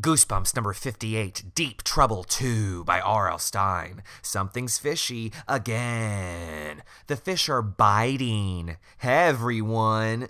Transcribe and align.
Goosebumps 0.00 0.56
number 0.56 0.72
58, 0.72 1.52
Deep 1.54 1.82
Trouble 1.82 2.24
2 2.24 2.84
by 2.84 3.00
R.L. 3.00 3.38
Stine. 3.38 4.02
Something's 4.22 4.78
fishy 4.78 5.30
again. 5.46 6.82
The 7.06 7.16
fish 7.16 7.50
are 7.50 7.60
biting. 7.60 8.76
Everyone. 9.02 10.28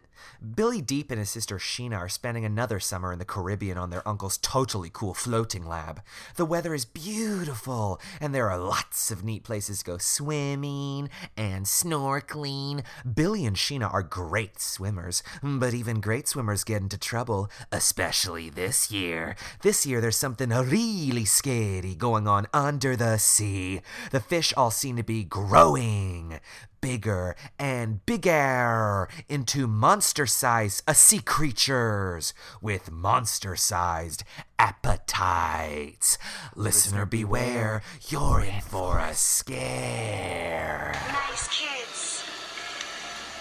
Billy 0.54 0.80
Deep 0.80 1.11
and 1.11 1.19
his 1.19 1.30
sister 1.30 1.59
Sheena 1.59 1.96
are 1.96 2.09
spending 2.09 2.45
another 2.45 2.80
summer 2.80 3.12
in 3.12 3.19
the 3.19 3.24
Caribbean 3.24 3.79
on 3.79 3.90
their 3.90 4.06
uncle's 4.06 4.38
totally 4.38 4.90
cool 4.93 5.15
floating 5.15 5.67
lab. 5.67 6.03
The 6.37 6.44
weather 6.44 6.74
is 6.74 6.85
beautiful, 6.85 8.01
and 8.21 8.35
there 8.35 8.51
are 8.51 8.58
lots 8.58 9.11
of 9.11 9.25
neat 9.25 9.44
places 9.44 9.80
to 9.80 9.85
go 9.85 9.98
swimming 9.98 11.11
and 11.37 11.67
snorkeling. 11.67 12.85
Billy 13.15 13.44
and 13.44 13.56
Sheena 13.56 13.93
are 13.93 14.03
great 14.03 14.61
swimmers, 14.61 15.22
but 15.43 15.75
even 15.75 16.01
great 16.01 16.29
swimmers 16.29 16.65
get 16.65 16.83
into 16.83 16.98
trouble, 16.98 17.51
especially 17.71 18.51
this 18.51 18.91
year. 18.91 19.37
This 19.62 19.87
year, 19.87 20.01
there's 20.01 20.16
something 20.16 20.51
really 20.51 21.25
scary 21.25 21.95
going 21.95 22.27
on 22.27 22.47
under 22.52 22.97
the 22.97 23.19
sea. 23.19 23.80
The 24.11 24.21
fish 24.21 24.52
all 24.57 24.71
seem 24.71 24.97
to 24.97 25.02
be 25.02 25.25
growing 25.25 26.41
bigger 26.80 27.37
and 27.59 28.05
bigger 28.07 29.09
into 29.29 29.66
monster 29.66 30.27
sized 30.27 30.83
uh, 30.89 30.93
sea 30.93 31.20
creatures 31.20 32.33
with 32.61 32.91
monster 32.91 33.56
sized 33.56 34.25
appetites. 34.59 36.19
Listener, 36.55 37.06
beware, 37.06 37.83
you're 38.09 38.41
in 38.41 38.61
for 38.61 38.98
a 38.98 39.15
scare. 39.15 40.95
Nice 41.09 41.48
kids. 41.48 42.25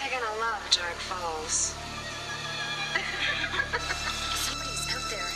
They're 0.00 0.10
gonna 0.20 0.40
love 0.40 0.60
Dark 0.70 0.94
Falls. 1.08 1.74
Somebody's 4.34 4.88
out 4.94 5.10
there. 5.10 5.30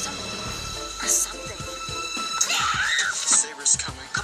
Somebody 0.00 0.38
or 1.02 1.08
something. 1.08 1.56
Saber's 3.12 3.76
coming. 3.76 4.19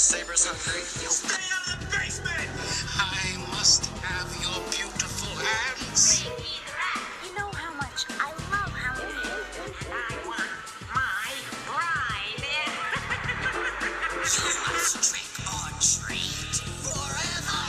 Saber's 0.00 0.46
hungry. 0.46 0.80
Stay 0.80 1.44
out 1.52 1.74
of 1.76 1.80
the 1.84 1.98
basement! 1.98 2.48
I 2.96 3.36
must 3.52 3.84
have 4.00 4.32
your 4.40 4.56
beautiful 4.72 5.28
hands. 5.36 6.24
You 6.24 7.36
know 7.36 7.50
how 7.52 7.74
much 7.76 8.08
I 8.16 8.32
love 8.48 8.72
Halloween. 8.72 9.44
I 9.92 10.16
want 10.24 10.48
my 10.88 11.28
bride. 11.68 12.44
You 14.24 14.48
must 14.72 15.04
trick 15.04 15.28
or 15.52 15.68
treat 15.84 16.56
forever. 16.80 17.60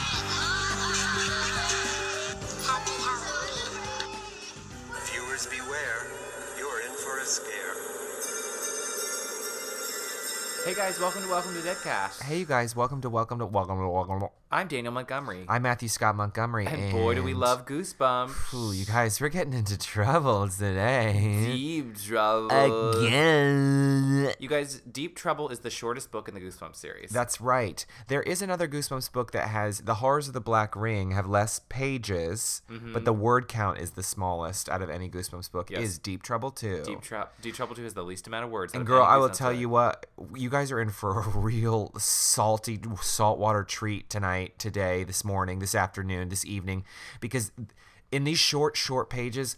Viewers 5.12 5.46
beware, 5.48 6.06
you're 6.58 6.80
in 6.80 6.94
for 6.96 7.18
a 7.20 7.26
scare. 7.26 7.71
Hey 10.64 10.74
guys, 10.74 11.00
welcome 11.00 11.22
to 11.22 11.28
Welcome 11.28 11.54
to 11.54 11.60
Deadcast. 11.60 12.22
Hey, 12.22 12.38
you 12.38 12.44
guys, 12.44 12.76
welcome 12.76 13.00
to 13.00 13.10
Welcome 13.10 13.40
to 13.40 13.46
Welcome 13.46 13.78
to 13.78 13.88
Welcome 13.88 14.20
to. 14.20 14.41
I'm 14.54 14.68
Daniel 14.68 14.92
Montgomery. 14.92 15.46
I'm 15.48 15.62
Matthew 15.62 15.88
Scott 15.88 16.14
Montgomery. 16.14 16.66
and 16.66 16.92
boy, 16.92 17.14
do 17.14 17.22
we 17.22 17.32
love 17.32 17.64
Goosebumps. 17.64 18.52
Ooh, 18.52 18.72
you 18.72 18.84
guys, 18.84 19.18
we're 19.18 19.30
getting 19.30 19.54
into 19.54 19.78
trouble 19.78 20.46
today. 20.46 21.46
Deep 21.46 21.96
Trouble. 21.96 23.02
Again. 23.02 24.34
You 24.38 24.48
guys, 24.50 24.80
Deep 24.80 25.16
Trouble 25.16 25.48
is 25.48 25.60
the 25.60 25.70
shortest 25.70 26.10
book 26.10 26.28
in 26.28 26.34
the 26.34 26.40
Goosebumps 26.40 26.76
series. 26.76 27.08
That's 27.08 27.40
right. 27.40 27.86
There 28.08 28.20
is 28.20 28.42
another 28.42 28.68
Goosebumps 28.68 29.10
book 29.10 29.32
that 29.32 29.48
has 29.48 29.78
the 29.78 29.94
horrors 29.94 30.28
of 30.28 30.34
the 30.34 30.40
Black 30.40 30.76
Ring 30.76 31.12
have 31.12 31.26
less 31.26 31.62
pages, 31.70 32.60
but 32.68 32.76
mm-hmm. 32.76 33.04
the 33.04 33.12
word 33.14 33.48
count 33.48 33.78
is 33.78 33.92
the 33.92 34.02
smallest 34.02 34.68
out 34.68 34.82
of 34.82 34.90
any 34.90 35.08
Goosebumps 35.08 35.50
book. 35.50 35.70
Yes. 35.70 35.80
Is 35.80 35.98
Deep 35.98 36.22
Trouble 36.22 36.50
too? 36.50 36.82
Deep, 36.84 37.00
Trou- 37.00 37.24
Deep 37.40 37.54
Trouble 37.54 37.74
2 37.74 37.84
has 37.84 37.94
the 37.94 38.04
least 38.04 38.26
amount 38.26 38.44
of 38.44 38.50
words. 38.50 38.74
and 38.74 38.84
girl, 38.84 39.02
I 39.02 39.16
will 39.16 39.30
tell 39.30 39.52
you 39.52 39.70
what, 39.70 40.04
you 40.34 40.50
guys 40.50 40.70
are 40.70 40.80
in 40.82 40.90
for 40.90 41.20
a 41.20 41.28
real 41.38 41.90
salty 41.96 42.78
saltwater 43.00 43.64
treat 43.64 44.10
tonight, 44.10 44.41
today, 44.58 45.04
this 45.04 45.24
morning, 45.24 45.58
this 45.58 45.74
afternoon, 45.74 46.28
this 46.28 46.44
evening, 46.44 46.84
because 47.20 47.52
in 48.10 48.24
these 48.24 48.38
short, 48.38 48.76
short 48.76 49.10
pages, 49.10 49.56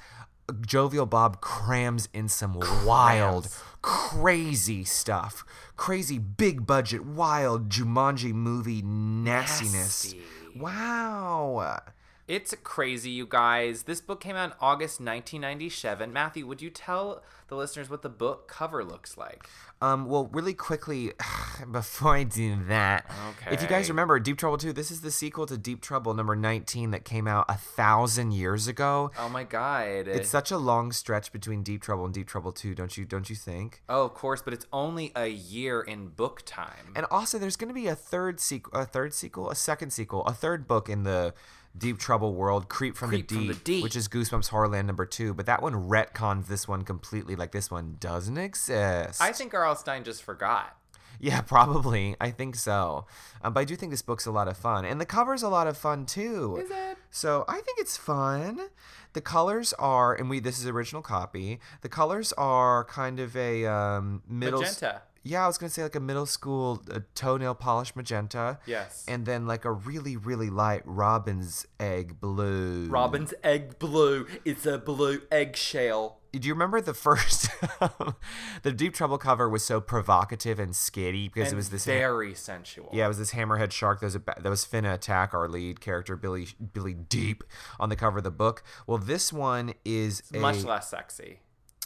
Jovial 0.67 1.06
Bob 1.06 1.41
crams 1.41 2.09
in 2.12 2.28
some 2.28 2.61
wild, 2.84 3.49
crazy 3.83 4.84
stuff. 4.84 5.45
Crazy, 5.77 6.19
big 6.19 6.67
budget, 6.67 7.05
wild 7.05 7.69
Jumanji 7.69 8.33
movie 8.33 8.83
nastiness. 8.83 10.15
Nasty. 10.15 10.22
Wow. 10.55 11.81
It's 12.27 12.55
crazy, 12.62 13.11
you 13.11 13.27
guys. 13.27 13.83
This 13.83 14.01
book 14.01 14.21
came 14.21 14.34
out 14.34 14.53
in 14.53 14.56
August 14.59 14.99
1997. 14.99 16.11
Matthew, 16.11 16.47
would 16.47 16.62
you 16.62 16.71
tell 16.71 17.22
the 17.49 17.56
listeners 17.56 17.91
what 17.91 18.01
the 18.01 18.09
book 18.09 18.49
cover 18.49 18.83
looks 18.83 19.19
like? 19.19 19.47
Um, 19.84 20.06
well, 20.06 20.31
really 20.33 20.55
quickly, 20.55 21.12
before 21.71 22.17
I 22.17 22.25
do 22.25 22.56
that, 22.69 23.05
if 23.50 23.61
you 23.61 23.69
guys 23.69 23.91
remember 23.91 24.19
Deep 24.19 24.39
Trouble 24.39 24.56
2, 24.56 24.72
this 24.72 24.91
is 24.91 25.03
the 25.03 25.11
sequel 25.11 25.45
to 25.45 25.59
Deep 25.59 25.83
Trouble 25.83 26.15
number 26.15 26.34
19 26.34 26.93
that 26.93 27.05
came 27.05 27.28
out 27.28 27.45
a 27.50 27.56
thousand 27.59 28.33
years 28.33 28.67
ago. 28.67 29.11
Oh 29.19 29.28
my 29.28 29.45
god. 29.45 30.09
It's 30.09 30.31
such 30.31 30.50
a 30.50 30.56
long 30.56 30.91
stretch 30.91 31.33
between 31.33 31.62
Deep 31.62 31.83
Trouble 31.83 32.06
and 32.06 32.15
Deep 32.15 32.27
Trouble 32.27 32.50
2, 32.50 32.75
don't 32.75 32.97
you 32.97 33.05
don't 33.05 33.28
you 33.28 33.37
think? 33.37 33.83
oh, 33.91 34.05
of 34.05 34.15
course, 34.15 34.41
but 34.41 34.55
it's 34.55 34.67
only 34.72 35.12
a 35.15 35.27
year 35.27 35.83
in 35.83 36.09
book 36.09 36.43
time. 36.47 36.95
And 36.97 37.05
also 37.11 37.39
there's 37.39 37.56
going 37.56 37.69
to 37.69 37.75
be 37.75 37.87
a 37.87 37.95
third 37.95 38.41
sequel, 38.41 38.81
a 38.81 38.87
third 38.87 39.12
sequel, 39.12 39.51
a 39.51 39.55
second 39.55 39.93
sequel, 39.93 40.25
a 40.25 40.33
third 40.33 40.66
book 40.66 40.89
in 40.89 41.03
the 41.03 41.34
Deep 41.77 41.99
Trouble 41.99 42.35
world, 42.35 42.69
Creep 42.69 42.97
from, 42.97 43.11
Creep 43.11 43.29
the, 43.29 43.35
from 43.35 43.47
Deep, 43.47 43.57
the 43.57 43.65
Deep. 43.65 43.83
which 43.83 43.97
is 43.97 44.09
Goosebumps 44.09 44.51
Horrorland 44.51 44.87
number 44.87 45.05
2, 45.05 45.35
but 45.35 45.47
that 45.47 45.62
one 45.62 45.75
retcons 45.75 46.47
this 46.47 46.69
one 46.69 46.83
completely 46.83 47.37
like 47.37 47.53
this 47.53 47.71
one 47.71 47.97
doesn't 47.99 48.39
exist. 48.39 49.21
I 49.21 49.33
think 49.33 49.53
R.L. 49.55 49.77
Stine 49.77 50.05
just 50.05 50.23
forgot. 50.23 50.77
Yeah, 51.21 51.41
probably. 51.47 52.17
I 52.21 52.31
think 52.31 52.57
so. 52.57 53.07
Um, 53.43 53.53
but 53.53 53.61
I 53.61 53.65
do 53.65 53.77
think 53.77 53.91
this 53.91 54.03
book's 54.03 54.27
a 54.27 54.31
lot 54.31 54.49
of 54.49 54.57
fun. 54.57 54.84
And 54.84 55.01
the 55.01 55.07
cover's 55.07 55.43
a 55.43 55.49
lot 55.49 55.67
of 55.67 55.77
fun 55.77 56.07
too. 56.07 56.59
Is 56.63 56.71
it? 56.71 56.99
So 57.11 57.45
I 57.49 57.61
think 57.61 57.79
it's 57.79 57.97
fun. 57.97 58.61
The 59.13 59.21
colors 59.21 59.73
are, 59.75 60.15
and 60.15 60.29
we 60.29 60.41
this 60.41 60.59
is 60.59 60.67
original 60.67 61.03
copy. 61.03 61.61
The 61.83 61.89
colors 61.89 62.33
are 62.34 62.84
kind 62.84 63.21
of 63.21 63.37
a 63.37 63.65
um, 63.67 64.23
middle. 64.29 64.61
Magenta. 64.61 65.03
Yeah, 65.25 65.45
I 65.45 65.47
was 65.47 65.59
gonna 65.59 65.71
say 65.71 65.83
like 65.83 65.95
a 65.95 66.01
middle 66.01 66.27
school 66.27 66.83
uh, 66.91 67.01
toenail 67.15 67.55
polish 67.55 67.97
magenta. 67.97 68.59
Yes. 68.67 69.05
And 69.09 69.25
then 69.25 69.47
like 69.47 69.65
a 69.65 69.73
really 69.73 70.17
really 70.17 70.51
light 70.51 70.83
robin's 70.85 71.67
egg 71.81 72.21
blue. 72.21 72.87
Robin's 72.89 73.33
egg 73.43 73.79
blue. 73.79 74.27
It's 74.45 74.67
a 74.67 74.79
blue 74.79 75.23
eggshell. 75.33 76.21
Do 76.41 76.49
you 76.49 76.55
remember 76.55 76.81
the 76.81 76.95
first? 76.95 77.49
the 78.63 78.73
Deep 78.73 78.95
Trouble 78.95 79.19
cover 79.19 79.49
was 79.49 79.65
so 79.65 79.81
provocative 79.81 80.59
and 80.59 80.73
skitty 80.73 81.33
because 81.33 81.49
And 81.49 81.55
it 81.55 81.57
was 81.57 81.71
this 81.71 81.84
very 81.84 82.34
sensual. 82.34 82.91
Yeah, 82.93 83.05
it 83.05 83.09
was 83.09 83.19
this 83.19 83.33
hammerhead 83.33 83.71
shark 83.71 84.01
that 84.01 84.07
was, 84.07 84.15
about, 84.17 84.43
that 84.43 84.51
was 84.51 84.65
finna 84.65 84.95
attack 84.95 85.33
our 85.33 85.49
lead 85.49 85.81
character, 85.81 86.17
Billy 86.17 86.49
Billy 86.73 86.95
Deep, 86.95 87.45
on 87.79 87.89
the 87.89 87.97
cover 87.97 88.19
of 88.19 88.25
the 88.25 88.33
book. 88.33 88.65
Well, 88.87 88.99
this 88.99 89.33
one 89.33 89.75
is 89.84 90.23
a, 90.34 90.39
much 90.39 90.65
less 90.65 90.89
sexy. 90.89 91.39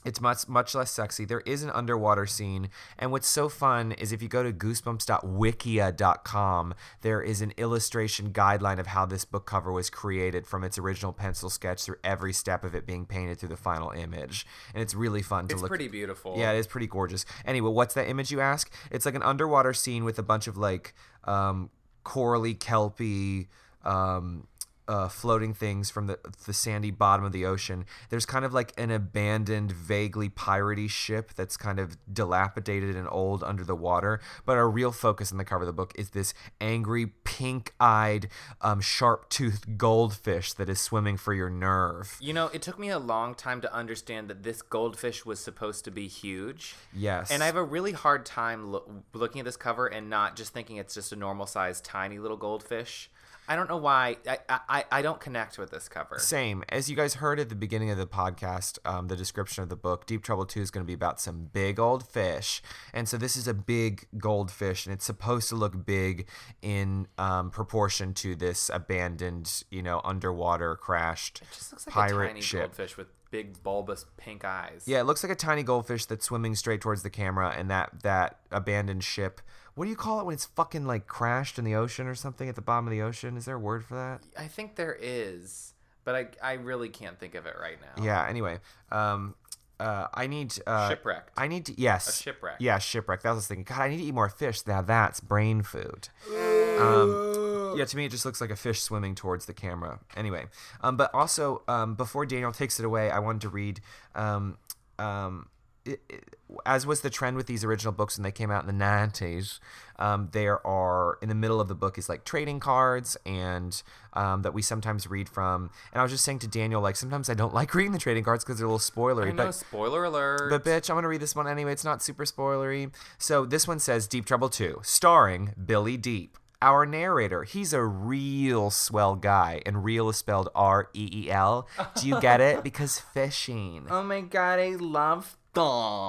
It's 0.04 0.20
much 0.20 0.47
much 0.47 0.76
less 0.76 0.92
sexy. 0.92 1.25
There 1.25 1.41
is 1.41 1.64
an 1.64 1.70
underwater 1.70 2.25
scene, 2.25 2.69
and 2.98 3.10
what's 3.10 3.26
so 3.26 3.48
fun 3.48 3.91
is 3.92 4.12
if 4.12 4.22
you 4.22 4.28
go 4.28 4.44
to 4.44 4.53
goosebumps.wikia.com, 4.53 6.75
there 7.00 7.20
is 7.20 7.42
an 7.42 7.53
illustration 7.56 8.32
guideline 8.32 8.78
of 8.78 8.86
how 8.86 9.06
this 9.06 9.25
book 9.25 9.44
cover 9.44 9.72
was 9.72 9.91
created 9.91 10.47
from 10.47 10.62
its 10.62 10.78
original 10.78 11.12
pencil 11.12 11.50
sketch 11.50 11.82
through 11.84 11.97
every 12.04 12.32
step 12.32 12.62
of 12.62 12.76
it 12.76 12.86
being 12.86 13.06
painted 13.06 13.41
through 13.41 13.48
the 13.48 13.56
final 13.56 13.91
image, 13.91 14.47
and 14.72 14.81
it's 14.81 14.94
really 14.94 15.22
fun 15.22 15.48
to 15.48 15.54
It's 15.54 15.62
look. 15.62 15.69
It's 15.69 15.76
pretty 15.76 15.88
beautiful. 15.88 16.36
Yeah, 16.38 16.53
it 16.53 16.59
is 16.59 16.69
pretty 16.69 16.86
gorgeous. 16.86 17.25
Anyway, 17.44 17.70
what's 17.70 17.94
that 17.94 18.09
image 18.09 18.30
you 18.30 18.41
ask? 18.41 18.72
It's 18.92 19.04
like 19.04 19.16
an 19.16 19.25
underwater 19.25 19.75
scene 19.75 20.04
with 20.04 20.20
a 20.20 20.22
bunch 20.22 20.47
of 20.47 20.56
like 20.56 20.94
um, 21.25 21.70
corally, 22.04 22.54
kelpy, 22.54 23.48
um, 23.84 24.47
uh, 24.88 25.09
floating 25.09 25.53
things 25.54 25.91
from 25.91 26.06
the 26.06 26.19
the 26.47 26.53
sandy 26.53 26.91
bottom 26.91 27.25
of 27.25 27.32
the 27.32 27.44
ocean. 27.44 27.84
There's 28.09 28.26
kind 28.26 28.44
of 28.44 28.54
like 28.54 28.72
an 28.78 28.91
abandoned, 28.91 29.71
vaguely 29.71 30.31
piratey 30.31 30.88
ship 30.88 31.33
that's 31.34 31.57
kind 31.57 31.78
of 31.78 31.97
dilapidated 32.12 32.97
and 32.97 33.07
old 33.10 33.45
under 33.45 33.65
the 33.65 33.77
water. 33.77 34.21
But 34.47 34.57
our 34.57 34.68
real 34.68 34.91
focus 34.91 35.30
in 35.30 35.36
the 35.39 35.45
cover 35.45 35.62
of 35.62 35.66
the 35.66 35.72
book 35.72 35.92
is 35.97 36.10
this 36.10 36.33
angry, 36.60 37.07
pink-eyed, 37.07 38.28
um, 38.62 38.80
sharp-toothed 38.80 39.77
goldfish 39.77 40.54
that 40.54 40.68
is 40.68 40.80
swimming 40.80 41.18
for 41.18 41.34
your 41.34 41.51
nerve. 41.51 42.16
You 42.21 42.33
know, 42.33 42.47
it 42.47 42.62
took 42.62 42.78
me 42.78 42.89
a 42.89 42.98
long 42.98 43.34
time 43.34 43.60
to 43.60 43.74
understand 43.74 44.28
that 44.28 44.42
this 44.42 44.62
goldfish 44.62 45.27
was 45.27 45.39
supposed 45.39 45.84
to 45.84 45.91
be 45.91 46.09
huge. 46.09 46.74
Yes, 46.95 47.30
And 47.30 47.42
I 47.42 47.47
have 47.47 47.57
a 47.57 47.62
really 47.62 47.92
hard 47.92 48.24
time 48.24 48.72
lo- 48.72 49.04
looking 49.12 49.41
at 49.41 49.45
this 49.45 49.57
cover 49.57 49.86
and 49.86 50.09
not 50.09 50.36
just 50.36 50.54
thinking 50.54 50.77
it's 50.77 50.95
just 50.95 51.12
a 51.12 51.16
normal 51.16 51.47
sized, 51.47 51.84
tiny 51.84 52.18
little 52.18 52.36
goldfish. 52.36 53.10
I 53.48 53.56
don't 53.56 53.68
know 53.68 53.78
why. 53.78 54.16
I, 54.28 54.39
I, 54.68 54.84
I 54.92 55.03
don't 55.03 55.18
connect 55.18 55.59
with 55.59 55.71
this 55.71 55.89
cover. 55.89 56.18
Same. 56.18 56.62
As 56.68 56.91
you 56.91 56.97
guys 56.97 57.15
heard 57.15 57.41
at 57.41 57.48
the 57.48 57.54
beginning 57.54 57.91
of 57.91 57.97
the 57.97 58.06
podcast, 58.06 58.78
um, 58.84 59.09
the 59.09 59.16
description 59.16 59.62
of 59.62 59.71
the 59.71 59.77
book, 59.77 60.06
Deep 60.06 60.22
Trouble 60.22 60.45
2 60.45 60.60
is 60.60 60.71
going 60.71 60.84
to 60.84 60.86
be 60.86 60.92
about 60.92 61.18
some 61.18 61.48
big 61.50 61.80
old 61.80 62.06
fish. 62.06 62.60
And 62.92 63.09
so 63.09 63.16
this 63.16 63.36
is 63.36 63.48
a 63.48 63.54
big 63.54 64.06
goldfish, 64.18 64.84
and 64.84 64.92
it's 64.92 65.06
supposed 65.06 65.48
to 65.48 65.56
look 65.56 65.86
big 65.86 66.28
in 66.60 67.09
um, 67.16 67.50
proportion 67.50 68.12
to 68.15 68.36
this 68.36 68.71
abandoned, 68.72 69.65
you 69.71 69.83
know, 69.83 70.03
underwater 70.04 70.77
crashed 70.77 71.41
It 71.41 71.48
just 71.54 71.72
looks 71.72 71.86
like 71.86 71.95
pirate 71.95 72.24
a 72.24 72.28
tiny 72.28 72.41
ship. 72.42 72.60
goldfish 72.60 72.97
with 72.98 73.06
big 73.30 73.62
bulbous 73.62 74.04
pink 74.18 74.45
eyes. 74.45 74.84
Yeah, 74.86 75.00
it 75.00 75.04
looks 75.04 75.22
like 75.22 75.33
a 75.33 75.36
tiny 75.36 75.62
goldfish 75.62 76.04
that's 76.04 76.27
swimming 76.27 76.54
straight 76.54 76.80
towards 76.83 77.03
the 77.03 77.10
camera, 77.10 77.54
and 77.56 77.71
that 77.71 78.03
that 78.03 78.41
abandoned 78.50 79.04
ship. 79.04 79.41
What 79.78 79.84
do 79.84 79.91
you 79.91 79.97
call 79.97 80.19
it 80.19 80.27
when 80.27 80.34
it's 80.34 80.47
fucking 80.47 80.86
like 80.86 81.07
crashed 81.07 81.57
in 81.57 81.65
the 81.65 81.77
ocean 81.77 82.09
or 82.09 82.16
something 82.16 82.48
at 82.48 82.57
the 82.57 82.60
bottom 82.60 82.89
of 82.89 82.91
the 82.91 83.03
ocean? 83.03 83.36
Is 83.36 83.45
there 83.45 83.54
a 83.54 83.60
word 83.60 83.84
for 83.84 83.95
that? 83.95 84.22
I 84.36 84.48
think 84.48 84.75
there 84.75 84.98
is, 85.01 85.72
but 86.03 86.16
I 86.16 86.27
I 86.42 86.54
really 86.54 86.89
can't 86.89 87.16
think 87.16 87.36
of 87.36 87.47
it 87.47 87.54
right 87.60 87.78
now. 87.80 88.03
Yeah. 88.03 88.27
Anyway, 88.28 88.59
um, 88.91 89.36
uh, 89.78 90.09
I 90.13 90.27
need 90.27 90.53
uh, 90.66 90.89
Shipwrecked. 90.89 91.30
I 91.36 91.47
need 91.47 91.66
to 91.66 91.80
yes. 91.80 92.09
A 92.09 92.22
shipwreck. 92.25 92.57
Yeah, 92.59 92.80
shipwreck. 92.80 93.22
That 93.22 93.36
was 93.36 93.47
thinking. 93.47 93.63
God, 93.63 93.83
I 93.83 93.89
need 93.91 93.98
to 93.98 94.03
eat 94.03 94.15
more 94.15 94.28
fish. 94.28 94.66
Now 94.66 94.83
that's 94.83 95.21
brain 95.21 95.63
food. 95.63 96.09
Um, 96.28 97.77
yeah, 97.78 97.84
to 97.84 97.97
me 97.97 98.04
it 98.04 98.10
just 98.10 98.24
looks 98.24 98.41
like 98.41 98.51
a 98.51 98.57
fish 98.57 98.83
swimming 98.83 99.15
towards 99.15 99.47
the 99.47 99.54
camera. 99.54 100.01
Anyway, 100.16 100.47
um, 100.81 100.97
but 100.97 101.15
also 101.15 101.63
um, 101.69 101.95
before 101.95 102.27
Daniel 102.27 102.51
takes 102.51 102.81
it 102.81 102.84
away, 102.84 103.13
I 103.13 103.21
wanted 103.21 103.42
to 103.42 103.48
read. 103.48 103.81
Um, 104.16 104.59
um, 104.98 105.47
it, 105.88 106.00
it- 106.08 106.24
as 106.64 106.86
was 106.86 107.02
the 107.02 107.10
trend 107.10 107.36
with 107.36 107.46
these 107.46 107.62
original 107.62 107.92
books 107.92 108.16
when 108.16 108.22
they 108.22 108.32
came 108.32 108.50
out 108.50 108.66
in 108.66 108.78
the 108.78 108.84
90s, 108.84 109.58
um, 109.98 110.30
there 110.32 110.66
are 110.66 111.18
in 111.20 111.28
the 111.28 111.34
middle 111.34 111.60
of 111.60 111.68
the 111.68 111.74
book 111.74 111.98
is 111.98 112.08
like 112.08 112.24
trading 112.24 112.58
cards 112.58 113.18
and 113.26 113.82
um, 114.14 114.40
that 114.42 114.54
we 114.54 114.62
sometimes 114.62 115.06
read 115.06 115.28
from. 115.28 115.68
And 115.92 116.00
I 116.00 116.02
was 116.02 116.10
just 116.10 116.24
saying 116.24 116.38
to 116.40 116.48
Daniel, 116.48 116.80
like 116.80 116.96
sometimes 116.96 117.28
I 117.28 117.34
don't 117.34 117.52
like 117.60 117.74
reading 117.74 117.92
the 117.92 117.98
trading 117.98 118.24
cards 118.24 118.44
because 118.44 118.58
they're 118.58 118.66
a 118.66 118.70
little 118.72 118.78
spoilery. 118.78 119.28
I 119.28 119.32
know. 119.32 119.44
but 119.46 119.52
spoiler 119.56 120.04
alert. 120.04 120.48
but 120.48 120.64
bitch, 120.64 120.88
I'm 120.88 120.96
gonna 120.96 121.08
read 121.08 121.20
this 121.20 121.36
one 121.36 121.46
anyway. 121.46 121.72
It's 121.72 121.84
not 121.84 122.02
super 122.02 122.24
spoilery. 122.24 122.92
So 123.18 123.44
this 123.44 123.68
one 123.68 123.78
says 123.78 124.06
Deep 124.08 124.24
Trouble 124.24 124.48
2, 124.48 124.80
starring 124.82 125.52
Billy 125.66 125.98
Deep. 125.98 126.38
Our 126.60 126.86
narrator, 126.86 127.44
he's 127.44 127.72
a 127.72 127.84
real 127.84 128.70
swell 128.70 129.14
guy, 129.14 129.62
and 129.64 129.84
real 129.84 130.08
is 130.08 130.16
spelled 130.16 130.48
R 130.56 130.88
E 130.92 131.08
E 131.26 131.30
L. 131.30 131.68
Do 131.94 132.08
you 132.08 132.20
get 132.20 132.40
it? 132.40 132.62
Because 132.64 132.98
fishing. 132.98 133.86
oh 133.88 134.02
my 134.02 134.22
god, 134.22 134.58
I 134.58 134.70
love 134.70 135.36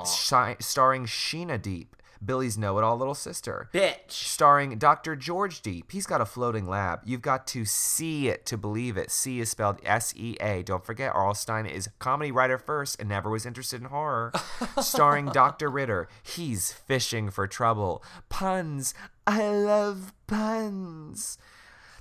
Shi- 0.06 0.56
starring 0.60 1.06
Sheena 1.06 1.62
Deep, 1.62 1.96
Billy's 2.24 2.58
know-it-all 2.58 2.98
little 2.98 3.16
sister. 3.16 3.70
Bitch. 3.74 4.12
Starring 4.12 4.78
Dr. 4.78 5.16
George 5.16 5.62
Deep. 5.62 5.92
He's 5.92 6.06
got 6.06 6.20
a 6.20 6.26
floating 6.26 6.68
lab. 6.68 7.00
You've 7.06 7.22
got 7.22 7.48
to 7.48 7.64
see 7.64 8.28
it 8.28 8.46
to 8.48 8.58
believe 8.58 8.98
it. 8.98 9.10
C 9.10 9.40
is 9.40 9.50
spelled 9.50 9.80
S 9.86 10.14
E 10.18 10.36
A. 10.42 10.62
Don't 10.64 10.86
forget, 10.86 11.16
R.L. 11.16 11.34
Stine 11.34 11.66
is 11.66 11.90
comedy 12.00 12.32
writer 12.32 12.58
first 12.58 13.00
and 13.00 13.08
never 13.08 13.30
was 13.30 13.46
interested 13.46 13.80
in 13.82 13.88
horror. 13.88 14.34
Starring 14.82 15.28
Dr. 15.28 15.70
Ritter. 15.70 16.10
He's 16.22 16.74
fishing 16.74 17.30
for 17.30 17.48
trouble. 17.48 18.04
Puns. 18.28 18.94
I 19.26 19.48
love 19.48 20.14
puns. 20.28 21.38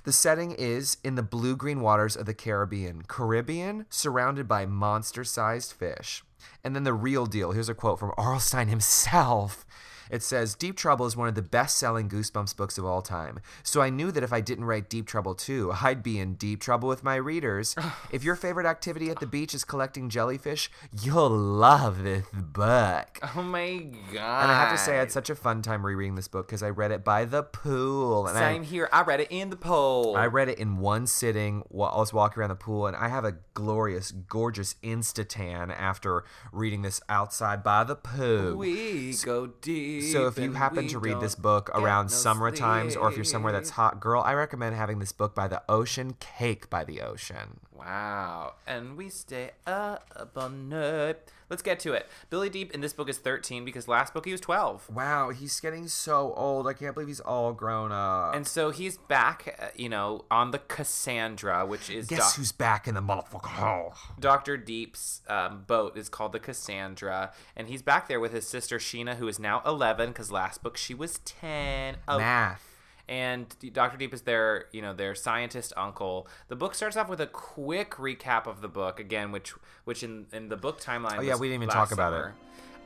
The 0.03 0.11
setting 0.11 0.51
is 0.51 0.97
in 1.03 1.15
the 1.15 1.23
blue 1.23 1.55
green 1.55 1.81
waters 1.81 2.15
of 2.15 2.25
the 2.25 2.33
Caribbean. 2.33 3.03
Caribbean, 3.03 3.85
surrounded 3.89 4.47
by 4.47 4.65
monster 4.65 5.23
sized 5.23 5.71
fish. 5.73 6.23
And 6.63 6.75
then 6.75 6.83
the 6.83 6.93
real 6.93 7.25
deal 7.25 7.51
here's 7.51 7.69
a 7.69 7.73
quote 7.73 7.99
from 7.99 8.13
R.L. 8.17 8.39
Stine 8.39 8.67
himself. 8.67 9.65
It 10.09 10.23
says, 10.23 10.55
Deep 10.55 10.75
Trouble 10.75 11.05
is 11.05 11.15
one 11.15 11.27
of 11.27 11.35
the 11.35 11.41
best 11.41 11.77
selling 11.77 12.09
Goosebumps 12.09 12.55
books 12.55 12.77
of 12.77 12.85
all 12.85 13.01
time. 13.01 13.39
So 13.63 13.81
I 13.81 13.89
knew 13.89 14.11
that 14.11 14.23
if 14.23 14.33
I 14.33 14.41
didn't 14.41 14.65
write 14.65 14.89
Deep 14.89 15.05
Trouble 15.05 15.35
2, 15.35 15.73
I'd 15.83 16.03
be 16.03 16.19
in 16.19 16.35
deep 16.35 16.61
trouble 16.61 16.89
with 16.89 17.03
my 17.03 17.15
readers. 17.15 17.75
if 18.11 18.23
your 18.23 18.35
favorite 18.35 18.65
activity 18.65 19.09
at 19.09 19.19
the 19.19 19.27
beach 19.27 19.53
is 19.53 19.63
collecting 19.63 20.09
jellyfish, 20.09 20.71
you'll 21.01 21.29
love 21.29 22.03
this 22.03 22.25
book. 22.33 23.19
Oh 23.35 23.43
my 23.43 23.77
god. 24.11 24.43
And 24.43 24.51
I 24.51 24.59
have 24.59 24.71
to 24.71 24.77
say, 24.77 24.95
I 24.95 24.99
had 24.99 25.11
such 25.11 25.29
a 25.29 25.35
fun 25.35 25.61
time 25.61 25.85
rereading 25.85 26.15
this 26.15 26.27
book 26.27 26.47
because 26.47 26.63
I 26.63 26.69
read 26.71 26.91
it 26.91 27.03
by 27.03 27.25
the 27.25 27.43
pool. 27.43 28.27
And 28.27 28.37
I, 28.37 28.53
Same 28.53 28.63
here. 28.63 28.89
I 28.91 29.03
read 29.03 29.19
it 29.19 29.27
in 29.29 29.49
the 29.49 29.55
pool. 29.55 30.15
I 30.17 30.25
read 30.25 30.49
it 30.49 30.57
in 30.57 30.77
one 30.77 31.05
sitting 31.05 31.63
while 31.69 31.91
I 31.93 31.99
was 31.99 32.11
walking 32.11 32.39
around 32.39 32.49
the 32.49 32.55
pool, 32.55 32.87
and 32.87 32.95
I 32.95 33.07
have 33.07 33.23
a 33.23 33.35
glorious, 33.53 34.11
gorgeous 34.11 34.75
insta 34.83 35.25
tan 35.27 35.71
after 35.71 36.23
reading 36.51 36.81
this 36.81 37.01
outside 37.07 37.63
by 37.63 37.83
the 37.83 37.95
pool. 37.95 38.55
We 38.55 39.15
go 39.23 39.47
deep. 39.47 39.98
So 40.01 40.27
if 40.27 40.37
you 40.37 40.53
happen 40.53 40.87
to 40.87 40.99
read 40.99 41.19
this 41.19 41.35
book 41.35 41.69
around 41.69 42.05
no 42.05 42.09
summer 42.09 42.51
times, 42.51 42.95
or 42.95 43.09
if 43.09 43.15
you're 43.15 43.23
somewhere 43.23 43.51
that's 43.51 43.71
hot, 43.71 43.99
girl, 43.99 44.21
I 44.21 44.33
recommend 44.33 44.75
having 44.75 44.99
this 44.99 45.11
book 45.11 45.35
by 45.35 45.47
the 45.47 45.61
ocean, 45.69 46.15
Cake 46.19 46.69
by 46.69 46.83
the 46.83 47.01
Ocean. 47.01 47.59
Wow. 47.75 48.53
And 48.67 48.97
we 48.97 49.09
stay 49.09 49.51
up 49.65 50.31
all 50.35 50.49
night. 50.49 51.31
Let's 51.49 51.61
get 51.61 51.79
to 51.81 51.93
it. 51.93 52.07
Billy 52.29 52.49
Deep 52.49 52.73
in 52.73 52.81
this 52.81 52.93
book 52.93 53.09
is 53.09 53.17
13 53.17 53.65
because 53.65 53.87
last 53.87 54.13
book 54.13 54.25
he 54.25 54.31
was 54.31 54.41
12. 54.41 54.89
Wow, 54.93 55.29
he's 55.29 55.59
getting 55.59 55.87
so 55.87 56.33
old. 56.35 56.67
I 56.67 56.73
can't 56.73 56.93
believe 56.93 57.07
he's 57.07 57.19
all 57.19 57.53
grown 57.53 57.91
up. 57.91 58.35
And 58.35 58.45
so 58.45 58.69
he's 58.69 58.97
back, 58.97 59.57
uh, 59.59 59.67
you 59.75 59.89
know, 59.89 60.25
on 60.29 60.51
the 60.51 60.59
Cassandra, 60.59 61.65
which 61.65 61.89
is 61.89 62.07
guess 62.07 62.19
Doc- 62.19 62.35
who's 62.35 62.51
back 62.51 62.87
in 62.87 62.95
the 62.95 63.01
motherfucker 63.01 63.45
hole? 63.45 63.93
Dr. 64.19 64.57
Deep's 64.57 65.21
um, 65.27 65.63
boat 65.65 65.97
is 65.97 66.09
called 66.09 66.33
the 66.33 66.39
Cassandra, 66.39 67.33
and 67.55 67.67
he's 67.67 67.81
back 67.81 68.07
there 68.07 68.19
with 68.19 68.33
his 68.33 68.47
sister 68.47 68.77
Sheena, 68.77 69.15
who 69.15 69.27
is 69.27 69.39
now 69.39 69.61
11 69.65 70.09
because 70.09 70.31
last 70.31 70.61
book 70.61 70.77
she 70.77 70.93
was 70.93 71.19
10. 71.19 71.97
Oh, 72.07 72.17
Math. 72.19 72.68
And 73.09 73.47
Dr. 73.73 73.97
Deep 73.97 74.13
is 74.13 74.21
their, 74.21 74.65
you 74.71 74.83
know, 74.83 74.93
their 74.93 75.15
scientist 75.15 75.73
uncle. 75.75 76.27
The 76.47 76.55
book 76.55 76.75
starts 76.75 76.95
off 76.95 77.09
with 77.09 77.19
a 77.19 77.27
quick 77.27 77.91
recap 77.95 78.45
of 78.45 78.61
the 78.61 78.69
book 78.69 78.99
again, 78.99 79.31
which 79.31 79.53
which 79.83 80.03
in 80.03 80.27
in 80.31 80.47
the 80.47 80.55
book 80.55 80.79
timeline. 80.79 81.17
Oh, 81.17 81.21
yeah, 81.21 81.35
we 81.35 81.47
didn't 81.47 81.63
even 81.63 81.73
talk 81.73 81.91
about 81.91 82.13
it. 82.13 82.31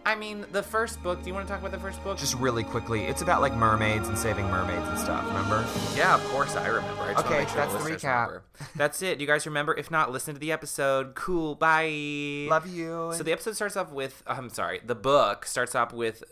I 0.05 0.15
mean, 0.15 0.45
the 0.51 0.63
first 0.63 1.01
book. 1.01 1.21
Do 1.21 1.27
you 1.27 1.33
want 1.33 1.47
to 1.47 1.51
talk 1.51 1.61
about 1.61 1.71
the 1.71 1.79
first 1.79 2.03
book? 2.03 2.17
Just 2.17 2.35
really 2.35 2.63
quickly, 2.63 3.05
it's 3.05 3.21
about 3.21 3.39
like 3.39 3.53
mermaids 3.55 4.09
and 4.09 4.17
saving 4.17 4.45
mermaids 4.47 4.85
and 4.89 4.99
stuff. 4.99 5.25
Remember? 5.27 5.65
yeah, 5.95 6.15
of 6.15 6.23
course 6.25 6.55
I 6.57 6.67
remember. 6.67 7.03
I 7.03 7.13
just 7.13 7.25
Okay, 7.25 7.45
sure 7.45 7.55
that's 7.55 7.73
the 7.73 7.79
recap. 7.89 8.27
remember. 8.27 8.43
That's 8.75 9.01
it. 9.01 9.21
You 9.21 9.27
guys 9.27 9.45
remember? 9.45 9.73
If 9.73 9.91
not, 9.91 10.11
listen 10.11 10.33
to 10.33 10.39
the 10.41 10.51
episode. 10.51 11.15
Cool. 11.15 11.55
Bye. 11.55 12.47
Love 12.49 12.67
you. 12.67 13.11
So 13.15 13.23
the 13.23 13.31
episode 13.31 13.55
starts 13.55 13.77
off 13.77 13.91
with 13.91 14.23
I'm 14.27 14.49
sorry, 14.49 14.81
the 14.85 14.95
book 14.95 15.45
starts 15.45 15.73
off 15.73 15.93
with 15.93 16.23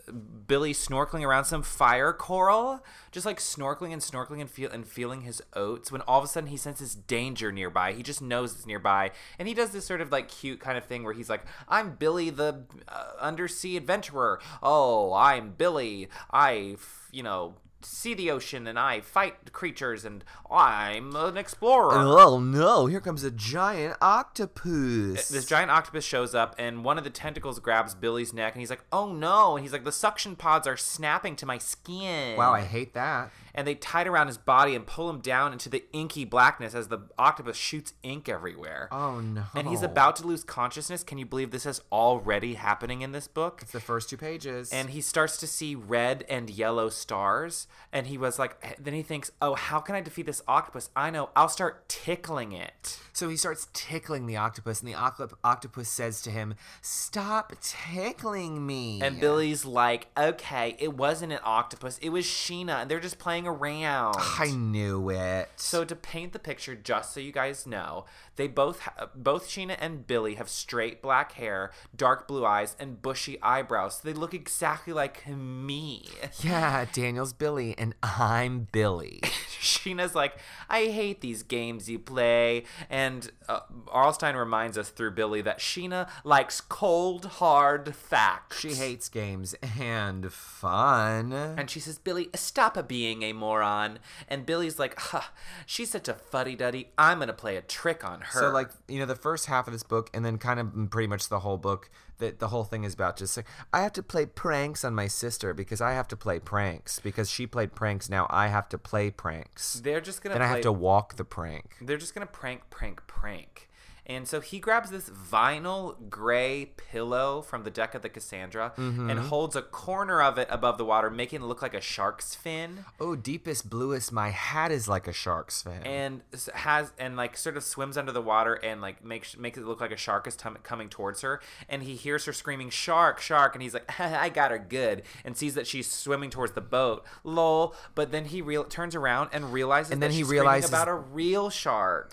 Billy 0.46 0.74
snorkeling 0.74 1.26
around 1.26 1.46
some 1.46 1.62
fire 1.62 2.12
coral, 2.12 2.84
just 3.12 3.26
like 3.26 3.38
snorkeling 3.38 3.92
and 3.92 4.02
snorkeling 4.02 4.40
and 4.40 4.50
feel 4.50 4.70
and 4.70 4.86
feeling 4.86 5.20
his 5.20 5.42
oats. 5.54 5.92
When 5.92 6.00
all 6.02 6.18
of 6.18 6.24
a 6.24 6.28
sudden 6.28 6.48
he 6.48 6.56
senses 6.56 6.94
danger 6.94 7.52
nearby, 7.52 7.92
he 7.92 8.02
just 8.02 8.22
knows 8.22 8.54
it's 8.54 8.66
nearby, 8.66 9.12
and 9.38 9.46
he 9.46 9.54
does 9.54 9.70
this 9.70 9.86
sort 9.86 10.00
of 10.00 10.10
like 10.10 10.28
cute 10.28 10.58
kind 10.58 10.76
of 10.76 10.84
thing 10.84 11.04
where 11.04 11.14
he's 11.14 11.30
like, 11.30 11.44
"I'm 11.68 11.94
Billy 11.94 12.30
the 12.30 12.64
uh, 12.88 13.04
undersea 13.20 13.76
adventurer. 13.76 14.40
Oh, 14.62 15.12
I'm 15.12 15.52
Billy. 15.52 16.08
I, 16.32 16.76
you 17.12 17.22
know." 17.22 17.54
See 17.84 18.14
the 18.14 18.30
ocean 18.30 18.66
and 18.66 18.78
I 18.78 19.00
fight 19.00 19.52
creatures 19.52 20.04
and 20.04 20.24
I'm 20.50 21.14
an 21.16 21.36
explorer. 21.36 21.94
Oh 21.94 22.38
no, 22.38 22.86
here 22.86 23.00
comes 23.00 23.24
a 23.24 23.30
giant 23.30 23.96
octopus. 24.00 25.30
Uh, 25.30 25.34
this 25.34 25.46
giant 25.46 25.70
octopus 25.70 26.04
shows 26.04 26.34
up 26.34 26.54
and 26.58 26.84
one 26.84 26.98
of 26.98 27.04
the 27.04 27.10
tentacles 27.10 27.58
grabs 27.58 27.94
Billy's 27.94 28.32
neck 28.32 28.54
and 28.54 28.60
he's 28.60 28.70
like, 28.70 28.84
"Oh 28.92 29.12
no." 29.12 29.56
And 29.56 29.64
he's 29.64 29.72
like, 29.72 29.84
"The 29.84 29.92
suction 29.92 30.36
pods 30.36 30.66
are 30.66 30.76
snapping 30.76 31.36
to 31.36 31.46
my 31.46 31.58
skin." 31.58 32.36
wow, 32.36 32.52
I 32.52 32.62
hate 32.62 32.94
that. 32.94 33.30
And 33.54 33.66
they 33.66 33.74
tie 33.74 34.02
it 34.02 34.06
around 34.08 34.26
his 34.28 34.38
body 34.38 34.74
and 34.74 34.86
pull 34.86 35.08
him 35.10 35.20
down 35.20 35.52
into 35.52 35.68
the 35.68 35.84
inky 35.92 36.24
blackness 36.24 36.74
as 36.74 36.88
the 36.88 36.98
octopus 37.18 37.56
shoots 37.56 37.94
ink 38.02 38.28
everywhere. 38.28 38.88
Oh 38.92 39.20
no. 39.20 39.44
And 39.54 39.68
he's 39.68 39.82
about 39.82 40.16
to 40.16 40.26
lose 40.26 40.44
consciousness. 40.44 41.02
Can 41.04 41.18
you 41.18 41.26
believe 41.26 41.50
this 41.50 41.66
is 41.66 41.80
already 41.90 42.54
happening 42.54 43.02
in 43.02 43.12
this 43.12 43.28
book? 43.28 43.60
It's 43.62 43.72
the 43.72 43.80
first 43.80 44.08
two 44.10 44.16
pages. 44.16 44.72
and 44.72 44.90
he 44.90 45.00
starts 45.00 45.36
to 45.38 45.46
see 45.46 45.74
red 45.74 46.24
and 46.28 46.48
yellow 46.50 46.88
stars 46.88 47.66
and 47.92 48.06
he 48.06 48.16
was 48.18 48.38
like 48.38 48.56
eh, 48.62 48.74
then 48.78 48.94
he 48.94 49.02
thinks 49.02 49.30
oh 49.40 49.54
how 49.54 49.80
can 49.80 49.94
i 49.94 50.00
defeat 50.00 50.26
this 50.26 50.42
octopus 50.48 50.90
i 50.96 51.10
know 51.10 51.30
i'll 51.36 51.48
start 51.48 51.88
tickling 51.88 52.52
it 52.52 52.98
so 53.12 53.28
he 53.28 53.36
starts 53.36 53.68
tickling 53.74 54.26
the 54.26 54.36
octopus, 54.38 54.80
and 54.80 54.88
the 54.88 54.94
octop- 54.96 55.34
octopus 55.44 55.90
says 55.90 56.22
to 56.22 56.30
him, 56.30 56.54
"Stop 56.80 57.52
tickling 57.60 58.66
me." 58.66 59.00
and 59.02 59.20
billy's 59.20 59.64
like 59.64 60.06
okay 60.16 60.76
it 60.78 60.94
wasn't 60.96 61.30
an 61.32 61.38
octopus 61.44 61.98
it 61.98 62.08
was 62.08 62.24
sheena 62.24 62.82
and 62.82 62.90
they're 62.90 63.00
just 63.00 63.18
playing 63.18 63.41
around 63.46 64.14
I 64.18 64.50
knew 64.50 65.10
it. 65.10 65.50
so 65.56 65.84
to 65.84 65.94
paint 65.96 66.32
the 66.32 66.38
picture 66.38 66.74
just 66.74 67.12
so 67.14 67.20
you 67.20 67.32
guys 67.32 67.66
know 67.66 68.04
they 68.36 68.46
both 68.48 68.80
ha- 68.80 69.08
both 69.14 69.48
sheena 69.48 69.76
and 69.80 70.06
billy 70.06 70.34
have 70.36 70.48
straight 70.48 71.02
black 71.02 71.32
hair 71.32 71.70
dark 71.94 72.26
blue 72.26 72.44
eyes 72.46 72.76
and 72.78 73.02
bushy 73.02 73.40
eyebrows 73.42 73.96
so 73.96 74.08
they 74.08 74.14
look 74.14 74.34
exactly 74.34 74.92
like 74.92 75.26
me 75.28 76.06
yeah, 76.42 76.86
Daniel's 76.92 77.32
Billy, 77.32 77.74
and 77.78 77.94
I'm 78.02 78.68
Billy. 78.72 79.20
Sheena's 79.60 80.14
like, 80.14 80.34
I 80.68 80.86
hate 80.86 81.20
these 81.20 81.42
games 81.42 81.88
you 81.88 81.98
play. 81.98 82.64
And 82.90 83.30
uh, 83.48 83.60
R.L. 83.88 84.12
Stine 84.12 84.36
reminds 84.36 84.76
us 84.78 84.90
through 84.90 85.12
Billy 85.12 85.40
that 85.42 85.58
Sheena 85.58 86.08
likes 86.24 86.60
cold, 86.60 87.24
hard 87.26 87.94
facts. 87.94 88.58
she 88.60 88.74
hates 88.74 89.08
games 89.08 89.54
and 89.78 90.32
fun. 90.32 91.32
And 91.32 91.68
she 91.70 91.80
says, 91.80 91.98
Billy, 91.98 92.28
stop 92.34 92.76
being 92.88 93.22
a 93.22 93.31
moron. 93.32 93.98
And 94.28 94.46
Billy's 94.46 94.78
like, 94.78 94.98
huh, 94.98 95.22
she's 95.66 95.90
such 95.90 96.08
a 96.08 96.14
fuddy 96.14 96.54
duddy. 96.54 96.90
I'm 96.98 97.18
going 97.18 97.28
to 97.28 97.34
play 97.34 97.56
a 97.56 97.62
trick 97.62 98.04
on 98.04 98.20
her. 98.20 98.40
So 98.40 98.50
like 98.50 98.70
you 98.88 98.98
know 98.98 99.06
the 99.06 99.16
first 99.16 99.46
half 99.46 99.66
of 99.66 99.72
this 99.72 99.82
book 99.82 100.10
and 100.14 100.24
then 100.24 100.38
kind 100.38 100.60
of 100.60 100.90
pretty 100.90 101.08
much 101.08 101.28
the 101.28 101.40
whole 101.40 101.58
book 101.58 101.90
that 102.18 102.38
the 102.38 102.48
whole 102.48 102.64
thing 102.64 102.84
is 102.84 102.94
about 102.94 103.16
just 103.16 103.36
like 103.36 103.46
I 103.72 103.82
have 103.82 103.92
to 103.94 104.02
play 104.02 104.26
pranks 104.26 104.84
on 104.84 104.94
my 104.94 105.08
sister 105.08 105.52
because 105.52 105.80
I 105.80 105.92
have 105.92 106.08
to 106.08 106.16
play 106.16 106.38
pranks 106.38 107.00
because 107.00 107.28
she 107.28 107.46
played 107.46 107.74
pranks 107.74 108.08
now 108.08 108.26
I 108.30 108.48
have 108.48 108.68
to 108.70 108.78
play 108.78 109.10
pranks. 109.10 109.80
they're 109.80 110.00
just 110.00 110.22
going 110.22 110.32
to 110.32 110.38
Then 110.38 110.48
I 110.48 110.50
have 110.50 110.62
to 110.62 110.72
walk 110.72 111.16
the 111.16 111.24
prank. 111.24 111.76
They're 111.80 111.96
just 111.96 112.14
going 112.14 112.26
to 112.26 112.32
prank, 112.32 112.70
prank, 112.70 113.06
prank. 113.06 113.68
And 114.04 114.26
so 114.26 114.40
he 114.40 114.58
grabs 114.58 114.90
this 114.90 115.08
vinyl 115.10 115.94
gray 116.10 116.72
pillow 116.76 117.40
from 117.40 117.62
the 117.62 117.70
deck 117.70 117.94
of 117.94 118.02
the 118.02 118.08
Cassandra 118.08 118.72
Mm-hmm. 118.76 119.10
and 119.10 119.18
holds 119.20 119.54
a 119.54 119.62
corner 119.62 120.20
of 120.22 120.38
it 120.38 120.48
above 120.50 120.76
the 120.78 120.84
water, 120.84 121.08
making 121.10 121.42
it 121.42 121.44
look 121.44 121.62
like 121.62 121.74
a 121.74 121.80
shark's 121.80 122.34
fin. 122.34 122.84
Oh, 122.98 123.14
deepest, 123.14 123.70
bluest, 123.70 124.10
my 124.12 124.30
hat 124.30 124.72
is 124.72 124.88
like 124.88 125.06
a 125.06 125.12
shark's 125.12 125.62
fin. 125.62 125.82
and 125.84 126.22
has 126.54 126.92
and 126.98 127.16
like 127.16 127.36
sort 127.36 127.56
of 127.56 127.62
swims 127.62 127.96
under 127.96 128.10
the 128.12 128.20
water 128.22 128.54
and 128.54 128.80
like 128.80 129.04
makes 129.04 129.36
makes 129.36 129.56
it 129.58 129.64
look 129.64 129.80
like 129.80 129.92
a 129.92 129.96
shark 129.96 130.26
is 130.26 130.34
tum- 130.36 130.58
coming 130.62 130.88
towards 130.88 131.20
her 131.20 131.40
and 131.68 131.82
he 131.84 131.94
hears 131.94 132.24
her 132.24 132.32
screaming 132.32 132.70
shark 132.70 133.20
shark 133.20 133.54
and 133.54 133.62
he's 133.62 133.74
like 133.74 134.00
I 134.00 134.28
got 134.28 134.50
her 134.50 134.58
good 134.58 135.02
and 135.24 135.36
sees 135.36 135.54
that 135.54 135.66
she's 135.66 135.86
swimming 135.90 136.30
towards 136.30 136.52
the 136.52 136.60
boat 136.60 137.04
lol 137.24 137.74
but 137.94 138.10
then 138.12 138.24
he 138.26 138.42
real 138.42 138.64
turns 138.64 138.94
around 138.94 139.30
and 139.32 139.52
realizes 139.52 139.92
And 139.92 140.02
then 140.02 140.10
that 140.10 140.14
he 140.16 140.22
she's 140.22 140.28
realizes- 140.30 140.70
about 140.70 140.88
a 140.88 140.94
real 140.94 141.50
shark 141.50 142.12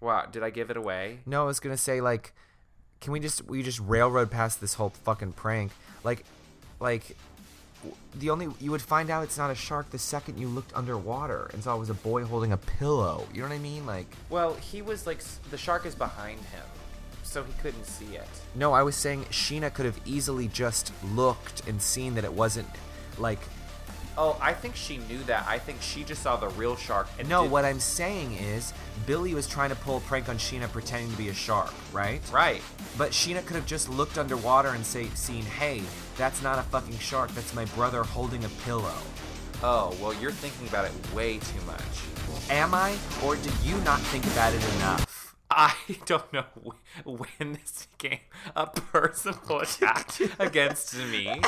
wow 0.00 0.26
did 0.30 0.42
I 0.42 0.50
give 0.50 0.70
it 0.70 0.76
away 0.76 1.20
No, 1.26 1.42
I 1.42 1.46
was 1.46 1.60
gonna 1.60 1.76
say 1.76 2.00
like, 2.00 2.32
can 3.00 3.12
we 3.12 3.20
just 3.20 3.44
we 3.46 3.62
just 3.62 3.80
railroad 3.80 4.30
past 4.30 4.60
this 4.60 4.74
whole 4.74 4.90
fucking 4.90 5.32
prank? 5.32 5.72
Like, 6.04 6.24
like 6.80 7.16
the 8.14 8.30
only 8.30 8.48
you 8.60 8.70
would 8.72 8.82
find 8.82 9.08
out 9.08 9.22
it's 9.22 9.38
not 9.38 9.50
a 9.50 9.54
shark 9.54 9.90
the 9.90 9.98
second 9.98 10.38
you 10.38 10.48
looked 10.48 10.74
underwater 10.74 11.48
and 11.52 11.62
saw 11.62 11.76
it 11.76 11.78
was 11.78 11.90
a 11.90 11.94
boy 11.94 12.24
holding 12.24 12.52
a 12.52 12.56
pillow. 12.56 13.26
You 13.32 13.42
know 13.42 13.48
what 13.48 13.54
I 13.54 13.58
mean? 13.58 13.86
Like, 13.86 14.06
well 14.30 14.54
he 14.54 14.82
was 14.82 15.06
like 15.06 15.20
the 15.50 15.58
shark 15.58 15.86
is 15.86 15.94
behind 15.94 16.40
him 16.40 16.64
so 17.22 17.44
he 17.44 17.52
couldn't 17.60 17.84
see 17.84 18.16
it 18.16 18.28
no, 18.54 18.72
I 18.72 18.82
was 18.82 18.96
saying 18.96 19.24
Sheena 19.26 19.72
could 19.72 19.84
have 19.86 20.00
easily 20.04 20.48
just 20.48 20.92
looked 21.14 21.68
and 21.68 21.80
seen 21.80 22.14
that 22.14 22.24
it 22.24 22.32
wasn't 22.32 22.68
like. 23.18 23.38
Oh 24.20 24.36
I 24.42 24.52
think 24.52 24.74
she 24.76 24.98
knew 24.98 25.22
that 25.24 25.46
I 25.48 25.58
think 25.58 25.80
she 25.80 26.02
just 26.04 26.22
saw 26.22 26.36
the 26.36 26.48
real 26.50 26.76
shark 26.76 27.06
and 27.18 27.28
No, 27.28 27.42
did- 27.42 27.50
what 27.52 27.64
I'm 27.64 27.80
saying 27.80 28.32
is 28.34 28.72
Billy 29.06 29.32
was 29.34 29.46
trying 29.46 29.70
to 29.70 29.76
pull 29.76 29.96
a 29.98 30.00
prank 30.00 30.28
on 30.28 30.36
Sheena 30.38 30.70
pretending 30.70 31.10
to 31.12 31.16
be 31.16 31.28
a 31.30 31.34
shark, 31.34 31.72
right? 31.92 32.20
right 32.32 32.60
But 32.98 33.12
Sheena 33.12 33.44
could 33.46 33.56
have 33.56 33.64
just 33.66 33.88
looked 33.88 34.18
underwater 34.18 34.70
and 34.70 34.84
say, 34.84 35.06
seen, 35.14 35.42
hey, 35.44 35.82
that's 36.18 36.42
not 36.42 36.58
a 36.58 36.62
fucking 36.64 36.98
shark. 36.98 37.30
That's 37.34 37.54
my 37.54 37.64
brother 37.66 38.02
holding 38.02 38.44
a 38.44 38.48
pillow. 38.66 38.98
oh 39.62 39.96
well 40.02 40.12
you're 40.20 40.32
thinking 40.32 40.66
about 40.68 40.84
it 40.84 40.92
way 41.14 41.38
too 41.38 41.60
much 41.66 41.82
Am 42.50 42.74
I, 42.74 42.96
or 43.24 43.36
did 43.36 43.52
you 43.64 43.76
not 43.78 44.00
think 44.00 44.24
about 44.26 44.52
it 44.52 44.62
enough? 44.76 45.34
I 45.50 45.74
don't 46.06 46.30
know 46.32 46.44
when 47.04 47.52
this 47.54 47.86
became 47.98 48.20
a 48.54 48.66
personal 48.66 49.60
attack 49.60 50.12
against 50.38 50.94
me. 50.96 51.40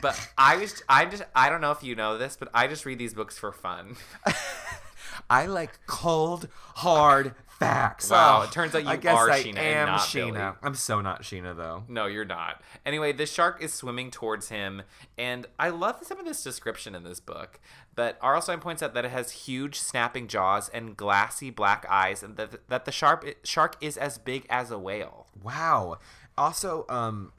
But 0.00 0.18
I 0.36 0.56
was 0.56 0.82
I 0.88 1.04
just 1.06 1.22
I 1.34 1.48
don't 1.48 1.60
know 1.60 1.70
if 1.70 1.82
you 1.82 1.94
know 1.94 2.18
this, 2.18 2.36
but 2.36 2.48
I 2.52 2.66
just 2.66 2.84
read 2.84 2.98
these 2.98 3.14
books 3.14 3.38
for 3.38 3.52
fun. 3.52 3.96
I 5.30 5.46
like 5.46 5.78
cold, 5.86 6.48
hard 6.76 7.34
facts. 7.46 8.10
Wow, 8.10 8.40
Oh, 8.40 8.42
it 8.44 8.50
turns 8.52 8.74
out 8.74 8.82
you 8.82 8.88
I 8.88 8.96
guess 8.96 9.14
are 9.16 9.30
I 9.30 9.42
Sheena 9.42 9.48
and 9.50 9.58
am 9.58 9.86
not 9.88 10.00
Sheena. 10.00 10.32
Billy. 10.32 10.56
I'm 10.62 10.74
so 10.74 11.00
not 11.00 11.22
Sheena 11.22 11.56
though. 11.56 11.84
No, 11.88 12.06
you're 12.06 12.24
not. 12.24 12.60
Anyway, 12.84 13.12
the 13.12 13.26
shark 13.26 13.62
is 13.62 13.72
swimming 13.72 14.10
towards 14.10 14.48
him, 14.48 14.82
and 15.16 15.46
I 15.58 15.68
love 15.68 16.00
some 16.02 16.18
of 16.18 16.24
this 16.24 16.42
description 16.42 16.94
in 16.96 17.04
this 17.04 17.20
book. 17.20 17.60
But 17.94 18.18
R.L. 18.20 18.42
Stine 18.42 18.58
points 18.58 18.82
out 18.82 18.92
that 18.94 19.04
it 19.04 19.12
has 19.12 19.30
huge 19.30 19.78
snapping 19.78 20.26
jaws 20.26 20.68
and 20.70 20.96
glassy 20.96 21.50
black 21.50 21.86
eyes, 21.88 22.24
and 22.24 22.36
that, 22.36 22.68
that 22.68 22.84
the 22.84 22.92
shark 22.92 23.36
shark 23.44 23.76
is 23.80 23.96
as 23.96 24.18
big 24.18 24.46
as 24.50 24.72
a 24.72 24.78
whale. 24.78 25.28
Wow. 25.40 25.98
Also, 26.36 26.84
um, 26.88 27.32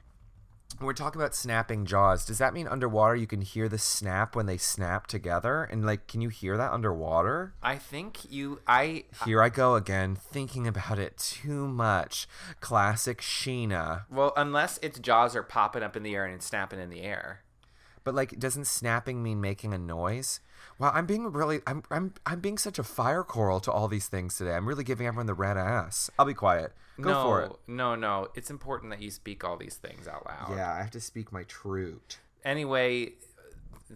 we're 0.80 0.92
talking 0.92 1.20
about 1.20 1.34
snapping 1.34 1.86
jaws, 1.86 2.24
does 2.24 2.38
that 2.38 2.52
mean 2.52 2.68
underwater 2.68 3.16
you 3.16 3.26
can 3.26 3.40
hear 3.40 3.68
the 3.68 3.78
snap 3.78 4.36
when 4.36 4.46
they 4.46 4.56
snap 4.56 5.06
together? 5.06 5.64
And 5.64 5.84
like, 5.84 6.06
can 6.06 6.20
you 6.20 6.28
hear 6.28 6.56
that 6.56 6.72
underwater? 6.72 7.54
I 7.62 7.76
think 7.76 8.30
you 8.30 8.60
I 8.66 9.04
Here 9.24 9.42
I 9.42 9.48
go 9.48 9.74
again, 9.74 10.16
thinking 10.16 10.66
about 10.66 10.98
it 10.98 11.16
too 11.16 11.66
much. 11.66 12.28
Classic 12.60 13.20
Sheena. 13.20 14.04
Well, 14.10 14.32
unless 14.36 14.78
its 14.78 14.98
jaws 14.98 15.34
are 15.34 15.42
popping 15.42 15.82
up 15.82 15.96
in 15.96 16.02
the 16.02 16.14
air 16.14 16.24
and 16.24 16.42
snapping 16.42 16.80
in 16.80 16.90
the 16.90 17.02
air. 17.02 17.42
But 18.04 18.14
like, 18.14 18.38
doesn't 18.38 18.66
snapping 18.66 19.22
mean 19.22 19.40
making 19.40 19.74
a 19.74 19.78
noise? 19.78 20.40
Wow, 20.78 20.92
I'm 20.94 21.06
being 21.06 21.32
really, 21.32 21.60
I'm, 21.66 21.82
I'm, 21.90 22.14
I'm 22.26 22.40
being 22.40 22.58
such 22.58 22.78
a 22.78 22.82
fire 22.82 23.22
coral 23.22 23.60
to 23.60 23.72
all 23.72 23.88
these 23.88 24.08
things 24.08 24.36
today. 24.36 24.52
I'm 24.52 24.68
really 24.68 24.84
giving 24.84 25.06
everyone 25.06 25.26
the 25.26 25.34
red 25.34 25.56
ass. 25.56 26.10
I'll 26.18 26.26
be 26.26 26.34
quiet. 26.34 26.72
Go 27.00 27.10
no, 27.10 27.22
for 27.22 27.42
it. 27.42 27.52
no, 27.66 27.94
no. 27.94 28.28
It's 28.34 28.50
important 28.50 28.90
that 28.90 29.00
you 29.00 29.10
speak 29.10 29.44
all 29.44 29.56
these 29.56 29.76
things 29.76 30.06
out 30.06 30.26
loud. 30.26 30.56
Yeah, 30.56 30.72
I 30.72 30.78
have 30.78 30.90
to 30.92 31.00
speak 31.00 31.32
my 31.32 31.44
truth. 31.44 32.18
Anyway, 32.44 33.12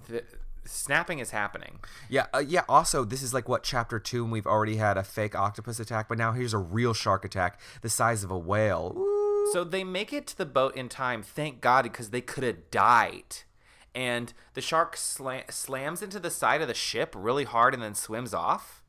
the, 0.09 0.25
snapping 0.65 1.19
is 1.19 1.31
happening. 1.31 1.81
Yeah, 2.09 2.27
uh, 2.35 2.43
yeah. 2.47 2.63
Also, 2.69 3.05
this 3.05 3.23
is 3.23 3.33
like 3.33 3.49
what 3.49 3.63
chapter 3.63 3.99
two, 3.99 4.23
and 4.25 4.33
we've 4.33 4.47
already 4.47 4.77
had 4.77 4.97
a 4.97 5.03
fake 5.03 5.35
octopus 5.35 5.81
attack, 5.81 6.09
but 6.09 6.19
now 6.19 6.33
here's 6.33 6.55
a 6.55 6.59
real 6.59 6.95
shark 6.95 7.25
attack, 7.25 7.61
the 7.83 7.89
size 7.89 8.25
of 8.25 8.31
a 8.31 8.39
whale. 8.39 8.95
Ooh. 8.97 9.51
So 9.53 9.65
they 9.65 9.85
make 9.85 10.13
it 10.13 10.27
to 10.29 10.39
the 10.39 10.47
boat 10.47 10.77
in 10.77 10.89
time, 10.89 11.23
thank 11.23 11.61
God, 11.61 11.83
because 11.83 12.11
they 12.11 12.21
could 12.21 12.45
have 12.45 12.71
died. 12.71 13.39
And 13.95 14.33
the 14.55 14.61
shark 14.61 14.97
sla- 14.97 15.51
slams 15.51 16.03
into 16.03 16.21
the 16.21 16.31
side 16.31 16.63
of 16.63 16.69
the 16.69 16.75
ship 16.75 17.15
really 17.17 17.45
hard 17.45 17.75
and 17.75 17.83
then 17.83 17.95
swims 17.95 18.33
off. 18.33 18.81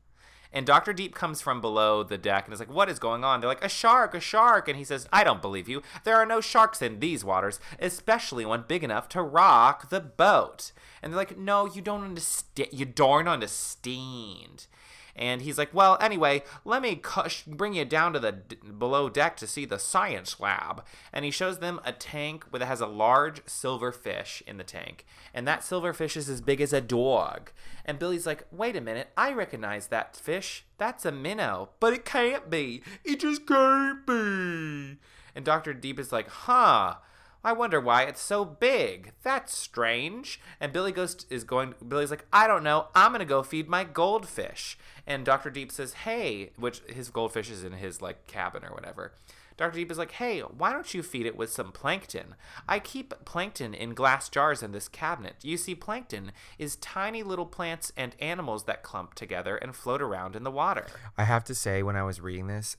And 0.52 0.66
Dr. 0.66 0.92
Deep 0.92 1.14
comes 1.14 1.40
from 1.40 1.60
below 1.60 2.02
the 2.02 2.18
deck 2.18 2.44
and 2.44 2.52
is 2.52 2.60
like, 2.60 2.70
What 2.70 2.90
is 2.90 2.98
going 2.98 3.24
on? 3.24 3.40
They're 3.40 3.48
like, 3.48 3.64
A 3.64 3.70
shark, 3.70 4.14
a 4.14 4.20
shark. 4.20 4.68
And 4.68 4.76
he 4.76 4.84
says, 4.84 5.08
I 5.12 5.24
don't 5.24 5.40
believe 5.40 5.68
you. 5.68 5.82
There 6.04 6.16
are 6.16 6.26
no 6.26 6.40
sharks 6.40 6.82
in 6.82 7.00
these 7.00 7.24
waters, 7.24 7.58
especially 7.80 8.44
one 8.44 8.64
big 8.68 8.84
enough 8.84 9.08
to 9.10 9.22
rock 9.22 9.88
the 9.88 10.00
boat. 10.00 10.72
And 11.02 11.12
they're 11.12 11.18
like, 11.18 11.38
No, 11.38 11.66
you 11.66 11.80
don't 11.80 12.04
understand. 12.04 12.68
You 12.70 12.84
don't 12.84 13.28
understand. 13.28 14.66
And 15.14 15.42
he's 15.42 15.58
like, 15.58 15.74
"Well, 15.74 15.98
anyway, 16.00 16.42
let 16.64 16.80
me 16.80 16.96
cush- 16.96 17.44
bring 17.44 17.74
you 17.74 17.84
down 17.84 18.14
to 18.14 18.18
the 18.18 18.32
d- 18.32 18.56
below 18.56 19.10
deck 19.10 19.36
to 19.38 19.46
see 19.46 19.64
the 19.64 19.78
science 19.78 20.40
lab." 20.40 20.84
And 21.12 21.24
he 21.24 21.30
shows 21.30 21.58
them 21.58 21.80
a 21.84 21.92
tank 21.92 22.46
that 22.50 22.62
has 22.62 22.80
a 22.80 22.86
large 22.86 23.46
silver 23.46 23.92
fish 23.92 24.42
in 24.46 24.56
the 24.56 24.64
tank, 24.64 25.04
and 25.34 25.46
that 25.46 25.64
silver 25.64 25.92
fish 25.92 26.16
is 26.16 26.28
as 26.30 26.40
big 26.40 26.60
as 26.60 26.72
a 26.72 26.80
dog. 26.80 27.50
And 27.84 27.98
Billy's 27.98 28.26
like, 28.26 28.46
"Wait 28.50 28.74
a 28.74 28.80
minute, 28.80 29.10
I 29.16 29.32
recognize 29.32 29.88
that 29.88 30.16
fish. 30.16 30.64
That's 30.78 31.04
a 31.04 31.12
minnow, 31.12 31.70
but 31.78 31.92
it 31.92 32.04
can't 32.04 32.48
be. 32.48 32.82
It 33.04 33.20
just 33.20 33.46
can't 33.46 34.06
be." 34.06 34.98
And 35.34 35.44
Doctor 35.44 35.74
Deep 35.74 35.98
is 35.98 36.12
like, 36.12 36.28
"Huh." 36.28 36.96
I 37.44 37.52
wonder 37.52 37.80
why 37.80 38.02
it's 38.04 38.20
so 38.20 38.44
big. 38.44 39.12
That's 39.22 39.56
strange. 39.56 40.40
And 40.60 40.72
Billy 40.72 40.92
goes 40.92 41.26
is 41.28 41.44
going. 41.44 41.74
Billy's 41.86 42.10
like, 42.10 42.26
I 42.32 42.46
don't 42.46 42.62
know. 42.62 42.88
I'm 42.94 43.12
gonna 43.12 43.24
go 43.24 43.42
feed 43.42 43.68
my 43.68 43.84
goldfish. 43.84 44.78
And 45.06 45.24
Doctor 45.24 45.50
Deep 45.50 45.72
says, 45.72 45.94
Hey, 45.94 46.50
which 46.56 46.80
his 46.88 47.10
goldfish 47.10 47.50
is 47.50 47.64
in 47.64 47.72
his 47.72 48.00
like 48.00 48.26
cabin 48.26 48.64
or 48.64 48.72
whatever. 48.72 49.12
Doctor 49.56 49.76
Deep 49.76 49.90
is 49.90 49.98
like, 49.98 50.12
Hey, 50.12 50.40
why 50.40 50.72
don't 50.72 50.94
you 50.94 51.02
feed 51.02 51.26
it 51.26 51.36
with 51.36 51.50
some 51.50 51.72
plankton? 51.72 52.36
I 52.68 52.78
keep 52.78 53.12
plankton 53.24 53.74
in 53.74 53.94
glass 53.94 54.28
jars 54.28 54.62
in 54.62 54.72
this 54.72 54.88
cabinet. 54.88 55.36
You 55.42 55.56
see, 55.56 55.74
plankton 55.74 56.32
is 56.58 56.76
tiny 56.76 57.22
little 57.22 57.46
plants 57.46 57.92
and 57.96 58.14
animals 58.20 58.64
that 58.64 58.82
clump 58.82 59.14
together 59.14 59.56
and 59.56 59.74
float 59.74 60.00
around 60.00 60.36
in 60.36 60.44
the 60.44 60.50
water. 60.50 60.86
I 61.18 61.24
have 61.24 61.44
to 61.44 61.54
say, 61.54 61.82
when 61.82 61.96
I 61.96 62.04
was 62.04 62.20
reading 62.20 62.46
this, 62.46 62.76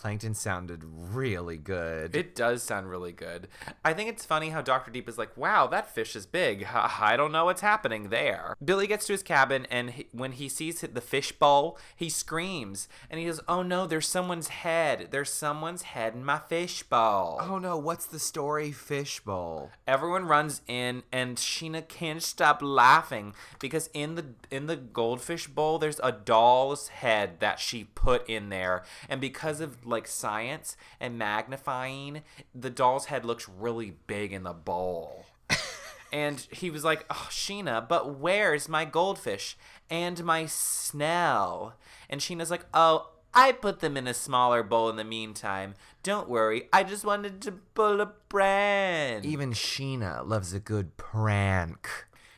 Plankton 0.00 0.32
sounded 0.32 0.80
really 0.82 1.58
good. 1.58 2.16
It 2.16 2.34
does 2.34 2.62
sound 2.62 2.88
really 2.88 3.12
good. 3.12 3.48
I 3.84 3.92
think 3.92 4.08
it's 4.08 4.24
funny 4.24 4.48
how 4.48 4.62
Dr. 4.62 4.90
Deep 4.90 5.06
is 5.10 5.18
like, 5.18 5.36
wow, 5.36 5.66
that 5.66 5.94
fish 5.94 6.16
is 6.16 6.24
big. 6.24 6.66
I 6.72 7.18
don't 7.18 7.32
know 7.32 7.44
what's 7.44 7.60
happening 7.60 8.08
there. 8.08 8.56
Billy 8.64 8.86
gets 8.86 9.06
to 9.08 9.12
his 9.12 9.22
cabin, 9.22 9.66
and 9.70 9.90
he, 9.90 10.06
when 10.12 10.32
he 10.32 10.48
sees 10.48 10.80
the 10.80 11.02
fish 11.02 11.32
bowl, 11.32 11.78
he 11.94 12.08
screams. 12.08 12.88
And 13.10 13.20
he 13.20 13.26
goes, 13.26 13.40
oh 13.46 13.62
no, 13.62 13.86
there's 13.86 14.08
someone's 14.08 14.48
head. 14.48 15.08
There's 15.10 15.30
someone's 15.30 15.82
head 15.82 16.14
in 16.14 16.24
my 16.24 16.38
fish 16.38 16.82
bowl. 16.82 17.38
oh 17.38 17.58
no, 17.58 17.76
what's 17.76 18.06
the 18.06 18.18
story? 18.18 18.72
Fishbowl. 18.72 19.70
Everyone 19.86 20.24
runs 20.24 20.62
in, 20.66 21.02
and 21.12 21.36
Sheena 21.36 21.86
can't 21.86 22.22
stop 22.22 22.62
laughing 22.62 23.34
because 23.58 23.90
in 23.92 24.14
the 24.14 24.24
in 24.50 24.64
the 24.64 24.76
goldfish 24.76 25.46
bowl, 25.46 25.78
there's 25.78 26.00
a 26.02 26.10
doll's 26.12 26.88
head 26.88 27.40
that 27.40 27.60
she 27.60 27.84
put 27.84 28.26
in 28.26 28.48
there, 28.48 28.82
and 29.06 29.20
because 29.20 29.60
of 29.60 29.84
like 29.90 30.06
science 30.06 30.76
and 30.98 31.18
magnifying, 31.18 32.22
the 32.54 32.70
doll's 32.70 33.06
head 33.06 33.24
looks 33.24 33.48
really 33.48 33.96
big 34.06 34.32
in 34.32 34.44
the 34.44 34.52
bowl. 34.52 35.26
and 36.12 36.46
he 36.50 36.70
was 36.70 36.84
like, 36.84 37.04
"Oh, 37.10 37.28
Sheena, 37.30 37.86
but 37.86 38.18
where's 38.18 38.68
my 38.68 38.84
goldfish 38.84 39.56
and 39.90 40.24
my 40.24 40.46
snail? 40.46 41.74
And 42.08 42.20
Sheena's 42.20 42.50
like, 42.50 42.66
"Oh." 42.72 43.10
I 43.32 43.52
put 43.52 43.78
them 43.78 43.96
in 43.96 44.08
a 44.08 44.14
smaller 44.14 44.64
bowl 44.64 44.90
in 44.90 44.96
the 44.96 45.04
meantime. 45.04 45.74
Don't 46.02 46.28
worry, 46.28 46.68
I 46.72 46.82
just 46.82 47.04
wanted 47.04 47.40
to 47.42 47.52
pull 47.52 48.00
a 48.00 48.06
prank. 48.06 49.24
Even 49.24 49.52
Sheena 49.52 50.26
loves 50.26 50.52
a 50.52 50.58
good 50.58 50.96
prank. 50.96 51.88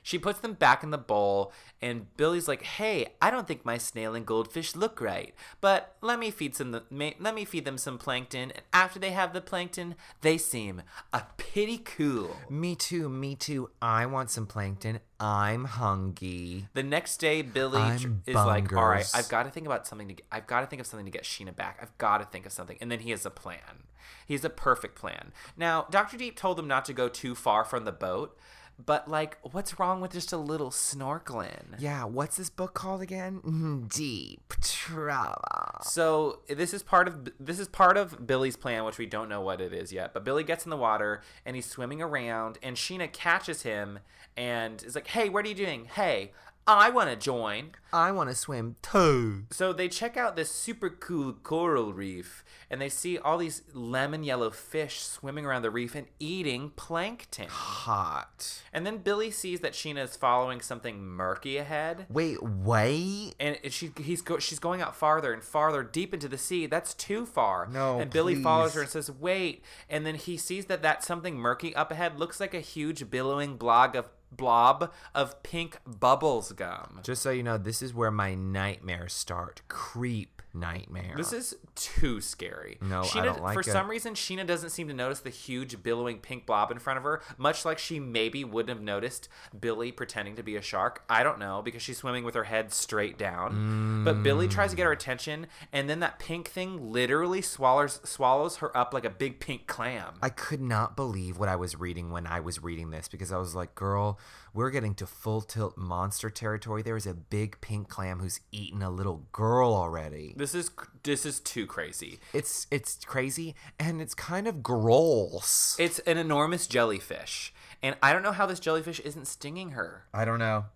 She 0.02 0.18
puts 0.18 0.40
them 0.40 0.54
back 0.54 0.82
in 0.82 0.90
the 0.90 0.98
bowl, 0.98 1.52
and 1.80 2.14
Billy's 2.16 2.48
like, 2.48 2.62
"Hey, 2.62 3.14
I 3.22 3.30
don't 3.30 3.46
think 3.46 3.64
my 3.64 3.78
snail 3.78 4.14
and 4.14 4.26
goldfish 4.26 4.74
look 4.74 5.00
right, 5.00 5.32
but 5.60 5.94
let 6.00 6.18
me 6.18 6.30
feed 6.30 6.56
some. 6.56 6.80
ma- 6.90 7.10
Let 7.20 7.34
me 7.34 7.44
feed 7.44 7.64
them 7.64 7.78
some 7.78 7.98
plankton. 7.98 8.50
And 8.50 8.62
after 8.72 8.98
they 8.98 9.12
have 9.12 9.32
the 9.32 9.40
plankton, 9.40 9.94
they 10.20 10.38
seem 10.38 10.82
a 11.12 11.22
pity 11.36 11.78
cool." 11.78 12.36
Me 12.50 12.74
too, 12.74 13.08
me 13.08 13.36
too. 13.36 13.70
I 13.80 14.06
want 14.06 14.30
some 14.30 14.46
plankton. 14.46 14.98
I'm 15.20 15.66
hungry. 15.66 16.66
The 16.74 16.82
next 16.82 17.18
day, 17.18 17.42
Billy 17.42 17.80
I'm 17.80 18.22
is 18.26 18.34
like, 18.34 18.72
"All 18.72 18.88
right. 18.88 19.08
I've 19.14 19.28
got 19.28 19.44
to 19.44 19.50
think 19.50 19.66
about 19.66 19.86
something 19.86 20.08
to. 20.08 20.14
Get, 20.14 20.26
I've 20.32 20.48
got 20.48 20.62
to 20.62 20.66
think 20.66 20.80
of 20.80 20.86
something 20.86 21.06
to 21.06 21.12
get 21.12 21.22
Sheena 21.22 21.54
back. 21.54 21.78
I've 21.80 21.96
got 21.98 22.18
to 22.18 22.24
think 22.24 22.44
of 22.44 22.52
something." 22.52 22.76
And 22.80 22.90
then 22.90 23.00
he 23.00 23.10
has 23.10 23.24
a 23.24 23.30
plan. 23.30 23.84
He 24.26 24.34
has 24.34 24.44
a 24.44 24.50
perfect 24.50 24.96
plan. 24.96 25.32
Now, 25.56 25.86
Doctor 25.90 26.16
Deep 26.16 26.36
told 26.36 26.56
them 26.58 26.66
not 26.66 26.84
to 26.86 26.92
go 26.92 27.08
too 27.08 27.34
far 27.36 27.64
from 27.64 27.84
the 27.84 27.92
boat, 27.92 28.36
but 28.84 29.08
like, 29.08 29.38
what's 29.52 29.78
wrong 29.78 30.00
with 30.00 30.12
just 30.12 30.32
a 30.32 30.36
little 30.36 30.70
snorkeling? 30.70 31.78
Yeah, 31.78 32.04
what's 32.04 32.36
this 32.36 32.50
book 32.50 32.74
called 32.74 33.02
again? 33.02 33.40
Mm, 33.44 33.92
Deep 33.92 34.54
Trouble. 34.60 35.36
So 35.82 36.40
this 36.48 36.74
is 36.74 36.82
part 36.82 37.08
of 37.08 37.28
this 37.38 37.58
is 37.58 37.68
part 37.68 37.96
of 37.96 38.26
Billy's 38.26 38.56
plan, 38.56 38.84
which 38.84 38.98
we 38.98 39.06
don't 39.06 39.28
know 39.28 39.40
what 39.40 39.60
it 39.60 39.72
is 39.72 39.92
yet. 39.92 40.12
But 40.14 40.24
Billy 40.24 40.44
gets 40.44 40.64
in 40.64 40.70
the 40.70 40.76
water 40.76 41.22
and 41.44 41.56
he's 41.56 41.66
swimming 41.66 42.02
around, 42.02 42.58
and 42.62 42.76
Sheena 42.76 43.12
catches 43.12 43.62
him 43.62 43.98
and 44.36 44.82
is 44.82 44.94
like, 44.94 45.08
"Hey, 45.08 45.28
what 45.28 45.44
are 45.44 45.48
you 45.48 45.54
doing? 45.54 45.84
Hey, 45.86 46.32
I 46.66 46.90
want 46.90 47.10
to 47.10 47.16
join." 47.16 47.72
I 47.94 48.10
want 48.10 48.30
to 48.30 48.34
swim 48.34 48.76
too. 48.80 49.44
So 49.50 49.74
they 49.74 49.88
check 49.88 50.16
out 50.16 50.34
this 50.34 50.50
super 50.50 50.88
cool 50.88 51.34
coral 51.34 51.92
reef, 51.92 52.42
and 52.70 52.80
they 52.80 52.88
see 52.88 53.18
all 53.18 53.36
these 53.36 53.62
lemon 53.74 54.22
yellow 54.24 54.50
fish 54.50 55.00
swimming 55.00 55.44
around 55.44 55.60
the 55.60 55.70
reef 55.70 55.94
and 55.94 56.06
eating 56.18 56.70
plankton. 56.70 57.48
Hot. 57.48 58.62
And 58.72 58.86
then 58.86 58.98
Billy 58.98 59.30
sees 59.30 59.60
that 59.60 59.74
Sheena 59.74 60.04
is 60.04 60.16
following 60.16 60.62
something 60.62 61.04
murky 61.04 61.58
ahead. 61.58 62.06
Wait, 62.08 62.42
wait. 62.42 63.34
and 63.38 63.58
she 63.68 63.92
he's 63.98 64.22
go, 64.22 64.38
she's 64.38 64.58
going 64.58 64.80
out 64.80 64.96
farther 64.96 65.34
and 65.34 65.42
farther 65.42 65.82
deep 65.82 66.14
into 66.14 66.28
the 66.28 66.38
sea. 66.38 66.64
That's 66.66 66.94
too 66.94 67.26
far. 67.26 67.66
No, 67.66 67.98
And 67.98 68.10
Billy 68.10 68.36
follows 68.42 68.72
her 68.74 68.80
and 68.80 68.90
says, 68.90 69.10
"Wait!" 69.10 69.62
And 69.90 70.06
then 70.06 70.14
he 70.14 70.38
sees 70.38 70.66
that 70.66 70.80
that 70.82 71.04
something 71.04 71.36
murky 71.36 71.74
up 71.74 71.90
ahead 71.90 72.18
looks 72.18 72.40
like 72.40 72.54
a 72.54 72.60
huge 72.60 73.10
billowing 73.10 73.56
blob 73.56 73.94
of 73.96 74.06
blob 74.36 74.92
of 75.14 75.42
pink 75.42 75.78
bubbles 75.86 76.52
gum. 76.52 77.00
Just 77.02 77.22
so 77.22 77.30
you 77.30 77.42
know, 77.42 77.58
this 77.58 77.82
is 77.82 77.94
where 77.94 78.10
my 78.10 78.34
nightmares 78.34 79.12
start. 79.12 79.62
Creep 79.68 80.41
nightmare. 80.54 81.14
This 81.16 81.32
is 81.32 81.54
too 81.74 82.20
scary. 82.20 82.78
No, 82.80 83.00
I 83.00 83.04
Sheena, 83.04 83.24
don't 83.24 83.42
like 83.42 83.54
For 83.54 83.60
it. 83.60 83.66
some 83.66 83.88
reason, 83.88 84.14
Sheena 84.14 84.46
doesn't 84.46 84.70
seem 84.70 84.88
to 84.88 84.94
notice 84.94 85.20
the 85.20 85.30
huge 85.30 85.82
billowing 85.82 86.18
pink 86.18 86.46
blob 86.46 86.70
in 86.70 86.78
front 86.78 86.98
of 86.98 87.04
her, 87.04 87.22
much 87.38 87.64
like 87.64 87.78
she 87.78 87.98
maybe 88.00 88.44
wouldn't 88.44 88.68
have 88.76 88.82
noticed 88.82 89.28
Billy 89.58 89.92
pretending 89.92 90.36
to 90.36 90.42
be 90.42 90.56
a 90.56 90.62
shark. 90.62 91.02
I 91.08 91.22
don't 91.22 91.38
know 91.38 91.62
because 91.62 91.82
she's 91.82 91.98
swimming 91.98 92.24
with 92.24 92.34
her 92.34 92.44
head 92.44 92.72
straight 92.72 93.18
down. 93.18 94.04
But 94.04 94.22
Billy 94.22 94.48
tries 94.48 94.70
to 94.70 94.76
get 94.76 94.84
her 94.86 94.92
attention, 94.92 95.46
and 95.72 95.88
then 95.88 96.00
that 96.00 96.18
pink 96.18 96.48
thing 96.48 96.92
literally 96.92 97.42
swallows 97.42 98.00
swallows 98.04 98.56
her 98.56 98.76
up 98.76 98.92
like 98.94 99.04
a 99.04 99.10
big 99.10 99.40
pink 99.40 99.66
clam. 99.66 100.14
I 100.22 100.28
could 100.28 100.60
not 100.60 100.96
believe 100.96 101.38
what 101.38 101.48
I 101.48 101.56
was 101.56 101.78
reading 101.78 102.10
when 102.10 102.26
I 102.26 102.40
was 102.40 102.62
reading 102.62 102.90
this 102.90 103.08
because 103.08 103.32
I 103.32 103.38
was 103.38 103.54
like, 103.54 103.74
girl, 103.74 104.18
we're 104.54 104.70
getting 104.70 104.94
to 104.96 105.06
full 105.06 105.40
tilt 105.40 105.76
monster 105.76 106.28
territory. 106.30 106.82
There 106.82 106.96
is 106.96 107.06
a 107.06 107.14
big 107.14 107.60
pink 107.60 107.88
clam 107.88 108.20
who's 108.20 108.40
eaten 108.50 108.82
a 108.82 108.90
little 108.90 109.26
girl 109.32 109.72
already. 109.74 110.34
this 110.36 110.54
is 110.54 110.70
this 111.02 111.24
is 111.26 111.40
too 111.40 111.66
crazy. 111.66 112.18
It's 112.32 112.66
it's 112.70 113.04
crazy 113.04 113.54
and 113.78 114.00
it's 114.02 114.14
kind 114.14 114.46
of 114.46 114.62
gross. 114.62 115.76
It's 115.78 115.98
an 116.00 116.18
enormous 116.18 116.66
jellyfish, 116.66 117.52
and 117.82 117.96
I 118.02 118.12
don't 118.12 118.22
know 118.22 118.32
how 118.32 118.46
this 118.46 118.60
jellyfish 118.60 119.00
isn't 119.00 119.26
stinging 119.26 119.70
her. 119.70 120.04
I 120.12 120.24
don't 120.24 120.38
know. 120.38 120.66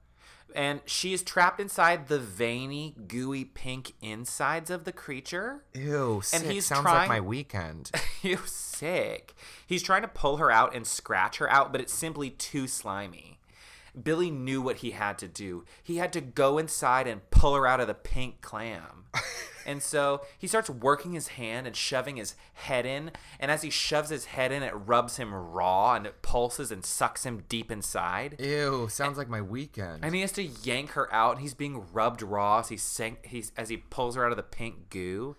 and 0.54 0.80
she 0.87 1.12
is 1.12 1.23
trapped 1.23 1.61
inside 1.61 2.09
the 2.09 2.18
veiny, 2.18 2.95
gooey 3.09 3.45
pink 3.45 3.92
insides 4.00 4.71
of 4.71 4.85
the 4.85 4.92
creature. 4.92 5.64
Ew, 5.75 6.21
sick. 6.25 6.42
he's 6.50 6.64
sounds 6.66 6.83
trying- 6.83 6.97
like 7.00 7.09
my 7.09 7.21
weekend. 7.21 7.90
Ew, 8.23 8.38
sick. 8.47 9.35
He's 9.66 9.83
trying 9.83 10.02
to 10.02 10.09
pull 10.09 10.38
her 10.38 10.50
out 10.50 10.75
and 10.75 10.87
scratch 10.87 11.38
her 11.38 11.50
out, 11.50 11.73
but 11.73 11.80
it's 11.83 11.92
simply 11.92 12.30
too 12.30 12.66
slimy. 12.66 13.36
Billy 14.00 14.31
knew 14.31 14.61
what 14.61 14.76
he 14.76 14.93
had 14.93 15.19
to 15.19 15.29
do. 15.29 15.65
He 15.83 15.97
had 15.97 16.12
to 16.12 16.21
go 16.21 16.59
inside 16.59 17.07
and 17.07 17.29
pull 17.31 17.55
her 17.55 17.67
out 17.67 17.81
of 17.81 17.87
the 17.87 17.95
pink 17.95 18.41
clam. 18.41 19.05
and 19.67 19.83
so 19.83 20.23
he 20.38 20.47
starts 20.47 20.69
working 20.69 21.12
his 21.12 21.29
hand 21.29 21.67
and 21.67 21.75
shoving 21.75 22.17
his 22.17 22.35
head 22.55 22.87
in. 22.87 23.12
And 23.41 23.50
as 23.50 23.62
he 23.62 23.71
shoves 23.71 24.11
his 24.11 24.26
head 24.26 24.53
in, 24.53 24.62
it 24.62 24.73
rubs 24.75 25.17
him 25.17 25.35
raw 25.35 25.95
and 25.95 26.07
it 26.07 26.23
pulses 26.23 26.71
and 26.71 26.85
sucks 26.85 27.25
him 27.25 27.45
deep 27.49 27.71
inside. 27.71 28.37
Ew, 28.41 28.88
sounds 28.91 29.19
like 29.19 29.28
my 29.28 29.41
weekend. 29.41 30.04
And 30.04 30.15
he 30.15 30.21
has 30.21 30.32
to 30.32 30.43
yank 30.43 30.91
her 30.91 31.13
out, 31.13 31.32
and 31.32 31.41
he's 31.41 31.54
being 31.54 31.85
rubbed 31.93 32.23
raw 32.23 32.61
as 32.61 32.69
he 32.69 32.76
sank, 32.76 33.26
he's 33.26 33.52
as 33.56 33.69
he 33.69 33.76
pulls 33.76 34.17
her 34.17 34.25
out 34.25 34.30
of 34.30 34.37
the 34.37 34.43
pink 34.43 34.91
goo. 34.91 35.37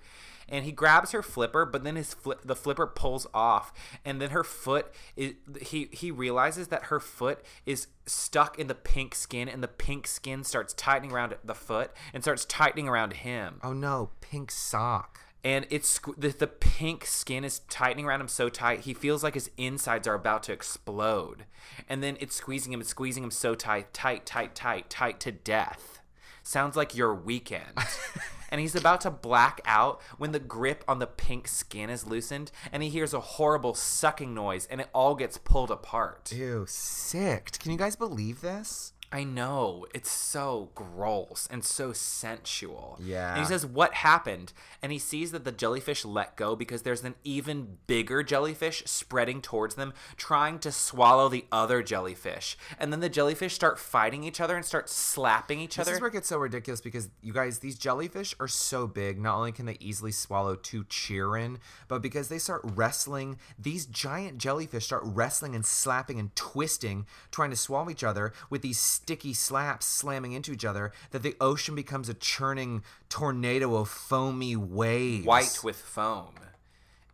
And 0.50 0.64
he 0.66 0.72
grabs 0.72 1.12
her 1.12 1.22
flipper, 1.22 1.66
but 1.66 1.84
then 1.84 1.96
his 1.96 2.14
flip, 2.14 2.42
the 2.44 2.56
flipper 2.56 2.88
pulls 2.88 3.28
off, 3.34 3.74
and 4.06 4.22
then 4.22 4.30
her 4.30 4.44
foot 4.44 4.94
is 5.16 5.34
he 5.62 5.90
he 5.92 6.10
realizes 6.12 6.68
that 6.70 6.86
her 6.86 7.00
foot 7.00 7.44
is 7.66 7.88
stuck 8.06 8.58
in 8.58 8.68
the 8.68 8.76
pink 8.76 9.14
skin, 9.16 9.50
and 9.50 9.62
the 9.62 9.68
pink 9.68 10.08
skin 10.08 10.44
starts 10.44 10.74
tightening 10.74 11.12
around 11.12 11.36
the 11.44 11.54
foot 11.56 11.92
and 12.14 12.24
starts 12.24 12.46
tightening 12.46 12.88
around 12.88 13.14
him. 13.14 13.60
Oh 13.64 13.74
no, 13.74 14.12
pink 14.22 14.52
sock. 14.52 15.20
and 15.44 15.68
it's 15.70 16.00
the, 16.18 16.30
the 16.30 16.48
pink 16.48 17.06
skin 17.06 17.44
is 17.44 17.60
tightening 17.70 18.06
around 18.06 18.22
him 18.22 18.28
so 18.28 18.50
tight 18.50 18.82
he 18.82 18.94
feels 18.94 19.24
like 19.24 19.34
his 19.34 19.50
insides 19.58 20.08
are 20.08 20.16
about 20.16 20.44
to 20.44 20.54
explode. 20.54 21.46
And 21.90 22.02
then 22.02 22.18
it's 22.20 22.36
squeezing 22.36 22.72
him 22.74 22.82
it's 22.82 22.90
squeezing 22.90 23.24
him 23.24 23.32
so 23.32 23.54
tight 23.54 23.94
tight 23.94 24.26
tight 24.26 24.56
tight 24.56 24.90
tight 24.90 25.20
to 25.22 25.32
death. 25.32 26.00
Sounds 26.44 26.76
like 26.78 26.96
your 26.96 27.14
weekend 27.14 27.74
and 28.50 28.62
he's 28.62 28.76
about 28.76 29.02
to 29.02 29.12
black 29.12 29.62
out 29.66 30.02
when 30.18 30.32
the 30.32 30.40
grip 30.40 30.84
on 30.88 31.00
the 31.00 31.08
pink 31.08 31.48
skin 31.48 31.90
is 31.90 32.08
loosened 32.08 32.52
and 32.72 32.84
he 32.84 32.90
hears 32.90 33.14
a 33.14 33.20
horrible 33.20 33.74
sucking 33.74 34.34
noise 34.34 34.68
and 34.68 34.82
it 34.82 34.90
all 34.94 35.16
gets 35.16 35.38
pulled 35.38 35.72
apart 35.72 36.32
Ew, 36.32 36.66
sick. 36.68 37.52
Can 37.60 37.72
you 37.72 37.78
guys 37.78 37.96
believe 37.96 38.42
this? 38.42 38.94
I 39.10 39.24
know. 39.24 39.86
It's 39.93 40.10
so 40.12 40.70
gross 40.76 41.48
and 41.50 41.63
so 41.63 41.93
sensual. 41.93 43.00
Yeah. 43.02 43.32
And 43.32 43.39
he 43.39 43.46
says, 43.46 43.65
What 43.65 43.93
happened? 43.93 44.52
And 44.82 44.91
he 44.91 45.00
sees 45.00 45.32
that 45.32 45.46
the 45.46 45.52
jellyfish 45.54 46.04
let 46.04 46.36
go 46.36 46.56
because 46.58 46.82
there's 46.82 47.04
an 47.04 47.15
even 47.24 47.78
bigger 47.88 48.22
jellyfish 48.22 48.84
spreading 48.86 49.41
towards 49.41 49.76
them, 49.76 49.93
trying 50.17 50.60
to 50.60 50.74
swallow 50.74 51.30
the 51.30 51.46
other 51.54 51.82
jellyfish. 51.82 52.58
And 52.78 52.91
then 52.91 53.00
the 53.00 53.08
jellyfish 53.08 53.54
start 53.54 53.80
fighting 53.80 54.26
each 54.26 54.41
other 54.41 54.58
and 54.58 54.65
start 54.65 54.89
slapping 54.89 55.62
each 55.62 55.78
This 55.78 55.84
other. 55.84 55.91
This 55.91 55.98
is 55.98 56.02
where 56.02 56.10
it 56.10 56.13
gets 56.13 56.28
so 56.28 56.38
ridiculous 56.38 56.82
because 56.82 57.08
you 57.22 57.32
guys, 57.32 57.60
these 57.60 57.78
jellyfish 57.78 58.36
are 58.41 58.48
so 58.50 58.88
big. 58.88 59.20
Not 59.20 59.38
only 59.38 59.54
can 59.54 59.65
they 59.65 59.78
easily 59.80 60.12
swallow 60.12 60.56
two 60.56 60.84
cheerin, 60.84 61.60
but 61.88 62.02
because 62.02 62.28
they 62.28 62.39
start 62.39 62.62
wrestling, 62.63 63.38
these 63.58 63.86
giant 63.86 64.38
jellyfish 64.38 64.86
start 64.86 65.04
wrestling 65.06 65.56
and 65.56 65.65
slapping 65.65 66.20
and 66.20 66.36
twisting, 66.36 67.06
trying 67.32 67.52
to 67.52 67.56
swallow 67.56 67.89
each 67.89 68.04
other 68.04 68.34
with 68.50 68.62
these 68.62 68.97
sticky 68.98 69.34
slaps 69.34 69.86
slamming 69.86 70.34
into 70.34 70.52
each 70.52 70.66
other. 70.66 70.92
That 71.12 71.24
the 71.24 71.36
ocean 71.40 71.76
becomes 71.76 72.10
a 72.10 72.14
churning 72.14 72.84
tornado 73.10 73.76
of 73.76 73.90
foamy 73.90 74.56
waves. 74.56 75.26
white 75.26 75.60
with 75.64 75.78
foam. 75.78 76.34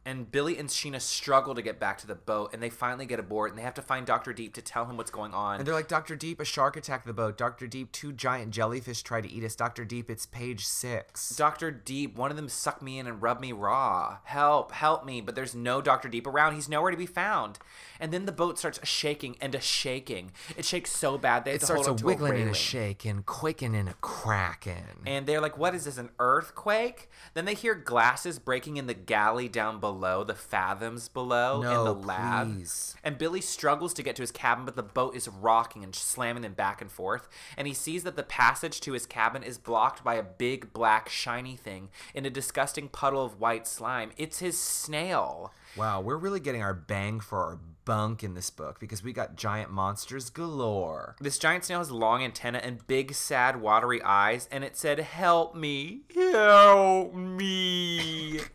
And 0.05 0.29
Billy 0.29 0.57
and 0.57 0.67
Sheena 0.67 0.99
struggle 0.99 1.55
to 1.55 1.61
get 1.61 1.79
back 1.79 1.97
to 1.99 2.07
the 2.07 2.15
boat, 2.15 2.53
and 2.53 2.61
they 2.61 2.69
finally 2.69 3.05
get 3.05 3.19
aboard, 3.19 3.51
and 3.51 3.57
they 3.57 3.63
have 3.63 3.73
to 3.75 3.81
find 3.81 4.05
Dr. 4.05 4.33
Deep 4.33 4.53
to 4.55 4.61
tell 4.61 4.85
him 4.85 4.97
what's 4.97 5.11
going 5.11 5.33
on. 5.33 5.59
And 5.59 5.67
they're 5.67 5.73
like, 5.73 5.87
Dr. 5.87 6.15
Deep, 6.17 6.41
a 6.41 6.45
shark 6.45 6.75
attacked 6.75 7.05
the 7.05 7.13
boat. 7.13 7.37
Dr. 7.37 7.67
Deep, 7.67 7.91
two 7.93 8.11
giant 8.11 8.51
jellyfish 8.51 9.01
tried 9.01 9.21
to 9.21 9.31
eat 9.31 9.45
us. 9.45 9.55
Dr. 9.55 9.85
Deep, 9.85 10.09
it's 10.09 10.25
page 10.25 10.65
six. 10.65 11.29
Dr. 11.37 11.71
Deep, 11.71 12.17
one 12.17 12.31
of 12.31 12.37
them 12.37 12.49
sucked 12.49 12.81
me 12.81 12.99
in 12.99 13.07
and 13.07 13.21
rubbed 13.21 13.39
me 13.39 13.53
raw. 13.53 14.17
Help, 14.25 14.73
help 14.73 15.05
me. 15.05 15.21
But 15.21 15.35
there's 15.35 15.55
no 15.55 15.81
Dr. 15.81 16.09
Deep 16.09 16.27
around. 16.27 16.55
He's 16.55 16.67
nowhere 16.67 16.91
to 16.91 16.97
be 16.97 17.05
found. 17.05 17.59
And 17.99 18.11
then 18.11 18.25
the 18.25 18.33
boat 18.33 18.59
starts 18.59 18.85
shaking 18.85 19.37
and 19.39 19.55
a 19.55 19.61
shaking. 19.61 20.31
It 20.57 20.65
shakes 20.65 20.91
so 20.91 21.17
bad 21.17 21.45
that 21.45 21.55
it 21.55 21.61
starts 21.61 21.87
a 21.87 21.93
wiggling 21.93 22.33
a 22.33 22.41
and 22.41 22.49
a 22.49 22.53
shaking, 22.53 23.23
quaking 23.23 23.73
and 23.73 23.87
a 23.87 23.93
cracking. 24.01 25.01
And 25.05 25.25
they're 25.25 25.39
like, 25.39 25.57
what 25.57 25.73
is 25.73 25.85
this, 25.85 25.97
an 25.97 26.09
earthquake? 26.19 27.09
Then 27.33 27.45
they 27.45 27.53
hear 27.53 27.75
glasses 27.75 28.39
breaking 28.39 28.75
in 28.75 28.87
the 28.87 28.93
galley 28.93 29.47
down 29.47 29.79
below, 29.79 29.92
the 30.23 30.33
fathoms 30.33 31.07
below 31.07 31.61
in 31.61 31.85
the 31.85 31.93
lab. 31.93 32.55
please. 32.55 32.95
And 33.03 33.17
Billy 33.17 33.41
struggles 33.41 33.93
to 33.95 34.03
get 34.03 34.15
to 34.15 34.21
his 34.21 34.31
cabin, 34.31 34.65
but 34.65 34.75
the 34.75 34.83
boat 34.83 35.15
is 35.15 35.27
rocking 35.27 35.83
and 35.83 35.93
slamming 35.95 36.43
him 36.43 36.53
back 36.53 36.81
and 36.81 36.91
forth. 36.91 37.27
And 37.57 37.67
he 37.67 37.73
sees 37.73 38.03
that 38.03 38.15
the 38.15 38.23
passage 38.23 38.79
to 38.81 38.93
his 38.93 39.05
cabin 39.05 39.43
is 39.43 39.57
blocked 39.57 40.03
by 40.03 40.15
a 40.15 40.23
big, 40.23 40.73
black, 40.73 41.09
shiny 41.09 41.55
thing 41.55 41.89
in 42.13 42.25
a 42.25 42.29
disgusting 42.29 42.89
puddle 42.89 43.23
of 43.23 43.39
white 43.39 43.67
slime. 43.67 44.11
It's 44.17 44.39
his 44.39 44.57
snail. 44.57 45.53
Wow, 45.75 46.01
we're 46.01 46.17
really 46.17 46.39
getting 46.39 46.61
our 46.61 46.73
bang 46.73 47.19
for 47.19 47.39
our 47.43 47.59
bunk 47.85 48.23
in 48.23 48.33
this 48.33 48.49
book 48.49 48.79
because 48.79 49.03
we 49.03 49.11
got 49.11 49.35
giant 49.35 49.71
monsters 49.71 50.29
galore. 50.29 51.15
This 51.19 51.37
giant 51.37 51.65
snail 51.65 51.79
has 51.79 51.91
long 51.91 52.23
antenna 52.23 52.59
and 52.59 52.85
big, 52.87 53.13
sad, 53.13 53.59
watery 53.59 54.01
eyes, 54.01 54.47
and 54.51 54.63
it 54.63 54.77
said, 54.77 54.99
Help 54.99 55.55
me, 55.55 56.01
help 56.13 57.13
me. 57.13 58.39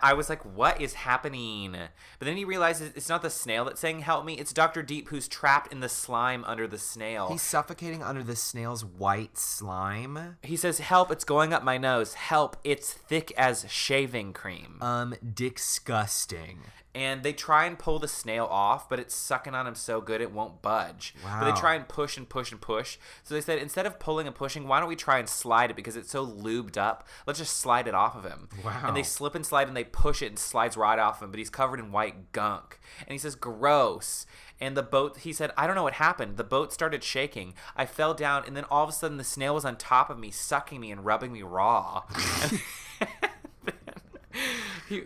I 0.00 0.14
was 0.14 0.28
like, 0.28 0.42
what 0.44 0.80
is 0.80 0.94
happening? 0.94 1.72
But 1.72 2.24
then 2.26 2.36
he 2.36 2.44
realizes 2.44 2.92
it's 2.94 3.08
not 3.08 3.22
the 3.22 3.30
snail 3.30 3.64
that's 3.64 3.80
saying 3.80 4.00
help 4.00 4.24
me. 4.24 4.34
It's 4.34 4.52
Dr. 4.52 4.82
Deep 4.82 5.08
who's 5.08 5.28
trapped 5.28 5.72
in 5.72 5.80
the 5.80 5.88
slime 5.88 6.44
under 6.44 6.66
the 6.66 6.78
snail. 6.78 7.28
He's 7.28 7.42
suffocating 7.42 8.02
under 8.02 8.22
the 8.22 8.36
snail's 8.36 8.84
white 8.84 9.36
slime. 9.36 10.36
he 10.42 10.56
says, 10.56 10.78
help, 10.78 11.10
it's 11.10 11.24
going 11.24 11.52
up 11.52 11.62
my 11.62 11.78
nose. 11.78 12.14
Help, 12.14 12.56
it's 12.64 12.92
thick 12.92 13.32
as 13.36 13.66
shaving 13.68 14.32
cream. 14.32 14.78
Um, 14.80 15.14
disgusting. 15.34 16.60
And 16.94 17.22
they 17.22 17.32
try 17.32 17.64
and 17.66 17.78
pull 17.78 17.98
the 17.98 18.08
snail 18.08 18.44
off, 18.44 18.88
but 18.88 19.00
it's 19.00 19.14
sucking 19.14 19.54
on 19.54 19.66
him 19.66 19.74
so 19.74 20.00
good 20.00 20.20
it 20.20 20.32
won't 20.32 20.62
budge. 20.62 21.14
But 21.22 21.44
they 21.52 21.60
try 21.60 21.74
and 21.74 21.88
push 21.88 22.16
and 22.16 22.28
push 22.28 22.52
and 22.52 22.60
push. 22.60 22.98
So 23.24 23.34
they 23.34 23.40
said 23.40 23.58
instead 23.58 23.86
of 23.86 23.98
pulling 23.98 24.26
and 24.26 24.36
pushing, 24.36 24.68
why 24.68 24.78
don't 24.80 24.88
we 24.88 24.96
try 24.96 25.18
and 25.18 25.28
slide 25.28 25.70
it 25.70 25.76
because 25.76 25.96
it's 25.96 26.10
so 26.10 26.24
lubed 26.24 26.76
up? 26.76 27.06
Let's 27.26 27.40
just 27.40 27.56
slide 27.56 27.88
it 27.88 27.94
off 27.94 28.14
of 28.16 28.24
him. 28.24 28.48
Wow. 28.64 28.82
And 28.84 28.96
they 28.96 29.02
slip 29.02 29.34
and 29.34 29.44
slide 29.44 29.66
and 29.68 29.76
they 29.76 29.84
push 29.84 30.22
it 30.22 30.28
and 30.28 30.38
slides 30.38 30.76
right 30.76 30.98
off 30.98 31.20
him, 31.20 31.30
but 31.30 31.38
he's 31.38 31.50
covered 31.50 31.80
in 31.80 31.90
white 31.90 32.32
gunk. 32.32 32.78
And 33.00 33.10
he 33.10 33.18
says, 33.18 33.34
"Gross." 33.34 34.26
And 34.60 34.76
the 34.76 34.82
boat, 34.82 35.18
he 35.18 35.32
said, 35.32 35.50
I 35.56 35.66
don't 35.66 35.74
know 35.74 35.82
what 35.82 35.94
happened. 35.94 36.36
The 36.36 36.44
boat 36.44 36.72
started 36.72 37.02
shaking. 37.02 37.54
I 37.76 37.86
fell 37.86 38.14
down, 38.14 38.44
and 38.46 38.56
then 38.56 38.64
all 38.70 38.84
of 38.84 38.88
a 38.88 38.92
sudden, 38.92 39.16
the 39.16 39.24
snail 39.24 39.54
was 39.54 39.64
on 39.64 39.76
top 39.76 40.10
of 40.10 40.18
me, 40.18 40.30
sucking 40.30 40.80
me 40.80 40.92
and 40.92 41.04
rubbing 41.04 41.32
me 41.32 41.42
raw. 41.42 42.04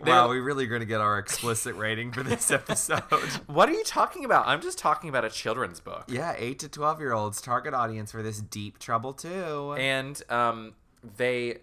Wow, 0.01 0.27
were- 0.27 0.33
we 0.35 0.39
really 0.39 0.67
going 0.67 0.81
to 0.81 0.85
get 0.85 1.01
our 1.01 1.17
explicit 1.19 1.75
rating 1.75 2.11
for 2.11 2.23
this 2.23 2.51
episode. 2.59 3.03
What 3.47 3.69
are 3.69 3.73
you 3.73 3.83
talking 3.83 4.25
about? 4.25 4.47
I'm 4.47 4.61
just 4.61 4.77
talking 4.77 5.09
about 5.09 5.25
a 5.25 5.29
children's 5.29 5.79
book. 5.79 6.05
yeah, 6.07 6.33
8 6.37 6.59
to 6.59 6.69
12 6.69 6.99
year 6.99 7.13
olds, 7.13 7.41
target 7.41 7.73
audience 7.73 8.11
for 8.11 8.21
this 8.21 8.39
deep 8.41 8.79
trouble, 8.79 9.13
too. 9.13 9.73
And 9.77 10.21
um, 10.29 10.73
they 11.17 11.59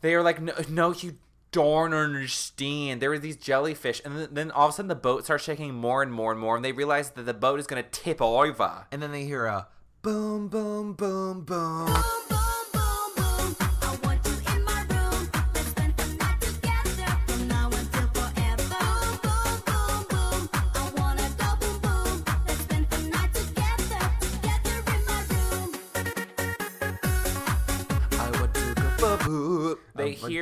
they 0.00 0.14
are 0.14 0.22
like, 0.22 0.40
no, 0.40 0.52
no, 0.68 0.92
you 0.92 1.14
don't 1.52 1.94
understand. 1.94 3.00
There 3.00 3.10
were 3.10 3.18
these 3.18 3.36
jellyfish, 3.36 4.02
and 4.04 4.16
then, 4.18 4.28
then 4.32 4.50
all 4.50 4.66
of 4.68 4.74
a 4.74 4.76
sudden 4.76 4.88
the 4.88 4.94
boat 4.94 5.24
starts 5.24 5.44
shaking 5.44 5.72
more 5.74 6.02
and 6.02 6.12
more 6.12 6.32
and 6.32 6.40
more, 6.40 6.56
and 6.56 6.64
they 6.64 6.72
realize 6.72 7.10
that 7.10 7.22
the 7.26 7.32
boat 7.34 7.60
is 7.60 7.66
gonna 7.66 7.84
tip 7.84 8.20
over. 8.20 8.86
and 8.90 9.00
then 9.00 9.12
they 9.12 9.24
hear 9.24 9.46
a 9.46 9.68
boom. 10.02 10.48
Boom, 10.48 10.92
boom, 10.94 11.44
boom, 11.44 12.23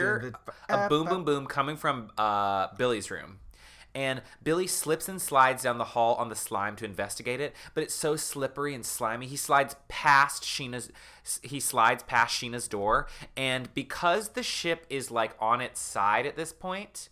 hear 0.03 0.33
a 0.69 0.88
boom, 0.88 1.07
boom, 1.07 1.25
boom 1.25 1.47
coming 1.47 1.77
from 1.77 2.11
uh, 2.19 2.69
Billy's 2.77 3.11
room. 3.11 3.38
And 3.95 4.23
Billy 4.43 4.67
slips 4.67 5.07
and 5.09 5.21
slides 5.21 5.65
down 5.65 5.77
the 5.77 5.85
hall 5.85 6.15
on 6.15 6.31
the 6.31 6.35
slime 6.35 6.77
to 6.77 6.87
investigate 6.87 7.41
it, 7.41 7.55
but 7.75 7.83
it's 7.83 7.95
so 7.95 8.17
slippery 8.17 8.75
and 8.75 8.87
slimy. 8.87 9.27
He 9.27 9.37
slides 9.37 9.77
past 9.88 10.45
Sheena's 10.45 10.91
he 11.43 11.61
slides 11.61 12.03
past 12.03 12.35
Sheena's 12.35 12.69
door, 12.69 13.07
and 13.37 13.73
because 13.75 14.31
the 14.31 14.43
ship 14.43 14.87
is 14.88 15.11
like 15.11 15.37
on 15.38 15.61
its 15.61 15.79
side 15.79 16.25
at 16.25 16.37
this 16.37 16.55
point, 16.55 17.11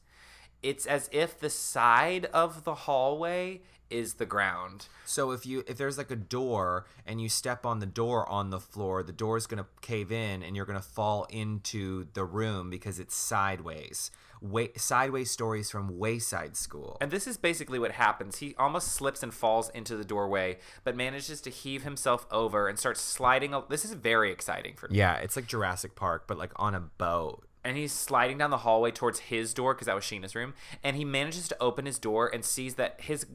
it's 0.63 0.87
as 0.87 1.11
if 1.13 1.39
the 1.39 1.51
side 1.51 2.25
of 2.27 2.65
the 2.65 2.75
hallway 2.75 3.61
is 3.91 4.15
the 4.15 4.27
ground. 4.27 4.87
So 5.05 5.33
if 5.33 5.45
you 5.45 5.65
if 5.67 5.77
there's 5.77 5.99
like 5.99 6.11
a 6.11 6.17
door 6.17 6.87
and 7.07 7.21
you 7.21 7.29
step 7.29 7.67
on 7.67 7.81
the 7.81 7.87
door 7.87 8.29
on 8.29 8.51
the 8.51 8.61
floor, 8.61 9.03
the 9.03 9.13
door 9.13 9.37
is 9.37 9.47
gonna 9.47 9.67
cave 9.81 10.13
in 10.13 10.43
and 10.43 10.57
you're 10.57 10.67
gonna 10.67 10.81
fall 10.81 11.27
into 11.31 12.07
the 12.15 12.25
room 12.25 12.71
because 12.71 12.99
it's 12.99 13.15
sideways. 13.15 14.11
Way, 14.43 14.71
sideways 14.75 15.31
stories 15.31 15.71
from 15.71 15.99
Wayside 15.99 16.57
School. 16.57 16.97
And 17.03 17.11
this 17.11 17.27
is 17.27 17.37
basically 17.37 17.79
what 17.79 17.91
happens. 17.93 18.39
He 18.39 18.55
almost 18.59 18.89
slips 18.89 19.23
and 19.23 19.35
falls 19.35 19.69
into 19.71 19.99
the 19.99 20.05
doorway, 20.05 20.59
but 20.83 20.97
manages 20.97 21.43
to 21.43 21.51
heave 21.51 21.83
himself 21.83 22.27
over 22.31 22.67
and 22.67 22.79
starts 22.79 23.03
sliding. 23.03 23.55
This 23.69 23.85
is 23.85 23.93
very 23.93 24.33
exciting 24.33 24.77
for 24.77 24.89
me. 24.89 24.97
yeah, 24.97 25.17
it's 25.17 25.37
like 25.37 25.47
Jurassic 25.47 25.95
Park, 25.95 26.25
but 26.27 26.39
like 26.39 26.53
on 26.57 26.75
a 26.75 26.81
boat. 26.81 27.45
And 27.63 27.77
he's 27.77 27.93
sliding 27.93 28.39
down 28.39 28.49
the 28.49 28.59
hallway 28.59 28.91
towards 28.91 29.19
his 29.19 29.53
door 29.53 29.75
because 29.75 29.85
that 29.85 29.95
was 29.95 30.05
Sheena's 30.05 30.35
room. 30.35 30.55
And 30.83 30.97
he 30.97 31.05
manages 31.05 31.47
to 31.49 31.57
open 31.61 31.85
his 31.85 31.99
door 31.99 32.27
and 32.33 32.43
sees 32.43 32.77
that 32.77 32.99
his 33.03 33.27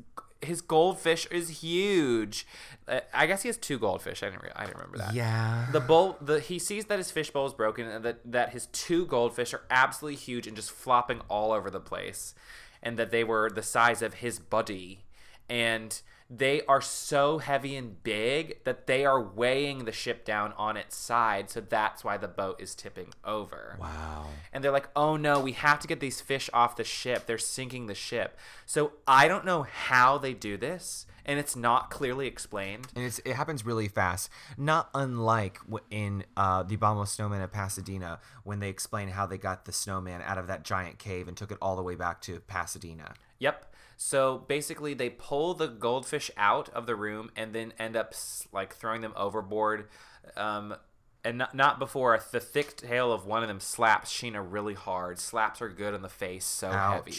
his 0.46 0.62
goldfish 0.62 1.28
is 1.32 1.62
huge. 1.62 2.48
Uh, 2.88 3.02
I 3.14 3.26
guess 3.26 3.42
he 3.42 3.50
has 3.50 3.58
two 3.58 3.78
goldfish. 3.78 4.24
I 4.24 4.30
didn't. 4.30 4.44
Re- 4.44 4.52
I 4.56 4.66
didn't 4.66 4.78
remember 4.78 4.98
that. 5.00 5.14
Yeah. 5.14 5.68
The 5.72 5.80
bowl. 5.80 6.18
The 6.22 6.40
he 6.40 6.60
sees 6.60 6.86
that 6.86 6.98
his 6.98 7.12
fish 7.12 7.32
bowl 7.32 7.46
is 7.46 7.54
broken 7.54 7.88
and 7.88 8.06
that 8.06 8.20
that 8.32 8.50
his 8.52 8.68
two 8.68 9.06
goldfish 9.06 9.54
are 9.54 9.62
absolutely 9.70 10.18
huge 10.18 10.48
and 10.48 10.56
just 10.56 10.72
flopping 10.72 11.22
all 11.30 11.52
over 11.52 11.70
the 11.70 11.80
place, 11.80 12.34
and 12.82 12.98
that 12.98 13.12
they 13.12 13.24
were 13.24 13.50
the 13.50 13.64
size 13.64 14.02
of 14.02 14.16
his 14.16 14.40
body, 14.40 15.06
and 15.50 16.02
they 16.30 16.62
are 16.64 16.82
so 16.82 17.38
heavy 17.38 17.76
and 17.76 18.02
big 18.02 18.64
that 18.64 18.88
they 18.88 19.06
are 19.06 19.22
weighing 19.22 19.86
the 19.86 19.92
ship 19.92 20.26
down 20.26 20.54
on 20.58 20.76
its 20.76 20.96
side. 20.96 21.52
So 21.52 21.62
that's 21.62 22.04
why 22.04 22.18
the 22.18 22.28
boat 22.28 22.60
is 22.60 22.74
tipping 22.74 23.14
over. 23.24 23.78
Wow. 23.80 24.28
And 24.52 24.64
they're 24.64 24.72
like, 24.72 24.90
oh 24.96 25.18
no, 25.18 25.40
we 25.40 25.52
have 25.52 25.80
to 25.82 25.88
get 25.88 26.00
these 26.00 26.22
fish 26.22 26.50
off 26.52 26.76
the 26.76 26.84
ship. 26.84 27.28
They're 27.28 27.38
sinking 27.38 27.86
the 27.86 27.96
ship. 27.96 28.38
So 28.66 28.94
I 29.08 29.28
don't 29.28 29.46
know 29.46 29.64
how 29.64 30.18
they 30.18 30.34
do 30.34 30.58
this, 30.58 31.06
and 31.26 31.38
it's 31.38 31.56
not 31.56 31.92
clearly 31.92 32.26
explained. 32.26 32.88
And 32.96 33.06
it's, 33.06 33.20
it 33.20 33.34
happens 33.34 33.64
really 33.64 33.88
fast. 33.88 34.30
Not 34.58 34.90
unlike 34.96 35.60
in 35.92 36.24
uh, 36.36 36.64
the 36.64 36.74
Abominable 36.74 37.06
Snowman 37.06 37.42
at 37.42 37.52
Pasadena 37.52 38.20
when 38.44 38.60
they 38.60 38.70
explain 38.70 39.10
how 39.10 39.28
they 39.28 39.38
got 39.38 39.66
the 39.66 39.72
snowman 39.72 40.24
out 40.24 40.40
of 40.40 40.48
that 40.48 40.64
giant 40.64 40.98
cave 40.98 41.28
and 41.28 41.38
took 41.38 41.52
it 41.52 41.60
all 41.62 41.76
the 41.76 41.84
way 41.84 41.94
back 41.94 42.22
to 42.22 42.40
Pasadena. 42.42 43.14
Yep. 43.38 43.75
So 43.98 44.40
basically, 44.48 44.94
they 44.94 45.10
pull 45.10 45.54
the 45.54 45.68
goldfish 45.68 46.30
out 46.38 46.70
of 46.70 46.86
the 46.86 46.96
room 46.96 47.32
and 47.36 47.54
then 47.54 47.74
end 47.80 47.96
up 47.96 48.14
like 48.52 48.76
throwing 48.76 49.02
them 49.02 49.14
overboard. 49.16 49.88
Um, 50.36 50.76
and 51.24 51.40
not, 51.40 51.56
not 51.56 51.80
before 51.80 52.20
the 52.32 52.40
thick 52.40 52.78
tail 52.78 53.12
of 53.12 53.26
one 53.26 53.42
of 53.42 53.48
them 53.48 53.60
slaps 53.60 54.14
Sheena 54.14 54.46
really 54.48 54.76
hard, 54.76 55.18
slaps 55.20 55.60
her 55.60 55.70
good 55.70 55.94
in 55.94 56.02
the 56.02 56.10
face, 56.10 56.46
so 56.46 56.70
heavy. 56.94 57.14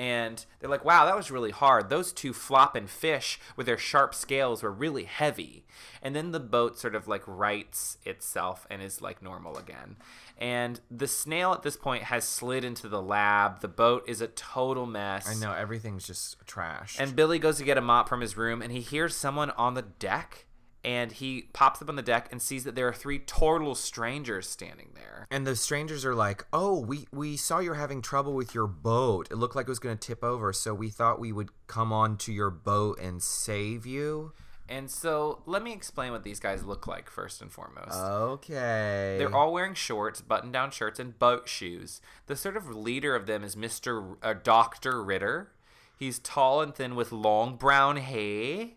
And 0.00 0.46
they're 0.58 0.70
like, 0.70 0.82
wow, 0.82 1.04
that 1.04 1.14
was 1.14 1.30
really 1.30 1.50
hard. 1.50 1.90
Those 1.90 2.10
two 2.10 2.32
flopping 2.32 2.86
fish 2.86 3.38
with 3.54 3.66
their 3.66 3.76
sharp 3.76 4.14
scales 4.14 4.62
were 4.62 4.72
really 4.72 5.04
heavy. 5.04 5.66
And 6.00 6.16
then 6.16 6.30
the 6.30 6.40
boat 6.40 6.78
sort 6.78 6.94
of 6.94 7.06
like 7.06 7.22
rights 7.26 7.98
itself 8.06 8.66
and 8.70 8.80
is 8.80 9.02
like 9.02 9.20
normal 9.20 9.58
again. 9.58 9.96
And 10.38 10.80
the 10.90 11.06
snail 11.06 11.52
at 11.52 11.62
this 11.62 11.76
point 11.76 12.04
has 12.04 12.24
slid 12.24 12.64
into 12.64 12.88
the 12.88 13.02
lab. 13.02 13.60
The 13.60 13.68
boat 13.68 14.08
is 14.08 14.22
a 14.22 14.28
total 14.28 14.86
mess. 14.86 15.28
I 15.28 15.34
know 15.34 15.52
everything's 15.52 16.06
just 16.06 16.46
trash. 16.46 16.96
And 16.98 17.14
Billy 17.14 17.38
goes 17.38 17.58
to 17.58 17.64
get 17.64 17.76
a 17.76 17.82
mop 17.82 18.08
from 18.08 18.22
his 18.22 18.38
room 18.38 18.62
and 18.62 18.72
he 18.72 18.80
hears 18.80 19.14
someone 19.14 19.50
on 19.50 19.74
the 19.74 19.82
deck. 19.82 20.46
And 20.82 21.12
he 21.12 21.42
pops 21.52 21.82
up 21.82 21.90
on 21.90 21.96
the 21.96 22.02
deck 22.02 22.28
and 22.32 22.40
sees 22.40 22.64
that 22.64 22.74
there 22.74 22.88
are 22.88 22.94
three 22.94 23.18
total 23.18 23.74
strangers 23.74 24.48
standing 24.48 24.92
there. 24.94 25.26
And 25.30 25.46
the 25.46 25.54
strangers 25.54 26.06
are 26.06 26.14
like, 26.14 26.46
"Oh, 26.52 26.80
we 26.80 27.06
we 27.12 27.36
saw 27.36 27.58
you're 27.58 27.74
having 27.74 28.00
trouble 28.00 28.32
with 28.32 28.54
your 28.54 28.66
boat. 28.66 29.28
It 29.30 29.36
looked 29.36 29.54
like 29.54 29.66
it 29.66 29.68
was 29.68 29.78
going 29.78 29.98
to 29.98 30.06
tip 30.06 30.24
over, 30.24 30.54
so 30.54 30.72
we 30.72 30.88
thought 30.88 31.20
we 31.20 31.32
would 31.32 31.50
come 31.66 31.92
on 31.92 32.16
to 32.18 32.32
your 32.32 32.48
boat 32.48 32.98
and 32.98 33.22
save 33.22 33.84
you." 33.84 34.32
And 34.70 34.90
so 34.90 35.42
let 35.46 35.62
me 35.62 35.72
explain 35.72 36.12
what 36.12 36.22
these 36.22 36.40
guys 36.40 36.64
look 36.64 36.86
like 36.86 37.10
first 37.10 37.42
and 37.42 37.52
foremost. 37.52 37.92
Okay. 37.92 39.16
They're 39.18 39.34
all 39.34 39.52
wearing 39.52 39.74
shorts, 39.74 40.20
button-down 40.20 40.70
shirts, 40.70 41.00
and 41.00 41.18
boat 41.18 41.48
shoes. 41.48 42.00
The 42.26 42.36
sort 42.36 42.56
of 42.56 42.74
leader 42.74 43.16
of 43.16 43.26
them 43.26 43.42
is 43.42 43.56
Mister 43.56 44.16
uh, 44.22 44.32
Doctor 44.32 45.02
Ritter. 45.02 45.50
He's 45.98 46.20
tall 46.20 46.62
and 46.62 46.74
thin 46.74 46.94
with 46.94 47.12
long 47.12 47.56
brown 47.56 47.96
hair. 47.96 48.68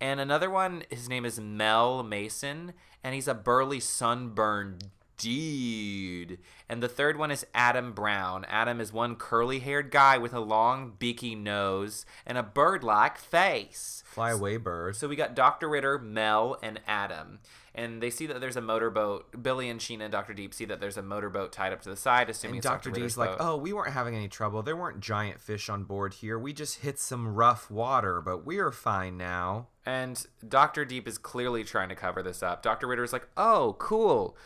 And 0.00 0.20
another 0.20 0.50
one, 0.50 0.84
his 0.90 1.08
name 1.08 1.24
is 1.24 1.40
Mel 1.40 2.02
Mason, 2.02 2.72
and 3.02 3.14
he's 3.14 3.28
a 3.28 3.34
burly, 3.34 3.80
sunburned 3.80 4.90
dude. 5.18 6.38
And 6.68 6.82
the 6.82 6.88
third 6.88 7.16
one 7.18 7.30
is 7.30 7.46
Adam 7.54 7.92
Brown. 7.92 8.44
Adam 8.46 8.80
is 8.80 8.92
one 8.92 9.16
curly-haired 9.16 9.90
guy 9.90 10.18
with 10.18 10.34
a 10.34 10.40
long, 10.40 10.92
beaky 10.98 11.34
nose 11.34 12.04
and 12.26 12.36
a 12.36 12.42
bird-like 12.42 13.18
face. 13.18 14.02
fly 14.04 14.30
away 14.30 14.56
bird. 14.56 14.96
So 14.96 15.08
we 15.08 15.16
got 15.16 15.34
Dr. 15.34 15.68
Ritter, 15.68 15.98
Mel, 15.98 16.58
and 16.62 16.80
Adam. 16.86 17.38
And 17.74 18.02
they 18.02 18.08
see 18.08 18.26
that 18.26 18.40
there's 18.40 18.56
a 18.56 18.62
motorboat. 18.62 19.42
Billy 19.42 19.68
and 19.68 19.78
Sheena 19.80 20.02
and 20.02 20.12
Dr. 20.12 20.32
Deep 20.32 20.54
see 20.54 20.64
that 20.66 20.80
there's 20.80 20.96
a 20.96 21.02
motorboat 21.02 21.52
tied 21.52 21.74
up 21.74 21.82
to 21.82 21.90
the 21.90 21.96
side, 21.96 22.30
assuming 22.30 22.56
and 22.56 22.62
Dr. 22.62 22.88
Dr. 22.88 22.90
D's 22.90 22.96
Ritter's 22.96 23.18
like, 23.18 23.30
boat. 23.30 23.38
"Oh, 23.40 23.56
we 23.56 23.74
weren't 23.74 23.92
having 23.92 24.14
any 24.14 24.28
trouble. 24.28 24.62
There 24.62 24.76
weren't 24.76 25.00
giant 25.00 25.40
fish 25.40 25.68
on 25.68 25.84
board 25.84 26.14
here. 26.14 26.38
We 26.38 26.54
just 26.54 26.78
hit 26.78 26.98
some 26.98 27.34
rough 27.34 27.70
water, 27.70 28.22
but 28.22 28.46
we're 28.46 28.70
fine 28.70 29.18
now." 29.18 29.68
And 29.86 30.26
Dr. 30.46 30.84
Deep 30.84 31.06
is 31.06 31.16
clearly 31.16 31.62
trying 31.62 31.88
to 31.88 31.94
cover 31.94 32.22
this 32.22 32.42
up. 32.42 32.62
Dr. 32.62 32.88
Ritter 32.88 33.04
is 33.04 33.12
like, 33.12 33.28
oh, 33.36 33.76
cool. 33.78 34.36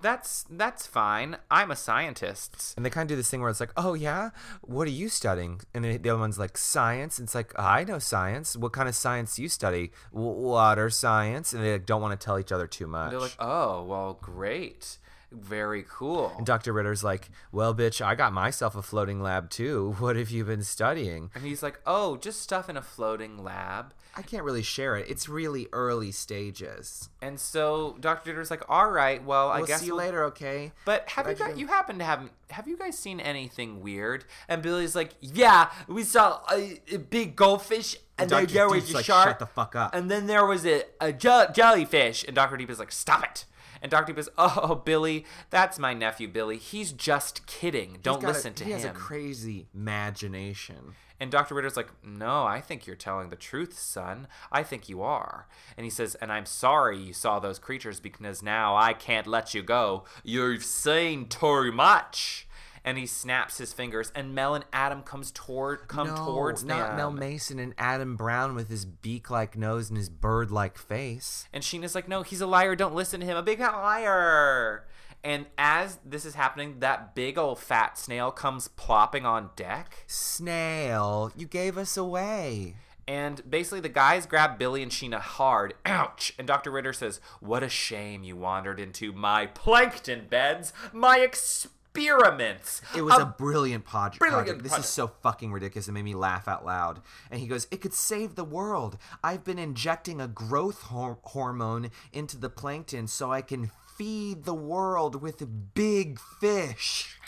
That's 0.00 0.44
that's 0.50 0.86
fine. 0.86 1.38
I'm 1.50 1.70
a 1.70 1.76
scientist. 1.76 2.74
And 2.76 2.84
they 2.84 2.90
kind 2.90 3.04
of 3.04 3.08
do 3.08 3.16
this 3.16 3.30
thing 3.30 3.40
where 3.40 3.48
it's 3.48 3.60
like, 3.60 3.72
"Oh 3.78 3.94
yeah, 3.94 4.28
what 4.60 4.86
are 4.86 4.90
you 4.90 5.08
studying?" 5.08 5.62
And 5.72 5.84
then 5.86 6.02
the 6.02 6.10
other 6.10 6.20
one's 6.20 6.38
like, 6.38 6.58
"Science." 6.58 7.18
And 7.18 7.24
it's 7.26 7.34
like, 7.34 7.58
"I 7.58 7.82
know 7.82 7.98
science. 7.98 8.58
What 8.58 8.74
kind 8.74 8.90
of 8.90 8.94
science 8.94 9.36
do 9.36 9.42
you 9.42 9.48
study?" 9.48 9.92
"W- 10.12 10.32
Water 10.32 10.90
science. 10.90 11.54
And 11.54 11.64
they 11.64 11.72
like, 11.72 11.86
don't 11.86 12.02
want 12.02 12.18
to 12.18 12.22
tell 12.22 12.38
each 12.38 12.52
other 12.52 12.66
too 12.66 12.86
much. 12.86 13.10
They're 13.10 13.20
like, 13.20 13.36
oh, 13.38 13.84
well, 13.84 14.18
great. 14.20 14.98
Very 15.32 15.84
cool. 15.88 16.32
And 16.38 16.46
Dr. 16.46 16.72
Ritter's 16.72 17.02
like, 17.02 17.28
well, 17.52 17.74
bitch, 17.74 18.04
I 18.04 18.14
got 18.14 18.32
myself 18.32 18.76
a 18.76 18.82
floating 18.82 19.20
lab 19.20 19.50
too. 19.50 19.96
What 20.06 20.16
have 20.16 20.30
you 20.30 20.44
been 20.44 20.62
studying? 20.62 21.30
And 21.34 21.44
he's 21.44 21.62
like, 21.62 21.80
"Oh, 21.86 22.16
just 22.16 22.40
stuff 22.40 22.68
in 22.70 22.76
a 22.76 22.82
floating 22.82 23.42
lab." 23.42 23.92
I 24.18 24.22
can't 24.22 24.44
really 24.44 24.62
share 24.62 24.96
it. 24.96 25.10
It's 25.10 25.28
really 25.28 25.66
early 25.72 26.10
stages. 26.12 27.10
And 27.20 27.38
so 27.40 27.96
Dr. 28.00 28.30
Ritter's 28.30 28.50
like, 28.50 28.62
"All 28.68 28.90
right, 28.90 29.22
well, 29.24 29.48
I 29.50 29.58
we'll 29.58 29.66
guess 29.66 29.80
see 29.80 29.86
you 29.86 29.94
we'll- 29.96 30.04
later, 30.04 30.24
okay? 30.26 30.72
But 30.84 31.08
have 31.10 31.28
you 31.28 31.34
Glad 31.34 31.46
you 31.48 31.52
guys, 31.52 31.60
you 31.60 31.66
happen 31.66 31.98
to 31.98 32.04
have 32.04 32.30
have 32.50 32.68
you 32.68 32.76
guys 32.76 32.96
seen 32.96 33.18
anything 33.20 33.80
weird? 33.82 34.24
And 34.48 34.62
Billy's 34.62 34.94
like, 34.94 35.10
yeah, 35.20 35.70
we 35.88 36.04
saw 36.04 36.40
a, 36.52 36.80
a 36.92 36.98
big 36.98 37.34
goldfish, 37.36 37.96
and 38.16 38.30
Dr. 38.30 38.46
then 38.46 38.54
there 38.54 38.68
was 38.68 38.90
a 38.90 38.94
like, 38.94 39.04
shark, 39.04 39.28
"Shut 39.28 39.38
the 39.40 39.46
fuck 39.46 39.74
up." 39.74 39.94
and 39.94 40.08
then 40.10 40.26
there 40.28 40.46
was 40.46 40.64
a, 40.64 40.84
a 41.00 41.12
je- 41.12 41.46
jellyfish, 41.52 42.24
and 42.24 42.34
Doctor 42.36 42.56
Deep 42.56 42.70
is 42.70 42.78
like, 42.78 42.92
stop 42.92 43.24
it. 43.24 43.44
And 43.92 44.06
Deep 44.06 44.18
is, 44.18 44.28
oh 44.38 44.74
Billy, 44.84 45.24
that's 45.50 45.78
my 45.78 45.94
nephew 45.94 46.26
Billy. 46.28 46.58
He's 46.58 46.92
just 46.92 47.46
kidding. 47.46 47.98
Don't 48.02 48.16
He's 48.16 48.24
a- 48.24 48.28
listen 48.28 48.54
to 48.54 48.64
he 48.64 48.72
him. 48.72 48.78
He 48.78 48.82
has 48.84 48.90
a 48.90 48.94
crazy 48.94 49.68
imagination. 49.74 50.94
And 51.18 51.30
Dr. 51.30 51.54
Ritter's 51.54 51.76
like, 51.76 51.90
No, 52.04 52.44
I 52.44 52.60
think 52.60 52.86
you're 52.86 52.96
telling 52.96 53.30
the 53.30 53.36
truth, 53.36 53.78
son. 53.78 54.26
I 54.52 54.62
think 54.62 54.88
you 54.88 55.02
are. 55.02 55.46
And 55.76 55.84
he 55.84 55.90
says, 55.90 56.14
And 56.16 56.30
I'm 56.32 56.46
sorry 56.46 56.98
you 56.98 57.12
saw 57.12 57.38
those 57.38 57.58
creatures 57.58 58.00
because 58.00 58.42
now 58.42 58.76
I 58.76 58.92
can't 58.92 59.26
let 59.26 59.54
you 59.54 59.62
go. 59.62 60.04
You've 60.24 60.64
seen 60.64 61.28
too 61.28 61.70
much. 61.72 62.45
And 62.86 62.96
he 62.96 63.04
snaps 63.06 63.58
his 63.58 63.72
fingers, 63.72 64.12
and 64.14 64.34
Mel 64.34 64.54
and 64.54 64.64
Adam 64.72 65.02
comes 65.02 65.32
toward 65.32 65.88
come 65.88 66.06
no, 66.06 66.14
towards 66.14 66.64
not 66.64 66.90
them. 66.90 66.96
Mel 66.96 67.10
Mason 67.10 67.58
and 67.58 67.74
Adam 67.76 68.16
Brown 68.16 68.54
with 68.54 68.70
his 68.70 68.84
beak-like 68.84 69.56
nose 69.56 69.90
and 69.90 69.98
his 69.98 70.08
bird-like 70.08 70.78
face. 70.78 71.48
And 71.52 71.64
Sheena's 71.64 71.96
like, 71.96 72.08
No, 72.08 72.22
he's 72.22 72.40
a 72.40 72.46
liar. 72.46 72.76
Don't 72.76 72.94
listen 72.94 73.20
to 73.20 73.26
him. 73.26 73.36
A 73.36 73.42
big 73.42 73.58
fat 73.58 73.76
liar. 73.76 74.86
And 75.24 75.46
as 75.58 75.98
this 76.04 76.24
is 76.24 76.36
happening, 76.36 76.78
that 76.78 77.16
big 77.16 77.36
old 77.36 77.58
fat 77.58 77.98
snail 77.98 78.30
comes 78.30 78.68
plopping 78.68 79.26
on 79.26 79.50
deck. 79.56 80.04
Snail, 80.06 81.32
you 81.36 81.46
gave 81.48 81.76
us 81.76 81.96
away. 81.96 82.76
And 83.08 83.48
basically, 83.48 83.80
the 83.80 83.88
guys 83.88 84.26
grab 84.26 84.58
Billy 84.58 84.82
and 84.82 84.90
Sheena 84.90 85.20
hard. 85.20 85.74
Ouch! 85.84 86.32
And 86.38 86.46
Dr. 86.46 86.70
Ritter 86.70 86.92
says, 86.92 87.20
What 87.40 87.62
a 87.62 87.68
shame 87.68 88.24
you 88.24 88.36
wandered 88.36 88.80
into 88.80 89.12
my 89.12 89.46
plankton 89.46 90.26
beds, 90.28 90.72
my 90.92 91.18
experiments. 91.96 92.82
It 92.96 93.02
was 93.02 93.14
a, 93.18 93.22
A 93.22 93.26
brilliant 93.26 93.84
pod- 93.84 94.18
brilliant 94.18 94.44
project. 94.46 94.62
This 94.62 94.72
project. 94.72 94.86
is 94.86 94.92
so 94.92 95.08
fucking 95.08 95.52
ridiculous. 95.52 95.88
It 95.88 95.92
made 95.92 96.04
me 96.04 96.14
laugh 96.14 96.48
out 96.48 96.64
loud. 96.64 97.00
And 97.30 97.40
he 97.40 97.46
goes, 97.46 97.66
"It 97.70 97.80
could 97.80 97.94
save 97.94 98.34
the 98.34 98.44
world. 98.44 98.98
I've 99.24 99.44
been 99.44 99.58
injecting 99.58 100.20
a 100.20 100.28
growth 100.28 100.82
hor- 100.82 101.18
hormone 101.22 101.90
into 102.12 102.36
the 102.36 102.50
plankton 102.50 103.06
so 103.08 103.32
I 103.32 103.42
can 103.42 103.70
feed 103.96 104.44
the 104.44 104.54
world 104.54 105.20
with 105.22 105.74
big 105.74 106.18
fish." 106.20 107.18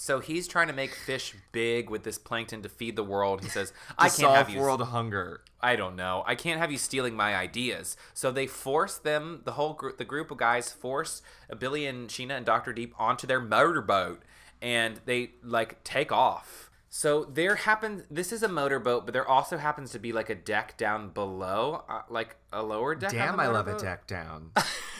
So 0.00 0.20
he's 0.20 0.48
trying 0.48 0.68
to 0.68 0.72
make 0.72 0.94
fish 0.94 1.34
big 1.52 1.90
with 1.90 2.04
this 2.04 2.16
plankton 2.16 2.62
to 2.62 2.68
feed 2.68 2.96
the 2.96 3.04
world. 3.04 3.42
He 3.42 3.50
says, 3.50 3.72
"I 3.98 4.04
can't 4.04 4.12
solve 4.12 4.36
have 4.36 4.50
you." 4.50 4.60
world 4.60 4.82
hunger. 4.82 5.42
I 5.60 5.76
don't 5.76 5.94
know. 5.94 6.24
I 6.26 6.34
can't 6.34 6.58
have 6.58 6.72
you 6.72 6.78
stealing 6.78 7.14
my 7.14 7.36
ideas. 7.36 7.96
So 8.14 8.30
they 8.30 8.46
force 8.46 8.96
them, 8.96 9.42
the 9.44 9.52
whole 9.52 9.74
group, 9.74 9.98
the 9.98 10.06
group 10.06 10.30
of 10.30 10.38
guys 10.38 10.72
force 10.72 11.20
Billy 11.58 11.86
and 11.86 12.08
Sheena 12.08 12.36
and 12.36 12.46
Dr. 12.46 12.72
Deep 12.72 12.94
onto 12.98 13.26
their 13.26 13.40
motorboat 13.40 14.22
and 14.62 15.00
they 15.04 15.32
like 15.42 15.82
take 15.84 16.12
off. 16.12 16.70
So 16.88 17.24
there 17.24 17.54
happens, 17.54 18.02
this 18.10 18.32
is 18.32 18.42
a 18.42 18.48
motorboat, 18.48 19.06
but 19.06 19.12
there 19.12 19.28
also 19.28 19.58
happens 19.58 19.92
to 19.92 20.00
be 20.00 20.12
like 20.12 20.28
a 20.28 20.34
deck 20.34 20.76
down 20.76 21.10
below, 21.10 21.84
uh, 21.88 22.02
like 22.08 22.36
a 22.52 22.62
lower 22.62 22.96
deck. 22.96 23.12
Damn, 23.12 23.38
I 23.38 23.46
love 23.46 23.68
a 23.68 23.78
deck 23.78 24.08
down. 24.08 24.50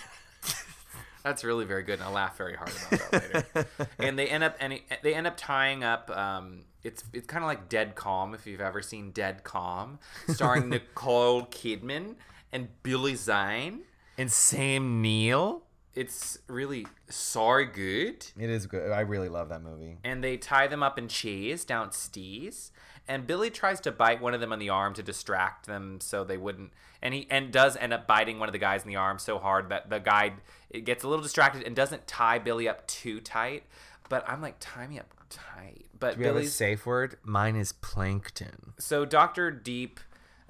That's 1.22 1.44
really 1.44 1.64
very 1.64 1.82
good, 1.82 1.94
and 1.94 2.02
I'll 2.02 2.12
laugh 2.12 2.36
very 2.36 2.54
hard 2.54 2.70
about 2.70 3.10
that 3.10 3.54
later. 3.54 3.66
and 3.98 4.18
they 4.18 4.28
end 4.28 4.44
up 4.44 4.56
and 4.60 4.80
they 5.02 5.14
end 5.14 5.26
up 5.26 5.36
tying 5.36 5.84
up. 5.84 6.10
Um, 6.10 6.64
it's 6.82 7.04
it's 7.12 7.26
kind 7.26 7.44
of 7.44 7.48
like 7.48 7.68
Dead 7.68 7.94
Calm 7.94 8.34
if 8.34 8.46
you've 8.46 8.60
ever 8.60 8.80
seen 8.82 9.10
Dead 9.10 9.44
Calm, 9.44 9.98
starring 10.28 10.68
Nicole 10.70 11.46
Kidman 11.46 12.14
and 12.52 12.68
Billy 12.82 13.14
Zane. 13.14 13.80
and 14.18 14.30
Sam 14.30 15.02
Neill. 15.02 15.62
It's 15.92 16.38
really 16.46 16.86
so 17.08 17.64
good. 17.64 18.24
It 18.38 18.48
is 18.48 18.66
good. 18.66 18.92
I 18.92 19.00
really 19.00 19.28
love 19.28 19.48
that 19.48 19.62
movie. 19.62 19.98
And 20.04 20.22
they 20.22 20.36
tie 20.36 20.68
them 20.68 20.82
up 20.84 20.98
in 20.98 21.08
cheese 21.08 21.64
down 21.64 21.90
stees. 21.90 22.70
And 23.10 23.26
Billy 23.26 23.50
tries 23.50 23.80
to 23.80 23.90
bite 23.90 24.22
one 24.22 24.34
of 24.34 24.40
them 24.40 24.52
on 24.52 24.60
the 24.60 24.68
arm 24.68 24.94
to 24.94 25.02
distract 25.02 25.66
them 25.66 25.98
so 26.00 26.22
they 26.22 26.36
wouldn't. 26.36 26.70
And 27.02 27.12
he 27.12 27.26
and 27.28 27.50
does 27.52 27.76
end 27.76 27.92
up 27.92 28.06
biting 28.06 28.38
one 28.38 28.48
of 28.48 28.52
the 28.52 28.58
guys 28.58 28.84
in 28.84 28.88
the 28.88 28.96
arm 28.96 29.18
so 29.18 29.40
hard 29.40 29.68
that 29.70 29.90
the 29.90 29.98
guy 29.98 30.34
it 30.70 30.84
gets 30.84 31.02
a 31.02 31.08
little 31.08 31.22
distracted 31.22 31.64
and 31.64 31.74
doesn't 31.74 32.06
tie 32.06 32.38
Billy 32.38 32.68
up 32.68 32.86
too 32.86 33.20
tight. 33.20 33.64
But 34.08 34.24
I'm 34.28 34.40
like, 34.40 34.54
tie 34.60 34.86
me 34.86 35.00
up 35.00 35.12
tight. 35.28 35.86
But 35.98 36.14
Do 36.14 36.20
we 36.20 36.26
have 36.26 36.36
a 36.36 36.38
Billy's 36.38 36.54
safe 36.54 36.86
word? 36.86 37.16
Mine 37.24 37.56
is 37.56 37.72
plankton. 37.72 38.74
so 38.78 39.04
Doctor 39.04 39.50
Deep, 39.50 39.98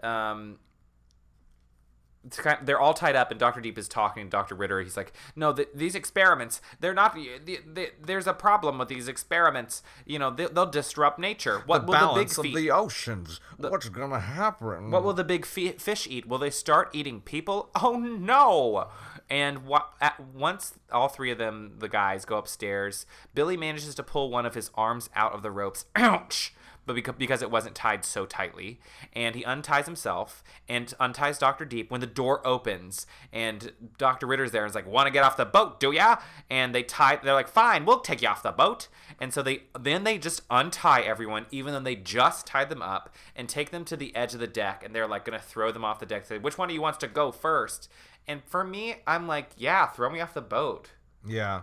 um, 0.03 0.59
it's 2.27 2.39
kind- 2.39 2.67
they're 2.67 2.81
all 2.81 2.93
tied 2.95 3.17
up, 3.17 3.31
and 3.31 3.41
Doctor 3.41 3.61
Deep 3.61 3.79
is 3.79 3.89
talking 3.89 4.25
to 4.27 4.31
Doctor 4.31 4.55
Ritter. 4.55 4.81
He's 4.81 4.97
like, 4.97 5.13
"No, 5.35 5.53
th- 5.53 5.69
these 5.75 5.95
experiments, 5.95 6.61
they're 6.81 6.95
not. 6.95 7.15
The, 7.15 7.61
the, 7.67 7.91
there's 8.03 8.27
a 8.27 8.35
problem 8.35 8.79
with 8.79 8.89
these 8.89 9.09
experiments. 9.09 9.83
You 10.05 10.19
know, 10.19 10.31
they, 10.31 10.47
they'll 10.47 10.67
disrupt 10.67 11.19
nature. 11.19 11.63
What 11.67 11.87
will 11.87 11.93
the 12.15 12.21
big 12.21 12.31
fi- 12.31 12.71
oceans. 12.71 13.41
What's 13.57 13.89
gonna 13.89 14.21
happen? 14.21 14.91
what 14.91 15.03
will 15.03 15.15
the 15.15 15.25
big 15.25 15.47
fi- 15.47 15.73
fish 15.73 16.07
eat? 16.11 16.27
Will 16.27 16.39
they 16.39 16.51
start 16.51 16.91
eating 16.93 17.21
people? 17.21 17.71
Oh 17.75 17.97
no!" 17.99 18.89
And 19.31 19.65
wa- 19.65 19.85
at 20.01 20.19
once 20.19 20.75
all 20.91 21.07
three 21.09 21.31
of 21.31 21.39
them, 21.39 21.75
the 21.79 21.89
guys, 21.89 22.25
go 22.25 22.37
upstairs. 22.37 23.07
Billy 23.33 23.57
manages 23.57 23.95
to 23.95 24.03
pull 24.03 24.29
one 24.31 24.45
of 24.45 24.55
his 24.55 24.71
arms 24.75 25.09
out 25.15 25.33
of 25.33 25.43
the 25.43 25.51
ropes. 25.53 25.87
Ouch! 25.97 26.53
But 26.87 26.95
because, 26.95 27.15
because 27.17 27.43
it 27.43 27.51
wasn't 27.51 27.75
tied 27.75 28.05
so 28.05 28.27
tightly, 28.27 28.81
and 29.13 29.35
he 29.35 29.45
unties 29.45 29.87
himself 29.87 30.43
and 30.69 30.93
unties 30.99 31.39
Doctor 31.39 31.65
Deep 31.65 31.91
when 31.91 32.01
the 32.01 32.07
door 32.07 32.45
opens, 32.47 33.07
and 33.33 33.73
Doctor 33.99 34.27
Ritter's 34.27 34.51
there 34.51 34.65
and 34.65 34.71
is 34.71 34.75
like, 34.75 34.87
"Want 34.87 35.07
to 35.07 35.13
get 35.13 35.23
off 35.23 35.37
the 35.37 35.45
boat, 35.45 35.79
do 35.79 35.93
ya?" 35.93 36.17
And 36.49 36.75
they 36.75 36.83
tie. 36.83 37.17
They're 37.23 37.35
like, 37.35 37.49
"Fine, 37.49 37.85
we'll 37.85 38.01
take 38.01 38.23
you 38.23 38.29
off 38.29 38.43
the 38.43 38.53
boat." 38.53 38.89
And 39.21 39.33
so 39.33 39.43
they 39.43 39.65
then 39.79 40.05
they 40.05 40.19
just 40.19 40.43
untie 40.51 41.03
everyone, 41.03 41.47
even 41.51 41.73
though 41.73 41.81
they 41.81 41.97
just 41.97 42.47
tied 42.47 42.71
them 42.71 42.83
up, 42.83 43.15
and 43.37 43.49
take 43.49 43.71
them 43.71 43.85
to 43.85 43.97
the 43.97 44.15
edge 44.17 44.35
of 44.35 44.41
the 44.41 44.47
deck, 44.47 44.83
and 44.85 44.95
they're 44.95 45.07
like 45.07 45.25
gonna 45.25 45.39
throw 45.39 45.71
them 45.71 45.85
off 45.85 46.01
the 46.01 46.07
deck. 46.07 46.27
Say, 46.27 46.39
which 46.39 46.59
one 46.59 46.71
of 46.71 46.75
you 46.75 46.83
wants 46.83 46.99
to 46.99 47.09
go 47.09 47.31
first? 47.31 47.91
And 48.27 48.43
for 48.45 48.65
me, 48.65 48.97
I'm 49.07 49.27
like, 49.27 49.51
yeah, 49.57 49.87
throw 49.87 50.11
me 50.11 50.21
off 50.21 50.35
the 50.35 50.41
boat. 50.41 50.91
Yeah. 51.27 51.63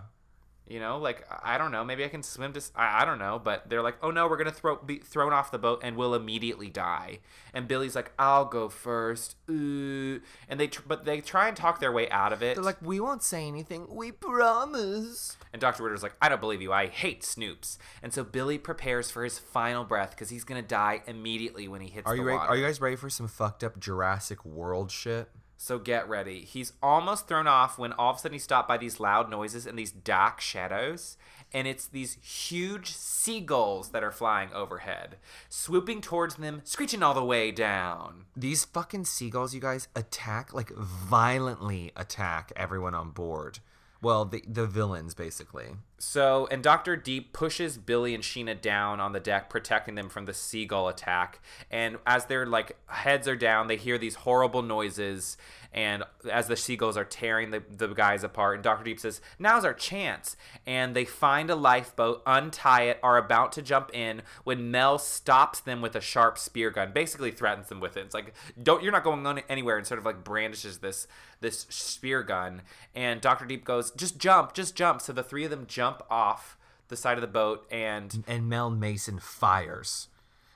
You 0.68 0.80
know, 0.80 0.98
like 0.98 1.26
I 1.30 1.54
I 1.54 1.58
don't 1.58 1.72
know, 1.72 1.82
maybe 1.82 2.04
I 2.04 2.08
can 2.08 2.22
swim 2.22 2.52
to. 2.52 2.60
I 2.76 3.04
don't 3.04 3.18
know, 3.18 3.40
but 3.42 3.68
they're 3.68 3.82
like, 3.82 3.96
oh 4.02 4.10
no, 4.10 4.28
we're 4.28 4.36
gonna 4.36 4.52
throw 4.52 4.76
be 4.76 4.98
thrown 4.98 5.32
off 5.32 5.50
the 5.50 5.58
boat 5.58 5.80
and 5.82 5.96
we'll 5.96 6.14
immediately 6.14 6.68
die. 6.68 7.18
And 7.54 7.66
Billy's 7.66 7.96
like, 7.96 8.12
I'll 8.18 8.44
go 8.44 8.68
first. 8.68 9.36
Ooh. 9.50 10.20
And 10.48 10.60
they, 10.60 10.68
tr- 10.68 10.82
but 10.86 11.04
they 11.04 11.20
try 11.20 11.48
and 11.48 11.56
talk 11.56 11.80
their 11.80 11.90
way 11.90 12.08
out 12.10 12.32
of 12.32 12.42
it. 12.42 12.54
They're 12.54 12.62
like, 12.62 12.80
we 12.82 13.00
won't 13.00 13.22
say 13.22 13.48
anything. 13.48 13.86
We 13.88 14.12
promise. 14.12 15.36
And 15.52 15.60
Dr. 15.60 15.82
Ritter's 15.82 16.02
like, 16.02 16.14
I 16.20 16.28
don't 16.28 16.40
believe 16.40 16.60
you. 16.60 16.72
I 16.72 16.86
hate 16.86 17.22
Snoops. 17.22 17.78
And 18.02 18.12
so 18.12 18.22
Billy 18.22 18.58
prepares 18.58 19.10
for 19.10 19.24
his 19.24 19.38
final 19.38 19.84
breath 19.84 20.10
because 20.10 20.28
he's 20.28 20.44
gonna 20.44 20.62
die 20.62 21.02
immediately 21.06 21.66
when 21.66 21.80
he 21.80 21.88
hits 21.88 22.06
Are 22.06 22.14
the 22.14 22.20
you 22.20 22.26
ready? 22.26 22.38
water. 22.38 22.50
Are 22.50 22.56
you 22.56 22.64
guys 22.64 22.80
ready 22.80 22.96
for 22.96 23.08
some 23.10 23.26
fucked 23.26 23.64
up 23.64 23.80
Jurassic 23.80 24.44
World 24.44 24.90
shit? 24.90 25.30
So 25.60 25.80
get 25.80 26.08
ready. 26.08 26.42
He's 26.42 26.72
almost 26.80 27.26
thrown 27.26 27.48
off 27.48 27.78
when 27.78 27.92
all 27.94 28.12
of 28.12 28.16
a 28.16 28.20
sudden 28.20 28.34
he's 28.34 28.44
stopped 28.44 28.68
by 28.68 28.78
these 28.78 29.00
loud 29.00 29.28
noises 29.28 29.66
and 29.66 29.76
these 29.76 29.90
dark 29.90 30.40
shadows. 30.40 31.16
And 31.52 31.66
it's 31.66 31.88
these 31.88 32.16
huge 32.22 32.92
seagulls 32.92 33.90
that 33.90 34.04
are 34.04 34.12
flying 34.12 34.52
overhead, 34.52 35.16
swooping 35.48 36.00
towards 36.00 36.36
them, 36.36 36.60
screeching 36.62 37.02
all 37.02 37.12
the 37.12 37.24
way 37.24 37.50
down. 37.50 38.26
These 38.36 38.66
fucking 38.66 39.06
seagulls, 39.06 39.52
you 39.52 39.60
guys, 39.60 39.88
attack 39.96 40.54
like 40.54 40.70
violently 40.76 41.90
attack 41.96 42.52
everyone 42.54 42.94
on 42.94 43.10
board. 43.10 43.58
Well, 44.00 44.26
the 44.26 44.44
the 44.46 44.66
villains 44.66 45.14
basically. 45.14 45.70
So, 46.00 46.46
and 46.52 46.62
Dr. 46.62 46.94
Deep 46.94 47.32
pushes 47.32 47.76
Billy 47.76 48.14
and 48.14 48.22
Sheena 48.22 48.60
down 48.60 49.00
on 49.00 49.12
the 49.12 49.18
deck, 49.18 49.50
protecting 49.50 49.96
them 49.96 50.08
from 50.08 50.26
the 50.26 50.34
seagull 50.34 50.86
attack. 50.86 51.40
And 51.72 51.96
as 52.06 52.26
their 52.26 52.46
like 52.46 52.76
heads 52.86 53.26
are 53.26 53.36
down, 53.36 53.66
they 53.66 53.76
hear 53.76 53.98
these 53.98 54.14
horrible 54.14 54.62
noises. 54.62 55.36
And 55.72 56.04
as 56.30 56.46
the 56.46 56.56
seagulls 56.56 56.96
are 56.96 57.04
tearing 57.04 57.50
the, 57.50 57.62
the 57.68 57.88
guys 57.88 58.24
apart, 58.24 58.54
and 58.54 58.64
Dr. 58.64 58.84
Deep 58.84 59.00
says, 59.00 59.20
Now's 59.38 59.64
our 59.64 59.74
chance. 59.74 60.36
And 60.66 60.94
they 60.94 61.04
find 61.04 61.50
a 61.50 61.56
lifeboat, 61.56 62.22
untie 62.26 62.84
it, 62.84 63.00
are 63.02 63.18
about 63.18 63.52
to 63.52 63.62
jump 63.62 63.90
in 63.92 64.22
when 64.44 64.70
Mel 64.70 64.98
stops 64.98 65.60
them 65.60 65.82
with 65.82 65.96
a 65.96 66.00
sharp 66.00 66.38
spear 66.38 66.70
gun, 66.70 66.92
basically 66.92 67.32
threatens 67.32 67.68
them 67.68 67.80
with 67.80 67.96
it. 67.96 68.04
It's 68.06 68.14
like, 68.14 68.34
Don't 68.62 68.84
you're 68.84 68.92
not 68.92 69.04
going 69.04 69.26
on 69.26 69.40
anywhere, 69.48 69.76
and 69.76 69.86
sort 69.86 69.98
of 69.98 70.06
like 70.06 70.22
brandishes 70.22 70.78
this 70.78 71.08
this 71.40 71.66
spear 71.68 72.22
gun. 72.22 72.62
And 72.94 73.20
Dr. 73.20 73.44
Deep 73.44 73.64
goes, 73.64 73.90
Just 73.90 74.18
jump, 74.18 74.54
just 74.54 74.74
jump. 74.76 75.00
So 75.00 75.12
the 75.12 75.22
three 75.22 75.44
of 75.44 75.50
them 75.50 75.66
jump 75.66 75.87
off 76.10 76.56
the 76.88 76.96
side 76.96 77.16
of 77.18 77.20
the 77.22 77.26
boat 77.26 77.66
and 77.70 78.24
And 78.26 78.48
Mel 78.48 78.70
Mason 78.70 79.18
fires. 79.18 80.08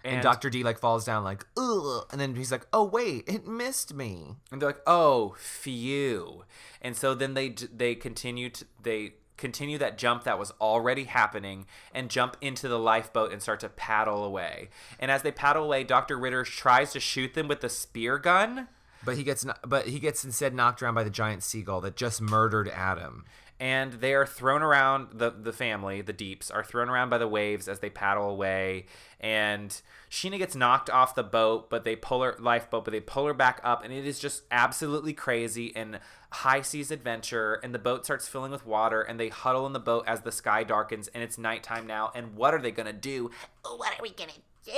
And, 0.05 0.15
And- 0.17 0.23
Dr. 0.23 0.51
D 0.51 0.63
like 0.65 0.79
falls 0.79 1.05
down 1.05 1.23
like, 1.25 1.47
ugh. 1.57 2.07
And 2.11 2.21
then 2.21 2.35
he's 2.35 2.51
like, 2.51 2.67
oh, 2.73 2.85
wait, 2.85 3.25
it 3.29 3.47
missed 3.47 3.95
me. 3.95 4.37
and 4.51 4.61
they're 4.61 4.71
like, 4.71 4.83
"Oh, 4.87 5.35
phew!" 5.39 6.45
And 6.81 6.97
so 6.97 7.15
then 7.15 7.35
they 7.35 7.51
they 7.51 7.95
continue 7.95 8.51
to 8.51 8.65
they 8.83 9.15
continue 9.37 9.79
that 9.79 9.99
jump 9.99 10.25
that 10.25 10.39
was 10.39 10.53
already 10.61 11.05
happening 11.05 11.67
and 11.95 12.09
jump 12.11 12.37
into 12.41 12.69
the 12.69 12.79
lifeboat 12.79 13.33
and 13.33 13.43
start 13.43 13.61
to 13.61 13.69
paddle 13.69 14.25
away. 14.25 14.69
And 15.01 15.11
as 15.11 15.23
they 15.23 15.33
paddle 15.33 15.65
away, 15.65 15.83
Doctor 15.85 16.17
Ritter 16.19 16.45
tries 16.45 16.93
to 16.93 17.01
shoot 17.01 17.35
them 17.35 17.49
with 17.49 17.61
the 17.61 17.69
spear 17.69 18.19
gun. 18.19 18.69
But 19.05 19.17
he 19.17 19.25
gets, 19.25 19.45
but 19.67 19.89
he 19.89 19.99
gets 19.99 20.25
instead 20.25 20.55
knocked 20.55 20.81
around 20.83 20.95
by 20.95 21.03
the 21.03 21.11
giant 21.11 21.43
seagull 21.43 21.81
that 21.81 21.97
just 21.97 22.21
murdered 22.21 22.69
Adam. 22.69 23.25
And 23.63 23.93
they 23.95 24.13
are 24.13 24.27
thrown 24.27 24.61
around 24.61 25.07
the 25.13 25.31
the 25.31 25.53
family 25.53 26.03
the 26.03 26.13
deeps 26.13 26.51
are 26.51 26.65
thrown 26.65 26.89
around 26.89 27.09
by 27.09 27.17
the 27.17 27.29
waves 27.29 27.69
as 27.69 27.79
they 27.79 27.89
paddle 27.89 28.29
away 28.29 28.85
and 29.21 29.83
sheena 30.11 30.37
gets 30.37 30.57
knocked 30.57 30.91
off 30.91 31.15
the 31.15 31.23
boat 31.23 31.71
but 31.71 31.85
they 31.85 31.95
pull 31.95 32.23
her 32.23 32.35
lifeboat 32.41 32.85
but 32.85 32.91
they 32.91 33.01
pull 33.01 33.25
her 33.25 33.33
back 33.33 33.61
up 33.63 33.85
and 33.85 33.93
it 33.93 34.05
is 34.05 34.19
just 34.19 34.43
absolutely 34.51 35.13
crazy 35.13 35.73
and 35.77 36.01
high 36.33 36.61
seas 36.61 36.91
adventure 36.91 37.55
and 37.63 37.73
the 37.73 37.79
boat 37.79 38.05
starts 38.05 38.27
filling 38.27 38.51
with 38.51 38.67
water 38.67 39.01
and 39.01 39.21
they 39.21 39.29
huddle 39.29 39.65
in 39.65 39.73
the 39.73 39.79
boat 39.79 40.05
as 40.09 40.23
the 40.23 40.33
sky 40.33 40.65
darkens 40.65 41.09
and 41.15 41.23
it's 41.23 41.39
nighttime 41.39 41.87
now 41.87 42.11
and 42.17 42.35
what 42.35 42.53
are 42.53 42.61
they 42.61 42.73
gonna 42.73 42.93
do 42.93 43.31
What 43.63 43.93
are 43.99 44.03
we 44.03 44.11
gonna 44.11 44.33
do? 44.65 44.73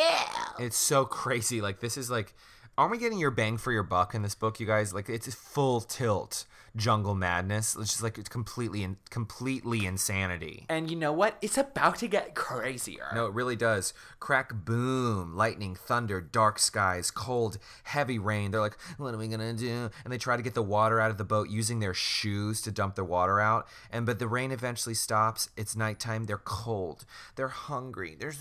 It's 0.59 0.77
so 0.77 1.05
crazy. 1.05 1.61
Like 1.61 1.81
this 1.81 1.97
is 1.97 2.11
like, 2.11 2.35
aren't 2.77 2.91
we 2.91 2.99
getting 2.99 3.19
your 3.19 3.31
bang 3.31 3.57
for 3.57 3.73
your 3.73 3.83
buck 3.83 4.15
in 4.15 4.23
this 4.23 4.35
book, 4.35 4.61
you 4.61 4.67
guys? 4.67 4.93
Like 4.95 5.09
it's 5.09 5.33
full 5.35 5.81
tilt 5.81 6.47
jungle 6.77 7.15
madness. 7.15 7.77
It's 7.77 7.91
just 7.91 8.03
like 8.03 8.19
it's 8.19 8.29
completely, 8.29 8.83
in, 8.83 8.97
completely 9.11 9.87
insanity. 9.87 10.67
and 10.69 10.91
you 10.91 10.97
know 10.97 11.13
what 11.13 11.37
it's 11.41 11.59
about 11.59 11.97
to 11.99 12.09
get 12.09 12.35
crazier 12.35 13.09
No, 13.15 13.27
it 13.27 13.33
really 13.33 13.57
does. 13.57 13.95
Crack, 14.21 14.53
boom, 14.65 15.37
lightning, 15.37 15.75
thunder, 15.75 16.21
dark 16.21 16.59
skies, 16.59 17.11
cold, 17.11 17.59
heavy 17.85 18.19
rain. 18.19 18.51
They're 18.51 18.61
like, 18.61 18.79
what 18.97 19.15
are 19.15 19.19
we 19.19 19.29
gonna 19.29 19.53
do? 19.53 19.91
And 20.05 20.13
they 20.13 20.19
try 20.19 20.37
to 20.37 20.43
get 20.43 20.55
the 20.55 20.63
water 20.63 21.01
out 21.01 21.11
of 21.11 21.19
the 21.19 21.25
boat 21.25 21.49
using 21.51 21.81
their 21.81 21.95
shoes 21.95 22.61
to 22.63 22.71
dump 22.71 22.95
the 22.95 23.05
water 23.05 23.41
out. 23.41 23.67
And 23.91 24.07
but 24.07 24.19
the 24.19 24.29
rain 24.29 24.51
eventually 24.51 24.95
stops. 24.95 25.51
It's 25.57 25.77
nighttime. 25.77 26.25
They're 26.25 26.39
cold. 26.39 27.05
They're 27.37 27.49
hungry. 27.49 28.17
They're 28.19 28.33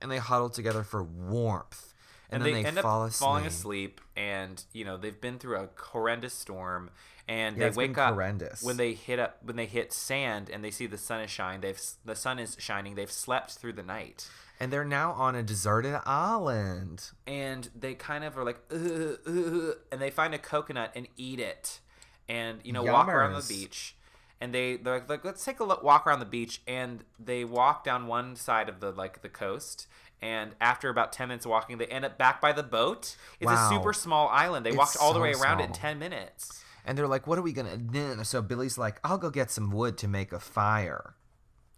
and 0.00 0.10
they 0.10 0.18
huddle 0.18 0.50
together 0.50 0.82
for 0.82 1.02
warmth. 1.02 1.94
And, 2.30 2.42
and, 2.42 2.46
then 2.46 2.54
they, 2.54 2.62
they, 2.62 2.68
end 2.68 2.78
fall 2.78 3.02
up 3.02 3.10
asleep. 3.10 3.24
falling 3.26 3.46
asleep 3.46 4.00
and 4.16 4.64
you 4.72 4.84
know 4.84 4.96
they've 4.96 5.20
been 5.20 5.38
through 5.38 5.56
a 5.58 5.68
horrendous 5.76 6.34
storm 6.34 6.90
and 7.28 7.56
Yeah, 7.56 7.68
they 7.70 7.76
wake 7.76 7.98
up 7.98 8.14
horrendous. 8.14 8.62
when 8.62 8.76
they 8.76 8.94
hit 8.94 9.18
up 9.18 9.38
when 9.42 9.56
they 9.56 9.66
hit 9.66 9.92
sand 9.92 10.50
and 10.50 10.64
they 10.64 10.70
see 10.70 10.86
the 10.86 10.98
sun 10.98 11.20
is 11.20 11.30
shining 11.30 11.60
they've 11.60 11.80
the 12.04 12.14
sun 12.16 12.38
is 12.38 12.56
shining 12.58 12.94
they've 12.96 13.10
slept 13.12 13.52
through 13.52 13.74
the 13.74 13.82
night 13.82 14.28
And 14.58 14.72
they're 14.72 14.84
now 14.84 15.12
on 15.12 15.34
a 15.36 15.42
deserted 15.42 16.00
island. 16.04 17.10
and 17.26 17.68
they 17.78 17.94
kind 17.94 18.24
of 18.24 18.36
are 18.38 18.44
like 18.44 18.58
"Ugh, 18.72 19.18
ugh," 19.26 19.76
and 19.92 20.00
they 20.00 20.10
find 20.10 20.34
a 20.34 20.38
coconut 20.38 20.92
and 20.96 21.06
eat 21.16 21.38
it 21.40 21.80
and 22.28 22.58
you 22.64 22.72
know 22.72 22.82
walk 22.82 23.08
around 23.08 23.34
the 23.34 23.46
beach 23.48 23.94
and 24.40 24.52
they 24.54 24.76
they're 24.76 25.02
like, 25.08 25.24
let's 25.24 25.44
take 25.44 25.60
a 25.60 25.64
look, 25.64 25.82
walk 25.82 26.06
around 26.06 26.18
the 26.20 26.26
beach 26.26 26.60
and 26.66 27.04
they 27.18 27.42
walk 27.44 27.84
down 27.84 28.06
one 28.06 28.36
side 28.36 28.68
of 28.68 28.80
the 28.80 28.90
like 28.90 29.22
the 29.22 29.28
coast 29.30 29.86
and 30.22 30.52
after 30.60 30.88
about 30.88 31.12
10 31.12 31.28
minutes 31.28 31.46
walking 31.46 31.78
they 31.78 31.86
end 31.86 32.04
up 32.04 32.16
back 32.18 32.40
by 32.40 32.52
the 32.52 32.62
boat 32.62 33.16
it's 33.40 33.46
Wow. 33.46 33.66
a 33.66 33.74
super 33.74 33.92
small 33.92 34.28
island 34.28 34.64
they 34.64 34.70
It's 34.70 34.78
walked 34.78 34.96
all 35.00 35.12
the 35.12 35.20
way 35.20 35.32
around 35.34 35.60
it 35.60 35.64
in 35.64 35.72
10 35.72 35.98
minutes 35.98 36.62
And 36.86 36.96
they're 36.96 37.08
like, 37.08 37.26
what 37.26 37.36
are 37.36 37.42
we 37.42 37.52
gonna 37.52 37.76
do? 37.76 38.22
So 38.22 38.40
Billy's 38.42 38.78
like, 38.78 39.00
I'll 39.02 39.18
go 39.18 39.28
get 39.28 39.50
some 39.50 39.70
wood 39.72 39.98
to 39.98 40.08
make 40.08 40.32
a 40.32 40.38
fire. 40.38 41.14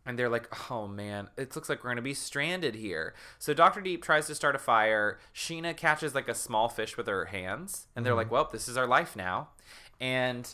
and 0.05 0.19
they're 0.19 0.29
like, 0.31 0.49
"Oh 0.71 0.87
man, 0.89 1.29
it 1.37 1.55
looks 1.55 1.69
like 1.69 1.83
we're 1.85 1.91
gonna 1.91 2.01
be 2.03 2.15
stranded 2.15 2.75
here." 2.75 3.15
So 3.39 3.53
Doctor 3.55 3.81
Deep 3.83 4.03
tries 4.03 4.27
to 4.29 4.35
start 4.35 4.55
a 4.55 4.59
fire. 4.59 5.19
Sheena 5.35 5.77
catches 5.77 6.15
like 6.15 6.29
a 6.29 6.35
small 6.35 6.69
fish 6.71 6.97
with 6.97 7.07
her 7.07 7.27
hands, 7.27 7.89
and 7.95 8.05
they're 8.07 8.13
mm-hmm. 8.13 8.19
like, 8.19 8.31
"Well, 8.31 8.49
this 8.51 8.69
is 8.69 8.77
our 8.79 8.87
life 8.87 9.15
now." 9.17 9.49
And 10.01 10.49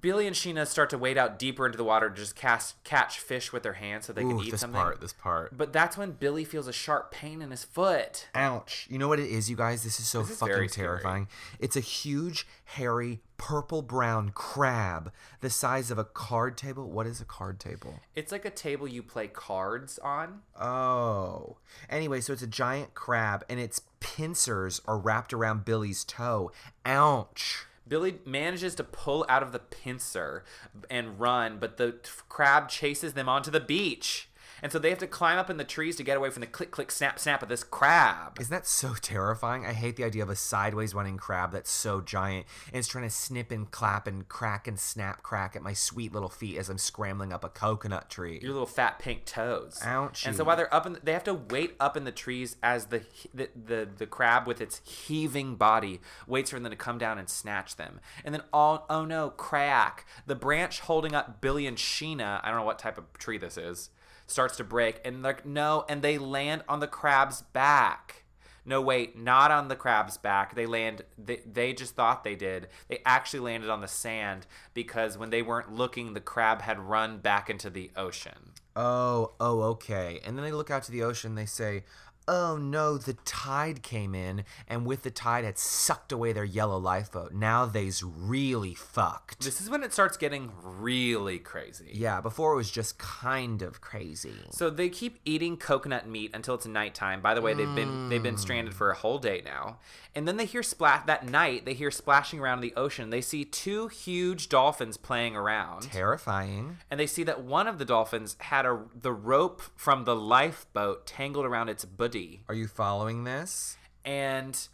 Billy 0.00 0.26
and 0.26 0.34
Sheena 0.34 0.66
start 0.66 0.90
to 0.90 0.98
wade 0.98 1.18
out 1.18 1.38
deeper 1.38 1.66
into 1.66 1.76
the 1.78 1.84
water 1.84 2.08
to 2.08 2.14
just 2.16 2.34
cast, 2.36 2.82
catch 2.84 3.18
fish 3.18 3.52
with 3.52 3.62
their 3.62 3.74
hands 3.74 4.06
so 4.06 4.12
they 4.12 4.22
can 4.22 4.32
Ooh, 4.38 4.42
eat 4.42 4.50
this 4.50 4.60
something. 4.60 4.80
part, 4.80 5.00
this 5.00 5.12
part. 5.12 5.56
But 5.56 5.72
that's 5.72 5.96
when 5.96 6.12
Billy 6.12 6.44
feels 6.44 6.66
a 6.66 6.72
sharp 6.72 7.10
pain 7.10 7.42
in 7.42 7.50
his 7.50 7.64
foot. 7.64 8.28
Ouch. 8.34 8.86
You 8.90 8.98
know 8.98 9.08
what 9.08 9.20
it 9.20 9.28
is, 9.30 9.50
you 9.50 9.56
guys? 9.56 9.84
This 9.84 10.00
is 10.00 10.06
so 10.06 10.22
This 10.22 10.30
is 10.32 10.38
fucking 10.38 10.54
very 10.54 10.68
scary. 10.68 10.88
terrifying. 10.88 11.28
It's 11.58 11.76
a 11.76 11.80
huge, 11.80 12.46
hairy, 12.64 13.20
purple 13.36 13.82
brown 13.82 14.30
crab 14.30 15.12
the 15.40 15.50
size 15.50 15.90
of 15.90 15.98
a 15.98 16.04
card 16.04 16.56
table. 16.56 16.88
What 16.88 17.06
is 17.06 17.20
a 17.20 17.24
card 17.24 17.60
table? 17.60 18.00
It's 18.14 18.32
like 18.32 18.44
a 18.44 18.50
table 18.50 18.88
you 18.88 19.02
play 19.02 19.26
cards 19.28 19.98
on. 19.98 20.40
Oh. 20.58 21.56
Anyway, 21.90 22.20
so 22.20 22.32
it's 22.32 22.42
a 22.42 22.46
giant 22.46 22.94
crab 22.94 23.44
and 23.48 23.60
its 23.60 23.82
pincers 24.00 24.80
are 24.86 24.98
wrapped 24.98 25.32
around 25.32 25.64
Billy's 25.64 26.04
toe. 26.04 26.52
Ouch. 26.86 27.66
Billy 27.86 28.20
manages 28.24 28.74
to 28.76 28.84
pull 28.84 29.26
out 29.28 29.42
of 29.42 29.52
the 29.52 29.58
pincer 29.58 30.44
and 30.90 31.20
run, 31.20 31.58
but 31.58 31.76
the 31.76 31.96
crab 32.28 32.68
chases 32.68 33.12
them 33.12 33.28
onto 33.28 33.50
the 33.50 33.60
beach. 33.60 34.28
And 34.64 34.72
so 34.72 34.78
they 34.78 34.88
have 34.88 34.98
to 35.00 35.06
climb 35.06 35.36
up 35.36 35.50
in 35.50 35.58
the 35.58 35.64
trees 35.64 35.94
to 35.96 36.02
get 36.02 36.16
away 36.16 36.30
from 36.30 36.40
the 36.40 36.46
click, 36.46 36.70
click, 36.70 36.90
snap, 36.90 37.18
snap 37.18 37.42
of 37.42 37.50
this 37.50 37.62
crab. 37.62 38.40
Isn't 38.40 38.50
that 38.50 38.66
so 38.66 38.94
terrifying? 38.98 39.66
I 39.66 39.74
hate 39.74 39.96
the 39.96 40.04
idea 40.04 40.22
of 40.22 40.30
a 40.30 40.36
sideways 40.36 40.94
running 40.94 41.18
crab 41.18 41.52
that's 41.52 41.70
so 41.70 42.00
giant 42.00 42.46
and 42.68 42.78
it's 42.78 42.88
trying 42.88 43.04
to 43.04 43.10
snip 43.10 43.50
and 43.50 43.70
clap 43.70 44.06
and 44.06 44.26
crack 44.26 44.66
and 44.66 44.80
snap 44.80 45.22
crack 45.22 45.54
at 45.54 45.60
my 45.60 45.74
sweet 45.74 46.14
little 46.14 46.30
feet 46.30 46.56
as 46.56 46.70
I'm 46.70 46.78
scrambling 46.78 47.30
up 47.30 47.44
a 47.44 47.50
coconut 47.50 48.08
tree. 48.08 48.38
Your 48.40 48.52
little 48.52 48.64
fat 48.64 48.98
pink 48.98 49.26
toes. 49.26 49.80
Ouchie. 49.82 50.28
And 50.28 50.34
so 50.34 50.44
while 50.44 50.56
they're 50.56 50.74
up 50.74 50.86
in, 50.86 50.94
the, 50.94 51.00
they 51.00 51.12
have 51.12 51.24
to 51.24 51.34
wait 51.34 51.76
up 51.78 51.94
in 51.94 52.04
the 52.04 52.10
trees 52.10 52.56
as 52.62 52.86
the, 52.86 53.02
the 53.34 53.50
the 53.54 53.86
the 53.98 54.06
crab 54.06 54.46
with 54.46 54.62
its 54.62 54.80
heaving 54.82 55.56
body 55.56 56.00
waits 56.26 56.48
for 56.48 56.58
them 56.58 56.70
to 56.70 56.76
come 56.76 56.96
down 56.96 57.18
and 57.18 57.28
snatch 57.28 57.76
them. 57.76 58.00
And 58.24 58.34
then 58.34 58.42
all 58.50 58.86
oh 58.88 59.04
no, 59.04 59.28
crack! 59.28 60.06
The 60.24 60.34
branch 60.34 60.80
holding 60.80 61.14
up 61.14 61.42
Billy 61.42 61.66
and 61.66 61.76
Sheena, 61.76 62.40
I 62.42 62.48
don't 62.48 62.60
know 62.60 62.64
what 62.64 62.78
type 62.78 62.96
of 62.96 63.12
tree 63.18 63.36
this 63.36 63.58
is, 63.58 63.90
starts 64.26 64.56
to 64.56 64.64
break. 64.64 65.00
And 65.04 65.22
like 65.22 65.46
no, 65.46 65.84
and 65.88 66.02
they 66.02 66.18
land 66.18 66.62
on 66.68 66.80
the 66.80 66.86
crab's 66.86 67.42
back. 67.42 68.24
No, 68.66 68.80
wait, 68.80 69.18
not 69.18 69.50
on 69.50 69.68
the 69.68 69.76
crab's 69.76 70.16
back. 70.16 70.54
They 70.54 70.64
land. 70.64 71.02
They, 71.18 71.40
they 71.44 71.74
just 71.74 71.94
thought 71.94 72.24
they 72.24 72.34
did. 72.34 72.68
They 72.88 73.00
actually 73.04 73.40
landed 73.40 73.68
on 73.68 73.82
the 73.82 73.88
sand 73.88 74.46
because 74.72 75.18
when 75.18 75.30
they 75.30 75.42
weren't 75.42 75.72
looking, 75.72 76.14
the 76.14 76.20
crab 76.20 76.62
had 76.62 76.78
run 76.78 77.18
back 77.18 77.50
into 77.50 77.68
the 77.68 77.90
ocean. 77.94 78.52
Oh, 78.74 79.32
oh, 79.38 79.62
okay. 79.62 80.20
And 80.24 80.36
then 80.36 80.44
they 80.44 80.52
look 80.52 80.70
out 80.70 80.82
to 80.84 80.92
the 80.92 81.02
ocean. 81.02 81.34
They 81.34 81.46
say, 81.46 81.84
"Oh 82.26 82.56
no, 82.56 82.96
the 82.96 83.14
tide 83.24 83.82
came 83.82 84.14
in, 84.14 84.44
and 84.68 84.86
with 84.86 85.02
the 85.02 85.10
tide 85.10 85.44
had 85.44 85.58
sucked 85.58 86.12
away 86.12 86.32
their 86.32 86.44
yellow 86.44 86.78
lifeboat. 86.78 87.32
Now 87.32 87.66
they's 87.66 88.02
really 88.02 88.74
fucked." 88.74 89.40
This 89.44 89.60
is 89.60 89.68
when 89.70 89.82
it 89.82 89.92
starts 89.92 90.16
getting 90.16 90.52
really 90.62 91.38
crazy. 91.38 91.90
yeah, 91.92 92.20
before 92.20 92.52
it 92.52 92.56
was 92.56 92.70
just 92.70 92.98
kind 92.98 93.62
of 93.62 93.80
crazy. 93.80 94.34
So 94.50 94.70
they 94.70 94.88
keep 94.88 95.20
eating 95.24 95.56
coconut 95.56 96.08
meat 96.08 96.30
until 96.34 96.54
it's 96.54 96.66
nighttime. 96.66 97.20
By 97.20 97.34
the 97.34 97.42
way, 97.42 97.54
they've 97.54 97.74
been 97.74 98.08
they've 98.08 98.22
been 98.22 98.38
stranded 98.38 98.74
for 98.74 98.90
a 98.90 98.94
whole 98.94 99.18
day 99.18 99.42
now. 99.44 99.78
And 100.16 100.28
then 100.28 100.36
they 100.36 100.44
hear 100.44 100.62
splash 100.62 101.06
that 101.06 101.28
night. 101.28 101.64
They 101.64 101.74
hear 101.74 101.90
splashing 101.90 102.38
around 102.38 102.58
in 102.58 102.62
the 102.62 102.74
ocean. 102.76 103.10
They 103.10 103.20
see 103.20 103.44
two 103.44 103.88
huge 103.88 104.48
dolphins 104.48 104.96
playing 104.96 105.34
around. 105.34 105.82
Terrifying. 105.82 106.78
and 106.90 107.00
they 107.00 107.06
see 107.06 107.24
that 107.24 107.42
one 107.42 107.66
of 107.66 107.78
the 107.78 107.84
dolphins 107.84 108.36
had 108.38 108.64
a 108.64 108.84
the 108.94 109.12
rope 109.12 109.60
from 109.74 110.04
the 110.04 110.14
lifeboat 110.14 111.06
tangled 111.06 111.44
around 111.46 111.68
its 111.68 111.84
buddy. 111.84 112.42
Are 112.48 112.54
you 112.54 112.68
following 112.68 113.24
this? 113.24 113.76
and 114.04 114.68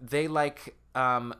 they 0.00 0.26
like 0.26 0.74
um 0.94 1.32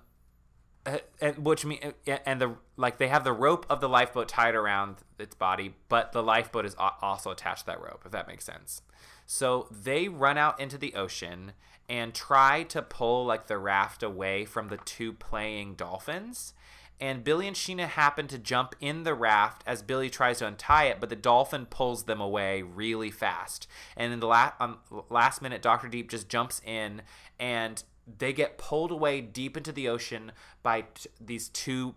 uh, 0.86 0.98
and 1.20 1.44
which 1.44 1.64
mean 1.64 1.78
uh, 2.06 2.18
and 2.24 2.40
the 2.40 2.54
like 2.76 2.98
they 2.98 3.08
have 3.08 3.24
the 3.24 3.32
rope 3.32 3.66
of 3.68 3.80
the 3.80 3.88
lifeboat 3.88 4.28
tied 4.28 4.54
around 4.54 4.96
its 5.18 5.34
body 5.34 5.74
but 5.88 6.12
the 6.12 6.22
lifeboat 6.22 6.64
is 6.64 6.74
also 6.78 7.30
attached 7.30 7.60
to 7.60 7.66
that 7.66 7.80
rope 7.80 8.02
if 8.04 8.12
that 8.12 8.26
makes 8.28 8.44
sense 8.44 8.82
so 9.26 9.66
they 9.70 10.08
run 10.08 10.38
out 10.38 10.58
into 10.60 10.78
the 10.78 10.94
ocean 10.94 11.52
and 11.92 12.14
try 12.14 12.62
to 12.64 12.82
pull 12.82 13.24
like 13.24 13.46
the 13.46 13.58
raft 13.58 14.02
away 14.02 14.44
from 14.44 14.68
the 14.68 14.78
two 14.78 15.12
playing 15.12 15.74
dolphins 15.74 16.54
and 17.02 17.24
Billy 17.24 17.48
and 17.48 17.56
Sheena 17.56 17.88
happen 17.88 18.28
to 18.28 18.38
jump 18.38 18.76
in 18.80 19.02
the 19.02 19.12
raft 19.12 19.64
as 19.66 19.82
Billy 19.82 20.08
tries 20.08 20.38
to 20.38 20.46
untie 20.46 20.84
it, 20.84 21.00
but 21.00 21.08
the 21.08 21.16
dolphin 21.16 21.66
pulls 21.66 22.04
them 22.04 22.20
away 22.20 22.62
really 22.62 23.10
fast. 23.10 23.66
And 23.96 24.12
in 24.12 24.20
the 24.20 24.28
la- 24.28 24.52
um, 24.60 24.78
last 25.10 25.42
minute, 25.42 25.62
Doctor 25.62 25.88
Deep 25.88 26.08
just 26.08 26.28
jumps 26.28 26.62
in, 26.64 27.02
and 27.40 27.82
they 28.06 28.32
get 28.32 28.56
pulled 28.56 28.92
away 28.92 29.20
deep 29.20 29.56
into 29.56 29.72
the 29.72 29.88
ocean 29.88 30.30
by 30.62 30.82
t- 30.82 31.10
these 31.20 31.48
two 31.48 31.96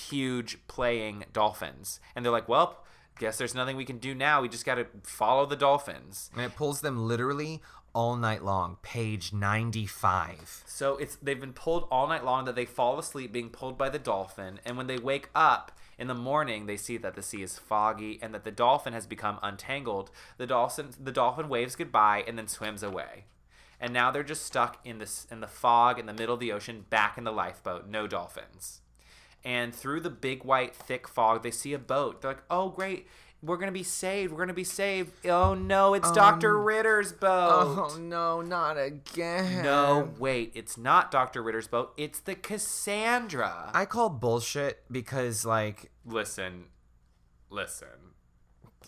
huge 0.00 0.66
playing 0.68 1.26
dolphins. 1.34 2.00
And 2.14 2.24
they're 2.24 2.32
like, 2.32 2.48
"Well, 2.48 2.82
guess 3.18 3.36
there's 3.36 3.54
nothing 3.54 3.76
we 3.76 3.84
can 3.84 3.98
do 3.98 4.14
now. 4.14 4.40
We 4.40 4.48
just 4.48 4.64
got 4.64 4.76
to 4.76 4.86
follow 5.02 5.44
the 5.44 5.56
dolphins." 5.56 6.30
And 6.34 6.42
it 6.42 6.56
pulls 6.56 6.80
them 6.80 7.06
literally 7.06 7.60
all 7.96 8.14
night 8.14 8.44
long. 8.44 8.76
Page 8.82 9.32
95. 9.32 10.64
So 10.66 10.98
it's 10.98 11.16
they've 11.16 11.40
been 11.40 11.54
pulled 11.54 11.88
all 11.90 12.06
night 12.06 12.26
long 12.26 12.44
that 12.44 12.54
they 12.54 12.66
fall 12.66 12.98
asleep 12.98 13.32
being 13.32 13.48
pulled 13.48 13.78
by 13.78 13.88
the 13.88 13.98
dolphin, 13.98 14.60
and 14.66 14.76
when 14.76 14.86
they 14.86 14.98
wake 14.98 15.30
up 15.34 15.72
in 15.98 16.06
the 16.06 16.14
morning, 16.14 16.66
they 16.66 16.76
see 16.76 16.98
that 16.98 17.14
the 17.14 17.22
sea 17.22 17.42
is 17.42 17.58
foggy 17.58 18.18
and 18.20 18.34
that 18.34 18.44
the 18.44 18.50
dolphin 18.50 18.92
has 18.92 19.06
become 19.06 19.38
untangled. 19.42 20.10
The 20.36 20.46
dolphin 20.46 20.90
the 21.02 21.10
dolphin 21.10 21.48
waves 21.48 21.74
goodbye 21.74 22.22
and 22.28 22.36
then 22.36 22.48
swims 22.48 22.82
away. 22.82 23.24
And 23.80 23.94
now 23.94 24.10
they're 24.10 24.22
just 24.22 24.44
stuck 24.44 24.78
in 24.84 24.98
this 24.98 25.26
in 25.30 25.40
the 25.40 25.46
fog 25.46 25.98
in 25.98 26.04
the 26.04 26.12
middle 26.12 26.34
of 26.34 26.40
the 26.40 26.52
ocean, 26.52 26.84
back 26.90 27.16
in 27.16 27.24
the 27.24 27.32
lifeboat, 27.32 27.88
no 27.88 28.06
dolphins. 28.06 28.82
And 29.42 29.74
through 29.74 30.00
the 30.00 30.10
big 30.10 30.44
white 30.44 30.74
thick 30.74 31.08
fog, 31.08 31.42
they 31.42 31.50
see 31.50 31.72
a 31.72 31.78
boat. 31.78 32.20
They're 32.20 32.32
like, 32.32 32.42
"Oh 32.50 32.68
great, 32.68 33.06
we're 33.42 33.56
gonna 33.58 33.72
be 33.72 33.82
saved. 33.82 34.32
We're 34.32 34.38
gonna 34.38 34.52
be 34.54 34.64
saved." 34.64 35.12
Oh 35.26 35.54
no, 35.54 35.94
it's 35.94 36.08
um, 36.08 36.14
Doctor 36.14 36.58
Ritter's 36.60 37.12
boat. 37.12 37.92
Oh 37.94 37.98
no, 37.98 38.40
not 38.40 38.76
again. 38.78 39.62
No, 39.62 40.10
wait, 40.18 40.52
it's 40.54 40.76
not 40.78 41.10
Dr. 41.10 41.42
Ritter's 41.42 41.68
boat. 41.68 41.92
It's 41.96 42.20
the 42.20 42.34
Cassandra. 42.34 43.70
I 43.74 43.84
call 43.84 44.08
bullshit 44.08 44.82
because 44.90 45.44
like 45.44 45.90
listen, 46.04 46.64
listen. 47.50 47.88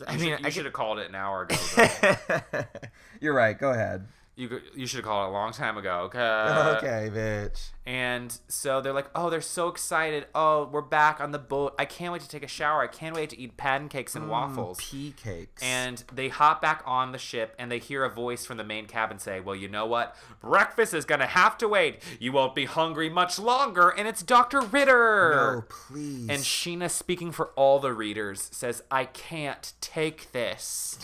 I 0.07 0.12
You 0.12 0.18
mean 0.18 0.30
should, 0.30 0.40
you 0.40 0.46
I 0.46 0.51
should 0.51 0.64
have 0.64 0.74
called 0.74 0.99
it 1.01 1.09
an 1.09 1.14
hour 1.16 1.42
ago. 1.42 1.57
girl. 1.74 2.64
You're 3.20 3.34
right. 3.34 3.59
Go 3.59 3.70
ahead. 3.72 4.07
You 4.39 4.61
you 4.74 4.86
should 4.86 4.99
have 4.99 5.05
called 5.05 5.26
it 5.26 5.30
a 5.30 5.32
long 5.32 5.53
time 5.53 5.76
ago. 5.76 6.03
Okay. 6.14 6.18
okay, 6.20 7.11
bitch. 7.12 7.70
And 7.84 8.39
so 8.47 8.80
they're 8.80 8.93
like, 8.93 9.11
oh, 9.14 9.30
they're 9.30 9.41
so 9.41 9.68
excited. 9.68 10.26
Oh, 10.34 10.68
we're 10.70 10.80
back 10.80 11.20
on 11.20 11.32
the 11.32 11.39
boat. 11.39 11.74
I 11.78 11.84
can't 11.86 12.12
wait 12.12 12.22
to 12.22 12.28
take 12.28 12.45
a 12.45 12.49
shower. 12.49 12.82
I 12.82 12.86
can't 12.86 13.16
wait 13.16 13.30
to 13.30 13.39
eat 13.39 13.57
pancakes 13.57 14.14
and 14.14 14.26
mm, 14.26 14.28
waffles. 14.28 14.78
Pea 14.78 15.12
cakes. 15.16 15.61
And 15.62 16.05
they 16.12 16.28
hop 16.28 16.62
back 16.62 16.82
on 16.86 17.11
the 17.11 17.18
ship 17.18 17.57
and 17.59 17.72
they 17.72 17.80
hear 17.80 18.05
a 18.05 18.11
voice 18.11 18.47
from 18.47 18.59
the 18.59 18.64
main 18.64 18.86
cabin 18.86 19.18
say, 19.18 19.41
Well, 19.41 19.57
you 19.57 19.66
know 19.66 19.86
what? 19.86 20.14
Breakfast 20.41 20.95
is 20.95 21.05
going 21.05 21.20
to 21.20 21.26
have 21.26 21.59
to 21.59 21.68
wait. 21.68 22.01
You 22.20 22.30
won't 22.30 22.55
be 22.55 22.66
hungry 22.66 23.11
much 23.11 23.41
longer. 23.41 23.89
And 23.89 24.07
it's 24.07 24.22
Dr. 24.22 24.61
Ritter. 24.61 25.32
no, 25.34 25.64
please. 25.68 26.28
And 26.28 26.43
Sheena, 26.43 26.91
speaking 26.91 27.32
for 27.32 27.49
all 27.57 27.80
the 27.80 27.93
readers, 27.93 28.49
says, 28.53 28.84
I 28.89 29.07
can't 29.07 29.72
take 29.80 30.30
this. 30.30 30.99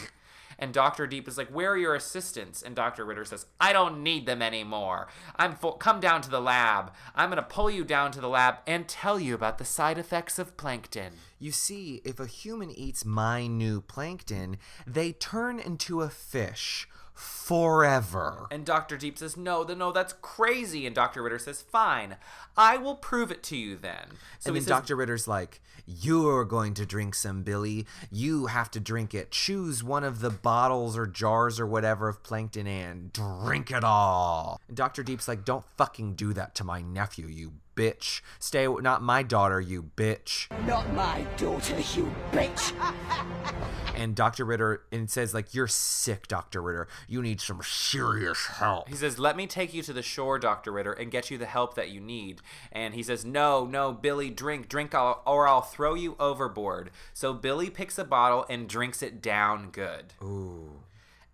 And 0.58 0.72
Dr. 0.72 1.06
Deep 1.06 1.28
is 1.28 1.38
like, 1.38 1.48
Where 1.48 1.72
are 1.72 1.76
your 1.76 1.94
assistants? 1.94 2.62
And 2.62 2.74
Dr. 2.74 3.04
Ritter 3.04 3.24
says, 3.24 3.46
I 3.60 3.72
don't 3.72 4.02
need 4.02 4.26
them 4.26 4.42
anymore. 4.42 5.08
I'm 5.36 5.54
full. 5.54 5.72
Come 5.72 6.00
down 6.00 6.22
to 6.22 6.30
the 6.30 6.40
lab. 6.40 6.92
I'm 7.14 7.30
going 7.30 7.36
to 7.36 7.42
pull 7.42 7.70
you 7.70 7.84
down 7.84 8.12
to 8.12 8.20
the 8.20 8.28
lab 8.28 8.56
and 8.66 8.88
tell 8.88 9.18
you 9.18 9.34
about 9.34 9.58
the 9.58 9.64
side 9.64 9.98
effects 9.98 10.38
of 10.38 10.56
plankton. 10.56 11.12
You 11.38 11.52
see, 11.52 12.00
if 12.04 12.20
a 12.20 12.26
human 12.26 12.70
eats 12.70 13.04
my 13.04 13.46
new 13.46 13.80
plankton, 13.80 14.56
they 14.86 15.12
turn 15.12 15.60
into 15.60 16.00
a 16.00 16.08
fish 16.08 16.88
forever. 17.14 18.46
And 18.50 18.64
Dr. 18.64 18.96
Deep 18.96 19.18
says, 19.18 19.36
No, 19.36 19.62
no, 19.62 19.92
that's 19.92 20.14
crazy. 20.20 20.86
And 20.86 20.94
Dr. 20.94 21.22
Ritter 21.22 21.38
says, 21.38 21.62
Fine. 21.62 22.16
I 22.56 22.76
will 22.76 22.96
prove 22.96 23.30
it 23.30 23.42
to 23.44 23.56
you 23.56 23.76
then. 23.76 24.06
So 24.38 24.48
and 24.48 24.56
he 24.56 24.60
then 24.60 24.62
says, 24.62 24.66
Dr. 24.66 24.96
Ritter's 24.96 25.28
like, 25.28 25.60
You're 25.86 26.44
going 26.44 26.74
to 26.74 26.84
drink 26.84 27.14
some, 27.14 27.42
Billy. 27.42 27.86
You 28.10 28.46
have 28.46 28.70
to 28.72 28.80
drink 28.80 29.14
it. 29.14 29.30
Choose 29.30 29.82
one 29.84 30.04
of 30.04 30.20
the 30.20 30.30
bottles 30.30 30.96
or 30.96 31.06
jars 31.06 31.60
or 31.60 31.66
whatever 31.66 32.08
of 32.08 32.22
plankton 32.22 32.66
and 32.66 33.12
drink 33.12 33.70
it 33.70 33.84
all. 33.84 34.60
And 34.68 34.76
Dr. 34.76 35.02
Deep's 35.02 35.28
like, 35.28 35.44
Don't 35.44 35.64
fucking 35.76 36.14
do 36.14 36.32
that 36.32 36.54
to 36.56 36.64
my 36.64 36.82
nephew, 36.82 37.26
you 37.26 37.52
bitch. 37.74 38.20
Stay, 38.38 38.66
not 38.66 39.02
my 39.02 39.22
daughter, 39.22 39.60
you 39.60 39.90
bitch. 39.96 40.48
Not 40.66 40.92
my 40.94 41.26
daughter, 41.36 41.78
you 41.94 42.12
bitch. 42.32 42.72
And 43.96 44.14
Dr. 44.14 44.44
Ritter 44.44 44.82
and 44.90 45.08
says, 45.08 45.34
like, 45.34 45.54
You're 45.54 45.68
sick, 45.68 46.26
Dr. 46.26 46.60
Ritter. 46.60 46.88
You 47.08 47.22
need 47.22 47.40
some 47.40 47.60
serious 47.62 48.46
help. 48.46 48.88
He 48.88 48.96
says, 48.96 49.18
Let 49.18 49.36
me 49.36 49.46
take 49.46 49.72
you 49.72 49.82
to 49.82 49.92
the 49.92 50.02
shore, 50.02 50.38
Dr. 50.38 50.72
Ritter, 50.72 50.92
and 50.92 51.10
get 51.10 51.30
you 51.30 51.38
the 51.38 51.46
help 51.46 51.74
that 51.76 51.90
you 51.90 52.00
need. 52.00 52.40
And 52.72 52.94
he 52.94 53.02
says, 53.02 53.24
No, 53.24 53.64
no, 53.64 53.92
Billy, 53.92 54.30
drink, 54.30 54.68
drink, 54.68 54.94
or 54.94 55.48
I'll 55.48 55.62
throw 55.62 55.94
you 55.94 56.16
overboard. 56.18 56.90
So 57.12 57.32
Billy 57.32 57.70
picks 57.70 57.98
a 57.98 58.04
bottle 58.04 58.44
and 58.48 58.68
drinks 58.68 59.02
it 59.02 59.22
down 59.22 59.70
good. 59.70 60.12
Ooh. 60.22 60.80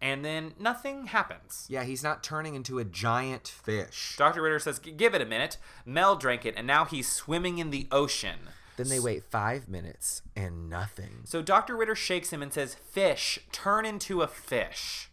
And 0.03 0.25
then 0.25 0.55
nothing 0.59 1.09
happens. 1.09 1.67
Yeah, 1.69 1.85
he's 1.85 2.03
not 2.03 2.23
turning 2.23 2.55
into 2.55 2.79
a 2.79 2.85
giant 2.85 3.47
fish. 3.47 4.15
Dr. 4.17 4.41
Ritter 4.41 4.59
says, 4.59 4.79
Give 4.79 5.15
it 5.15 5.21
a 5.21 5.27
minute. 5.27 5.59
Mel 5.85 6.17
drank 6.17 6.47
it, 6.47 6.55
and 6.57 6.67
now 6.67 6.87
he's 6.87 7.07
swimming 7.07 7.59
in 7.59 7.71
the 7.71 7.87
ocean. 7.93 8.39
Then 8.81 8.89
they 8.89 9.01
wait 9.01 9.25
five 9.25 9.69
minutes 9.69 10.23
and 10.35 10.71
nothing. 10.71 11.21
So 11.25 11.43
Dr. 11.43 11.77
Ritter 11.77 11.95
shakes 11.95 12.33
him 12.33 12.43
and 12.43 12.51
says, 12.51 12.75
"Fish, 12.75 13.39
turn 13.53 13.85
into 13.85 14.23
a 14.23 14.27
fish." 14.27 15.11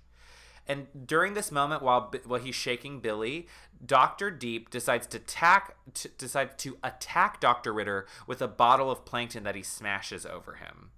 And 0.65 0.88
during 1.05 1.33
this 1.33 1.51
moment, 1.51 1.81
while 1.81 2.13
while 2.25 2.39
he's 2.39 2.55
shaking 2.55 3.01
Billy, 3.01 3.45
Doctor 3.85 4.31
Deep 4.31 4.69
decides 4.69 5.05
to 5.07 5.17
attack 5.17 5.75
t- 5.93 6.09
decides 6.17 6.55
to 6.63 6.77
attack 6.81 7.41
Doctor 7.41 7.73
Ritter 7.73 8.07
with 8.25 8.41
a 8.41 8.47
bottle 8.47 8.89
of 8.89 9.03
plankton 9.03 9.43
that 9.43 9.55
he 9.55 9.63
smashes 9.63 10.25
over 10.25 10.55
him, 10.55 10.91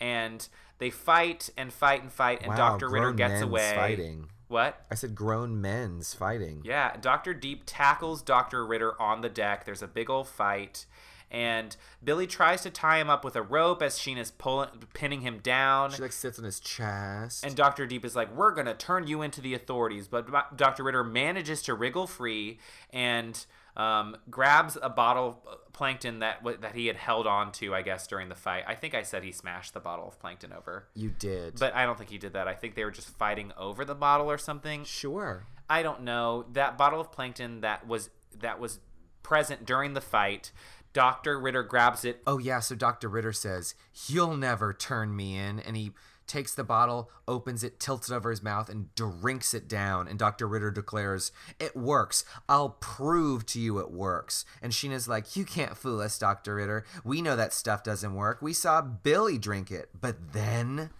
and 0.00 0.48
they 0.78 0.90
fight 0.90 1.50
and 1.56 1.72
fight 1.72 2.02
and 2.02 2.12
fight, 2.12 2.40
and 2.42 2.50
Wow, 2.50 2.56
Doctor 2.56 2.88
Ritter 2.88 3.06
grown 3.06 3.16
gets 3.16 3.32
men's 3.32 3.42
away. 3.42 3.72
fighting. 3.74 4.26
What? 4.48 4.84
I 4.90 4.94
said 4.94 5.14
grown 5.14 5.60
men's 5.60 6.14
fighting. 6.14 6.62
Yeah, 6.64 6.96
Dr. 7.00 7.34
Deep 7.34 7.62
tackles 7.66 8.22
Dr. 8.22 8.64
Ritter 8.64 9.00
on 9.00 9.20
the 9.20 9.28
deck. 9.28 9.64
There's 9.64 9.82
a 9.82 9.88
big 9.88 10.08
old 10.08 10.28
fight. 10.28 10.86
And 11.28 11.76
Billy 12.04 12.28
tries 12.28 12.62
to 12.62 12.70
tie 12.70 12.98
him 13.00 13.10
up 13.10 13.24
with 13.24 13.34
a 13.34 13.42
rope 13.42 13.82
as 13.82 13.98
Sheena's 13.98 14.30
pulling, 14.30 14.68
pinning 14.94 15.22
him 15.22 15.40
down. 15.40 15.90
She 15.90 16.00
like 16.00 16.12
sits 16.12 16.38
on 16.38 16.44
his 16.44 16.60
chest. 16.60 17.44
And 17.44 17.56
Dr. 17.56 17.84
Deep 17.86 18.04
is 18.04 18.14
like, 18.14 18.32
We're 18.32 18.52
going 18.54 18.66
to 18.68 18.74
turn 18.74 19.08
you 19.08 19.22
into 19.22 19.40
the 19.40 19.52
authorities. 19.52 20.06
But 20.06 20.56
Dr. 20.56 20.84
Ritter 20.84 21.02
manages 21.02 21.62
to 21.62 21.74
wriggle 21.74 22.06
free 22.06 22.60
and 22.90 23.44
um, 23.76 24.16
grabs 24.30 24.78
a 24.80 24.88
bottle 24.88 25.42
of 25.46 25.72
plankton 25.72 26.20
that, 26.20 26.42
that 26.60 26.74
he 26.74 26.86
had 26.86 26.96
held 26.96 27.26
on 27.26 27.52
to, 27.52 27.74
I 27.74 27.82
guess, 27.82 28.06
during 28.06 28.28
the 28.28 28.34
fight. 28.34 28.64
I 28.66 28.74
think 28.74 28.94
I 28.94 29.02
said 29.02 29.22
he 29.22 29.32
smashed 29.32 29.74
the 29.74 29.80
bottle 29.80 30.08
of 30.08 30.18
plankton 30.18 30.52
over. 30.52 30.88
you 30.94 31.10
did. 31.10 31.58
But 31.58 31.74
I 31.74 31.84
don't 31.84 31.98
think 31.98 32.10
he 32.10 32.18
did 32.18 32.32
that. 32.32 32.48
I 32.48 32.54
think 32.54 32.74
they 32.74 32.84
were 32.84 32.90
just 32.90 33.10
fighting 33.10 33.52
over 33.58 33.84
the 33.84 33.94
bottle 33.94 34.30
or 34.30 34.38
something. 34.38 34.84
sure. 34.84 35.44
I 35.68 35.82
don't 35.82 36.02
know 36.02 36.46
that 36.52 36.78
bottle 36.78 37.00
of 37.00 37.10
plankton 37.10 37.60
that 37.62 37.86
was 37.88 38.08
that 38.38 38.60
was 38.60 38.78
present 39.24 39.66
during 39.66 39.94
the 39.94 40.00
fight. 40.00 40.52
Doctor 40.92 41.38
Ritter 41.40 41.64
grabs 41.64 42.04
it. 42.04 42.22
Oh 42.26 42.38
yeah, 42.38 42.60
so 42.60 42.74
Dr. 42.76 43.08
Ritter 43.08 43.32
says, 43.32 43.74
"You'll 44.06 44.36
never 44.36 44.72
turn 44.72 45.14
me 45.16 45.36
in." 45.36 45.58
And 45.58 45.76
he 45.76 45.90
takes 46.26 46.54
the 46.54 46.64
bottle, 46.64 47.10
opens 47.26 47.62
it, 47.62 47.78
tilts 47.80 48.10
it 48.10 48.14
over 48.14 48.30
his 48.30 48.42
mouth 48.42 48.68
and 48.68 48.94
drinks 48.94 49.54
it 49.54 49.68
down. 49.68 50.08
And 50.08 50.18
Dr. 50.18 50.46
Ritter 50.46 50.70
declares, 50.70 51.32
"It 51.58 51.76
works. 51.76 52.24
I'll 52.48 52.70
prove 52.70 53.46
to 53.46 53.60
you 53.60 53.78
it 53.78 53.90
works." 53.90 54.44
And 54.60 54.72
Sheena's 54.72 55.08
like, 55.08 55.36
"You 55.36 55.44
can't 55.44 55.76
fool 55.76 56.00
us, 56.00 56.18
Dr. 56.18 56.56
Ritter. 56.56 56.84
We 57.04 57.22
know 57.22 57.36
that 57.36 57.52
stuff 57.52 57.82
doesn't 57.82 58.14
work. 58.14 58.42
We 58.42 58.52
saw 58.52 58.82
Billy 58.82 59.38
drink 59.38 59.70
it." 59.70 59.90
But 59.98 60.32
then 60.32 60.90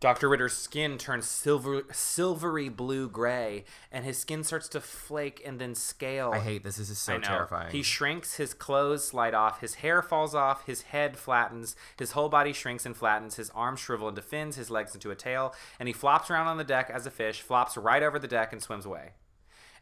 Doctor 0.00 0.30
Ritter's 0.30 0.56
skin 0.56 0.96
turns 0.96 1.28
silver, 1.28 1.82
silvery 1.92 2.70
blue 2.70 3.06
gray, 3.06 3.66
and 3.92 4.02
his 4.02 4.16
skin 4.16 4.42
starts 4.42 4.66
to 4.70 4.80
flake 4.80 5.42
and 5.44 5.60
then 5.60 5.74
scale. 5.74 6.30
I 6.32 6.38
hate 6.38 6.64
this. 6.64 6.78
This 6.78 6.88
is 6.88 6.98
so 6.98 7.18
terrifying. 7.18 7.70
He 7.70 7.82
shrinks, 7.82 8.36
his 8.36 8.54
clothes 8.54 9.06
slide 9.06 9.34
off, 9.34 9.60
his 9.60 9.74
hair 9.74 10.00
falls 10.00 10.34
off, 10.34 10.64
his 10.64 10.82
head 10.82 11.18
flattens, 11.18 11.76
his 11.98 12.12
whole 12.12 12.30
body 12.30 12.54
shrinks 12.54 12.86
and 12.86 12.96
flattens, 12.96 13.36
his 13.36 13.50
arms 13.50 13.80
shrivel 13.80 14.08
into 14.08 14.22
fins, 14.22 14.56
his 14.56 14.70
legs 14.70 14.94
into 14.94 15.10
a 15.10 15.14
tail, 15.14 15.54
and 15.78 15.86
he 15.86 15.92
flops 15.92 16.30
around 16.30 16.46
on 16.46 16.56
the 16.56 16.64
deck 16.64 16.88
as 16.90 17.04
a 17.04 17.10
fish, 17.10 17.42
flops 17.42 17.76
right 17.76 18.02
over 18.02 18.18
the 18.18 18.26
deck, 18.26 18.54
and 18.54 18.62
swims 18.62 18.86
away. 18.86 19.10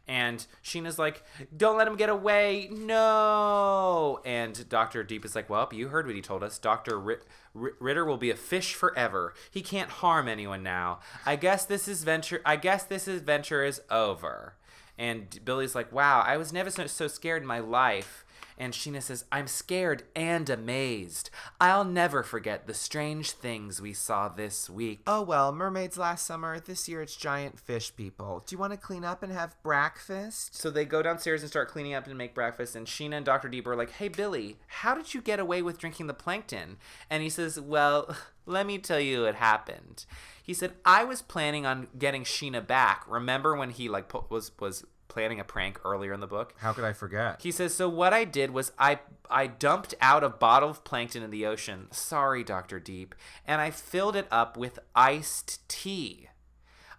And 0.09 0.43
Sheena's 0.63 0.97
like, 0.97 1.23
"Don't 1.55 1.77
let 1.77 1.87
him 1.87 1.95
get 1.95 2.09
away, 2.09 2.67
no!" 2.71 4.19
And 4.25 4.67
Doctor 4.67 5.03
Deep 5.03 5.23
is 5.23 5.35
like, 5.35 5.51
"Well, 5.51 5.69
you 5.71 5.89
heard 5.89 6.07
what 6.07 6.15
he 6.15 6.21
told 6.21 6.41
us. 6.43 6.59
Rit- 6.87 7.27
Ritter 7.53 8.03
will 8.03 8.17
be 8.17 8.31
a 8.31 8.35
fish 8.35 8.73
forever. 8.73 9.35
He 9.51 9.61
can't 9.61 9.91
harm 9.91 10.27
anyone 10.27 10.63
now. 10.63 10.99
I 11.27 11.35
guess 11.35 11.63
this 11.63 11.87
is 11.87 12.03
venture. 12.03 12.41
I 12.43 12.55
guess 12.55 12.83
this 12.83 13.07
adventure 13.07 13.63
is 13.63 13.83
over." 13.91 14.55
And 14.97 15.45
Billy's 15.45 15.75
like, 15.75 15.91
"Wow, 15.91 16.21
I 16.21 16.37
was 16.37 16.51
never 16.51 16.71
so, 16.71 16.87
so 16.87 17.07
scared 17.07 17.43
in 17.43 17.47
my 17.47 17.59
life." 17.59 18.25
And 18.59 18.73
Sheena 18.73 19.01
says, 19.01 19.23
I'm 19.31 19.47
scared 19.47 20.03
and 20.15 20.49
amazed. 20.49 21.29
I'll 21.61 21.85
never 21.85 22.23
forget 22.23 22.67
the 22.67 22.73
strange 22.73 23.31
things 23.31 23.81
we 23.81 23.93
saw 23.93 24.27
this 24.27 24.69
week. 24.69 24.99
Oh 25.07 25.21
well, 25.21 25.53
mermaids 25.53 25.97
last 25.97 26.27
summer. 26.27 26.59
This 26.59 26.89
year 26.89 27.01
it's 27.01 27.15
giant 27.15 27.57
fish 27.57 27.95
people. 27.95 28.43
Do 28.45 28.53
you 28.53 28.59
want 28.59 28.73
to 28.73 28.77
clean 28.77 29.05
up 29.05 29.23
and 29.23 29.31
have 29.31 29.55
breakfast? 29.63 30.55
So 30.55 30.69
they 30.69 30.83
go 30.83 31.01
downstairs 31.01 31.41
and 31.41 31.49
start 31.49 31.69
cleaning 31.69 31.93
up 31.93 32.05
and 32.05 32.17
make 32.17 32.35
breakfast. 32.35 32.75
And 32.75 32.85
Sheena 32.85 33.13
and 33.13 33.25
Dr. 33.25 33.47
Deep 33.47 33.65
are 33.65 33.77
like, 33.77 33.91
Hey, 33.91 34.09
Billy, 34.09 34.57
how 34.67 34.93
did 34.93 35.13
you 35.13 35.21
get 35.21 35.39
away 35.39 35.61
with 35.61 35.79
drinking 35.79 36.07
the 36.07 36.13
plankton? 36.13 36.77
And 37.09 37.23
he 37.23 37.29
says, 37.29 37.59
Well, 37.59 38.13
let 38.45 38.65
me 38.65 38.77
tell 38.77 38.99
you 38.99 39.23
what 39.23 39.35
happened. 39.35 40.05
He 40.43 40.53
said, 40.53 40.73
I 40.83 41.03
was 41.03 41.21
planning 41.21 41.65
on 41.65 41.87
getting 41.97 42.23
Sheena 42.23 42.65
back. 42.65 43.05
Remember 43.07 43.55
when 43.55 43.69
he 43.69 43.87
like 43.87 44.09
pu- 44.09 44.25
was 44.29 44.51
was 44.59 44.83
planning 45.09 45.39
a 45.41 45.43
prank 45.43 45.79
earlier 45.83 46.13
in 46.13 46.21
the 46.21 46.27
book? 46.27 46.53
How 46.59 46.71
could 46.71 46.85
I 46.85 46.93
forget? 46.93 47.41
He 47.41 47.51
says, 47.51 47.73
"So 47.75 47.89
what 47.89 48.13
I 48.13 48.23
did 48.23 48.51
was 48.51 48.71
I 48.79 48.99
I 49.29 49.47
dumped 49.47 49.93
out 49.99 50.23
a 50.23 50.29
bottle 50.29 50.69
of 50.69 50.83
plankton 50.85 51.21
in 51.21 51.29
the 51.31 51.45
ocean. 51.45 51.87
Sorry, 51.91 52.43
Doctor 52.43 52.79
Deep, 52.79 53.13
and 53.45 53.59
I 53.59 53.69
filled 53.71 54.15
it 54.15 54.27
up 54.31 54.55
with 54.55 54.79
iced 54.95 55.67
tea. 55.67 56.29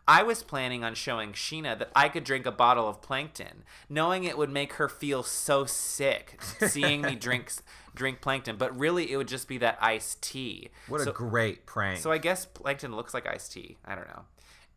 I 0.09 0.25
was 0.25 0.43
planning 0.43 0.83
on 0.83 0.95
showing 0.95 1.33
Sheena 1.35 1.79
that 1.79 1.91
I 1.95 2.09
could 2.09 2.25
drink 2.25 2.45
a 2.45 2.51
bottle 2.51 2.89
of 2.89 3.01
plankton, 3.01 3.63
knowing 3.89 4.25
it 4.25 4.37
would 4.37 4.51
make 4.51 4.73
her 4.75 4.89
feel 4.89 5.23
so 5.23 5.65
sick 5.67 6.41
seeing 6.67 7.03
me 7.03 7.15
drink 7.27 7.53
drink 7.95 8.21
plankton, 8.21 8.57
but 8.57 8.77
really 8.77 9.13
it 9.13 9.17
would 9.17 9.29
just 9.29 9.47
be 9.47 9.59
that 9.59 9.79
iced 9.81 10.21
tea. 10.23 10.71
What 10.89 11.03
So- 11.03 11.11
a 11.11 11.13
great 11.15 11.65
prank. 11.67 11.99
So 12.01 12.11
I 12.11 12.19
guess 12.19 12.45
plankton 12.47 12.95
looks 12.97 13.15
like 13.15 13.27
iced 13.27 13.53
tea. 13.53 13.77
I 13.85 13.95
don't 13.95 14.09
know. 14.09 14.25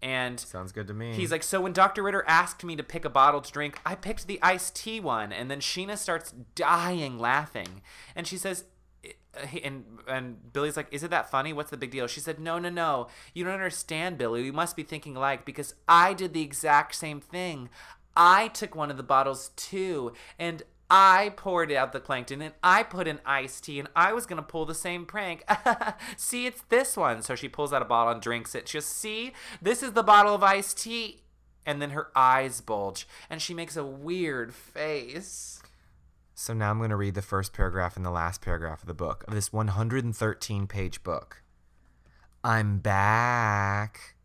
And 0.04 0.38
Sounds 0.38 0.74
good 0.74 0.88
to 0.88 0.94
me. 0.94 1.14
He's 1.14 1.32
like, 1.32 1.44
so 1.44 1.62
when 1.62 1.72
Dr. 1.72 2.04
Ritter 2.04 2.26
asked 2.28 2.64
me 2.66 2.76
to 2.76 2.84
pick 2.84 3.06
a 3.06 3.10
bottle 3.10 3.40
to 3.40 3.52
drink, 3.52 3.80
I 3.86 3.96
picked 3.96 4.28
the 4.28 4.38
iced 4.44 4.76
tea 4.76 5.00
one. 5.00 5.32
And 5.32 5.50
then 5.50 5.62
Sheena 5.62 5.98
starts 5.98 6.34
dying 6.56 7.18
laughing. 7.18 7.82
And 8.14 8.28
she 8.28 8.38
says, 8.38 8.66
and 9.64 9.86
and 10.08 10.54
Billy's 10.54 10.78
like, 10.78 10.88
"Is 10.92 11.04
it 11.04 11.10
that 11.10 11.32
funny? 11.32 11.54
What's 11.54 11.72
the 11.72 11.78
big 11.78 11.92
deal?" 11.92 12.08
She 12.08 12.20
said, 12.20 12.40
"No, 12.40 12.60
no, 12.60 12.70
no. 12.70 13.08
You 13.34 13.44
don't 13.44 13.54
understand, 13.54 14.18
Billy. 14.18 14.44
We 14.44 14.52
must 14.52 14.76
be 14.76 14.84
thinking 14.84 15.16
alike 15.16 15.46
because 15.46 15.74
I 15.88 16.14
did 16.14 16.34
the 16.34 16.42
exact 16.42 16.96
same 16.96 17.20
thing. 17.20 17.70
I 18.16 18.50
took 18.50 18.76
one 18.76 18.92
of 18.92 18.98
the 18.98 19.04
bottles 19.04 19.50
too, 19.56 20.14
and 20.38 20.62
I 20.96 21.34
poured 21.36 21.72
out 21.72 21.92
the 21.92 22.00
plankton, 22.00 22.40
and 22.44 22.54
I 22.62 22.84
put 22.84 23.08
in 23.08 23.20
iced 23.26 23.64
tea, 23.64 23.80
and 23.80 23.88
I 23.96 24.14
was 24.14 24.28
gonna 24.28 24.44
pull 24.44 24.68
the 24.68 24.76
same 24.76 25.08
prank. 25.08 25.44
see, 26.18 26.46
it's 26.46 26.62
this 26.70 26.96
one." 26.96 27.24
So 27.24 27.34
she 27.34 27.50
pulls 27.50 27.74
out 27.74 27.82
a 27.82 27.86
bottle 27.86 28.14
and 28.14 28.22
drinks 28.22 28.54
it. 28.54 28.68
She 28.68 28.80
"See, 28.80 29.34
this 29.60 29.82
is 29.82 29.94
the 29.94 30.04
bottle 30.04 30.36
of 30.36 30.44
iced 30.44 30.78
tea." 30.78 31.24
And 31.66 31.82
then 31.82 31.92
her 31.92 32.10
eyes 32.16 32.62
bulge, 32.62 33.08
and 33.28 33.42
she 33.42 33.56
makes 33.56 33.76
a 33.76 33.84
weird 33.84 34.54
face. 34.54 35.64
So 36.36 36.54
now 36.54 36.70
I'm 36.70 36.78
going 36.78 36.90
to 36.92 36.96
read 36.96 37.16
the 37.16 37.22
first 37.22 37.54
paragraph 37.54 37.96
and 37.96 38.06
the 38.06 38.12
last 38.12 38.42
paragraph 38.42 38.82
of 38.82 38.88
the 38.88 38.94
book, 38.94 39.24
of 39.28 39.34
this 39.34 39.54
113 39.54 40.68
page 40.68 41.02
book. 41.02 41.42
I'm 42.44 42.80
back. 42.80 44.16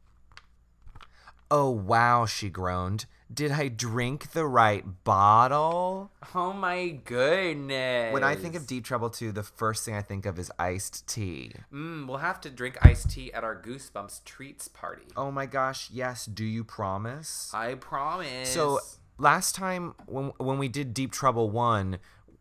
Oh, 1.50 1.70
wow, 1.70 2.26
she 2.26 2.50
groaned. 2.50 3.06
Did 3.32 3.52
I 3.52 3.68
drink 3.68 4.32
the 4.32 4.46
right 4.46 4.84
bottle? 5.04 6.10
Oh 6.34 6.52
my 6.52 6.88
goodness! 7.04 8.12
When 8.12 8.24
I 8.24 8.34
think 8.34 8.54
of 8.54 8.66
Deep 8.66 8.84
Trouble 8.84 9.10
2, 9.10 9.32
the 9.32 9.42
first 9.42 9.84
thing 9.84 9.94
I 9.94 10.02
think 10.02 10.24
of 10.24 10.38
is 10.38 10.50
iced 10.58 11.06
tea. 11.06 11.52
Mm, 11.72 12.06
we'll 12.06 12.18
have 12.18 12.40
to 12.42 12.50
drink 12.50 12.78
iced 12.80 13.10
tea 13.10 13.32
at 13.32 13.44
our 13.44 13.54
Goosebumps 13.60 14.24
treats 14.24 14.68
party. 14.68 15.04
Oh 15.16 15.30
my 15.30 15.44
gosh, 15.44 15.90
yes, 15.92 16.24
do 16.24 16.44
you 16.44 16.64
promise? 16.64 17.50
I 17.52 17.74
promise. 17.74 18.48
So 18.48 18.80
last 19.18 19.54
time 19.54 19.94
when 20.06 20.32
when 20.38 20.58
we 20.58 20.68
did 20.68 20.94
Deep 20.94 21.12
Trouble 21.12 21.50
1, 21.50 21.98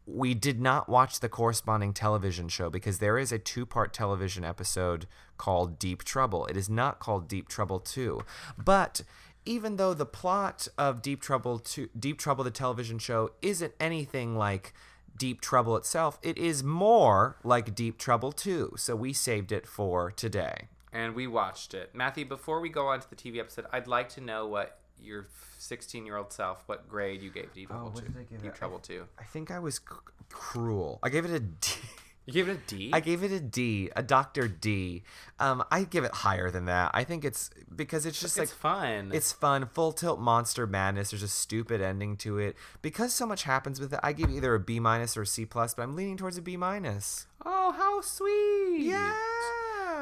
we 0.08 0.34
did 0.34 0.62
not 0.62 0.88
watch 0.88 1.20
the 1.20 1.28
corresponding 1.28 1.94
television 1.94 2.48
show 2.48 2.70
because 2.70 3.00
there 3.00 3.18
is 3.18 3.34
a 3.34 3.38
two-part 3.38 3.94
television 3.94 4.46
episode 4.46 5.06
called 5.38 5.78
Deep 5.78 6.06
Trouble. 6.06 6.46
It 6.46 6.56
is 6.56 6.70
not 6.70 7.00
called 7.00 7.28
Deep 7.28 7.50
Trouble 7.50 7.82
2. 7.82 8.22
But 8.58 9.02
even 9.48 9.78
though 9.78 9.94
the 9.94 10.06
plot 10.06 10.68
of 10.78 11.02
Deep 11.02 11.22
Trouble 11.22 11.60
2 11.60 11.90
Deep 11.98 12.18
Trouble 12.20 12.44
the 12.44 12.52
television 12.52 13.00
show 13.00 13.32
isn't 13.42 13.74
anything 13.80 14.36
like 14.38 14.74
Deep 15.18 15.42
Trouble 15.42 15.76
itself, 15.78 16.20
it 16.22 16.38
is 16.38 16.64
more 16.64 17.38
like 17.44 17.74
Deep 17.74 17.98
Trouble 17.98 18.32
2. 18.32 18.74
So 18.78 18.96
we 18.96 19.14
saved 19.14 19.52
it 19.52 19.66
for 19.66 20.12
today. 20.12 20.68
and 20.94 21.16
we 21.16 21.26
watched 21.28 21.74
it. 21.74 21.90
Matthew, 21.96 22.26
before 22.26 22.60
we 22.60 22.70
go 22.70 22.88
on 22.88 23.00
to 23.00 23.10
the 23.10 23.16
TV 23.16 23.40
episode, 23.40 23.66
I'd 23.74 23.88
like 23.88 24.10
to 24.10 24.22
know 24.22 24.46
what 24.48 24.78
your 25.02 25.28
16 25.60 26.06
year 26.06 26.18
old 26.18 26.32
self, 26.32 26.64
what 26.68 26.88
grade 26.90 27.22
you 27.22 27.30
gave 27.32 27.52
Deep 27.54 27.70
Trouble 27.70 27.88
oh, 27.88 27.96
what 27.96 28.06
2. 28.06 28.12
did 28.12 28.20
I 28.20 28.24
give 28.24 28.42
Deep? 28.44 28.54
Trouble 28.54 28.80
2. 28.80 29.06
I 29.20 29.24
think 29.24 29.50
I 29.52 29.60
was 29.60 29.76
c- 29.76 29.82
cruel. 30.30 31.00
I 31.04 31.10
gave 31.10 31.26
it 31.26 31.32
a 31.32 31.40
D. 31.40 31.70
You 32.28 32.34
gave 32.34 32.50
it 32.50 32.58
a 32.58 32.76
D? 32.76 32.90
I 32.92 33.00
gave 33.00 33.24
it 33.24 33.32
a 33.32 33.40
D, 33.40 33.90
a 33.96 34.04
Doctor 34.04 34.50
D. 34.50 35.04
Um, 35.40 35.64
I 35.72 35.86
give 35.86 36.04
it 36.04 36.12
higher 36.12 36.52
than 36.52 36.66
that. 36.66 36.92
I 36.94 37.06
think 37.06 37.24
it's 37.24 37.50
because 37.74 38.06
it's 38.06 38.20
just 38.20 38.38
it's 38.38 38.52
like 38.52 38.60
fun. 38.60 39.12
It's 39.14 39.32
fun, 39.32 39.66
full 39.74 39.94
tilt 39.94 40.20
monster 40.20 40.68
madness. 40.68 41.12
There's 41.12 41.24
a 41.24 41.30
stupid 41.30 41.80
ending 41.80 42.18
to 42.18 42.38
it 42.38 42.58
because 42.82 43.14
so 43.14 43.26
much 43.26 43.44
happens 43.44 43.80
with 43.80 43.94
it. 43.94 44.02
I 44.04 44.12
give 44.12 44.30
either 44.30 44.54
a 44.54 44.60
B 44.60 44.82
minus 44.82 45.16
or 45.16 45.22
a 45.22 45.26
C 45.26 45.46
plus, 45.46 45.74
but 45.74 45.84
I'm 45.84 45.96
leaning 45.96 46.18
towards 46.18 46.38
a 46.38 46.42
B 46.42 46.58
minus. 46.58 47.28
oh, 47.46 47.72
how 47.72 48.02
sweet. 48.02 48.88
Yeah. 48.88 49.16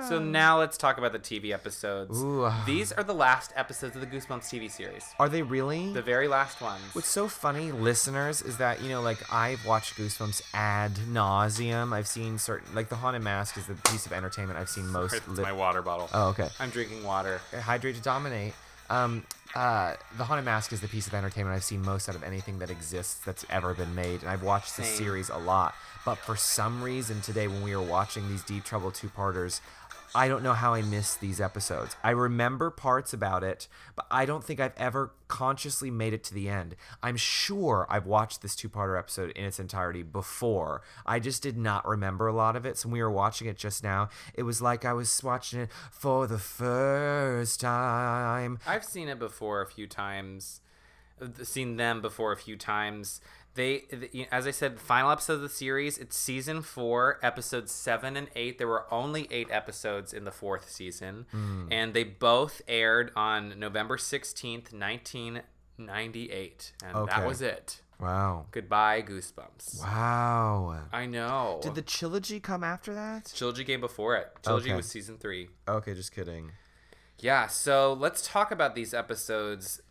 So 0.07 0.19
now 0.19 0.59
let's 0.59 0.77
talk 0.77 0.97
about 0.97 1.11
the 1.13 1.19
TV 1.19 1.51
episodes. 1.51 2.21
Ooh. 2.21 2.49
These 2.65 2.91
are 2.91 3.03
the 3.03 3.13
last 3.13 3.51
episodes 3.55 3.95
of 3.95 4.01
the 4.01 4.07
Goosebumps 4.07 4.43
TV 4.49 4.69
series. 4.69 5.05
are 5.19 5.29
they 5.29 5.41
really? 5.41 5.93
The 5.93 6.01
very 6.01 6.27
last 6.27 6.61
ones. 6.61 6.81
What's 6.93 7.07
so 7.07 7.27
funny, 7.27 7.71
listeners, 7.71 8.41
is 8.41 8.57
that 8.57 8.81
you 8.81 8.89
know, 8.89 9.01
like 9.01 9.17
I've 9.33 9.65
watched 9.65 9.95
Goosebumps 9.95 10.41
ad 10.53 10.93
nauseum. 11.11 11.93
I've 11.93 12.07
seen 12.07 12.37
certain, 12.37 12.73
like 12.75 12.89
the 12.89 12.95
Haunted 12.95 13.23
Mask 13.23 13.57
is 13.57 13.65
the 13.67 13.75
piece 13.89 14.05
of 14.05 14.13
entertainment 14.13 14.59
I've 14.59 14.69
seen 14.69 14.87
most. 14.87 15.13
It's 15.13 15.27
li- 15.27 15.43
my 15.43 15.53
water 15.53 15.81
bottle. 15.81 16.09
oh, 16.13 16.29
okay. 16.29 16.49
I'm 16.59 16.69
drinking 16.69 17.03
water. 17.03 17.41
Hydrate 17.57 17.95
to 17.95 18.01
dominate. 18.01 18.53
Um, 18.89 19.23
uh, 19.55 19.93
the 20.17 20.25
Haunted 20.25 20.45
Mask 20.45 20.73
is 20.73 20.81
the 20.81 20.87
piece 20.87 21.07
of 21.07 21.13
entertainment 21.13 21.55
I've 21.55 21.63
seen 21.63 21.81
most 21.81 22.09
out 22.09 22.15
of 22.15 22.23
anything 22.23 22.59
that 22.59 22.69
exists 22.69 23.15
that's 23.25 23.45
ever 23.49 23.73
been 23.73 23.95
made, 23.95 24.21
and 24.21 24.29
I've 24.29 24.43
watched 24.43 24.75
the 24.77 24.83
Same. 24.83 24.97
series 24.97 25.29
a 25.29 25.37
lot. 25.37 25.73
But 26.03 26.17
for 26.19 26.35
some 26.35 26.83
reason 26.83 27.21
today, 27.21 27.47
when 27.47 27.63
we 27.63 27.75
were 27.75 27.81
watching 27.81 28.27
these 28.29 28.43
Deep 28.43 28.63
Trouble 28.63 28.91
two-parters, 28.91 29.61
I 30.15 30.29
don't 30.29 30.43
know 30.43 30.53
how 30.53 30.73
I 30.73 30.81
missed 30.81 31.19
these 31.19 31.41
episodes. 31.41 31.97
I 32.01 32.11
remember 32.11 32.71
parts 32.71 33.11
about 33.11 33.43
it, 33.43 33.67
but 33.97 34.05
I 34.09 34.25
don't 34.25 34.43
think 34.43 34.61
I've 34.61 34.73
ever 34.77 35.11
consciously 35.27 35.91
made 35.91 36.13
it 36.13 36.23
to 36.23 36.33
the 36.33 36.47
end. 36.47 36.77
I'm 37.03 37.17
sure 37.17 37.85
I've 37.89 38.05
watched 38.05 38.41
this 38.41 38.55
two-parter 38.55 38.97
episode 38.97 39.31
in 39.31 39.43
its 39.43 39.59
entirety 39.59 40.03
before. 40.03 40.81
I 41.05 41.19
just 41.19 41.43
did 41.43 41.57
not 41.57 41.85
remember 41.85 42.27
a 42.27 42.33
lot 42.33 42.55
of 42.55 42.65
it. 42.65 42.77
So 42.77 42.87
when 42.87 42.93
we 42.93 43.03
were 43.03 43.11
watching 43.11 43.49
it 43.49 43.57
just 43.57 43.83
now, 43.83 44.07
it 44.33 44.43
was 44.43 44.61
like 44.61 44.85
I 44.85 44.93
was 44.93 45.21
watching 45.21 45.59
it 45.59 45.69
for 45.91 46.27
the 46.27 46.39
first 46.39 47.59
time. 47.59 48.59
I've 48.65 48.85
seen 48.85 49.09
it 49.09 49.19
before 49.19 49.61
a 49.61 49.67
few 49.67 49.85
times. 49.85 50.61
Seen 51.43 51.75
them 51.75 52.01
before 52.01 52.31
a 52.31 52.37
few 52.37 52.55
times. 52.55 53.19
They, 53.55 53.85
the- 53.91 54.27
as 54.31 54.45
I 54.47 54.51
said, 54.51 54.79
final 54.79 55.09
episode 55.11 55.33
of 55.33 55.41
the 55.41 55.49
series. 55.49 55.97
It's 55.97 56.15
season 56.17 56.61
four, 56.61 57.19
episodes 57.23 57.71
seven 57.71 58.15
and 58.17 58.27
eight. 58.35 58.57
There 58.57 58.67
were 58.67 58.85
only 58.93 59.27
eight 59.31 59.47
episodes 59.49 60.13
in 60.13 60.25
the 60.25 60.31
fourth 60.31 60.69
season, 60.69 61.25
Hmm. 61.31 61.67
and 61.71 61.93
they 61.93 62.03
both 62.03 62.61
aired 62.67 63.11
on 63.15 63.57
November 63.59 63.97
sixteenth, 63.97 64.73
nineteen 64.73 65.41
ninety-eight, 65.77 66.73
and 66.83 66.95
Okay. 66.95 67.15
that 67.15 67.27
was 67.27 67.41
it. 67.41 67.81
Wow. 67.99 68.47
Goodbye, 68.51 69.01
Goosebumps. 69.01 69.79
Wow. 69.81 70.83
I 70.91 71.05
know. 71.05 71.59
Did 71.63 71.75
the 71.75 71.81
trilogy 71.81 72.39
come 72.41 72.63
after 72.63 72.93
that? 72.93 73.31
Trilogy 73.35 73.63
came 73.63 73.79
before 73.79 74.15
it. 74.17 74.27
Trilogy 74.43 74.69
Okay. 74.71 74.75
was 74.75 74.87
season 74.87 75.17
three. 75.17 75.49
Okay, 75.67 75.93
just 75.93 76.11
kidding. 76.13 76.51
Yeah, 77.19 77.47
so 77.47 77.93
let's 77.93 78.27
talk 78.27 78.51
about 78.51 78.75
these 78.75 78.93
episodes. 78.93 79.81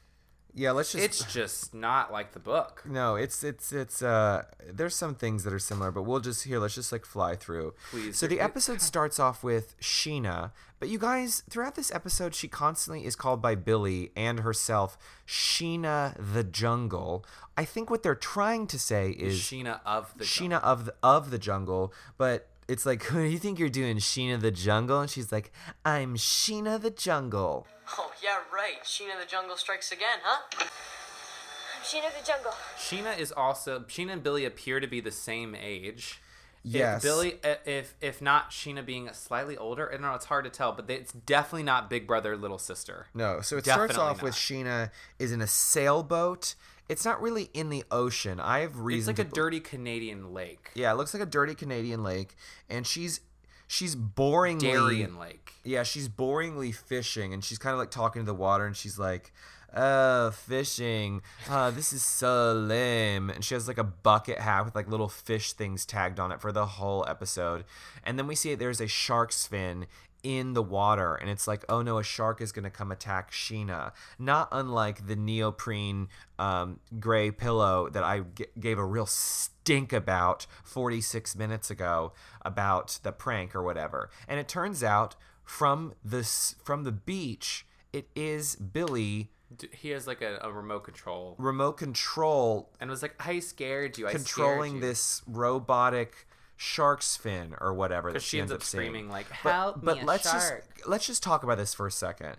Yeah, 0.57 0.71
let's 0.71 0.93
just 0.93 1.05
It's 1.05 1.33
just 1.33 1.75
not 1.75 2.13
like 2.13 2.33
the 2.33 2.39
book. 2.39 2.85
No, 2.87 3.17
it's 3.17 3.43
it's 3.43 3.73
it's 3.73 4.03
uh 4.03 4.45
there's 4.73 4.95
some 4.95 5.17
things 5.17 5.43
that 5.43 5.53
are 5.53 5.59
similar, 5.59 5.91
but 5.91 6.03
we'll 6.03 6.21
just 6.21 6.45
here, 6.45 6.61
let's 6.61 6.77
just 6.77 6.93
like 6.93 7.05
fly 7.05 7.35
through. 7.35 7.75
Please. 7.91 8.17
So 8.17 8.29
the 8.29 8.41
episode 8.41 8.81
starts 8.81 9.19
off 9.19 9.43
with 9.43 9.75
Sheena, 9.81 10.53
but 10.79 10.89
you 10.89 10.99
guys, 10.99 11.43
throughout 11.51 11.75
this 11.75 11.93
episode 11.93 12.35
she 12.37 12.47
constantly 12.47 13.05
is 13.05 13.17
called 13.17 13.43
by 13.43 13.57
Billy 13.57 14.13
and 14.15 14.41
herself 14.41 14.97
Sheena 15.27 16.15
the 16.33 16.45
Jungle. 16.45 17.25
I 17.57 17.65
think 17.65 17.91
what 17.91 18.03
they're 18.05 18.15
trying 18.15 18.69
to 18.69 18.79
say 18.79 19.11
is 19.11 19.41
Sheena 19.41 19.81
of 19.85 20.17
the 20.17 20.25
Sheena 20.25 20.63
of 20.63 20.87
the, 20.87 20.95
of 21.03 21.31
the 21.31 21.39
jungle, 21.39 21.93
but 22.17 22.49
it's 22.69 22.87
like, 22.87 23.03
who 23.05 23.23
do 23.25 23.29
you 23.29 23.39
think 23.39 23.59
you're 23.59 23.69
doing, 23.69 23.97
Sheena 23.99 24.41
the 24.41 24.51
jungle? 24.51 25.01
And 25.01 25.11
she's 25.11 25.33
like, 25.33 25.53
I'm 25.85 26.17
Sheena 26.17 26.81
the 26.81 26.91
jungle. 26.91 27.67
Oh, 27.99 28.13
yeah, 28.23 28.39
right. 28.53 28.83
Sheena 28.83 29.21
the 29.21 29.27
Jungle 29.27 29.57
strikes 29.57 29.93
again, 29.93 30.19
huh? 30.23 30.41
I'm 30.59 31.83
Sheena 31.85 32.19
the 32.19 32.27
Jungle. 32.27 32.53
Sheena 32.79 33.19
is 33.19 33.31
also 33.31 33.81
Sheena 33.81 34.13
and 34.13 34.23
Billy 34.23 34.45
appear 34.47 34.81
to 34.81 34.87
be 34.87 35.01
the 35.01 35.11
same 35.11 35.55
age. 35.55 36.21
If 36.65 36.73
Yes. 36.73 37.03
Billy, 37.03 37.39
eh, 37.45 37.57
if 37.67 37.95
if 38.01 38.23
not 38.23 38.51
Sheena 38.51 38.85
being 38.85 39.11
slightly 39.13 39.59
older, 39.59 39.91
I 39.91 39.93
don't 39.93 40.03
know. 40.03 40.15
It's 40.15 40.25
hard 40.25 40.45
to 40.45 40.51
tell, 40.51 40.73
but 40.73 40.89
it's 40.89 41.13
definitely 41.13 41.65
not 41.65 41.91
big 41.91 42.07
brother 42.07 42.39
little 42.39 42.59
sister. 42.59 43.09
No, 43.13 43.43
so 43.43 43.59
it 43.59 43.65
starts 43.65 43.95
Definitely 43.95 44.11
off 44.11 44.23
with. 44.23 44.35
Sheena 44.35 44.91
is 45.19 45.31
in 45.31 45.43
a 45.43 45.47
sailboat. 45.47 46.55
It's 46.89 47.05
not 47.05 47.21
really 47.23 47.49
in 47.55 47.71
the 47.71 47.85
ocean. 47.91 48.41
I 48.41 48.61
have 48.61 48.79
reason. 48.79 49.11
It's 49.11 49.19
like 49.19 49.27
a 49.27 49.31
dirty 49.31 49.61
Canadian 49.61 50.35
lake, 50.35 50.71
Yeah, 50.75 50.93
it 50.93 50.97
looks 50.97 51.15
like 51.15 51.23
a 51.23 51.27
dirty 51.27 51.55
Canadian 51.55 52.03
lake, 52.03 52.37
and 52.69 52.87
she's 52.87 53.21
she's 53.67 53.97
boringly 53.97 54.61
Darien 54.61 55.19
Lake. 55.19 55.55
Yeah, 55.65 55.83
she's 55.83 56.09
boringly 56.09 56.75
fishing, 56.75 57.33
and 57.33 57.43
she's 57.43 57.59
kind 57.59 57.73
of 57.73 57.79
like 57.79 57.91
talking 57.91 58.23
to 58.23 58.27
the 58.27 58.35
water, 58.35 58.67
and 58.67 58.77
she's 58.77 58.99
like, 58.99 59.33
"Uh, 59.73 60.31
fishing. 60.31 61.23
Uh, 61.49 61.71
this 61.71 61.93
is 61.93 62.05
so 62.05 62.53
lame." 62.53 63.31
And 63.31 63.43
she 63.43 63.55
has 63.55 63.67
like 63.67 63.79
a 63.79 63.85
bucket 63.85 64.39
hat 64.39 64.67
with 64.67 64.75
like 64.75 64.89
little 64.89 65.09
fish 65.09 65.55
things 65.55 65.87
tagged 65.87 66.21
on 66.21 66.33
it 66.33 66.41
for 66.41 66.53
the 66.53 66.67
whole 66.67 67.05
episode. 67.09 67.65
And 68.05 68.19
then 68.19 68.27
we 68.27 68.35
see 68.35 68.51
it. 68.53 68.59
there's 68.59 68.81
a 68.83 68.89
shark's 68.89 69.47
fin 69.47 69.87
in 70.25 70.55
the 70.55 70.63
water, 70.63 71.15
and 71.15 71.31
it's 71.31 71.47
like, 71.47 71.65
"Oh 71.69 71.83
no, 71.83 71.99
a 71.99 72.03
shark 72.03 72.41
is 72.41 72.51
gonna 72.51 72.71
come 72.71 72.91
attack 72.91 73.31
Sheena." 73.31 73.93
Not 74.19 74.49
unlike 74.51 75.07
the 75.07 75.15
neoprene 75.15 76.09
um, 76.41 76.81
gray 76.99 77.31
pillow 77.31 77.89
that 77.91 78.03
I 78.03 78.21
g- 78.21 78.47
gave 78.59 78.79
a 78.79 78.85
real 78.85 79.07
stink 79.07 79.93
about 79.93 80.47
46 80.65 81.37
minutes 81.37 81.71
ago 81.71 82.13
about 82.43 82.99
the 83.05 83.13
prank 83.13 83.55
or 83.55 83.63
whatever. 83.63 84.11
And 84.27 84.41
it 84.41 84.49
turns 84.49 84.83
out 84.83 85.15
from 85.45 85.95
this 86.03 86.57
from 86.65 86.83
the 86.85 86.93
beach 86.93 87.67
it 87.93 88.09
is 88.17 88.57
Billy 88.57 89.31
He 89.73 89.91
has 89.91 90.07
like 90.07 90.21
a, 90.23 90.39
a 90.43 90.51
remote 90.51 90.81
control 90.85 91.37
remote 91.39 91.75
control 91.75 92.73
and 92.81 92.91
was 92.91 93.03
like, 93.03 93.15
I 93.25 93.39
scared 93.39 93.97
you. 93.99 94.09
I 94.09 94.13
controlling 94.13 94.73
scared 94.73 94.83
you. 94.83 94.89
this 94.89 95.23
robotic 95.27 96.27
shark's 96.57 97.17
fin 97.17 97.55
or 97.61 97.73
whatever 97.75 98.09
that 98.11 98.15
Because 98.15 98.25
she 98.29 98.41
ends 98.41 98.53
up 98.53 98.63
saying. 98.63 98.85
screaming 98.91 99.09
like, 99.11 99.27
But- 99.43 99.53
"Help 99.53 99.81
but 99.83 99.97
me, 99.97 100.03
a 100.03 100.07
let's 100.07 100.31
shark!" 100.31 100.65
just 100.77 100.89
let's 100.89 101.07
just 101.07 101.23
talk 101.23 101.43
about 101.43 101.59
this 101.59 101.75
for 101.75 101.87
a 101.87 101.93
second. 101.93 102.37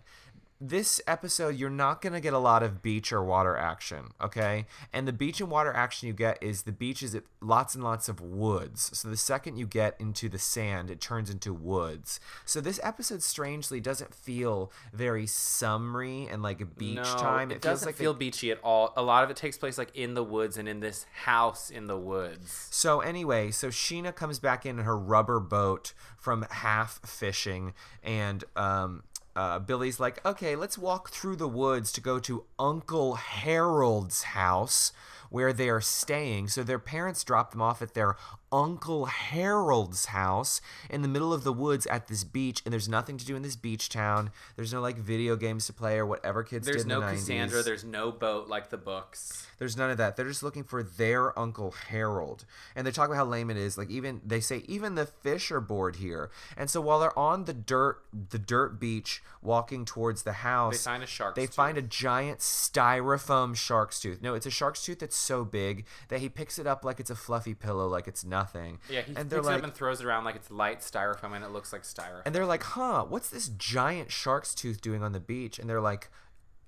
This 0.68 1.00
episode, 1.06 1.58
you're 1.58 1.70
not 1.70 2.02
gonna 2.02 2.20
get 2.20 2.34
a 2.34 2.40
lot 2.40 2.64
of 2.64 2.82
beach 2.82 3.14
or 3.14 3.24
water 3.24 3.56
action, 3.56 4.08
okay? 4.20 4.66
And 4.92 5.08
the 5.08 5.14
beach 5.14 5.40
and 5.40 5.52
water 5.52 5.72
action 5.72 6.08
you 6.08 6.14
get 6.14 6.42
is 6.42 6.64
the 6.64 6.72
beach 6.72 7.04
is 7.04 7.16
lots 7.40 7.76
and 7.76 7.84
lots 7.84 8.10
of 8.10 8.20
woods. 8.20 8.90
So 8.98 9.08
the 9.08 9.16
second 9.16 9.58
you 9.58 9.68
get 9.68 9.96
into 10.00 10.28
the 10.28 10.40
sand, 10.40 10.90
it 10.90 11.00
turns 11.00 11.30
into 11.30 11.54
woods. 11.54 12.20
So 12.46 12.62
this 12.62 12.80
episode 12.82 13.22
strangely 13.22 13.80
doesn't 13.80 14.16
feel 14.16 14.72
very 14.92 15.28
summery 15.28 16.28
and 16.28 16.42
like 16.42 16.62
a 16.62 16.66
beach 16.66 16.96
no, 16.96 17.04
time. 17.04 17.52
It, 17.52 17.62
feels 17.62 17.62
doesn't 17.62 17.90
like 17.90 17.98
they- 17.98 18.04
feel 18.04 18.16
beachy 18.16 18.50
at 18.50 18.60
all. 18.64 18.92
A 18.98 19.04
lot 19.04 19.24
of 19.24 19.30
it 19.30 19.38
takes 19.38 19.60
place 19.60 19.78
like 19.78 19.96
in 19.96 20.16
the 20.16 20.24
woods 20.24 20.58
and 20.58 20.68
in 20.68 20.80
this 20.80 21.06
house 21.26 21.70
in 21.70 21.86
the 21.86 21.98
woods. 21.98 22.70
So 22.72 23.02
anyway, 23.02 23.52
so 23.52 23.68
Sheena 23.68 24.16
comes 24.16 24.40
back 24.40 24.66
in 24.66 24.80
her 24.80 24.98
rubber 24.98 25.40
boat 25.40 25.94
from 26.18 26.48
half 26.50 27.02
fishing, 27.06 27.76
and 28.02 28.44
um, 28.56 29.04
uh, 29.36 29.60
Billy's 29.60 30.00
like, 30.00 30.26
"Okay, 30.26 30.56
let's 30.56 30.78
walk 30.78 31.10
through 31.10 31.36
the 31.36 31.48
woods 31.48 31.92
to 31.94 32.02
go 32.02 32.20
to 32.20 32.46
Uncle 32.58 33.16
Harold's 33.16 34.24
house." 34.24 34.92
Where 35.32 35.52
they 35.52 35.70
are 35.70 35.82
staying. 35.82 36.48
So 36.50 36.64
their 36.64 36.80
parents 36.80 37.24
dropped 37.24 37.52
them 37.52 37.62
off 37.62 37.82
at 37.82 37.94
their 37.94 38.16
Uncle 38.52 39.06
Harold's 39.06 40.06
house 40.08 40.62
in 40.90 41.02
the 41.02 41.08
middle 41.08 41.34
of 41.34 41.44
the 41.44 41.54
woods 41.54 41.86
at 41.88 42.08
this 42.08 42.24
beach. 42.24 42.62
And 42.66 42.72
there's 42.72 42.88
nothing 42.90 43.18
to 43.18 43.26
do 43.26 43.36
in 43.36 43.42
this 43.42 43.56
beach 43.56 43.90
town. 43.90 44.32
There's 44.56 44.74
no 44.74 44.82
like 44.82 44.98
video 44.98 45.36
games 45.36 45.66
to 45.68 45.74
play 45.74 45.98
or 45.98 46.06
whatever 46.06 46.44
kids 46.44 46.66
There's 46.66 46.84
did 46.84 46.88
no 46.88 47.02
in 47.02 47.08
the 47.08 47.12
90s. 47.14 47.16
Cassandra. 47.16 47.64
There's 47.64 47.84
no 47.84 48.12
boat 48.12 48.48
like 48.48 48.70
the 48.70 48.78
books. 48.78 49.48
There's 49.58 49.76
none 49.78 49.90
of 49.92 49.98
that. 49.98 50.16
They're 50.16 50.28
just 50.28 50.44
looking 50.44 50.64
for 50.64 50.84
their 50.84 51.38
Uncle 51.38 51.72
Harold. 51.90 52.46
And 52.76 52.86
they 52.86 52.92
talk 52.92 53.08
about 53.08 53.18
how 53.18 53.26
lame 53.26 53.50
it 53.50 53.58
is. 53.58 53.78
Like 53.78 53.90
even 53.90 54.22
they 54.26 54.40
say 54.40 54.64
even 54.68 54.96
the 54.96 55.06
fish 55.06 55.52
are 55.52 55.62
bored 55.62 55.98
here. 55.98 56.30
And 56.58 56.70
so 56.70 56.82
while 56.82 57.00
they're 57.00 57.18
on 57.18 57.46
the 57.46 57.54
dirt 57.54 58.02
the 58.30 58.40
dirt 58.40 58.80
beach 58.80 59.22
walking 59.42 59.86
towards 59.86 60.24
the 60.24 60.34
house, 60.34 60.84
They 60.84 60.90
find 60.92 61.04
a 61.04 61.08
shark's 61.08 61.36
They 61.36 61.46
tooth. 61.46 61.56
find 61.56 61.78
a 61.78 61.82
giant 61.82 62.40
styrofoam 62.40 63.56
shark's 63.56 64.00
tooth. 64.00 64.22
No, 64.22 64.34
it's 64.34 64.46
a 64.46 64.52
shark's 64.52 64.84
tooth 64.84 65.00
that's 65.00 65.16
so 65.16 65.44
big 65.46 65.86
that 66.10 66.20
he 66.20 66.30
picks 66.30 66.60
it 66.60 66.68
up 66.68 66.84
like 66.86 67.00
it's 67.00 67.10
a 67.10 67.16
fluffy 67.16 67.54
pillow, 67.54 67.88
like 67.88 68.08
it's 68.08 68.24
nothing. 68.36 68.80
Yeah, 68.90 69.02
he 69.02 69.16
and 69.16 69.30
picks 69.30 69.46
like 69.46 69.60
up 69.60 69.64
and 69.64 69.74
throws 69.74 70.02
it 70.02 70.06
around 70.06 70.26
like 70.26 70.36
it's 70.36 70.52
light 70.52 70.80
styrofoam 70.82 71.36
and 71.36 71.44
it 71.44 71.52
looks 71.52 71.72
like 71.72 71.84
styrofoam. 71.84 72.24
and 72.26 72.36
they're 72.36 72.46
like, 72.46 72.64
huh, 72.64 73.06
what's 73.08 73.30
this 73.30 73.48
giant 73.50 74.12
shark's 74.12 74.54
tooth 74.54 74.82
doing 74.82 75.02
on 75.04 75.14
the 75.14 75.20
beach? 75.20 75.58
And 75.60 75.70
they're 75.70 75.82
like, 75.82 76.10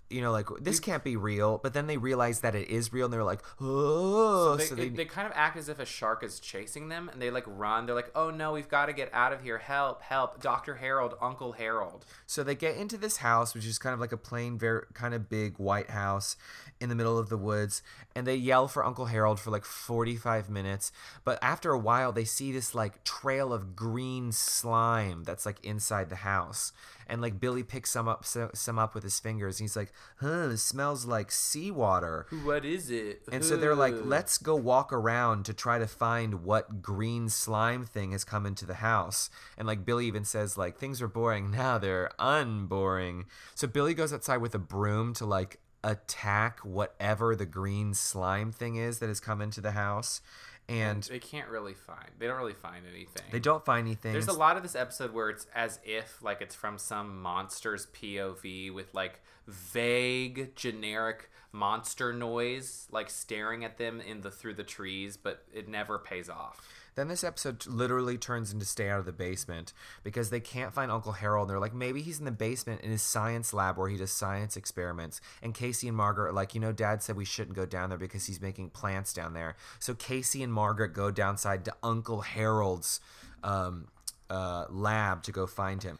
you 0.09 0.21
know, 0.21 0.31
like 0.31 0.47
this 0.61 0.79
can't 0.79 1.03
be 1.03 1.17
real. 1.17 1.57
But 1.57 1.73
then 1.73 1.87
they 1.87 1.97
realize 1.97 2.41
that 2.41 2.55
it 2.55 2.69
is 2.69 2.93
real, 2.93 3.05
and 3.05 3.13
they're 3.13 3.23
like, 3.23 3.41
oh. 3.59 4.55
they, 4.55 4.65
so 4.65 4.75
they, 4.75 4.89
they 4.89 5.05
kind 5.05 5.27
of 5.27 5.33
act 5.35 5.57
as 5.57 5.69
if 5.69 5.79
a 5.79 5.85
shark 5.85 6.23
is 6.23 6.39
chasing 6.39 6.89
them 6.89 7.09
and 7.11 7.21
they 7.21 7.29
like 7.29 7.43
run. 7.47 7.85
They're 7.85 7.95
like, 7.95 8.11
oh 8.15 8.29
no, 8.29 8.53
we've 8.53 8.69
got 8.69 8.87
to 8.87 8.93
get 8.93 9.13
out 9.13 9.33
of 9.33 9.41
here. 9.41 9.57
Help, 9.57 10.01
help. 10.01 10.41
Dr. 10.41 10.75
Harold, 10.75 11.15
Uncle 11.21 11.53
Harold. 11.53 12.05
So 12.25 12.43
they 12.43 12.55
get 12.55 12.77
into 12.77 12.97
this 12.97 13.17
house, 13.17 13.53
which 13.53 13.65
is 13.65 13.77
kind 13.77 13.93
of 13.93 13.99
like 13.99 14.11
a 14.11 14.17
plain, 14.17 14.57
very 14.57 14.83
kind 14.93 15.13
of 15.13 15.29
big 15.29 15.57
white 15.57 15.89
house 15.89 16.37
in 16.79 16.89
the 16.89 16.95
middle 16.95 17.17
of 17.17 17.29
the 17.29 17.37
woods, 17.37 17.81
and 18.15 18.27
they 18.27 18.35
yell 18.35 18.67
for 18.67 18.85
Uncle 18.85 19.05
Harold 19.05 19.39
for 19.39 19.49
like 19.49 19.65
45 19.65 20.49
minutes. 20.49 20.91
But 21.23 21.39
after 21.41 21.71
a 21.71 21.79
while, 21.79 22.11
they 22.11 22.25
see 22.25 22.51
this 22.51 22.75
like 22.75 23.03
trail 23.03 23.51
of 23.51 23.75
green 23.75 24.31
slime 24.31 25.23
that's 25.23 25.45
like 25.45 25.63
inside 25.65 26.09
the 26.09 26.17
house. 26.17 26.71
And 27.09 27.21
like 27.21 27.39
Billy 27.39 27.63
picks 27.63 27.91
some 27.91 28.07
up, 28.07 28.25
so- 28.25 28.51
some 28.53 28.77
up 28.77 28.93
with 28.93 29.03
his 29.03 29.19
fingers, 29.19 29.59
and 29.59 29.63
he's 29.65 29.75
like, 29.75 29.91
"Huh, 30.17 30.49
it 30.51 30.57
smells 30.57 31.05
like 31.05 31.31
seawater." 31.31 32.27
What 32.43 32.65
is 32.65 32.89
it? 32.89 33.23
And 33.31 33.43
so 33.43 33.55
they're 33.57 33.75
like, 33.75 33.95
let's 34.03 34.37
go 34.37 34.55
walk 34.55 34.91
around 34.93 35.45
to 35.45 35.53
try 35.53 35.79
to 35.79 35.87
find 35.87 36.43
what 36.43 36.81
green 36.81 37.29
slime 37.29 37.85
thing 37.85 38.11
has 38.11 38.23
come 38.23 38.45
into 38.45 38.65
the 38.65 38.75
house. 38.75 39.29
And 39.57 39.67
like 39.67 39.85
Billy 39.85 40.05
even 40.07 40.23
says, 40.25 40.57
like, 40.57 40.77
things 40.77 41.01
are 41.01 41.07
boring. 41.07 41.51
Now 41.57 41.77
they're 41.77 42.11
unboring. 42.19 43.25
So 43.55 43.67
Billy 43.67 43.93
goes 43.93 44.13
outside 44.13 44.37
with 44.37 44.53
a 44.55 44.59
broom 44.59 45.13
to 45.15 45.25
like 45.25 45.59
attack 45.83 46.59
whatever 46.61 47.35
the 47.35 47.45
green 47.45 47.93
slime 47.93 48.51
thing 48.51 48.75
is 48.75 48.99
that 48.99 49.07
has 49.07 49.19
come 49.19 49.41
into 49.41 49.61
the 49.61 49.71
house. 49.71 50.21
And 50.69 51.03
They 51.03 51.19
can't 51.19 51.49
really 51.49 51.73
find. 51.73 52.09
They 52.19 52.27
don't 52.27 52.37
really 52.37 52.53
find 52.53 52.85
anything. 52.93 53.23
they 53.31 53.39
don't 53.39 53.63
find 53.63 53.87
anything. 53.87 54.11
There's 54.11 54.27
a 54.27 54.33
lot 54.33 54.57
of 54.57 54.63
this 54.63 54.75
episode 54.75 55.13
where 55.13 55.29
it's 55.29 55.47
as 55.55 55.79
if 55.83 56.21
like 56.21 56.41
it's 56.41 56.55
from 56.55 56.77
some 56.77 57.21
monster's 57.21 57.87
POV 57.87 58.73
with 58.73 58.93
like 58.93 59.21
vague 59.47 60.55
generic 60.55 61.29
monster 61.53 62.11
noise 62.11 62.87
like 62.91 63.09
staring 63.09 63.63
at 63.63 63.77
them 63.77 64.01
in 64.01 64.21
the 64.21 64.31
through 64.31 64.55
the 64.55 64.63
trees, 64.63 65.17
but 65.17 65.45
it 65.53 65.67
never 65.69 65.97
pays 65.97 66.29
off. 66.29 66.67
Then 66.97 67.09
this 67.09 67.23
episode 67.23 67.67
literally 67.67 68.17
turns 68.17 68.51
into 68.51 68.65
stay 68.65 68.89
out 68.89 68.99
of 68.99 69.05
the 69.05 69.11
basement 69.11 69.71
because 70.03 70.31
they 70.31 70.39
can't 70.39 70.73
find 70.73 70.91
Uncle 70.91 71.11
Harold. 71.11 71.47
And 71.47 71.51
they're 71.51 71.59
like, 71.59 71.75
maybe 71.75 72.01
he's 72.01 72.17
in 72.17 72.25
the 72.25 72.31
basement 72.31 72.81
in 72.81 72.89
his 72.89 73.03
science 73.03 73.53
lab 73.53 73.77
where 73.77 73.87
he 73.87 73.97
does 73.97 74.09
science 74.09 74.57
experiments. 74.57 75.21
And 75.43 75.53
Casey 75.53 75.87
and 75.87 75.95
Margaret 75.95 76.29
are 76.29 76.33
like, 76.33 76.55
you 76.55 76.59
know, 76.59 76.71
Dad 76.71 77.03
said 77.03 77.15
we 77.15 77.23
shouldn't 77.23 77.55
go 77.55 77.67
down 77.67 77.89
there 77.89 77.99
because 77.99 78.25
he's 78.25 78.41
making 78.41 78.71
plants 78.71 79.13
down 79.13 79.35
there. 79.35 79.55
So 79.77 79.93
Casey 79.93 80.41
and 80.41 80.51
Margaret 80.51 80.95
go 80.95 81.11
downside 81.11 81.65
to 81.65 81.73
Uncle 81.83 82.21
Harold's 82.21 82.99
um, 83.43 83.89
uh, 84.31 84.65
lab 84.67 85.21
to 85.23 85.31
go 85.31 85.45
find 85.45 85.83
him. 85.83 85.99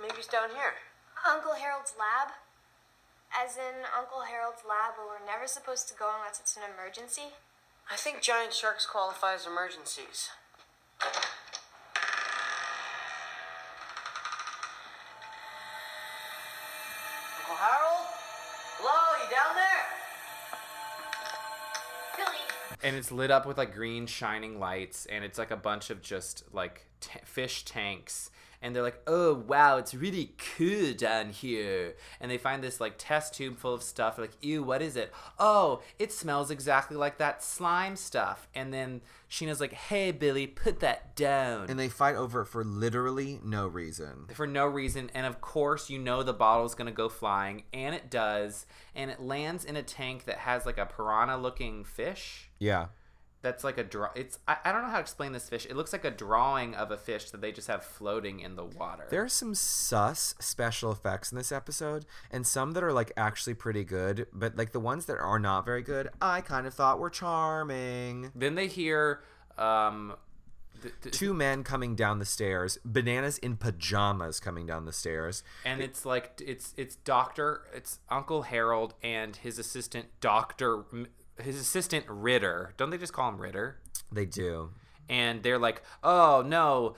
Maybe 0.00 0.14
he's 0.16 0.26
down 0.26 0.48
here. 0.48 0.74
Uncle 1.24 1.54
Harold's 1.54 1.94
lab? 1.96 2.34
As 3.32 3.56
in 3.56 3.84
Uncle 3.96 4.22
Harold's 4.22 4.62
lab 4.68 4.94
where 4.98 5.06
we're 5.06 5.24
never 5.24 5.46
supposed 5.46 5.86
to 5.86 5.94
go 5.94 6.10
unless 6.18 6.40
it's 6.40 6.56
an 6.56 6.64
emergency? 6.74 7.30
I 7.90 7.96
think 7.96 8.22
giant 8.22 8.52
sharks 8.52 8.86
qualify 8.86 9.34
as 9.34 9.46
emergencies. 9.46 10.30
Uncle 17.40 17.56
Harold? 17.56 18.06
Hello, 18.78 19.22
you 19.22 19.30
down 19.30 19.54
there? 19.56 19.86
Billy! 22.16 22.38
And 22.82 22.96
it's 22.96 23.12
lit 23.12 23.30
up 23.30 23.46
with 23.46 23.58
like 23.58 23.74
green 23.74 24.06
shining 24.06 24.58
lights, 24.58 25.06
and 25.06 25.24
it's 25.24 25.38
like 25.38 25.50
a 25.50 25.56
bunch 25.56 25.90
of 25.90 26.02
just 26.02 26.44
like 26.52 26.86
t- 27.00 27.20
fish 27.24 27.64
tanks. 27.64 28.30
And 28.62 28.74
they're 28.74 28.82
like, 28.82 29.02
"Oh 29.06 29.34
wow, 29.34 29.76
it's 29.76 29.92
really 29.94 30.34
cool 30.56 30.94
down 30.94 31.30
here." 31.30 31.96
And 32.20 32.30
they 32.30 32.38
find 32.38 32.62
this 32.62 32.80
like 32.80 32.94
test 32.96 33.34
tube 33.34 33.58
full 33.58 33.74
of 33.74 33.82
stuff. 33.82 34.16
They're 34.16 34.24
like, 34.26 34.36
"Ew, 34.40 34.62
what 34.62 34.80
is 34.80 34.96
it?" 34.96 35.12
Oh, 35.38 35.82
it 35.98 36.12
smells 36.12 36.50
exactly 36.50 36.96
like 36.96 37.18
that 37.18 37.42
slime 37.42 37.96
stuff. 37.96 38.48
And 38.54 38.72
then 38.72 39.00
Sheena's 39.28 39.60
like, 39.60 39.72
"Hey, 39.72 40.12
Billy, 40.12 40.46
put 40.46 40.80
that 40.80 41.16
down." 41.16 41.68
And 41.68 41.78
they 41.78 41.88
fight 41.88 42.14
over 42.14 42.42
it 42.42 42.46
for 42.46 42.64
literally 42.64 43.40
no 43.42 43.66
reason. 43.66 44.26
for 44.32 44.46
no 44.46 44.66
reason. 44.66 45.10
And 45.14 45.26
of 45.26 45.40
course, 45.40 45.90
you 45.90 45.98
know 45.98 46.22
the 46.22 46.32
bottle's 46.32 46.74
gonna 46.74 46.92
go 46.92 47.08
flying, 47.08 47.64
and 47.72 47.94
it 47.94 48.10
does. 48.10 48.64
And 48.94 49.10
it 49.10 49.20
lands 49.20 49.64
in 49.64 49.76
a 49.76 49.82
tank 49.82 50.24
that 50.24 50.38
has 50.38 50.64
like 50.66 50.78
a 50.78 50.86
piranha-looking 50.86 51.84
fish. 51.84 52.50
Yeah. 52.58 52.86
That's 53.42 53.64
like 53.64 53.76
a 53.76 53.82
draw. 53.84 54.08
It's 54.14 54.38
I, 54.46 54.56
I 54.64 54.72
don't 54.72 54.82
know 54.82 54.88
how 54.88 54.94
to 54.96 55.00
explain 55.00 55.32
this 55.32 55.48
fish. 55.48 55.66
It 55.68 55.76
looks 55.76 55.92
like 55.92 56.04
a 56.04 56.10
drawing 56.10 56.74
of 56.76 56.90
a 56.90 56.96
fish 56.96 57.30
that 57.30 57.40
they 57.40 57.50
just 57.52 57.68
have 57.68 57.84
floating 57.84 58.40
in 58.40 58.54
the 58.56 58.64
water. 58.64 59.06
There 59.10 59.22
are 59.24 59.28
some 59.28 59.54
sus 59.54 60.34
special 60.38 60.92
effects 60.92 61.32
in 61.32 61.38
this 61.38 61.50
episode, 61.52 62.06
and 62.30 62.46
some 62.46 62.72
that 62.72 62.84
are 62.84 62.92
like 62.92 63.12
actually 63.16 63.54
pretty 63.54 63.84
good, 63.84 64.26
but 64.32 64.56
like 64.56 64.72
the 64.72 64.80
ones 64.80 65.06
that 65.06 65.18
are 65.18 65.38
not 65.40 65.64
very 65.64 65.82
good, 65.82 66.08
I 66.20 66.40
kind 66.40 66.66
of 66.66 66.74
thought 66.74 66.98
were 67.00 67.10
charming. 67.10 68.30
then 68.34 68.54
they 68.54 68.66
hear 68.68 69.22
um, 69.58 70.14
th- 70.80 70.94
th- 71.02 71.14
Two 71.14 71.34
men 71.34 71.64
coming 71.64 71.94
down 71.94 72.18
the 72.18 72.24
stairs, 72.24 72.78
bananas 72.84 73.38
in 73.38 73.56
pajamas 73.56 74.40
coming 74.40 74.66
down 74.66 74.84
the 74.84 74.92
stairs. 74.92 75.42
and 75.64 75.80
it's 75.82 76.06
like 76.06 76.40
it's 76.44 76.72
it's 76.76 76.96
Doctor, 76.96 77.62
it's 77.74 77.98
Uncle 78.08 78.42
Harold 78.42 78.94
and 79.02 79.36
his 79.36 79.58
assistant 79.58 80.06
Doctor, 80.20 80.84
his 81.42 81.58
assistant 81.60 82.04
Ritter. 82.08 82.72
Don't 82.76 82.90
they 82.90 82.98
just 82.98 83.12
call 83.12 83.28
him 83.28 83.38
Ritter? 83.38 83.78
They 84.10 84.26
do. 84.26 84.70
and 85.08 85.42
they're 85.42 85.58
like, 85.58 85.82
"Oh 86.04 86.42
no, 86.46 86.94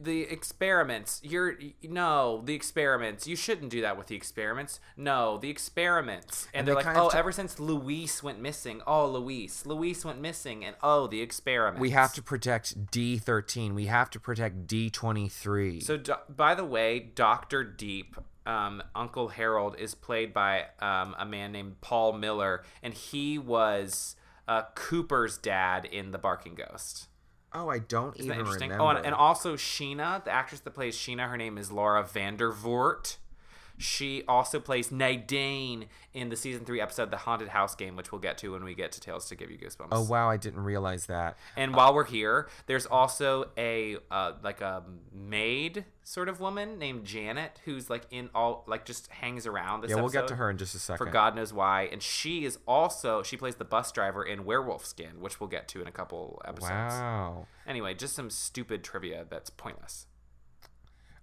the 0.00 0.22
experiments. 0.22 1.20
You're 1.24 1.58
no, 1.82 2.42
the 2.44 2.54
experiments. 2.54 3.26
You 3.26 3.34
shouldn't 3.36 3.70
do 3.70 3.80
that 3.80 3.98
with 3.98 4.06
the 4.06 4.14
experiments. 4.14 4.78
No, 4.96 5.36
the 5.36 5.50
experiments." 5.50 6.46
And, 6.54 6.60
And 6.60 6.68
they're 6.68 6.82
they 6.82 6.88
like, 6.88 6.96
"Oh, 6.96 7.08
ever 7.08 7.32
since 7.32 7.58
Luis 7.58 8.22
went 8.22 8.40
missing. 8.40 8.80
Oh, 8.86 9.06
Luis, 9.08 9.66
Luis 9.66 10.04
went 10.04 10.20
missing, 10.20 10.64
and 10.64 10.76
oh, 10.82 11.06
the 11.08 11.20
experiments. 11.22 11.80
We 11.80 11.90
have 11.90 12.12
to 12.14 12.22
protect 12.22 12.86
D13. 12.92 13.74
We 13.74 13.86
have 13.86 14.10
to 14.10 14.20
protect 14.20 14.66
D23. 14.66 15.82
So, 15.82 15.96
do- 15.96 16.14
by 16.28 16.54
the 16.54 16.64
way, 16.64 16.98
Doctor 17.00 17.64
Deep, 17.64 18.16
um, 18.50 18.82
Uncle 18.94 19.28
Harold, 19.28 19.76
is 19.78 19.94
played 19.94 20.32
by 20.34 20.64
um, 20.80 21.14
a 21.18 21.24
man 21.24 21.52
named 21.52 21.80
Paul 21.80 22.12
Miller, 22.14 22.64
and 22.82 22.92
he 22.92 23.38
was 23.38 24.16
uh, 24.48 24.62
Cooper's 24.74 25.38
dad 25.38 25.84
in 25.84 26.10
The 26.10 26.18
Barking 26.18 26.54
Ghost. 26.56 27.06
oh, 27.52 27.68
I 27.68 27.78
don't 27.78 28.16
Isn't 28.16 28.28
that 28.28 28.34
even 28.34 28.46
interesting? 28.46 28.70
remember. 28.70 28.84
Oh, 28.84 28.96
and, 28.96 29.06
and 29.06 29.14
also 29.14 29.56
Sheena, 29.56 30.24
the 30.24 30.30
actress 30.30 30.60
that 30.62 30.72
plays 30.72 30.96
Sheena, 30.96 31.28
her 31.28 31.36
name 31.36 31.56
is 31.58 31.70
Laura 31.70 32.02
Vandervoort. 32.04 33.16
She 33.80 34.22
also 34.28 34.60
plays 34.60 34.92
Nadine 34.92 35.86
in 36.12 36.28
the 36.28 36.36
season 36.36 36.64
three 36.64 36.80
episode 36.80 37.10
The 37.10 37.16
Haunted 37.16 37.48
House 37.48 37.74
Game, 37.74 37.96
which 37.96 38.12
we'll 38.12 38.20
get 38.20 38.36
to 38.38 38.52
when 38.52 38.62
we 38.62 38.74
get 38.74 38.92
to 38.92 39.00
Tales 39.00 39.26
to 39.28 39.34
Give 39.34 39.50
You 39.50 39.56
Goosebumps. 39.56 39.88
Oh 39.90 40.02
wow, 40.02 40.28
I 40.28 40.36
didn't 40.36 40.60
realize 40.60 41.06
that. 41.06 41.38
And 41.56 41.74
while 41.74 41.94
we're 41.94 42.04
here, 42.04 42.48
there's 42.66 42.84
also 42.84 43.50
a 43.56 43.96
uh, 44.10 44.32
like 44.42 44.60
a 44.60 44.82
maid 45.12 45.86
sort 46.02 46.28
of 46.28 46.40
woman 46.40 46.78
named 46.78 47.04
Janet 47.04 47.60
who's 47.64 47.88
like 47.88 48.02
in 48.10 48.28
all 48.34 48.64
like 48.66 48.84
just 48.84 49.08
hangs 49.08 49.46
around. 49.46 49.80
This 49.80 49.90
Yeah, 49.90 49.96
we'll 49.96 50.10
get 50.10 50.28
to 50.28 50.36
her 50.36 50.50
in 50.50 50.58
just 50.58 50.74
a 50.74 50.78
second. 50.78 51.06
For 51.06 51.10
God 51.10 51.34
knows 51.34 51.52
why, 51.52 51.88
and 51.90 52.02
she 52.02 52.44
is 52.44 52.58
also 52.68 53.22
she 53.22 53.36
plays 53.36 53.56
the 53.56 53.64
bus 53.64 53.90
driver 53.92 54.22
in 54.22 54.44
Werewolf 54.44 54.84
Skin, 54.84 55.20
which 55.20 55.40
we'll 55.40 55.48
get 55.48 55.68
to 55.68 55.80
in 55.80 55.86
a 55.86 55.92
couple 55.92 56.42
episodes. 56.44 56.94
Wow. 56.94 57.46
Anyway, 57.66 57.94
just 57.94 58.14
some 58.14 58.28
stupid 58.28 58.84
trivia 58.84 59.24
that's 59.28 59.48
pointless. 59.48 60.06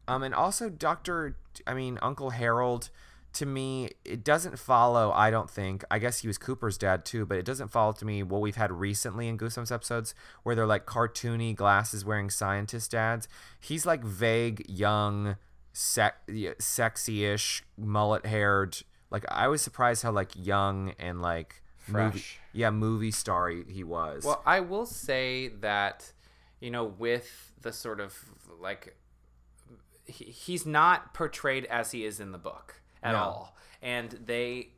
Um, 0.08 0.24
and 0.24 0.34
also 0.34 0.70
Doctor, 0.70 1.36
I 1.66 1.74
mean 1.74 2.00
Uncle 2.02 2.32
Harold. 2.32 2.90
To 3.34 3.46
me, 3.46 3.90
it 4.04 4.24
doesn't 4.24 4.58
follow. 4.58 5.12
I 5.12 5.30
don't 5.30 5.50
think. 5.50 5.84
I 5.92 6.00
guess 6.00 6.20
he 6.20 6.28
was 6.28 6.40
Cooper's 6.40 6.76
dad 6.76 7.06
too, 7.06 7.24
but 7.24 7.38
it 7.38 7.46
doesn't 7.46 7.68
follow 7.68 7.92
to 7.92 8.06
me 8.06 8.24
what 8.24 8.42
we've 8.42 8.56
had 8.56 8.72
recently 8.72 9.28
in 9.28 9.38
Goosebumps 9.38 9.72
episodes, 9.72 10.16
where 10.42 10.56
they're 10.56 10.66
like 10.66 10.88
cartoony, 10.88 11.54
glasses 11.56 12.04
wearing 12.04 12.32
scientist 12.32 12.92
dads. 12.92 13.28
He's 13.60 13.86
like 13.86 14.04
vague, 14.04 14.66
young, 14.68 15.36
sec- 15.72 16.24
yeah, 16.28 16.54
sexy-ish, 16.58 17.64
mullet-haired. 17.78 18.78
Like 19.12 19.26
I 19.30 19.50
was 19.50 19.62
surprised 19.62 20.02
how 20.02 20.12
like 20.12 20.32
young 20.34 20.94
and 20.98 21.22
like 21.22 21.62
movie, 21.88 22.20
Fresh. 22.20 22.40
yeah, 22.54 22.72
movie 22.72 23.12
star 23.12 23.50
he 23.50 23.84
was. 23.84 24.24
Well, 24.24 24.42
I 24.48 24.62
will 24.62 24.88
say 24.88 25.50
that, 25.60 26.12
you 26.60 26.72
know, 26.72 26.86
with 26.86 27.52
the 27.62 27.72
sort 27.72 28.00
of 28.00 28.18
like, 28.60 28.96
he, 30.08 30.26
he's 30.26 30.66
not 30.66 31.14
portrayed 31.14 31.66
as 31.66 31.92
he 31.92 32.06
is 32.06 32.20
in 32.20 32.32
the 32.32 32.38
book 32.38 32.82
at 33.04 33.12
No. 33.14 33.18
all. 33.20 33.58
And 33.82 34.10
they, 34.26 34.70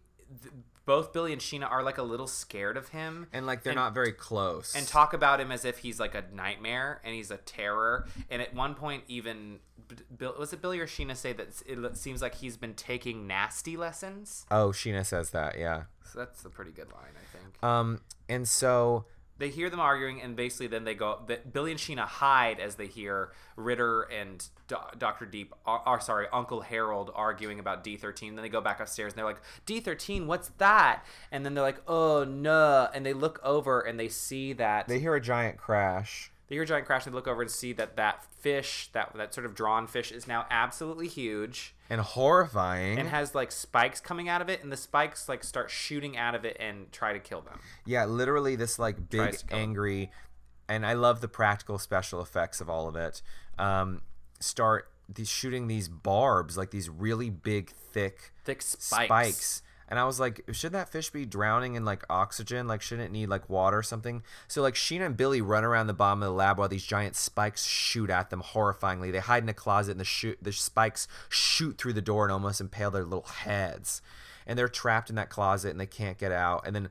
th- 0.42 0.54
both 0.86 1.14
Billy 1.14 1.32
and 1.34 1.42
Sheena 1.42 1.70
are 1.70 1.84
like 1.84 1.98
a 2.00 2.04
little 2.04 2.26
scared 2.28 2.76
of 2.76 2.90
him. 2.90 3.28
and 3.32 3.46
like 3.46 3.64
they're 3.64 3.76
not 3.76 3.94
very 3.94 4.12
close. 4.12 4.76
and 4.76 4.88
talk 4.88 5.14
about 5.14 5.40
him 5.40 5.52
as 5.52 5.64
if 5.64 5.78
he's 5.80 6.00
like 6.00 6.16
a 6.16 6.24
nightmare 6.34 7.00
and 7.04 7.14
he's 7.14 7.30
a 7.32 7.38
terror. 7.38 8.08
And 8.30 8.42
at 8.42 8.54
one 8.56 8.74
point, 8.76 9.04
even 9.08 9.60
Bill, 10.18 10.36
was 10.38 10.52
it 10.52 10.62
Billy 10.62 10.80
or 10.80 10.88
Sheena 10.88 11.16
say 11.16 11.32
that 11.34 11.62
it 11.66 11.98
seems 11.98 12.22
like 12.22 12.36
he's 12.36 12.58
been 12.58 12.74
taking 12.74 13.28
nasty 13.28 13.78
lessons? 13.78 14.46
oh, 14.52 14.70
Sheena 14.70 15.06
says 15.06 15.30
that, 15.32 15.58
yeah. 15.60 15.84
So 16.12 16.20
that's 16.20 16.44
a 16.44 16.50
pretty 16.50 16.72
good 16.72 16.92
line, 16.92 17.12
I 17.16 17.38
think. 17.38 17.64
Um, 17.64 18.02
and 18.28 18.48
so 18.48 19.06
they 19.40 19.50
hear 19.50 19.70
them 19.70 19.80
arguing, 19.80 20.22
and 20.22 20.36
basically 20.36 20.68
then 20.68 20.84
they 20.84 20.94
go. 20.94 21.22
The, 21.26 21.40
Billy 21.52 21.72
and 21.72 21.80
Sheena 21.80 22.06
hide 22.06 22.60
as 22.60 22.76
they 22.76 22.86
hear 22.86 23.32
Ritter 23.56 24.04
and 24.04 24.46
Doctor 24.68 25.26
Deep, 25.26 25.56
are, 25.66 25.82
are 25.86 26.00
sorry, 26.00 26.28
Uncle 26.32 26.62
Harold 26.62 27.12
arguing 27.16 27.60
about 27.60 27.84
D 27.84 27.98
thirteen. 27.98 28.36
Then 28.36 28.44
they 28.44 28.50
go 28.50 28.62
back 28.62 28.80
upstairs 28.80 29.14
and 29.14 29.18
they're 29.18 29.26
like, 29.26 29.42
D 29.66 29.80
thirteen, 29.80 30.28
what's 30.28 30.50
that? 30.60 31.04
And 31.32 31.44
then 31.44 31.56
they're 31.56 31.64
like, 31.64 31.82
oh 31.88 32.24
no, 32.24 32.88
and 32.94 33.06
they 33.06 33.14
look 33.14 33.40
over 33.44 33.82
and 33.82 34.00
they 34.00 34.10
see 34.10 34.54
that 34.54 34.88
they 34.88 35.00
hear 35.00 35.16
a 35.16 35.22
giant 35.22 35.58
crash. 35.58 36.32
They 36.50 36.56
hear 36.56 36.64
a 36.64 36.66
giant 36.66 36.86
crash. 36.86 37.06
And 37.06 37.14
they 37.14 37.16
look 37.16 37.28
over 37.28 37.42
and 37.42 37.50
see 37.50 37.72
that 37.74 37.96
that 37.96 38.26
fish, 38.26 38.90
that 38.94 39.14
that 39.16 39.34
sort 39.34 39.46
of 39.46 39.56
drawn 39.56 39.88
fish, 39.88 40.12
is 40.12 40.28
now 40.28 40.46
absolutely 40.50 41.08
huge 41.08 41.74
and 41.90 42.02
horrifying. 42.02 43.00
and 43.00 43.08
has 43.10 43.34
like 43.34 43.52
spikes 43.52 44.00
coming 44.00 44.28
out 44.28 44.42
of 44.42 44.50
it, 44.50 44.62
and 44.64 44.72
the 44.72 44.78
spikes 44.78 45.30
like 45.30 45.44
start 45.44 45.70
shooting 45.72 46.18
out 46.18 46.36
of 46.36 46.44
it 46.46 46.58
and 46.60 46.92
try 46.92 47.14
to 47.14 47.20
kill 47.20 47.42
them. 47.42 47.60
yeah, 47.86 48.06
literally 48.06 48.56
this 48.56 48.78
like 48.80 49.10
big 49.10 49.22
Tries 49.22 49.40
to 49.42 49.46
kill 49.48 49.58
him. 49.58 49.64
angry, 49.64 50.12
and 50.68 50.86
I 50.86 50.94
love 50.94 51.22
the 51.22 51.28
practical 51.28 51.78
special 51.80 52.22
effects 52.22 52.62
of 52.62 52.70
all 52.70 52.88
of 52.88 52.96
it. 52.96 53.22
Um, 53.58 54.02
start 54.40 54.90
these 55.12 55.28
shooting 55.30 55.68
these 55.68 55.88
barbs 55.88 56.56
like 56.58 56.70
these 56.72 56.88
really 56.90 57.30
big 57.32 57.72
thick 57.72 58.32
Thick 58.46 58.62
spikes. 58.62 59.08
spikes. 59.08 59.62
And 59.90 59.98
I 59.98 60.06
was 60.06 60.20
like, 60.20 60.42
should 60.52 60.72
that 60.74 60.90
fish 60.90 61.10
be 61.10 61.26
drowning 61.26 61.74
in 61.74 61.84
like 61.84 62.04
oxygen? 62.10 62.68
Like, 62.68 62.82
shouldn't 62.82 63.10
it 63.10 63.12
need 63.12 63.28
like 63.28 63.50
water 63.50 63.80
or 63.80 63.84
something? 63.84 64.22
So 64.48 64.62
like 64.62 64.76
Sheena 64.76 65.08
and 65.08 65.18
Billy 65.18 65.42
run 65.42 65.66
around 65.66 65.88
the 65.88 65.94
bottom 65.94 66.22
of 66.22 66.28
the 66.28 66.34
lab 66.34 66.60
while 66.60 66.70
these 66.70 66.86
giant 66.86 67.16
spikes 67.16 67.66
shoot 67.66 68.12
at 68.12 68.30
them 68.30 68.44
horrifyingly. 68.44 69.12
They 69.12 69.20
hide 69.20 69.44
in 69.44 69.50
a 69.50 69.54
closet 69.54 69.92
and 69.92 70.00
the 70.00 70.06
shoot 70.06 70.38
the 70.42 70.54
spikes 70.54 71.08
shoot 71.28 71.80
through 71.80 71.94
the 71.94 72.02
door 72.02 72.24
and 72.24 72.32
almost 72.32 72.62
impale 72.62 72.92
their 72.92 73.04
little 73.04 73.24
heads. 73.24 74.04
And 74.46 74.58
they're 74.58 74.70
trapped 74.70 75.10
in 75.10 75.16
that 75.16 75.30
closet 75.30 75.72
and 75.72 75.80
they 75.80 75.88
can't 75.88 76.20
get 76.20 76.32
out. 76.32 76.68
And 76.68 76.76
then 76.76 76.90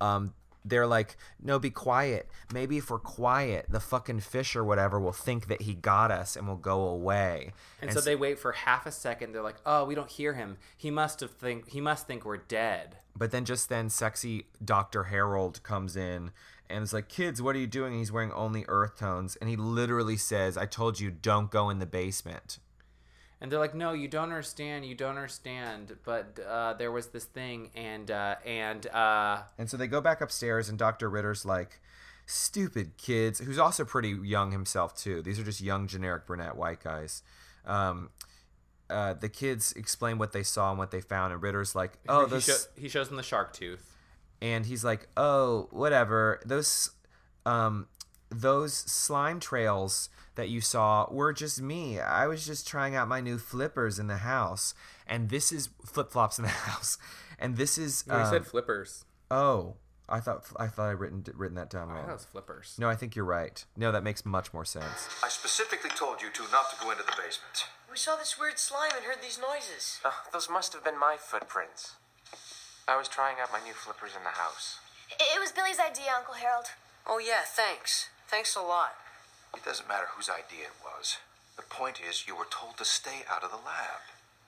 um 0.00 0.34
they're 0.68 0.86
like, 0.86 1.16
no, 1.42 1.58
be 1.58 1.70
quiet. 1.70 2.28
Maybe 2.52 2.78
if 2.78 2.90
we're 2.90 2.98
quiet, 2.98 3.66
the 3.68 3.80
fucking 3.80 4.20
fish 4.20 4.56
or 4.56 4.64
whatever 4.64 4.98
will 4.98 5.12
think 5.12 5.48
that 5.48 5.62
he 5.62 5.74
got 5.74 6.10
us 6.10 6.36
and 6.36 6.46
will 6.46 6.56
go 6.56 6.86
away. 6.86 7.52
And, 7.80 7.92
so 7.92 8.00
they 8.00 8.16
wait 8.16 8.38
for 8.38 8.52
half 8.52 8.86
a 8.86 8.92
second. 8.92 9.32
They're 9.32 9.42
like, 9.42 9.60
"Oh, 9.64 9.84
we 9.84 9.94
don't 9.94 10.10
hear 10.10 10.34
him. 10.34 10.58
He 10.76 10.90
must 10.90 11.20
have 11.20 11.30
think 11.30 11.70
he 11.70 11.80
must 11.80 12.06
think 12.06 12.24
we're 12.24 12.36
dead." 12.36 12.96
But 13.16 13.30
then 13.30 13.44
just 13.44 13.68
then, 13.68 13.88
sexy 13.88 14.46
Dr. 14.62 15.04
Harold 15.04 15.62
comes 15.62 15.96
in 15.96 16.32
and 16.68 16.82
is 16.82 16.92
like, 16.92 17.08
Kids, 17.08 17.40
what 17.40 17.56
are 17.56 17.58
you 17.58 17.66
doing? 17.66 17.92
And 17.92 17.98
he's 17.98 18.12
wearing 18.12 18.32
only 18.32 18.64
earth 18.68 18.98
tones. 18.98 19.36
And 19.36 19.48
he 19.48 19.56
literally 19.56 20.16
says, 20.16 20.56
I 20.56 20.66
told 20.66 21.00
you, 21.00 21.10
don't 21.10 21.50
go 21.50 21.70
in 21.70 21.78
the 21.78 21.86
basement. 21.86 22.58
And 23.40 23.52
they're 23.52 23.58
like, 23.58 23.74
"No, 23.74 23.92
you 23.92 24.08
don't 24.08 24.24
understand. 24.30 24.86
You 24.86 24.94
don't 24.94 25.16
understand." 25.16 25.96
But 26.04 26.38
uh, 26.48 26.72
there 26.74 26.90
was 26.90 27.08
this 27.08 27.24
thing, 27.24 27.70
and 27.74 28.10
uh, 28.10 28.36
and 28.46 28.86
uh, 28.88 29.42
And 29.58 29.68
so 29.68 29.76
they 29.76 29.86
go 29.86 30.00
back 30.00 30.20
upstairs, 30.22 30.68
and 30.70 30.78
Dr. 30.78 31.10
Ritter's 31.10 31.44
like, 31.44 31.80
Stupid 32.24 32.96
kids, 32.96 33.38
who's 33.38 33.58
also 33.58 33.84
pretty 33.84 34.08
young 34.08 34.50
himself, 34.52 34.96
too. 34.96 35.22
These 35.22 35.38
are 35.38 35.44
just 35.44 35.60
young, 35.60 35.86
generic 35.86 36.26
brunette 36.26 36.56
white 36.56 36.82
guys. 36.82 37.22
Um, 37.66 38.10
uh, 38.88 39.14
the 39.14 39.28
kids 39.28 39.72
explain 39.74 40.16
what 40.18 40.32
they 40.32 40.42
saw 40.42 40.70
and 40.70 40.78
what 40.78 40.90
they 40.90 41.00
found, 41.00 41.32
and 41.32 41.42
Ritter's 41.42 41.74
like, 41.74 41.92
"Oh, 42.08 42.24
he, 42.24 42.30
those." 42.30 42.44
sho- 42.44 42.80
he 42.80 42.88
shows 42.88 43.08
them 43.08 43.16
the 43.16 43.22
shark 43.22 43.52
tooth. 43.52 43.92
and 44.40 44.64
he's 44.66 44.82
like, 44.84 45.08
"Oh, 45.16 45.68
whatever. 45.72 46.40
Those 46.46 46.90
um 47.44 47.86
those 48.40 48.74
slime 48.74 49.40
trails 49.40 50.08
that 50.34 50.48
you 50.48 50.60
saw 50.60 51.06
were 51.10 51.32
just 51.32 51.60
me. 51.62 51.98
I 52.00 52.26
was 52.26 52.46
just 52.46 52.66
trying 52.68 52.94
out 52.94 53.08
my 53.08 53.20
new 53.20 53.38
flippers 53.38 53.98
in 53.98 54.06
the 54.06 54.18
house. 54.18 54.74
And 55.06 55.28
this 55.30 55.52
is 55.52 55.68
flip-flops 55.84 56.38
in 56.38 56.44
the 56.44 56.50
house. 56.70 56.98
And 57.38 57.56
this 57.56 57.78
is 57.78 58.06
No, 58.06 58.16
he 58.16 58.22
um, 58.22 58.30
said 58.30 58.46
flippers. 58.46 59.04
Oh, 59.30 59.74
I 60.08 60.20
thought 60.20 60.44
I 60.56 60.68
thought 60.68 60.88
I 60.88 60.92
written 60.92 61.24
written 61.34 61.56
that 61.56 61.68
down 61.70 61.90
I 61.90 61.94
wrong. 61.94 62.02
thought 62.04 62.10
it 62.10 62.14
was 62.14 62.24
flippers. 62.24 62.76
No, 62.78 62.88
I 62.88 62.94
think 62.94 63.16
you're 63.16 63.24
right. 63.24 63.64
No, 63.76 63.90
that 63.92 64.04
makes 64.04 64.24
much 64.24 64.52
more 64.54 64.64
sense. 64.64 65.08
I 65.22 65.28
specifically 65.28 65.90
told 65.90 66.22
you 66.22 66.28
two 66.32 66.44
not 66.52 66.70
to 66.70 66.76
go 66.82 66.90
into 66.92 67.02
the 67.02 67.12
basement. 67.12 67.66
We 67.90 67.96
saw 67.96 68.14
this 68.16 68.38
weird 68.38 68.58
slime 68.58 68.92
and 68.94 69.04
heard 69.04 69.22
these 69.22 69.38
noises. 69.40 70.00
Oh, 70.04 70.14
those 70.32 70.48
must 70.50 70.72
have 70.74 70.84
been 70.84 70.98
my 70.98 71.16
footprints. 71.18 71.96
I 72.86 72.96
was 72.96 73.08
trying 73.08 73.36
out 73.42 73.50
my 73.52 73.60
new 73.64 73.72
flippers 73.74 74.12
in 74.16 74.22
the 74.22 74.30
house. 74.38 74.78
It, 75.10 75.22
it 75.34 75.40
was 75.40 75.50
Billy's 75.50 75.80
idea, 75.80 76.12
Uncle 76.16 76.34
Harold. 76.34 76.66
Oh, 77.06 77.18
yeah, 77.18 77.42
thanks. 77.44 78.10
Thanks 78.28 78.56
a 78.56 78.60
lot. 78.60 78.94
It 79.56 79.64
doesn't 79.64 79.88
matter 79.88 80.06
whose 80.14 80.28
idea 80.28 80.66
it 80.66 80.84
was. 80.84 81.18
The 81.56 81.62
point 81.62 82.00
is, 82.06 82.26
you 82.26 82.36
were 82.36 82.46
told 82.50 82.76
to 82.78 82.84
stay 82.84 83.24
out 83.30 83.44
of 83.44 83.50
the 83.50 83.56
lab. 83.56 84.00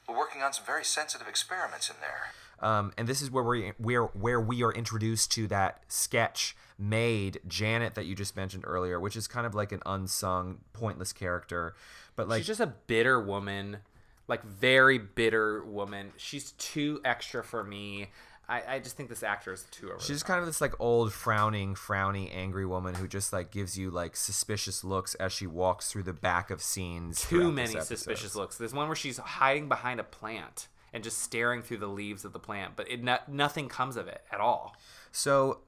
We're 0.09 0.17
working 0.17 0.43
on 0.43 0.53
some 0.53 0.65
very 0.65 0.85
sensitive 0.85 1.29
experiments 1.29 1.89
in 1.89 1.97
there. 2.01 2.33
Um, 2.61 2.93
and 2.99 3.07
this 3.07 3.23
is 3.23 3.31
where 3.31 3.45
we 3.45 3.73
where 3.79 4.05
where 4.05 4.41
we 4.41 4.63
are 4.65 4.73
introduced 4.73 5.31
to 5.33 5.47
that 5.49 5.83
sketch 5.87 6.57
made 6.77 7.41
Janet 7.47 7.95
that 7.95 8.07
you 8.07 8.15
just 8.15 8.37
mentioned 8.37 8.65
earlier, 8.67 8.99
which 8.99 9.17
is 9.17 9.29
kind 9.29 9.47
of 9.47 9.55
like 9.55 9.71
an 9.71 9.81
unsung, 9.87 10.59
pointless 10.73 11.13
character. 11.13 11.75
But 12.17 12.29
like 12.29 12.41
She's 12.41 12.49
just 12.49 12.61
a 12.61 12.67
bitter 12.67 13.21
woman, 13.21 13.79
like 14.27 14.43
very 14.45 14.99
bitter 14.99 15.63
woman. 15.63 16.13
She's 16.17 16.53
too 16.53 17.01
extra 17.05 17.45
for 17.45 17.63
me. 17.63 18.09
I, 18.49 18.63
I 18.67 18.79
just 18.79 18.97
think 18.97 19.11
this 19.11 19.23
actor 19.23 19.53
is 19.53 19.65
too 19.71 19.91
over. 19.91 20.01
She's 20.01 20.23
kind 20.23 20.41
of 20.41 20.47
this 20.47 20.61
like 20.61 20.73
old 20.81 21.13
frowning, 21.13 21.75
frowny, 21.75 22.31
angry 22.35 22.65
woman 22.65 22.95
who 22.95 23.07
just 23.07 23.33
like 23.33 23.51
gives 23.51 23.77
you 23.77 23.91
like 23.91 24.17
suspicious 24.17 24.83
looks 24.83 25.15
as 25.17 25.33
she 25.33 25.47
walks 25.47 25.91
through 25.91 26.05
the 26.05 26.15
back 26.15 26.51
of 26.51 26.63
scenes. 26.63 27.23
too 27.23 27.53
many 27.53 27.79
suspicious 27.81 28.35
looks. 28.35 28.57
There's 28.57 28.73
one 28.73 28.89
where 28.89 28.97
she's 28.97 29.19
hiding 29.19 29.69
behind 29.69 30.01
a 30.01 30.05
plant 30.05 30.69
and 30.93 31.05
just 31.05 31.19
staring 31.19 31.61
through 31.61 31.77
the 31.77 31.89
leaves 31.89 32.25
of 32.25 32.33
the 32.33 32.39
plant, 32.39 32.73
but 32.75 32.91
it 32.91 33.03
no, 33.03 33.19
nothing 33.29 33.69
comes 33.69 33.97
of 33.97 34.09
it 34.09 34.23
at 34.33 34.41
all. 34.41 34.75
So 35.13 35.61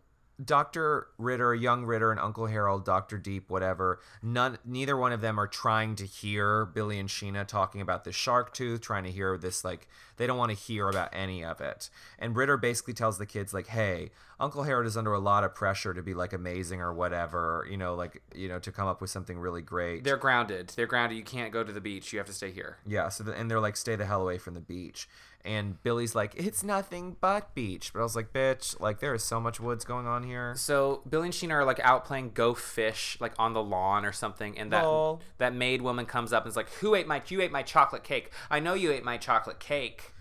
Dr. 0.43 1.09
Ritter, 1.19 1.55
young 1.55 1.85
Ritter, 1.85 2.11
and 2.11 2.21
Uncle 2.21 2.47
Harold, 2.47 2.85
Dr. 2.85 3.19
Deep, 3.19 3.51
whatever, 3.51 4.01
none 4.23 4.59
neither 4.65 4.97
one 4.97 5.13
of 5.13 5.21
them 5.21 5.39
are 5.39 5.47
trying 5.47 5.97
to 5.97 6.07
hear 6.07 6.67
Billy 6.67 6.99
and 6.99 7.09
Sheena 7.09 7.47
talking 7.47 7.81
about 7.81 8.05
the 8.05 8.13
shark 8.13 8.55
tooth, 8.55 8.81
trying 8.81 9.05
to 9.05 9.11
hear 9.11 9.37
this 9.37 9.65
like 9.65 9.89
they 10.17 10.27
don't 10.27 10.39
want 10.39 10.51
to 10.51 10.57
hear 10.57 10.89
about 10.89 11.09
any 11.13 11.45
of 11.45 11.61
it. 11.61 11.91
And 12.19 12.37
Ritter 12.37 12.57
basically 12.57 12.95
tells 12.95 13.19
the 13.19 13.27
kids 13.27 13.53
like, 13.55 13.69
"Hey, 13.69 14.11
Uncle 14.39 14.63
Harold 14.63 14.87
is 14.87 14.97
under 14.97 15.13
a 15.13 15.19
lot 15.19 15.45
of 15.45 15.55
pressure 15.55 15.93
to 15.95 16.03
be 16.03 16.15
like 16.15 16.33
amazing 16.33 16.81
or 16.81 16.93
whatever, 16.93 17.67
you 17.71 17.77
know, 17.77 17.95
like, 17.95 18.23
you 18.35 18.49
know, 18.49 18.59
to 18.59 18.73
come 18.73 18.87
up 18.87 19.01
with 19.01 19.11
something 19.11 19.39
really 19.39 19.63
great." 19.63 20.05
They're 20.05 20.17
grounded. 20.17 20.73
They're 20.77 20.87
grounded. 20.87 21.19
You 21.19 21.25
can't 21.25 21.53
go 21.53 21.65
to 21.65 21.73
the 21.73 21.81
beach. 21.81 22.13
You 22.13 22.19
have 22.19 22.27
to 22.27 22.33
stay 22.33 22.51
here. 22.51 22.79
Yeah, 22.87 23.09
so 23.09 23.25
the, 23.25 23.35
and 23.35 23.51
they're 23.51 23.61
like, 23.61 23.77
stay 23.77 23.97
the 23.97 24.07
hell 24.07 24.23
away 24.23 24.39
from 24.39 24.55
the 24.55 24.61
beach. 24.61 25.09
And 25.45 25.83
Billy's 25.83 26.15
like, 26.15 26.35
it's 26.37 26.63
nothing 26.63 27.17
but 27.21 27.55
beach. 27.55 27.93
But 27.93 28.01
I 28.01 28.03
was 28.03 28.15
like, 28.15 28.33
bitch, 28.33 28.79
like 28.79 29.01
there 29.01 29.15
is 29.15 29.25
so 29.25 29.41
much 29.41 29.59
woods 29.59 29.85
going 29.85 30.07
on 30.07 30.23
here. 30.23 30.55
So 30.57 31.03
Billy 31.09 31.29
and 31.29 31.35
Sheena 31.35 31.53
are 31.53 31.65
like 31.65 31.81
out 31.81 32.05
playing 32.05 32.33
Go 32.33 32.53
Fish, 32.53 33.17
like 33.21 33.33
on 33.39 33.55
the 33.55 33.63
lawn 33.63 34.05
or 34.05 34.13
something, 34.13 34.59
and 34.59 34.71
that 34.73 34.85
Lol. 34.85 35.23
that 35.39 35.55
maid 35.55 35.81
woman 35.81 36.05
comes 36.05 36.33
up 36.33 36.45
and 36.45 36.51
is 36.51 36.57
like, 36.57 36.69
"Who 36.81 36.95
ate 36.95 37.07
my? 37.07 37.23
You 37.29 37.41
ate 37.41 37.53
my 37.53 37.63
chocolate 37.63 38.05
cake. 38.05 38.33
I 38.51 38.61
know 38.61 38.75
you 38.75 38.93
ate 38.93 39.05
my 39.05 39.17
chocolate 39.17 39.61
cake." 39.61 40.13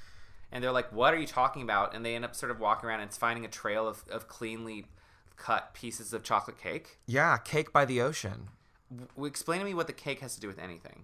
And 0.52 0.64
they're 0.64 0.72
like, 0.72 0.92
"What 0.94 1.14
are 1.14 1.18
you 1.18 1.28
talking 1.28 1.62
about?" 1.64 1.94
And 1.94 2.06
they 2.06 2.16
end 2.16 2.24
up 2.24 2.34
sort 2.34 2.52
of 2.52 2.60
walking 2.60 2.88
around 2.90 3.02
and 3.02 3.12
finding 3.12 3.44
a 3.44 3.50
trail 3.50 3.88
of, 3.88 4.06
of 4.10 4.28
cleanly 4.30 4.86
cut 5.36 5.74
pieces 5.74 6.14
of 6.14 6.24
chocolate 6.24 6.58
cake. 6.58 7.00
Yeah, 7.08 7.38
cake 7.38 7.74
by 7.74 7.86
the 7.86 8.02
ocean. 8.02 8.50
W- 8.90 9.28
explain 9.28 9.60
to 9.60 9.66
me 9.66 9.74
what 9.74 9.88
the 9.88 9.94
cake 9.94 10.22
has 10.22 10.34
to 10.36 10.40
do 10.42 10.48
with 10.48 10.60
anything. 10.60 11.04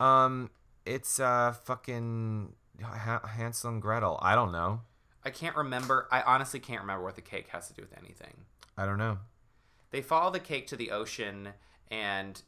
Um, 0.00 0.50
it's 0.84 1.20
uh 1.20 1.52
fucking 1.52 2.52
ha- 2.52 2.61
Hansel 2.80 3.70
and 3.70 3.82
Gretel. 3.82 4.18
I 4.22 4.34
don't 4.34 4.52
know. 4.52 4.80
I 5.24 5.30
can't 5.30 5.56
remember. 5.56 6.08
I 6.10 6.22
honestly 6.22 6.60
can't 6.60 6.80
remember 6.80 7.04
what 7.04 7.14
the 7.14 7.22
cake 7.22 7.48
has 7.48 7.68
to 7.68 7.74
do 7.74 7.82
with 7.82 7.96
anything. 7.98 8.44
I 8.76 8.86
don't 8.86 8.98
know. 8.98 9.18
They 9.90 10.00
follow 10.02 10.30
the 10.30 10.40
cake 10.40 10.66
to 10.68 10.76
the 10.76 10.90
ocean, 10.90 11.50
and 11.90 12.40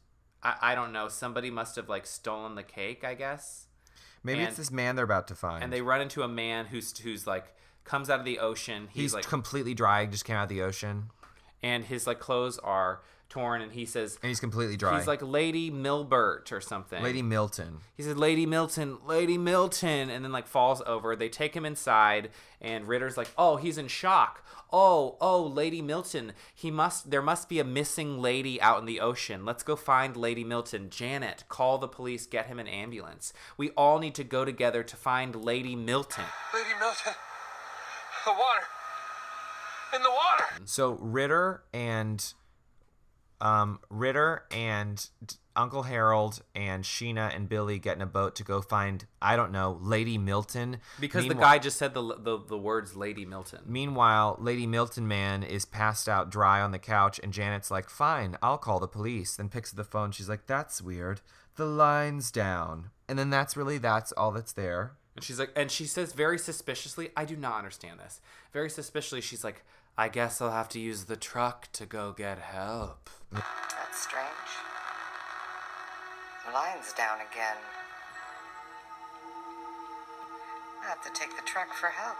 I, 0.43 0.55
I 0.61 0.75
don't 0.75 0.91
know. 0.91 1.07
Somebody 1.07 1.51
must 1.51 1.75
have 1.75 1.87
like 1.87 2.05
stolen 2.05 2.55
the 2.55 2.63
cake, 2.63 3.03
I 3.03 3.13
guess. 3.13 3.67
Maybe 4.23 4.39
And- 4.39 4.47
it's 4.49 4.57
this 4.57 4.71
man 4.71 4.95
they're 4.95 5.05
about 5.05 5.27
to 5.27 5.35
find. 5.35 5.63
And 5.63 5.71
they 5.71 5.81
run 5.81 6.01
into 6.01 6.23
a 6.23 6.27
man 6.27 6.65
who's 6.65 6.97
who's 6.97 7.27
like 7.27 7.55
comes 7.83 8.09
out 8.09 8.19
of 8.19 8.25
the 8.25 8.39
ocean. 8.39 8.87
He's, 8.91 9.01
He's 9.03 9.13
like, 9.13 9.25
completely 9.27 9.75
dry. 9.75 10.05
Just 10.07 10.25
came 10.25 10.35
out 10.35 10.43
of 10.43 10.49
the 10.49 10.63
ocean, 10.63 11.11
and 11.61 11.85
his 11.85 12.07
like 12.07 12.19
clothes 12.19 12.57
are 12.59 13.01
torn, 13.35 13.61
and 13.61 13.73
he 13.73 13.85
says 13.85 14.17
and 14.21 14.29
he's 14.29 14.39
completely 14.39 14.77
dry. 14.77 14.97
he's 14.97 15.07
like 15.07 15.21
Lady 15.21 15.69
Milbert 15.69 16.51
or 16.53 16.61
something. 16.61 17.03
Lady 17.03 17.21
Milton. 17.21 17.79
He 17.97 18.03
said, 18.03 18.17
Lady 18.17 18.45
Milton, 18.45 18.97
Lady 19.05 19.37
Milton, 19.37 20.09
and 20.09 20.23
then 20.23 20.31
like 20.31 20.47
falls 20.47 20.81
over. 20.85 21.15
They 21.15 21.27
take 21.27 21.53
him 21.53 21.65
inside, 21.65 22.29
and 22.61 22.87
Ritter's 22.87 23.17
like, 23.17 23.29
oh, 23.37 23.57
he's 23.57 23.77
in 23.77 23.89
shock. 23.89 24.41
Oh, 24.71 25.17
oh, 25.19 25.43
Lady 25.43 25.81
Milton, 25.81 26.31
he 26.53 26.71
must, 26.71 27.11
there 27.11 27.21
must 27.21 27.49
be 27.49 27.59
a 27.59 27.63
missing 27.63 28.21
lady 28.21 28.59
out 28.61 28.79
in 28.79 28.85
the 28.85 28.99
ocean. 28.99 29.45
Let's 29.45 29.63
go 29.63 29.75
find 29.75 30.15
Lady 30.15 30.43
Milton. 30.43 30.89
Janet, 30.89 31.43
call 31.49 31.77
the 31.77 31.87
police, 31.87 32.25
get 32.25 32.47
him 32.47 32.57
an 32.57 32.67
ambulance. 32.67 33.33
We 33.57 33.69
all 33.71 33.99
need 33.99 34.15
to 34.15 34.23
go 34.23 34.45
together 34.45 34.81
to 34.83 34.95
find 34.95 35.35
Lady 35.35 35.75
Milton. 35.75 36.25
Lady 36.53 36.69
Milton. 36.79 37.13
The 38.25 38.31
water. 38.31 38.65
In 39.93 40.01
the 40.01 40.09
water. 40.09 40.65
So 40.65 40.97
Ritter 40.99 41.63
and 41.73 42.33
um 43.41 43.79
Ritter 43.89 44.43
and 44.51 45.07
Uncle 45.55 45.83
Harold 45.83 46.41
and 46.53 46.83
Sheena 46.83 47.33
and 47.33 47.47
Billy 47.47 47.79
get 47.79 47.95
in 47.95 48.01
a 48.01 48.07
boat 48.07 48.35
to 48.35 48.43
go 48.43 48.61
find 48.61 49.05
I 49.21 49.35
don't 49.35 49.51
know 49.51 49.79
Lady 49.81 50.17
Milton 50.17 50.79
Because 50.99 51.27
the 51.27 51.35
guy 51.35 51.59
just 51.59 51.77
said 51.77 51.93
the, 51.93 52.01
the, 52.01 52.39
the 52.47 52.57
words 52.57 52.95
Lady 52.95 53.25
Milton. 53.25 53.61
Meanwhile, 53.65 54.37
Lady 54.39 54.67
Milton 54.67 55.07
Man 55.07 55.43
is 55.43 55.65
passed 55.65 56.09
out 56.09 56.29
dry 56.29 56.61
on 56.61 56.71
the 56.71 56.79
couch, 56.79 57.19
and 57.23 57.31
Janet's 57.31 57.71
like, 57.71 57.89
"Fine, 57.89 58.37
I'll 58.41 58.57
call 58.57 58.79
the 58.79 58.87
police." 58.87 59.35
Then 59.35 59.49
picks 59.49 59.71
up 59.71 59.77
the 59.77 59.83
phone. 59.83 60.11
She's 60.11 60.29
like, 60.29 60.47
"That's 60.47 60.81
weird. 60.81 61.21
The 61.55 61.65
line's 61.65 62.31
down." 62.31 62.89
And 63.07 63.17
then 63.17 63.29
that's 63.29 63.55
really 63.55 63.77
that's 63.77 64.11
all 64.13 64.31
that's 64.31 64.53
there. 64.53 64.93
And 65.15 65.23
she's 65.23 65.39
like, 65.39 65.51
and 65.55 65.71
she 65.71 65.85
says 65.85 66.11
very 66.11 66.37
suspiciously, 66.37 67.09
I 67.15 67.23
do 67.23 67.37
not 67.37 67.57
understand 67.57 67.99
this. 67.99 68.19
Very 68.51 68.69
suspiciously, 68.69 69.21
she's 69.21 69.45
like, 69.45 69.63
I 69.97 70.09
guess 70.09 70.41
I'll 70.41 70.51
have 70.51 70.69
to 70.69 70.79
use 70.79 71.05
the 71.05 71.15
truck 71.15 71.69
to 71.73 71.85
go 71.85 72.11
get 72.11 72.37
help. 72.39 73.09
That's 73.31 74.01
strange. 74.01 74.25
The 76.45 76.51
line's 76.53 76.91
down 76.93 77.17
again. 77.19 77.55
I 80.83 80.87
have 80.89 81.01
to 81.03 81.09
take 81.19 81.35
the 81.35 81.43
truck 81.45 81.73
for 81.73 81.87
help. 81.87 82.17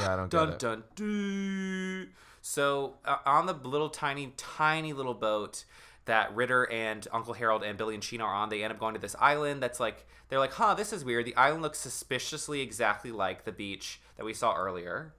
Yeah, 0.00 0.12
I 0.12 0.16
don't 0.16 0.30
Dun 0.30 0.46
get 0.48 0.54
it. 0.54 0.58
dun 0.58 0.84
dun. 0.96 2.08
So 2.42 2.94
uh, 3.04 3.16
on 3.24 3.46
the 3.46 3.52
little 3.54 3.88
tiny, 3.90 4.32
tiny 4.36 4.92
little 4.92 5.14
boat 5.14 5.64
that 6.04 6.34
Ritter 6.34 6.70
and 6.70 7.06
Uncle 7.12 7.34
Harold 7.34 7.62
and 7.62 7.76
Billy 7.78 7.94
and 7.94 8.02
Sheena 8.02 8.22
are 8.22 8.34
on, 8.34 8.48
they 8.48 8.62
end 8.64 8.72
up 8.72 8.78
going 8.78 8.94
to 8.94 9.00
this 9.00 9.14
island 9.20 9.62
that's 9.62 9.78
like 9.80 10.06
they're 10.28 10.38
like, 10.38 10.52
huh, 10.52 10.74
this 10.74 10.92
is 10.92 11.04
weird. 11.04 11.24
The 11.26 11.36
island 11.36 11.62
looks 11.62 11.78
suspiciously 11.78 12.60
exactly 12.60 13.12
like 13.12 13.44
the 13.44 13.52
beach 13.52 14.00
that 14.16 14.24
we 14.24 14.34
saw 14.34 14.54
earlier. 14.54 15.14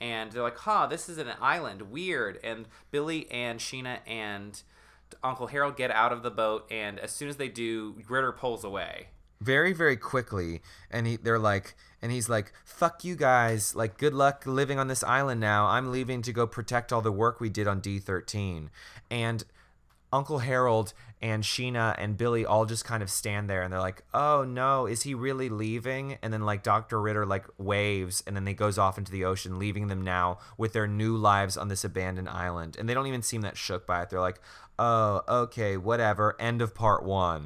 And 0.00 0.32
they're 0.32 0.42
like, 0.42 0.58
huh, 0.58 0.86
this 0.86 1.08
is 1.08 1.18
an 1.18 1.28
island. 1.40 1.90
Weird. 1.90 2.38
And 2.42 2.66
Billy 2.90 3.30
and 3.30 3.60
Sheena 3.60 3.98
and 4.06 4.62
Uncle 5.22 5.48
Harold 5.48 5.76
get 5.76 5.90
out 5.90 6.12
of 6.12 6.22
the 6.22 6.30
boat, 6.30 6.66
and 6.70 6.98
as 6.98 7.10
soon 7.10 7.28
as 7.28 7.36
they 7.36 7.48
do, 7.48 7.96
Ritter 8.08 8.32
pulls 8.32 8.64
away. 8.64 9.08
very 9.40 9.72
very 9.72 9.96
quickly 9.96 10.60
and 10.90 11.06
he 11.06 11.16
they're 11.16 11.38
like 11.38 11.74
and 12.02 12.12
he's 12.12 12.28
like 12.28 12.52
fuck 12.62 13.04
you 13.04 13.16
guys 13.16 13.74
like 13.74 13.96
good 13.96 14.12
luck 14.12 14.44
living 14.44 14.78
on 14.78 14.86
this 14.88 15.02
island 15.02 15.40
now 15.40 15.64
i'm 15.66 15.90
leaving 15.90 16.20
to 16.20 16.30
go 16.30 16.46
protect 16.46 16.92
all 16.92 17.00
the 17.00 17.10
work 17.10 17.40
we 17.40 17.48
did 17.48 17.66
on 17.66 17.80
d13 17.80 18.68
and 19.10 19.44
uncle 20.12 20.40
harold 20.40 20.92
and 21.22 21.42
sheena 21.42 21.94
and 21.98 22.16
billy 22.16 22.44
all 22.44 22.66
just 22.66 22.84
kind 22.84 23.02
of 23.02 23.10
stand 23.10 23.48
there 23.48 23.62
and 23.62 23.72
they're 23.72 23.80
like 23.80 24.02
oh 24.14 24.44
no 24.44 24.86
is 24.86 25.02
he 25.02 25.14
really 25.14 25.48
leaving 25.48 26.18
and 26.22 26.32
then 26.32 26.42
like 26.42 26.62
dr 26.62 27.00
ritter 27.00 27.26
like 27.26 27.46
waves 27.58 28.22
and 28.26 28.34
then 28.34 28.46
he 28.46 28.54
goes 28.54 28.78
off 28.78 28.98
into 28.98 29.12
the 29.12 29.24
ocean 29.24 29.58
leaving 29.58 29.88
them 29.88 30.02
now 30.02 30.38
with 30.56 30.72
their 30.72 30.86
new 30.86 31.16
lives 31.16 31.56
on 31.56 31.68
this 31.68 31.84
abandoned 31.84 32.28
island 32.28 32.76
and 32.78 32.88
they 32.88 32.94
don't 32.94 33.06
even 33.06 33.22
seem 33.22 33.42
that 33.42 33.56
shook 33.56 33.86
by 33.86 34.02
it 34.02 34.10
they're 34.10 34.20
like 34.20 34.40
oh 34.78 35.22
okay 35.28 35.76
whatever 35.76 36.36
end 36.40 36.60
of 36.62 36.74
part 36.74 37.04
one 37.04 37.44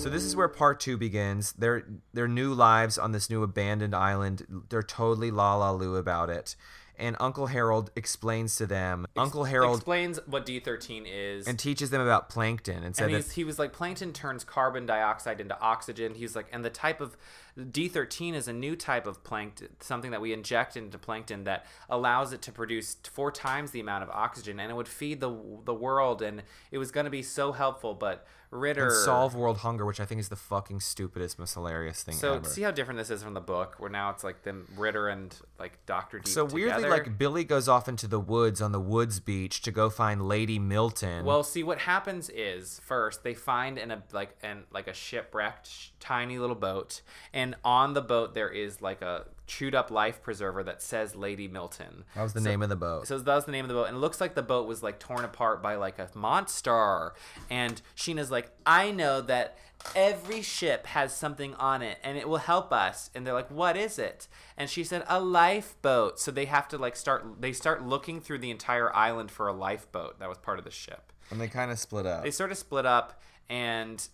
so 0.00 0.08
this 0.08 0.24
is 0.24 0.34
where 0.34 0.48
part 0.48 0.80
two 0.80 0.96
begins. 0.96 1.52
Their 1.52 1.84
their 2.14 2.26
new 2.26 2.54
lives 2.54 2.96
on 2.96 3.12
this 3.12 3.28
new 3.28 3.42
abandoned 3.42 3.94
island. 3.94 4.64
They're 4.70 4.82
totally 4.82 5.30
la 5.30 5.56
la 5.56 5.72
lu 5.72 5.96
about 5.96 6.30
it. 6.30 6.56
And 7.00 7.16
Uncle 7.18 7.46
Harold 7.46 7.90
explains 7.96 8.56
to 8.56 8.66
them. 8.66 9.06
Uncle 9.16 9.44
Harold 9.44 9.78
explains 9.78 10.20
what 10.26 10.44
D13 10.46 11.06
is. 11.06 11.48
and 11.48 11.58
teaches 11.58 11.90
them 11.90 12.00
about 12.00 12.28
plankton 12.28 12.84
and 12.84 12.94
said 12.94 13.10
and 13.10 13.24
that 13.24 13.32
he 13.32 13.42
was 13.44 13.58
like 13.58 13.72
plankton 13.72 14.12
turns 14.12 14.44
carbon 14.44 14.86
dioxide 14.86 15.40
into 15.40 15.58
oxygen 15.60 16.14
he's 16.14 16.36
like 16.36 16.46
and 16.52 16.64
the 16.64 16.70
type 16.70 17.00
of 17.00 17.16
d13 17.58 18.34
is 18.34 18.48
a 18.48 18.52
new 18.52 18.76
type 18.76 19.06
of 19.06 19.22
plankton 19.24 19.68
something 19.80 20.10
that 20.10 20.20
we 20.20 20.32
inject 20.32 20.76
into 20.76 20.98
plankton 20.98 21.44
that 21.44 21.66
allows 21.88 22.32
it 22.32 22.40
to 22.42 22.52
produce 22.52 22.96
four 23.04 23.30
times 23.32 23.70
the 23.72 23.80
amount 23.80 24.02
of 24.02 24.10
oxygen 24.10 24.60
and 24.60 24.70
it 24.70 24.74
would 24.74 24.88
feed 24.88 25.20
the 25.20 25.30
the 25.64 25.74
world 25.74 26.22
and 26.22 26.42
it 26.70 26.78
was 26.78 26.90
going 26.90 27.04
to 27.04 27.10
be 27.10 27.22
so 27.22 27.52
helpful 27.52 27.94
but 27.94 28.26
ritter 28.50 28.86
and 28.86 28.94
solve 28.94 29.34
world 29.34 29.58
hunger, 29.58 29.86
which 29.86 30.00
I 30.00 30.04
think 30.04 30.20
is 30.20 30.28
the 30.28 30.36
fucking 30.36 30.80
stupidest, 30.80 31.38
most 31.38 31.54
hilarious 31.54 32.02
thing 32.02 32.14
ever. 32.14 32.20
so 32.20 32.34
ever. 32.34 32.48
see 32.48 32.62
how 32.62 32.70
different 32.70 32.98
this 32.98 33.10
is 33.10 33.22
from 33.22 33.34
the 33.34 33.40
book 33.40 33.76
where 33.78 33.90
now 33.90 34.10
it's 34.10 34.24
like 34.24 34.42
them 34.42 34.66
ritter 34.76 35.08
and 35.08 35.34
like 35.58 35.78
dr 35.86 36.18
deep 36.18 36.26
so 36.26 36.44
weirdly, 36.44 36.82
together. 36.82 36.90
like 36.90 37.18
Billy 37.18 37.44
goes 37.44 37.68
off 37.68 37.88
into 37.88 38.08
the 38.08 38.20
woods 38.20 38.60
on 38.60 38.72
the 38.72 38.80
woods 38.80 39.20
beach 39.20 39.62
to 39.62 39.70
go 39.70 39.88
find 39.90 40.26
Lady 40.26 40.58
Milton. 40.58 41.24
Well, 41.24 41.42
see 41.42 41.62
what 41.62 41.78
happens 41.78 42.28
is 42.30 42.80
first 42.84 43.22
they 43.22 43.34
find 43.34 43.78
in 43.78 43.90
a 43.90 44.02
like 44.12 44.36
and 44.42 44.64
like 44.72 44.88
a 44.88 44.94
shipwrecked 44.94 45.68
sh- 45.68 45.88
tiny 46.00 46.38
little 46.38 46.56
boat, 46.56 47.02
and 47.32 47.54
on 47.64 47.94
the 47.94 48.02
boat 48.02 48.34
there 48.34 48.48
is 48.50 48.82
like 48.82 49.02
a 49.02 49.26
chewed 49.50 49.74
up 49.74 49.90
life 49.90 50.22
preserver 50.22 50.62
that 50.62 50.80
says 50.80 51.16
Lady 51.16 51.48
Milton. 51.48 52.04
that 52.14 52.22
was 52.22 52.32
the 52.34 52.40
So- 52.40 52.48
name 52.48 52.62
of 52.62 52.68
the 52.68 52.76
boat. 52.76 53.08
So 53.08 53.18
that 53.18 53.34
was 53.34 53.46
the 53.46 53.52
name 53.52 53.64
of 53.64 53.68
the 53.68 53.74
boat, 53.74 53.88
and 53.88 53.96
it 53.96 54.00
looks 54.00 54.20
like 54.20 54.34
the 54.36 54.42
boat 54.44 54.68
was 54.68 54.80
like 54.82 55.00
torn 55.00 55.24
apart 55.24 55.60
by 55.60 55.74
like 55.74 55.98
a 55.98 56.08
monster. 56.14 57.12
And 57.50 57.82
Sheena's 57.96 58.30
like, 58.30 58.50
I 58.64 58.90
know 58.92 59.20
that 59.22 59.58
every 59.96 60.40
ship 60.42 60.86
has 60.86 61.12
something 61.16 61.54
on 61.56 61.82
it, 61.82 61.98
and 62.04 62.16
it 62.16 62.28
will 62.28 62.36
help 62.38 62.72
us. 62.72 63.10
And 63.14 63.26
they're 63.26 63.34
like, 63.34 63.50
What 63.50 63.76
is 63.76 63.98
it? 63.98 64.28
And 64.56 64.70
she 64.70 64.84
said, 64.84 65.04
A 65.08 65.20
lifeboat. 65.20 66.20
So 66.20 66.30
they 66.30 66.44
have 66.44 66.68
to 66.68 66.78
like 66.78 66.94
start. 66.96 67.40
They 67.40 67.52
start 67.52 67.82
looking 67.84 68.20
through 68.20 68.38
the 68.38 68.50
entire 68.52 68.94
island 68.94 69.30
for 69.30 69.48
a 69.48 69.52
lifeboat 69.52 70.18
that 70.20 70.28
was 70.28 70.38
part 70.38 70.58
of 70.58 70.64
the 70.64 70.70
ship. 70.70 71.12
and 71.30 71.40
they 71.40 71.48
kind 71.48 71.70
of 71.70 71.78
split 71.78 72.06
up. 72.06 72.22
They 72.22 72.30
sort 72.30 72.50
of 72.52 72.58
split 72.58 72.86
up, 72.86 73.20
and 73.48 74.06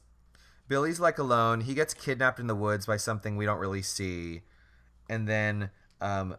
Billy's 0.69 0.99
like 1.01 1.19
alone. 1.19 1.61
He 1.63 1.75
gets 1.75 1.95
kidnapped 1.95 2.41
in 2.41 2.47
the 2.47 2.55
woods 2.55 2.87
by 2.87 2.97
something 2.97 3.37
we 3.37 3.45
don't 3.47 3.59
really 3.59 3.83
see, 3.83 4.43
and 5.09 5.29
then, 5.29 5.71
um, 6.01 6.37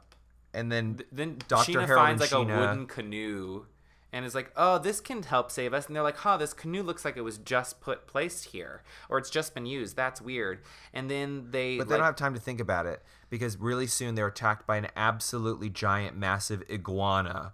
and 0.53 0.71
then 0.71 0.99
then 1.11 1.37
Dr. 1.47 1.71
Sheena 1.73 1.85
Harold 1.85 2.05
finds 2.05 2.21
like 2.21 2.29
Sheena- 2.29 2.55
a 2.55 2.59
wooden 2.59 2.85
canoe 2.87 3.65
and 4.13 4.25
is 4.25 4.33
like, 4.33 4.51
"Oh, 4.55 4.77
this 4.79 4.99
can 5.01 5.21
help 5.23 5.51
save 5.51 5.73
us." 5.73 5.87
And 5.87 5.95
they're 5.95 6.03
like, 6.03 6.17
"Huh, 6.17 6.37
this 6.37 6.53
canoe 6.53 6.81
looks 6.81 7.03
like 7.05 7.17
it 7.17 7.21
was 7.21 7.37
just 7.37 7.81
put 7.81 8.07
placed 8.07 8.45
here, 8.45 8.83
or 9.09 9.17
it's 9.17 9.29
just 9.29 9.53
been 9.53 9.65
used. 9.65 9.95
That's 9.95 10.21
weird." 10.21 10.61
And 10.93 11.11
then 11.11 11.51
they, 11.51 11.77
But 11.77 11.87
they 11.87 11.95
like, 11.95 11.99
don't 11.99 12.05
have 12.05 12.15
time 12.15 12.33
to 12.33 12.39
think 12.39 12.59
about 12.59 12.85
it 12.85 13.03
because 13.29 13.57
really 13.57 13.87
soon 13.87 14.15
they're 14.15 14.27
attacked 14.27 14.65
by 14.65 14.77
an 14.77 14.87
absolutely 14.95 15.69
giant, 15.69 16.15
massive 16.17 16.63
iguana. 16.71 17.53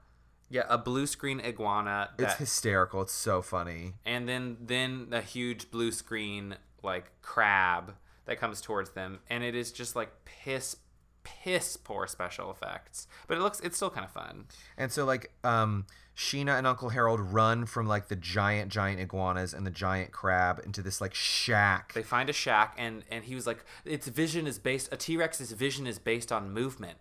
yeah, 0.49 0.65
a 0.69 0.77
blue 0.77 1.07
screen 1.07 1.41
iguana. 1.41 2.11
It's 2.19 2.35
hysterical. 2.35 3.01
It's 3.01 3.13
so 3.13 3.41
funny. 3.41 3.93
and 4.05 4.29
then 4.29 4.57
then 4.61 5.07
a 5.11 5.21
huge 5.21 5.71
blue 5.71 5.91
screen 5.91 6.55
like 6.83 7.11
crab 7.23 7.95
that 8.25 8.39
comes 8.39 8.61
towards 8.61 8.91
them, 8.91 9.19
and 9.29 9.43
it 9.43 9.55
is 9.55 9.71
just 9.71 9.95
like 9.95 10.11
piss 10.25 10.77
piss 11.23 11.77
poor 11.77 12.07
special 12.07 12.51
effects, 12.51 13.07
but 13.27 13.37
it 13.37 13.41
looks 13.41 13.59
it's 13.61 13.75
still 13.75 13.89
kind 13.89 14.05
of 14.05 14.11
fun. 14.11 14.45
And 14.77 14.91
so 14.91 15.05
like 15.05 15.31
um 15.43 15.85
Sheena 16.15 16.57
and 16.59 16.67
Uncle 16.67 16.89
Harold 16.89 17.19
run 17.19 17.65
from 17.65 17.87
like 17.87 18.07
the 18.07 18.15
giant 18.15 18.71
giant 18.71 18.99
iguanas 18.99 19.51
and 19.53 19.65
the 19.65 19.71
giant 19.71 20.11
crab 20.11 20.61
into 20.63 20.83
this 20.83 21.01
like 21.01 21.15
shack. 21.15 21.93
They 21.93 22.03
find 22.03 22.29
a 22.29 22.33
shack, 22.33 22.75
and 22.77 23.03
and 23.09 23.23
he 23.23 23.33
was 23.33 23.47
like, 23.47 23.65
its 23.83 24.07
vision 24.07 24.45
is 24.45 24.59
based. 24.59 24.93
A 24.93 24.97
T 24.97 25.17
Rex's 25.17 25.51
vision 25.53 25.87
is 25.87 25.97
based 25.97 26.31
on 26.31 26.51
movement. 26.51 26.99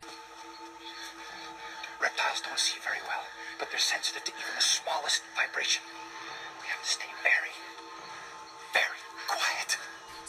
Reptiles 2.01 2.41
don't 2.41 2.59
see 2.59 2.79
very 2.83 3.01
well, 3.07 3.21
but 3.59 3.69
they're 3.71 3.79
sensitive 3.79 4.25
to 4.25 4.33
even 4.33 4.55
the 4.57 4.63
smallest 4.63 5.23
vibration. 5.37 5.83
We 6.63 6.69
have 6.69 6.81
to 6.83 6.89
stay 6.89 7.13
very, 7.23 7.23
very 7.23 7.33
quiet. 7.33 7.42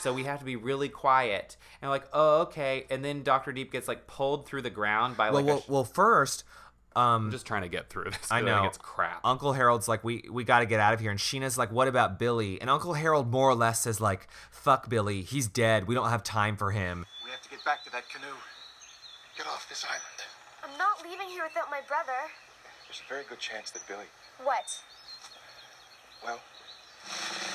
So 0.03 0.11
we 0.13 0.25
have 0.25 0.39
to 0.39 0.45
be 0.45 0.57
really 0.57 0.89
quiet 0.89 1.55
and 1.81 1.89
like, 1.89 2.03
oh 2.11 2.41
okay. 2.41 2.85
And 2.89 3.05
then 3.05 3.23
Doctor 3.23 3.53
Deep 3.53 3.71
gets 3.71 3.87
like 3.87 4.05
pulled 4.05 4.45
through 4.45 4.61
the 4.63 4.69
ground 4.69 5.15
by 5.15 5.31
well, 5.31 5.41
like. 5.41 5.45
well, 5.45 5.57
a 5.57 5.61
sh- 5.61 5.69
well, 5.69 5.83
first, 5.85 6.43
um, 6.93 7.27
I'm 7.27 7.31
just 7.31 7.45
trying 7.45 7.61
to 7.61 7.69
get 7.69 7.89
through 7.89 8.05
this. 8.11 8.29
I 8.29 8.41
know 8.41 8.59
like 8.61 8.69
it's 8.69 8.77
crap. 8.77 9.21
Uncle 9.23 9.53
Harold's 9.53 9.87
like, 9.87 10.03
we 10.03 10.25
we 10.29 10.43
got 10.43 10.59
to 10.59 10.65
get 10.65 10.81
out 10.81 10.93
of 10.93 10.99
here, 10.99 11.09
and 11.09 11.19
Sheena's 11.19 11.57
like, 11.57 11.71
what 11.71 11.87
about 11.87 12.19
Billy? 12.19 12.59
And 12.59 12.69
Uncle 12.69 12.93
Harold 12.93 13.31
more 13.31 13.49
or 13.49 13.55
less 13.55 13.79
says 13.79 14.01
like, 14.01 14.27
fuck 14.51 14.89
Billy, 14.89 15.21
he's 15.21 15.47
dead. 15.47 15.87
We 15.87 15.95
don't 15.95 16.09
have 16.09 16.21
time 16.21 16.57
for 16.57 16.71
him. 16.71 17.05
We 17.23 17.31
have 17.31 17.41
to 17.41 17.49
get 17.49 17.63
back 17.63 17.85
to 17.85 17.91
that 17.93 18.09
canoe. 18.09 18.35
Get 19.37 19.47
off 19.47 19.67
this 19.69 19.85
island. 19.87 20.03
I'm 20.63 20.77
not 20.77 21.01
leaving 21.01 21.29
here 21.29 21.43
without 21.47 21.69
my 21.71 21.79
brother. 21.87 22.19
There's 22.87 23.01
a 23.05 23.09
very 23.09 23.23
good 23.27 23.39
chance 23.39 23.71
that 23.71 23.87
Billy, 23.87 24.05
What? 24.43 24.81
well, 26.25 26.39
your 26.39 27.09
brother. 27.09 27.52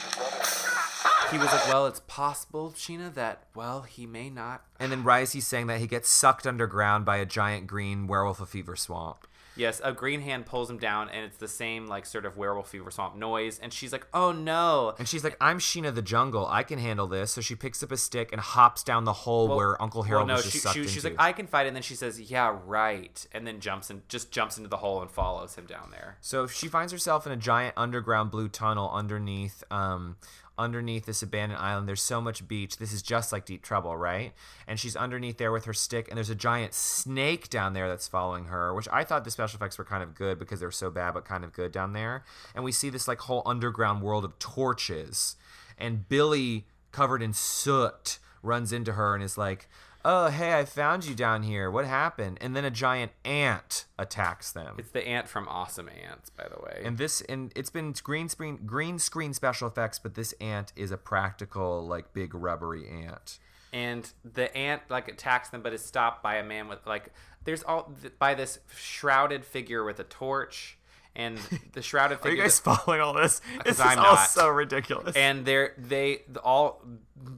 He 1.30 1.38
was 1.38 1.52
like, 1.52 1.68
well, 1.68 1.86
it's 1.86 2.00
possible, 2.06 2.72
Sheena, 2.74 3.12
that 3.14 3.44
well, 3.54 3.82
he 3.82 4.06
may 4.06 4.30
not. 4.30 4.64
And 4.80 4.90
then 4.90 5.04
Risey's 5.04 5.46
saying 5.46 5.66
that 5.66 5.78
he 5.78 5.86
gets 5.86 6.08
sucked 6.08 6.46
underground 6.46 7.04
by 7.04 7.18
a 7.18 7.26
giant 7.26 7.66
green 7.66 8.06
werewolf 8.06 8.40
of 8.40 8.48
fever 8.48 8.76
swamp. 8.76 9.26
Yes, 9.58 9.80
a 9.84 9.92
green 9.92 10.20
hand 10.20 10.46
pulls 10.46 10.70
him 10.70 10.78
down, 10.78 11.08
and 11.10 11.24
it's 11.24 11.36
the 11.36 11.48
same 11.48 11.86
like 11.86 12.06
sort 12.06 12.24
of 12.24 12.36
werewolf 12.36 12.68
fever 12.70 12.90
swamp 12.90 13.16
noise. 13.16 13.58
And 13.58 13.72
she's 13.72 13.92
like, 13.92 14.06
"Oh 14.14 14.32
no!" 14.32 14.94
And 14.98 15.08
she's 15.08 15.24
like, 15.24 15.36
I'm 15.40 15.58
Sheena 15.58 15.94
the 15.94 16.00
Jungle. 16.00 16.46
I 16.46 16.62
can 16.62 16.78
handle 16.78 17.06
this. 17.06 17.32
So 17.32 17.40
she 17.40 17.54
picks 17.54 17.82
up 17.82 17.90
a 17.92 17.96
stick 17.96 18.30
and 18.32 18.40
hops 18.40 18.82
down 18.84 19.04
the 19.04 19.12
hole 19.12 19.48
Well- 19.48 19.56
where 19.56 19.82
Uncle 19.82 20.04
Harold 20.04 20.28
well, 20.28 20.36
no, 20.36 20.42
was 20.42 20.50
just 20.50 20.64
she, 20.68 20.72
she- 20.72 20.78
into. 20.80 20.90
she's 20.92 21.04
like, 21.04 21.16
"I 21.18 21.32
can 21.32 21.46
fight," 21.46 21.66
and 21.66 21.74
then 21.76 21.82
she 21.82 21.94
says, 21.96 22.20
"Yeah, 22.20 22.56
right," 22.64 23.26
and 23.32 23.46
then 23.46 23.60
jumps 23.60 23.90
and 23.90 24.08
just 24.08 24.30
jumps 24.30 24.56
into 24.56 24.68
the 24.68 24.78
hole 24.78 25.02
and 25.02 25.10
follows 25.10 25.56
him 25.56 25.66
down 25.66 25.90
there. 25.90 26.16
So 26.20 26.46
she 26.46 26.68
finds 26.68 26.92
herself 26.92 27.26
in 27.26 27.32
a 27.32 27.36
giant 27.36 27.74
underground 27.76 28.30
blue 28.30 28.48
tunnel 28.48 28.90
underneath 28.92 29.64
um 29.70 30.16
underneath 30.58 31.06
this 31.06 31.22
abandoned 31.22 31.60
island. 31.60 31.88
There's 31.88 32.02
so 32.02 32.20
much 32.20 32.46
beach. 32.48 32.76
This 32.76 32.92
is 32.92 33.02
just 33.02 33.32
like 33.32 33.46
Deep 33.46 33.62
Trouble, 33.62 33.96
right? 33.96 34.32
And 34.66 34.78
she's 34.78 34.96
underneath 34.96 35.38
there 35.38 35.52
with 35.52 35.64
her 35.64 35.72
stick 35.72 36.08
and 36.08 36.16
there's 36.16 36.30
a 36.30 36.34
giant 36.34 36.74
snake 36.74 37.48
down 37.48 37.72
there 37.72 37.88
that's 37.88 38.08
following 38.08 38.46
her, 38.46 38.74
which 38.74 38.88
I 38.92 39.04
thought 39.04 39.24
the 39.24 39.30
special 39.30 39.56
effects 39.56 39.78
were 39.78 39.84
kind 39.84 40.02
of 40.02 40.14
good 40.14 40.38
because 40.38 40.60
they're 40.60 40.70
so 40.70 40.90
bad 40.90 41.14
but 41.14 41.24
kind 41.24 41.44
of 41.44 41.52
good 41.52 41.72
down 41.72 41.92
there. 41.92 42.24
And 42.54 42.64
we 42.64 42.72
see 42.72 42.90
this 42.90 43.08
like 43.08 43.20
whole 43.20 43.42
underground 43.46 44.02
world 44.02 44.24
of 44.24 44.38
torches. 44.38 45.36
And 45.78 46.08
Billy 46.08 46.66
covered 46.92 47.22
in 47.22 47.32
soot 47.32 48.18
runs 48.42 48.72
into 48.72 48.92
her 48.92 49.14
and 49.14 49.22
is 49.22 49.38
like, 49.38 49.68
"Oh, 50.10 50.28
hey, 50.28 50.58
I 50.58 50.64
found 50.64 51.04
you 51.04 51.14
down 51.14 51.42
here. 51.42 51.70
What 51.70 51.84
happened?" 51.84 52.38
And 52.40 52.56
then 52.56 52.64
a 52.64 52.70
giant 52.70 53.12
ant 53.24 53.84
attacks 53.98 54.50
them. 54.52 54.76
It's 54.78 54.90
the 54.90 55.06
ant 55.06 55.28
from 55.28 55.46
Awesome 55.48 55.88
Ants, 55.88 56.30
by 56.30 56.48
the 56.48 56.60
way. 56.62 56.80
And 56.84 56.96
this 56.96 57.20
and 57.22 57.52
it's 57.54 57.70
been 57.70 57.92
green 58.02 58.28
screen 58.28 58.60
green 58.64 58.98
screen 58.98 59.34
special 59.34 59.68
effects, 59.68 59.98
but 59.98 60.14
this 60.14 60.32
ant 60.40 60.72
is 60.76 60.90
a 60.90 60.96
practical 60.96 61.86
like 61.86 62.12
big 62.14 62.34
rubbery 62.34 62.88
ant. 62.88 63.38
and 63.72 64.12
the 64.24 64.56
ant 64.56 64.80
like 64.88 65.08
attacks 65.08 65.50
them 65.50 65.60
but 65.60 65.74
is 65.74 65.84
stopped 65.84 66.22
by 66.22 66.36
a 66.36 66.42
man 66.42 66.68
with 66.68 66.86
like 66.86 67.12
there's 67.44 67.62
all 67.64 67.92
th- 68.00 68.18
by 68.18 68.34
this 68.34 68.60
shrouded 68.74 69.44
figure 69.44 69.84
with 69.84 70.00
a 70.00 70.04
torch 70.04 70.77
and 71.16 71.38
the 71.72 71.82
shrouded 71.82 72.18
figure. 72.18 72.30
Are 72.30 72.30
figure 72.32 72.44
you 72.44 72.48
guys 72.48 72.60
following 72.60 73.00
all 73.00 73.14
this? 73.14 73.40
This 73.64 73.76
is 73.76 73.80
I'm 73.80 73.98
all 73.98 74.14
not. 74.14 74.28
so 74.28 74.48
ridiculous. 74.48 75.16
and 75.16 75.44
they're 75.44 75.74
they 75.78 76.22
all 76.44 76.82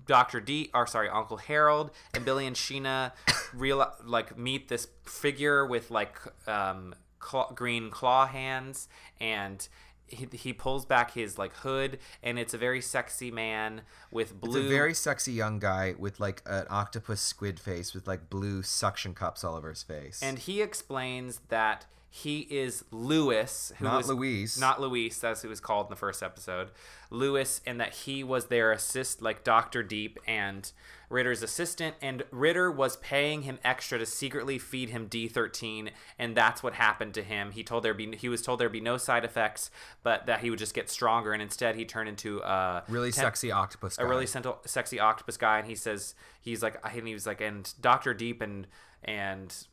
Dr. 0.06 0.40
D 0.40 0.70
or 0.74 0.86
sorry 0.86 1.08
Uncle 1.08 1.38
Harold 1.38 1.90
and 2.14 2.24
Billy 2.24 2.46
and 2.46 2.56
Sheena 2.56 3.12
real 3.54 3.86
like 4.04 4.36
meet 4.36 4.68
this 4.68 4.88
figure 5.04 5.66
with 5.66 5.90
like 5.90 6.16
um 6.46 6.94
claw, 7.18 7.50
green 7.52 7.90
claw 7.90 8.26
hands 8.26 8.88
and 9.20 9.66
he, 10.06 10.26
he 10.32 10.52
pulls 10.52 10.84
back 10.84 11.12
his 11.12 11.38
like 11.38 11.52
hood 11.54 11.98
and 12.22 12.38
it's 12.38 12.52
a 12.52 12.58
very 12.58 12.80
sexy 12.80 13.30
man 13.30 13.82
with 14.10 14.32
it's 14.32 14.40
blue 14.40 14.66
a 14.66 14.68
very 14.68 14.92
sexy 14.92 15.32
young 15.32 15.58
guy 15.60 15.94
with 15.98 16.18
like 16.18 16.42
an 16.46 16.66
octopus 16.68 17.20
squid 17.20 17.60
face 17.60 17.94
with 17.94 18.06
like 18.08 18.28
blue 18.28 18.62
suction 18.62 19.14
cups 19.14 19.44
all 19.44 19.54
over 19.54 19.68
his 19.70 19.82
face. 19.84 20.20
And 20.22 20.38
he 20.40 20.60
explains 20.60 21.40
that 21.48 21.86
he 22.12 22.40
is 22.50 22.84
Lewis, 22.90 23.72
who 23.78 23.84
Not 23.84 23.98
was 23.98 24.08
Louise. 24.08 24.58
not 24.58 24.80
Luis. 24.80 25.16
That's 25.20 25.42
who 25.42 25.48
was 25.48 25.60
called 25.60 25.86
in 25.86 25.90
the 25.90 25.96
first 25.96 26.24
episode. 26.24 26.70
Lewis, 27.08 27.60
and 27.64 27.80
that 27.80 27.92
he 27.94 28.24
was 28.24 28.46
their 28.46 28.72
assist, 28.72 29.22
like 29.22 29.44
Doctor 29.44 29.84
Deep 29.84 30.18
and 30.26 30.72
Ritter's 31.08 31.40
assistant, 31.42 31.94
and 32.02 32.24
Ritter 32.32 32.70
was 32.70 32.96
paying 32.96 33.42
him 33.42 33.58
extra 33.64 33.96
to 33.98 34.06
secretly 34.06 34.58
feed 34.58 34.90
him 34.90 35.08
D13, 35.08 35.90
and 36.18 36.36
that's 36.36 36.62
what 36.64 36.74
happened 36.74 37.14
to 37.14 37.22
him. 37.22 37.52
He 37.52 37.62
told 37.62 37.84
there 37.84 37.94
be 37.94 38.16
he 38.16 38.28
was 38.28 38.42
told 38.42 38.58
there'd 38.58 38.72
be 38.72 38.80
no 38.80 38.96
side 38.96 39.24
effects, 39.24 39.70
but 40.02 40.26
that 40.26 40.40
he 40.40 40.50
would 40.50 40.58
just 40.58 40.74
get 40.74 40.90
stronger, 40.90 41.32
and 41.32 41.40
instead 41.40 41.76
he 41.76 41.84
turned 41.84 42.08
into 42.08 42.40
a 42.40 42.82
really 42.88 43.12
temp- 43.12 43.24
sexy 43.26 43.52
octopus 43.52 43.96
guy. 43.96 44.04
a 44.04 44.06
really 44.08 44.26
sexy 44.26 44.98
octopus 44.98 45.36
guy, 45.36 45.58
and 45.58 45.68
he 45.68 45.76
says 45.76 46.14
he's 46.40 46.60
like, 46.62 46.76
and 46.84 47.06
he 47.06 47.14
was 47.14 47.26
like, 47.26 47.40
and 47.40 47.72
Doctor 47.80 48.14
Deep 48.14 48.40
and 48.40 48.66
and 49.02 49.66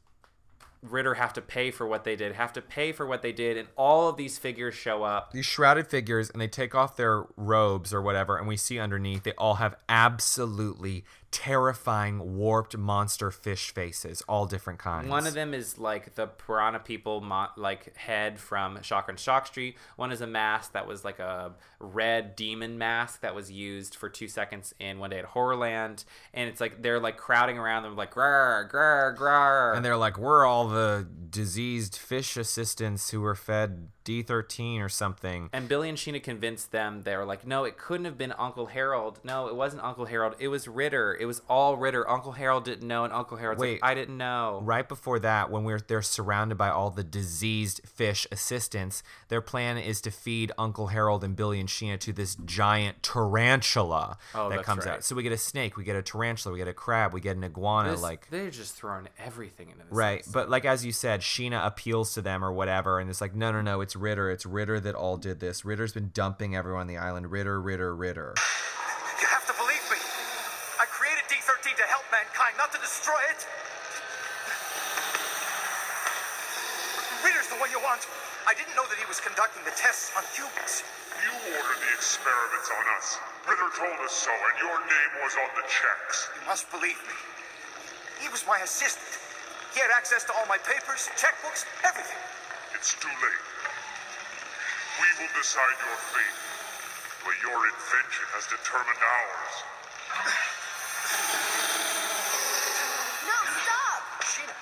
Ritter 0.81 1.15
have 1.15 1.33
to 1.33 1.41
pay 1.41 1.71
for 1.71 1.87
what 1.87 2.03
they 2.03 2.15
did, 2.15 2.33
have 2.35 2.53
to 2.53 2.61
pay 2.61 2.91
for 2.91 3.05
what 3.05 3.21
they 3.21 3.31
did, 3.31 3.57
and 3.57 3.67
all 3.75 4.09
of 4.09 4.17
these 4.17 4.37
figures 4.37 4.75
show 4.75 5.03
up. 5.03 5.31
these 5.31 5.45
shrouded 5.45 5.87
figures 5.87 6.29
and 6.29 6.39
they 6.41 6.47
take 6.47 6.75
off 6.75 6.95
their 6.95 7.25
robes 7.35 7.93
or 7.93 8.01
whatever 8.01 8.37
and 8.37 8.47
we 8.47 8.57
see 8.57 8.79
underneath 8.79 9.23
they 9.23 9.33
all 9.33 9.55
have 9.55 9.75
absolutely 9.89 11.03
terrifying 11.31 12.37
warped 12.37 12.77
monster 12.77 13.31
fish 13.31 13.73
faces 13.73 14.21
all 14.29 14.45
different 14.45 14.79
kinds 14.79 15.09
One 15.09 15.27
of 15.27 15.33
them 15.33 15.53
is 15.53 15.77
like 15.77 16.15
the 16.15 16.27
piranha 16.27 16.79
people, 16.79 17.21
mo- 17.21 17.49
like 17.57 17.95
head 17.97 18.39
from 18.39 18.81
Shocker 18.81 19.11
on 19.11 19.17
Shock 19.17 19.47
Street. 19.47 19.75
One 19.97 20.11
is 20.11 20.21
a 20.21 20.27
mask 20.27 20.71
that 20.73 20.87
was 20.87 21.03
like 21.03 21.19
a 21.19 21.53
red 21.79 22.35
demon 22.35 22.77
mask 22.77 23.21
that 23.21 23.35
was 23.35 23.51
used 23.51 23.95
for 23.95 24.09
two 24.09 24.27
seconds 24.27 24.73
in 24.79 24.99
One 24.99 25.09
Day 25.09 25.19
at 25.19 25.25
Horrorland, 25.25 26.05
and 26.33 26.49
it's 26.49 26.61
like 26.61 26.81
they're 26.81 26.99
like 26.99 27.17
crowding 27.17 27.57
around 27.57 27.83
them, 27.83 27.95
like 27.95 28.13
grr 28.13 28.69
grr 28.71 29.15
grr, 29.17 29.75
and 29.75 29.83
they're 29.83 29.97
like 29.97 30.17
we're 30.17 30.45
all 30.45 30.67
the 30.67 31.07
diseased 31.29 31.95
fish 31.97 32.37
assistants 32.37 33.09
who 33.11 33.21
were 33.21 33.35
fed 33.35 33.89
d13 34.05 34.79
or 34.79 34.87
something 34.87 35.49
And 35.51 35.67
Billy 35.67 35.89
and 35.89 35.97
Sheena 35.97 36.23
convinced 36.23 36.71
them. 36.71 37.03
They 37.03 37.17
were 37.17 37.25
like, 37.25 37.45
no, 37.45 37.65
it 37.65 37.77
couldn't 37.77 38.05
have 38.05 38.17
been 38.17 38.33
Uncle 38.37 38.67
Harold. 38.67 39.19
No, 39.25 39.47
it 39.47 39.55
wasn't 39.55 39.83
Uncle 39.83 40.05
Harold. 40.05 40.35
It 40.39 40.47
was 40.47 40.65
Ritter. 40.65 41.16
It 41.19 41.25
was 41.25 41.41
all 41.49 41.77
Ritter. 41.77 42.09
Uncle 42.09 42.31
Harold 42.31 42.63
didn't 42.65 42.87
know, 42.87 43.03
and 43.03 43.11
Uncle 43.13 43.37
Harold's 43.37 43.59
Wait. 43.61 43.81
like, 43.81 43.91
I 43.91 43.93
didn't 43.95 44.17
know. 44.17 44.61
right 44.63 44.87
before 44.87 45.19
that 45.19 45.49
when 45.51 45.63
we're 45.63 45.79
they're 45.79 46.01
surrounded 46.01 46.57
by 46.57 46.69
all 46.69 46.89
the 46.89 47.03
diseased 47.03 47.81
fish 47.85 48.25
assistants 48.31 49.03
their 49.29 49.41
plan 49.41 49.77
is 49.77 50.01
to 50.01 50.11
feed 50.11 50.51
uncle 50.57 50.87
harold 50.87 51.23
and 51.23 51.35
billy 51.35 51.59
and 51.59 51.69
sheena 51.69 51.99
to 51.99 52.11
this 52.13 52.35
giant 52.45 53.01
tarantula 53.03 54.17
Oh, 54.35 54.49
that 54.49 54.63
comes 54.63 54.85
right. 54.85 54.95
out 54.95 55.03
so 55.03 55.15
we 55.15 55.23
get 55.23 55.31
a 55.31 55.37
snake 55.37 55.77
we 55.77 55.83
get 55.83 55.95
a 55.95 56.01
tarantula 56.01 56.53
we 56.53 56.59
get 56.59 56.67
a 56.67 56.73
crab 56.73 57.13
we 57.13 57.21
get 57.21 57.35
an 57.37 57.43
iguana 57.43 57.91
This- 57.91 58.01
like 58.01 58.29
they're 58.29 58.49
just 58.51 58.75
throwing 58.75 59.07
everything 59.19 59.69
into 59.69 59.83
this. 59.83 59.91
Right, 59.91 60.25
but 60.31 60.49
like 60.49 60.65
as 60.65 60.85
you 60.85 60.91
said, 60.91 61.21
Sheena 61.21 61.65
appeals 61.65 62.13
to 62.15 62.21
them 62.21 62.43
or 62.43 62.51
whatever, 62.51 62.99
and 62.99 63.09
it's 63.09 63.21
like, 63.21 63.33
no, 63.35 63.51
no, 63.51 63.61
no, 63.61 63.81
it's 63.81 63.95
Ritter. 63.95 64.29
It's 64.31 64.45
Ritter 64.45 64.79
that 64.81 64.95
all 64.95 65.17
did 65.17 65.39
this. 65.39 65.63
Ritter's 65.65 65.93
been 65.93 66.11
dumping 66.13 66.55
everyone 66.55 66.81
on 66.81 66.87
the 66.87 66.97
island. 66.97 67.31
Ritter, 67.31 67.59
Ritter, 67.61 67.95
Ritter. 67.95 68.33
You 69.21 69.27
have 69.29 69.45
to 69.47 69.53
believe 69.53 69.81
me. 69.89 69.97
I 70.79 70.85
created 70.91 71.23
D13 71.29 71.75
to 71.77 71.83
help 71.83 72.03
mankind, 72.11 72.55
not 72.57 72.71
to 72.73 72.76
destroy 72.87 73.19
it. 73.35 73.43
Ritter's 77.19 77.51
the 77.51 77.59
one 77.59 77.67
you 77.67 77.83
want. 77.83 78.07
I 78.47 78.55
didn't 78.55 78.79
know 78.79 78.87
that 78.87 78.95
he 78.95 79.03
was 79.11 79.19
conducting 79.19 79.59
the 79.67 79.75
tests 79.75 80.15
on 80.15 80.23
humans. 80.31 80.87
You 81.19 81.35
ordered 81.51 81.79
the 81.83 81.91
experiments 81.91 82.71
on 82.71 82.85
us. 82.95 83.19
Ritter 83.43 83.71
told 83.75 83.99
us 84.07 84.15
so, 84.15 84.31
and 84.31 84.55
your 84.63 84.79
name 84.79 85.11
was 85.19 85.35
on 85.35 85.51
the 85.59 85.67
checks. 85.67 86.31
You 86.39 86.47
must 86.47 86.71
believe 86.71 86.95
me. 87.03 87.17
He 88.23 88.31
was 88.31 88.47
my 88.47 88.63
assistant. 88.63 89.19
He 89.75 89.83
had 89.83 89.91
access 89.91 90.23
to 90.23 90.31
all 90.39 90.47
my 90.47 90.57
papers, 90.63 91.11
checkbooks, 91.19 91.67
everything. 91.83 92.23
It's 92.71 92.95
too 92.95 93.11
late. 93.19 93.43
We 95.03 95.09
will 95.19 95.33
decide 95.35 95.75
your 95.83 95.99
fate, 96.15 96.39
but 97.27 97.35
your 97.43 97.59
invention 97.67 98.25
has 98.31 98.47
determined 98.47 99.03
ours. 99.03 99.55
No, 103.27 103.37
stop! 103.59 104.01
Sheena, 104.23 104.55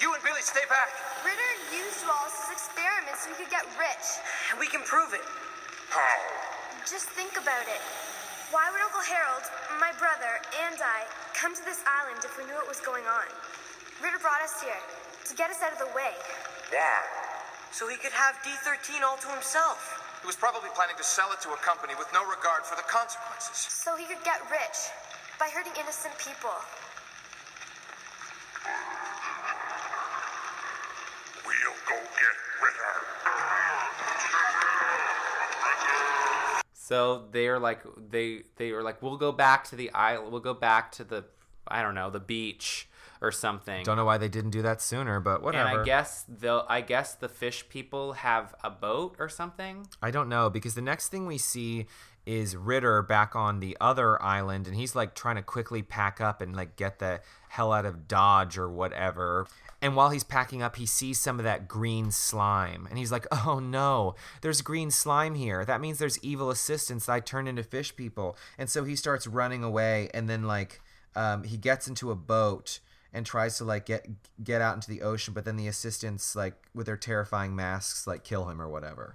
you 0.00 0.12
and 0.12 0.22
Billy 0.22 0.44
stay 0.44 0.64
back. 0.68 0.92
Ritter 1.24 1.52
used 1.72 2.04
you 2.04 2.08
all 2.12 2.28
as 2.28 2.52
experiments 2.52 3.24
so 3.24 3.32
he 3.32 3.36
could 3.40 3.52
get 3.52 3.64
rich. 3.80 4.06
And 4.52 4.60
we 4.60 4.68
can 4.68 4.84
prove 4.84 5.16
it. 5.16 5.24
How? 5.88 6.16
Just 6.84 7.08
think 7.16 7.34
about 7.40 7.66
it. 7.66 7.82
Why 8.54 8.70
would 8.70 8.78
Uncle 8.78 9.02
Harold, 9.02 9.42
my 9.82 9.90
brother, 9.98 10.38
and 10.68 10.78
I 10.78 11.02
come 11.34 11.50
to 11.50 11.64
this 11.66 11.82
island 11.82 12.22
if 12.22 12.36
we 12.38 12.46
knew 12.46 12.54
what 12.54 12.70
was 12.70 12.78
going 12.78 13.02
on? 13.10 13.26
Ritter 13.98 14.20
brought 14.22 14.44
us 14.44 14.62
here 14.62 14.78
to 15.26 15.32
get 15.34 15.50
us 15.50 15.58
out 15.64 15.72
of 15.72 15.80
the 15.82 15.90
way. 15.96 16.14
Yeah. 16.70 17.02
So 17.72 17.88
he 17.88 17.96
could 17.96 18.12
have 18.12 18.38
D13 18.46 19.02
all 19.02 19.18
to 19.18 19.28
himself. 19.34 19.98
He 20.22 20.26
was 20.26 20.36
probably 20.36 20.70
planning 20.74 20.96
to 20.96 21.04
sell 21.04 21.32
it 21.32 21.40
to 21.42 21.50
a 21.50 21.60
company 21.60 21.94
with 21.98 22.08
no 22.14 22.22
regard 22.24 22.64
for 22.64 22.76
the 22.76 22.86
consequences. 22.86 23.56
So 23.56 23.96
he 23.96 24.06
could 24.06 24.22
get 24.24 24.40
rich 24.50 24.94
by 25.38 25.48
hurting 25.52 25.74
innocent 25.78 26.14
people. 26.18 26.54
We'll 31.46 31.78
go 31.86 31.98
get 31.98 32.36
Ritter. 32.62 32.94
So 36.86 37.24
they're 37.32 37.58
like 37.58 37.80
they 38.10 38.42
they 38.58 38.70
are 38.70 38.80
like 38.80 39.02
we'll 39.02 39.16
go 39.16 39.32
back 39.32 39.64
to 39.70 39.76
the 39.76 39.90
island. 39.90 40.30
We'll 40.30 40.40
go 40.40 40.54
back 40.54 40.92
to 40.92 41.02
the 41.02 41.24
I 41.66 41.82
don't 41.82 41.96
know 41.96 42.10
the 42.10 42.20
beach 42.20 42.88
or 43.20 43.32
something. 43.32 43.82
Don't 43.82 43.96
know 43.96 44.04
why 44.04 44.18
they 44.18 44.28
didn't 44.28 44.52
do 44.52 44.62
that 44.62 44.80
sooner, 44.80 45.18
but 45.18 45.42
whatever. 45.42 45.68
And 45.68 45.80
I 45.80 45.84
guess 45.84 46.24
the 46.28 46.64
I 46.68 46.82
guess 46.82 47.14
the 47.14 47.28
fish 47.28 47.68
people 47.68 48.12
have 48.12 48.54
a 48.62 48.70
boat 48.70 49.16
or 49.18 49.28
something. 49.28 49.88
I 50.00 50.12
don't 50.12 50.28
know 50.28 50.48
because 50.48 50.76
the 50.76 50.80
next 50.80 51.08
thing 51.08 51.26
we 51.26 51.38
see 51.38 51.86
is 52.24 52.54
Ritter 52.54 53.02
back 53.02 53.34
on 53.34 53.58
the 53.58 53.76
other 53.80 54.22
island 54.22 54.68
and 54.68 54.76
he's 54.76 54.94
like 54.94 55.16
trying 55.16 55.36
to 55.36 55.42
quickly 55.42 55.82
pack 55.82 56.20
up 56.20 56.40
and 56.40 56.54
like 56.54 56.76
get 56.76 57.00
the 57.00 57.20
hell 57.48 57.72
out 57.72 57.84
of 57.84 58.06
Dodge 58.06 58.58
or 58.58 58.70
whatever. 58.70 59.48
And 59.82 59.94
while 59.94 60.10
he's 60.10 60.24
packing 60.24 60.62
up, 60.62 60.76
he 60.76 60.86
sees 60.86 61.20
some 61.20 61.38
of 61.38 61.44
that 61.44 61.68
green 61.68 62.10
slime 62.10 62.86
and 62.88 62.98
he's 62.98 63.12
like, 63.12 63.26
"Oh 63.30 63.58
no, 63.58 64.14
there's 64.40 64.62
green 64.62 64.90
slime 64.90 65.34
here. 65.34 65.64
That 65.64 65.80
means 65.80 65.98
there's 65.98 66.18
evil 66.22 66.50
assistants 66.50 67.06
that 67.06 67.12
I 67.12 67.20
turned 67.20 67.48
into 67.48 67.62
fish 67.62 67.94
people." 67.94 68.36
And 68.58 68.70
so 68.70 68.84
he 68.84 68.96
starts 68.96 69.26
running 69.26 69.62
away 69.62 70.08
and 70.14 70.28
then 70.28 70.44
like 70.44 70.80
um, 71.14 71.44
he 71.44 71.56
gets 71.56 71.88
into 71.88 72.10
a 72.10 72.14
boat 72.14 72.80
and 73.12 73.24
tries 73.24 73.58
to 73.58 73.64
like 73.64 73.86
get 73.86 74.06
get 74.42 74.60
out 74.60 74.74
into 74.74 74.88
the 74.88 75.02
ocean, 75.02 75.34
but 75.34 75.44
then 75.44 75.56
the 75.56 75.68
assistants 75.68 76.36
like 76.36 76.54
with 76.74 76.86
their 76.86 76.96
terrifying 76.96 77.56
masks 77.56 78.06
like 78.06 78.24
kill 78.24 78.48
him 78.48 78.60
or 78.60 78.68
whatever. 78.68 79.12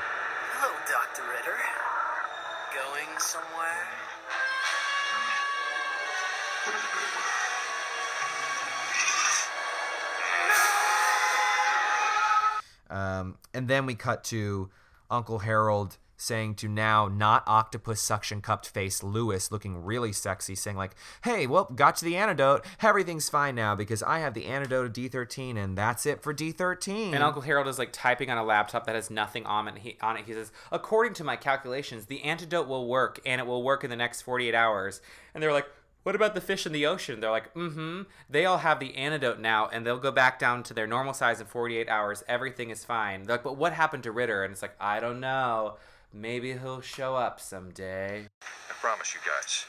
Um, 12.91 13.37
and 13.53 13.67
then 13.67 13.85
we 13.85 13.95
cut 13.95 14.23
to 14.25 14.69
Uncle 15.09 15.39
Harold 15.39 15.97
saying 16.21 16.53
to 16.53 16.67
now 16.67 17.07
not 17.07 17.43
octopus 17.47 17.99
suction 17.99 18.41
cupped 18.41 18.69
face 18.69 19.01
Lewis 19.01 19.51
looking 19.51 19.83
really 19.83 20.13
sexy, 20.13 20.53
saying 20.53 20.77
like, 20.77 20.95
"Hey, 21.23 21.47
well, 21.47 21.65
got 21.75 21.95
to 21.95 22.05
the 22.05 22.15
antidote. 22.15 22.63
Everything's 22.81 23.27
fine 23.27 23.55
now 23.55 23.75
because 23.75 24.03
I 24.03 24.19
have 24.19 24.35
the 24.35 24.45
antidote 24.45 24.85
of 24.85 24.93
D13, 24.93 25.57
and 25.57 25.75
that's 25.75 26.05
it 26.05 26.21
for 26.21 26.31
D13." 26.33 27.13
And 27.13 27.23
Uncle 27.23 27.41
Harold 27.41 27.67
is 27.67 27.79
like 27.79 27.91
typing 27.91 28.29
on 28.29 28.37
a 28.37 28.43
laptop 28.43 28.85
that 28.85 28.93
has 28.93 29.09
nothing 29.09 29.45
on 29.47 29.67
it. 29.67 29.79
He, 29.79 29.97
on 30.01 30.15
it, 30.15 30.25
he 30.27 30.33
says, 30.33 30.51
"According 30.71 31.15
to 31.15 31.23
my 31.23 31.35
calculations, 31.35 32.05
the 32.05 32.21
antidote 32.23 32.67
will 32.67 32.87
work, 32.87 33.19
and 33.25 33.41
it 33.41 33.47
will 33.47 33.63
work 33.63 33.83
in 33.83 33.89
the 33.89 33.95
next 33.95 34.21
48 34.21 34.53
hours." 34.53 35.01
And 35.33 35.41
they're 35.41 35.53
like, 35.53 35.67
"What 36.03 36.15
about 36.15 36.33
the 36.33 36.41
fish 36.41 36.65
in 36.65 36.71
the 36.71 36.85
ocean?" 36.85 37.19
They're 37.19 37.31
like, 37.31 37.53
"Mm-hmm. 37.53 38.03
They 38.29 38.45
all 38.45 38.59
have 38.59 38.79
the 38.79 38.95
antidote 38.95 39.39
now, 39.39 39.67
and 39.67 39.85
they'll 39.85 39.99
go 39.99 40.11
back 40.11 40.39
down 40.39 40.63
to 40.63 40.73
their 40.73 40.87
normal 40.87 41.13
size 41.13 41.39
in 41.39 41.47
48 41.47 41.89
hours. 41.89 42.23
Everything 42.27 42.69
is 42.69 42.83
fine." 42.85 43.23
They're 43.23 43.35
like, 43.35 43.43
"But 43.43 43.57
what 43.57 43.73
happened 43.73 44.03
to 44.03 44.11
Ritter?" 44.11 44.43
And 44.43 44.51
it's 44.51 44.61
like, 44.61 44.75
"I 44.79 44.99
don't 44.99 45.19
know. 45.19 45.77
Maybe 46.13 46.53
he'll 46.53 46.81
show 46.81 47.15
up 47.15 47.39
someday." 47.39 48.29
I 48.41 48.73
promise 48.81 49.13
you 49.13 49.21
guys, 49.25 49.65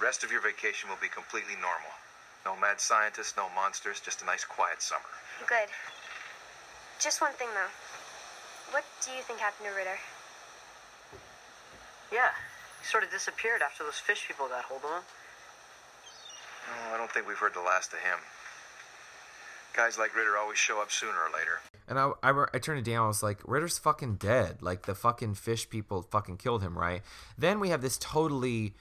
rest 0.00 0.24
of 0.24 0.30
your 0.32 0.40
vacation 0.40 0.90
will 0.90 1.00
be 1.00 1.08
completely 1.08 1.54
normal. 1.54 1.92
No 2.44 2.56
mad 2.56 2.80
scientists, 2.80 3.36
no 3.36 3.48
monsters, 3.54 4.00
just 4.00 4.22
a 4.22 4.24
nice 4.24 4.44
quiet 4.44 4.82
summer. 4.82 5.04
Good. 5.46 5.68
Just 6.98 7.20
one 7.20 7.32
thing 7.34 7.48
though. 7.54 7.70
What 8.72 8.84
do 9.04 9.12
you 9.12 9.22
think 9.22 9.38
happened 9.38 9.68
to 9.68 9.74
Ritter? 9.74 9.98
Yeah. 12.10 12.30
He 12.80 12.86
sort 12.86 13.04
of 13.04 13.10
disappeared 13.10 13.62
after 13.62 13.84
those 13.84 13.98
fish 13.98 14.26
people 14.26 14.48
got 14.48 14.64
hold 14.64 14.82
of 14.84 14.90
him. 14.90 15.02
Oh, 16.68 16.94
I 16.94 16.96
don't 16.96 17.10
think 17.10 17.26
we've 17.26 17.38
heard 17.38 17.54
the 17.54 17.60
last 17.60 17.92
of 17.92 17.98
him. 17.98 18.18
Guys 19.74 19.98
like 19.98 20.14
Ritter 20.14 20.36
always 20.36 20.58
show 20.58 20.82
up 20.82 20.90
sooner 20.90 21.12
or 21.12 21.30
later. 21.32 21.60
And 21.88 21.98
I, 21.98 22.10
I, 22.22 22.44
I 22.52 22.58
turned 22.58 22.84
to 22.84 22.90
Dan. 22.90 23.00
I 23.00 23.06
was 23.06 23.22
like, 23.22 23.40
Ritter's 23.46 23.78
fucking 23.78 24.16
dead. 24.16 24.58
Like 24.60 24.86
the 24.86 24.94
fucking 24.94 25.34
fish 25.34 25.68
people 25.70 26.02
fucking 26.02 26.36
killed 26.36 26.62
him, 26.62 26.78
right? 26.78 27.02
Then 27.38 27.58
we 27.58 27.70
have 27.70 27.80
this 27.80 27.96
totally 27.98 28.74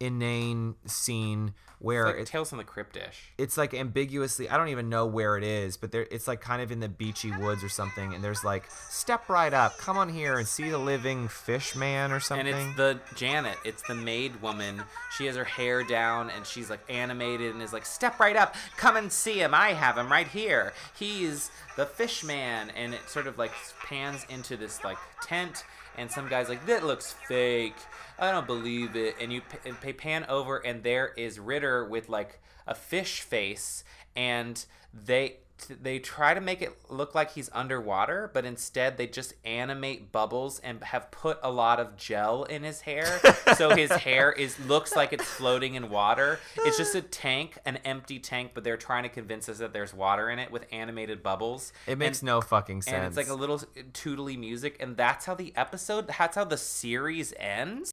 inane 0.00 0.74
scene 0.86 1.54
where 1.80 2.06
It's 2.08 2.14
like 2.16 2.22
it- 2.22 2.26
Tales 2.26 2.48
from 2.48 2.58
the 2.58 2.64
Cryptish. 2.64 3.32
it's 3.36 3.56
like 3.56 3.72
ambiguously 3.74 4.48
i 4.48 4.56
don't 4.56 4.68
even 4.68 4.88
know 4.88 5.06
where 5.06 5.36
it 5.36 5.44
is 5.44 5.76
but 5.76 5.92
there 5.92 6.06
it's 6.10 6.26
like 6.26 6.40
kind 6.40 6.60
of 6.62 6.70
in 6.72 6.80
the 6.80 6.88
beachy 6.88 7.30
woods 7.32 7.62
or 7.62 7.68
something 7.68 8.14
and 8.14 8.22
there's 8.22 8.42
like 8.44 8.68
step 8.90 9.28
right 9.28 9.52
up 9.54 9.76
come 9.78 9.96
on 9.96 10.08
here 10.08 10.38
and 10.38 10.46
see 10.48 10.70
the 10.70 10.78
living 10.78 11.28
fish 11.28 11.74
man 11.76 12.10
or 12.12 12.18
something 12.20 12.46
And 12.48 12.68
it's 12.68 12.76
the 12.76 12.98
Janet. 13.16 13.56
It's 13.64 13.82
the 13.82 13.94
maid 13.94 14.40
woman. 14.42 14.82
She 15.16 15.26
has 15.26 15.36
her 15.36 15.44
hair 15.44 15.82
down 15.82 16.30
and 16.30 16.44
she's 16.46 16.70
like 16.70 16.80
animated 16.88 17.52
and 17.54 17.62
is 17.62 17.72
like, 17.72 17.86
step 17.86 18.18
right 18.20 18.36
up, 18.36 18.54
come 18.76 18.96
and 18.96 19.10
see 19.12 19.40
him. 19.40 19.54
I 19.54 19.72
have 19.72 19.96
him 19.98 20.10
right 20.10 20.26
here. 20.28 20.72
He's 20.98 21.50
the 21.76 21.86
fish 21.86 22.22
man. 22.24 22.70
And 22.76 22.94
it 22.94 23.08
sort 23.08 23.26
of 23.26 23.38
like 23.38 23.52
pans 23.84 24.24
into 24.28 24.56
this 24.56 24.82
like 24.84 24.98
tent 25.22 25.64
and 25.98 26.10
some 26.10 26.28
guy's 26.28 26.48
like, 26.48 26.64
that 26.66 26.84
looks 26.84 27.12
fake. 27.26 27.76
I 28.18 28.30
don't 28.30 28.46
believe 28.46 28.96
it. 28.96 29.16
And 29.20 29.32
you 29.32 29.42
p- 29.42 29.68
and 29.68 29.98
pan 29.98 30.24
over 30.28 30.58
and 30.58 30.82
there 30.82 31.08
is 31.16 31.38
Ritter 31.38 31.84
with 31.84 32.08
like 32.08 32.40
a 32.66 32.74
fish 32.74 33.20
face 33.20 33.84
and 34.16 34.64
they 34.92 35.38
they 35.82 35.98
try 35.98 36.34
to 36.34 36.40
make 36.40 36.62
it 36.62 36.76
look 36.88 37.14
like 37.14 37.32
he's 37.32 37.50
underwater, 37.52 38.30
but 38.32 38.44
instead 38.44 38.96
they 38.96 39.06
just 39.06 39.34
animate 39.44 40.12
bubbles 40.12 40.58
and 40.60 40.82
have 40.84 41.10
put 41.10 41.38
a 41.42 41.50
lot 41.50 41.80
of 41.80 41.96
gel 41.96 42.44
in 42.44 42.62
his 42.62 42.82
hair, 42.82 43.20
so 43.56 43.70
his 43.74 43.90
hair 44.06 44.30
is 44.32 44.58
looks 44.60 44.94
like 44.94 45.12
it's 45.12 45.24
floating 45.24 45.74
in 45.74 45.90
water. 45.90 46.38
It's 46.58 46.76
just 46.76 46.94
a 46.94 47.02
tank, 47.02 47.58
an 47.64 47.78
empty 47.84 48.18
tank, 48.18 48.52
but 48.54 48.64
they're 48.64 48.76
trying 48.76 49.02
to 49.02 49.08
convince 49.08 49.48
us 49.48 49.58
that 49.58 49.72
there's 49.72 49.92
water 49.92 50.30
in 50.30 50.38
it 50.38 50.50
with 50.50 50.66
animated 50.72 51.22
bubbles. 51.22 51.72
it 51.86 51.98
makes 51.98 52.20
And- 52.20 52.26
no 52.26 52.40
fucking 52.40 52.82
sense 52.82 52.94
and 52.94 53.04
it's 53.06 53.16
like 53.16 53.28
a 53.28 53.34
little 53.34 53.58
tootly 53.92 54.36
music, 54.38 54.76
and 54.80 54.96
that's 54.96 55.26
how 55.26 55.34
the 55.34 55.52
episode, 55.56 56.08
that's 56.18 56.36
how 56.36 56.44
the 56.44 56.56
series 56.58 57.32
ends. 57.38 57.92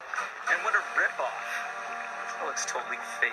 And 0.51 0.63
what 0.63 0.73
a 0.75 0.77
ripoff. 0.99 2.39
That 2.39 2.45
looks 2.45 2.65
totally 2.65 2.97
fake. 3.19 3.31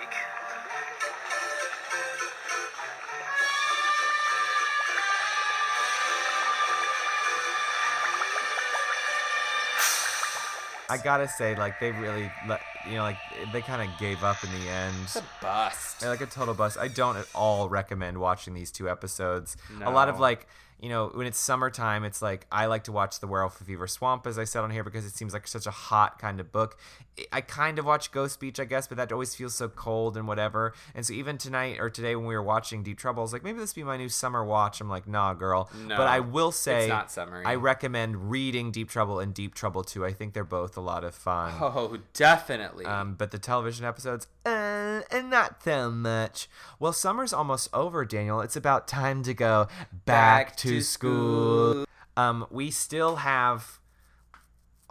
I 10.89 10.97
gotta 10.97 11.27
say 11.27 11.55
like 11.55 11.79
they 11.79 11.91
really 11.91 12.29
let 12.47 12.61
you 12.87 12.95
know 12.95 13.03
like 13.03 13.17
eh, 13.41 13.45
they 13.51 13.61
kind 13.61 13.81
of 13.81 13.97
gave 13.99 14.23
up 14.23 14.43
in 14.43 14.51
the 14.51 14.69
end 14.69 14.95
It's 15.03 15.15
a 15.15 15.23
bust. 15.41 15.99
They're 15.99 16.09
like 16.09 16.21
a 16.21 16.25
total 16.25 16.53
bust. 16.53 16.77
I 16.77 16.87
don't 16.87 17.17
at 17.17 17.27
all 17.33 17.69
recommend 17.69 18.17
watching 18.19 18.53
these 18.53 18.71
two 18.71 18.89
episodes. 18.89 19.55
A 19.81 19.89
lot 19.91 20.09
of 20.09 20.19
like, 20.19 20.47
you 20.79 20.89
know, 20.89 21.11
when 21.13 21.25
it's 21.27 21.39
summertime, 21.39 22.03
it's 22.03 22.21
like 22.21 22.45
I 22.51 22.65
like 22.65 22.83
to 22.85 22.91
watch 22.91 23.19
The 23.21 23.27
Werewolf 23.27 23.61
of 23.61 23.67
Fever 23.67 23.87
Swamp, 23.87 24.27
as 24.27 24.37
I 24.37 24.43
said 24.43 24.63
on 24.63 24.71
here, 24.71 24.83
because 24.83 25.05
it 25.05 25.15
seems 25.15 25.31
like 25.33 25.47
such 25.47 25.65
a 25.65 25.71
hot 25.71 26.19
kind 26.19 26.39
of 26.41 26.51
book. 26.51 26.77
I- 27.31 27.41
kind 27.41 27.77
of 27.77 27.85
watch 27.85 28.11
Ghost 28.11 28.39
Beach, 28.39 28.59
I 28.59 28.65
guess, 28.65 28.87
but 28.87 28.97
that 28.97 29.11
always 29.11 29.35
feels 29.35 29.53
so 29.53 29.69
cold 29.69 30.17
and 30.17 30.27
whatever. 30.27 30.73
And 30.95 31.05
so 31.05 31.13
even 31.13 31.37
tonight 31.37 31.77
or 31.79 31.89
today 31.91 32.15
when 32.15 32.25
we 32.25 32.33
were 32.35 32.41
watching 32.43 32.81
Deep 32.83 32.97
Trouble, 32.97 33.21
I 33.21 33.25
was 33.25 33.31
like, 33.33 33.43
maybe 33.43 33.59
this 33.59 33.71
be 33.73 33.83
my 33.83 33.95
new 33.97 34.09
summer 34.09 34.43
watch. 34.43 34.81
I'm 34.81 34.89
like, 34.89 35.07
nah, 35.07 35.35
girl. 35.35 35.69
No, 35.85 35.95
but 35.95 36.07
I 36.07 36.19
will 36.21 36.51
say, 36.51 36.85
it's 36.85 36.89
not 36.89 37.11
summery. 37.11 37.45
I 37.45 37.53
recommend 37.55 38.31
reading 38.31 38.71
Deep 38.71 38.89
Trouble 38.89 39.19
and 39.19 39.31
Deep 39.33 39.53
Trouble 39.53 39.83
2. 39.83 40.03
I 40.03 40.11
think 40.11 40.33
they're 40.33 40.43
both 40.43 40.75
a 40.75 40.81
lot 40.81 41.03
of 41.03 41.13
fun. 41.13 41.53
Oh, 41.61 41.97
definitely. 42.13 42.72
Um, 42.85 43.15
but 43.15 43.31
the 43.31 43.39
television 43.39 43.85
episodes, 43.85 44.27
uh, 44.45 45.01
and 45.11 45.29
not 45.29 45.63
so 45.63 45.91
much. 45.91 46.49
Well, 46.79 46.93
summer's 46.93 47.33
almost 47.33 47.69
over, 47.73 48.05
Daniel. 48.05 48.41
It's 48.41 48.55
about 48.55 48.87
time 48.87 49.23
to 49.23 49.33
go 49.33 49.67
back, 49.91 50.47
Back 50.47 50.55
to, 50.57 50.69
to 50.69 50.81
school. 50.81 51.85
Um, 52.17 52.45
we 52.49 52.71
still 52.71 53.17
have. 53.17 53.79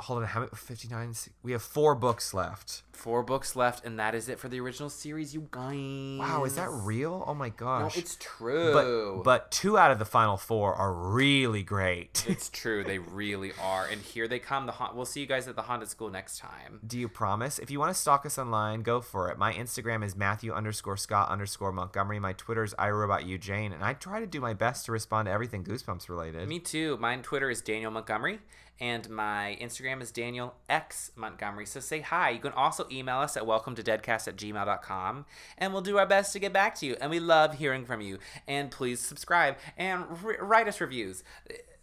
Hold 0.03 0.23
on, 0.23 0.29
how 0.29 0.41
many? 0.41 0.51
Fifty-nine. 0.55 1.15
We 1.43 1.53
have 1.53 1.63
four 1.63 1.95
books 1.95 2.35
left. 2.35 2.83
Four 2.93 3.23
books 3.23 3.57
left, 3.57 3.85
and 3.85 3.99
that 3.99 4.15
is 4.15 4.29
it 4.29 4.39
for 4.39 4.49
the 4.49 4.61
original 4.61 4.91
series, 4.91 5.35
you 5.35 5.49
guys. 5.51 6.19
Wow, 6.19 6.45
is 6.45 6.57
that 6.57 6.71
real? 6.71 7.25
Oh 7.27 7.35
my 7.35 7.49
gosh. 7.49 7.97
No, 7.97 8.01
it's 8.01 8.17
true. 8.21 8.73
But 8.73 9.25
but 9.25 9.51
two 9.51 9.79
out 9.79 9.91
of 9.91 9.99
the 9.99 10.05
final 10.05 10.37
four 10.37 10.75
are 10.75 10.93
really 10.93 11.63
great. 11.63 12.25
it's 12.29 12.49
true. 12.49 12.85
They 12.85 12.99
really 12.99 13.53
are. 13.61 13.87
And 13.87 14.01
here 14.01 14.29
they 14.29 14.39
come. 14.39 14.67
The 14.67 14.73
haunt. 14.73 14.95
We'll 14.95 15.05
see 15.05 15.21
you 15.21 15.27
guys 15.27 15.49
at 15.49 15.57
the 15.57 15.63
haunted 15.63 15.89
school 15.89 16.11
next 16.11 16.39
time. 16.39 16.81
Do 16.87 16.99
you 16.99 17.09
promise? 17.09 17.59
If 17.59 17.71
you 17.71 17.81
want 17.81 17.95
to 17.95 18.01
stalk 18.01 18.27
us 18.27 18.39
online, 18.39 18.83
go 18.83 19.01
for 19.01 19.31
it. 19.31 19.39
My 19.39 19.53
Instagram 19.53 20.05
is 20.05 20.15
Matthew 20.15 20.53
underscore 20.53 20.97
Scott 20.97 21.29
underscore 21.29 21.73
Montgomery. 21.73 22.19
My 22.19 22.33
Twitter 22.35 22.63
is 22.63 22.75
iRobot 22.75 23.41
Jane, 23.41 23.73
and 23.73 23.83
I 23.83 23.95
try 23.95 24.21
to 24.21 24.27
do 24.27 24.41
my 24.41 24.55
best 24.55 24.87
to 24.87 24.93
respond 24.93 25.27
to 25.27 25.33
everything 25.33 25.65
Goosebumps 25.65 26.09
related. 26.09 26.49
Me 26.49 26.59
too. 26.59 26.97
My 26.99 27.17
Twitter 27.17 27.51
is 27.51 27.61
Daniel 27.61 27.91
Montgomery, 27.91 28.41
and 28.81 29.09
my 29.09 29.57
Instagram 29.61 30.03
is 30.03 30.11
Daniel 30.11 30.55
X 30.69 31.13
Montgomery. 31.17 31.67
So 31.67 31.81
say 31.81 32.01
hi. 32.01 32.31
You 32.31 32.41
can 32.41 32.53
also 32.53 32.87
email 32.91 33.19
us 33.19 33.37
at 33.37 33.47
welcome 33.47 33.75
to 33.75 33.83
deadcast 33.83 34.29
at 34.29 34.37
gmail.com 34.37 35.27
and 35.59 35.73
we'll 35.73 35.83
do 35.83 35.99
our 35.99 36.07
best 36.07 36.33
to 36.33 36.39
get 36.39 36.53
back 36.53 36.75
to 36.77 36.87
you. 36.87 36.97
And 37.01 37.11
we 37.11 37.21
love 37.21 37.55
hearing 37.55 37.85
from 37.85 38.01
you. 38.01 38.19
And 38.47 38.71
please 38.71 39.01
subscribe 39.01 39.57
and 39.77 40.05
write 40.23 40.69
us 40.69 40.81
reviews. 40.81 41.23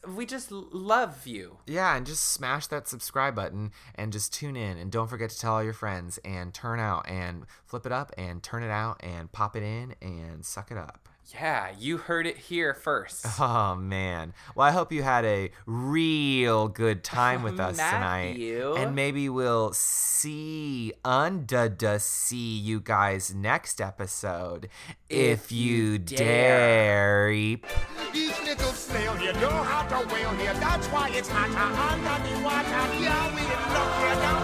We 0.08 0.26
just 0.26 0.50
love 0.52 1.28
you. 1.28 1.58
Yeah, 1.68 1.96
and 1.96 2.06
just 2.06 2.24
smash 2.24 2.68
that 2.68 2.88
subscribe 2.88 3.36
button 3.36 3.72
and 3.96 4.14
just 4.14 4.34
tune 4.34 4.56
in. 4.56 4.78
And 4.78 4.90
don't 4.90 5.10
forget 5.10 5.30
to 5.30 5.38
tell 5.38 5.56
all 5.56 5.64
your 5.64 5.74
friends 5.74 6.20
and 6.24 6.54
turn 6.54 6.80
out 6.80 7.10
and 7.10 7.46
flip 7.66 7.86
it 7.86 7.92
up 7.92 8.14
and 8.18 8.42
turn 8.42 8.64
it 8.64 8.72
out 8.72 9.02
and 9.04 9.30
pop 9.32 9.58
it 9.58 9.64
in 9.64 9.96
and 10.02 10.46
suck 10.46 10.72
it 10.72 10.78
up. 10.78 11.09
Yeah, 11.34 11.70
you 11.78 11.98
heard 11.98 12.26
it 12.26 12.38
here 12.38 12.74
first. 12.74 13.26
Oh 13.42 13.76
man. 13.76 14.34
Well, 14.54 14.68
I 14.68 14.72
hope 14.72 14.92
you 14.92 15.02
had 15.02 15.24
a 15.24 15.52
real 15.66 16.68
good 16.68 17.04
time 17.04 17.42
with 17.42 17.60
us 17.60 17.78
Matthew. 17.78 18.60
tonight. 18.60 18.84
And 18.84 18.96
maybe 18.96 19.30
we'll 19.30 19.72
see 19.74 20.92
under 21.06 21.70
the 21.70 22.00
see 22.00 22.58
you 22.58 22.82
guys 22.82 23.34
next 23.34 23.80
episode 23.80 24.68
if, 25.10 25.52
you 25.52 25.98
dare. 26.00 27.30
Each 27.32 28.42
little 28.44 28.74
snail 28.74 29.14
here 29.14 29.34
know 29.34 29.50
how 29.50 29.84
to 29.88 30.14
wail 30.14 30.32
here. 30.32 30.54
That's 30.56 30.88
why 30.88 31.10
it's 31.12 31.30
hotter 31.30 31.58
under 31.58 32.30
the 32.30 32.44
water. 32.44 33.02
Yeah, 33.02 33.36
we 33.36 33.42
look 33.42 33.94
here. 33.98 34.40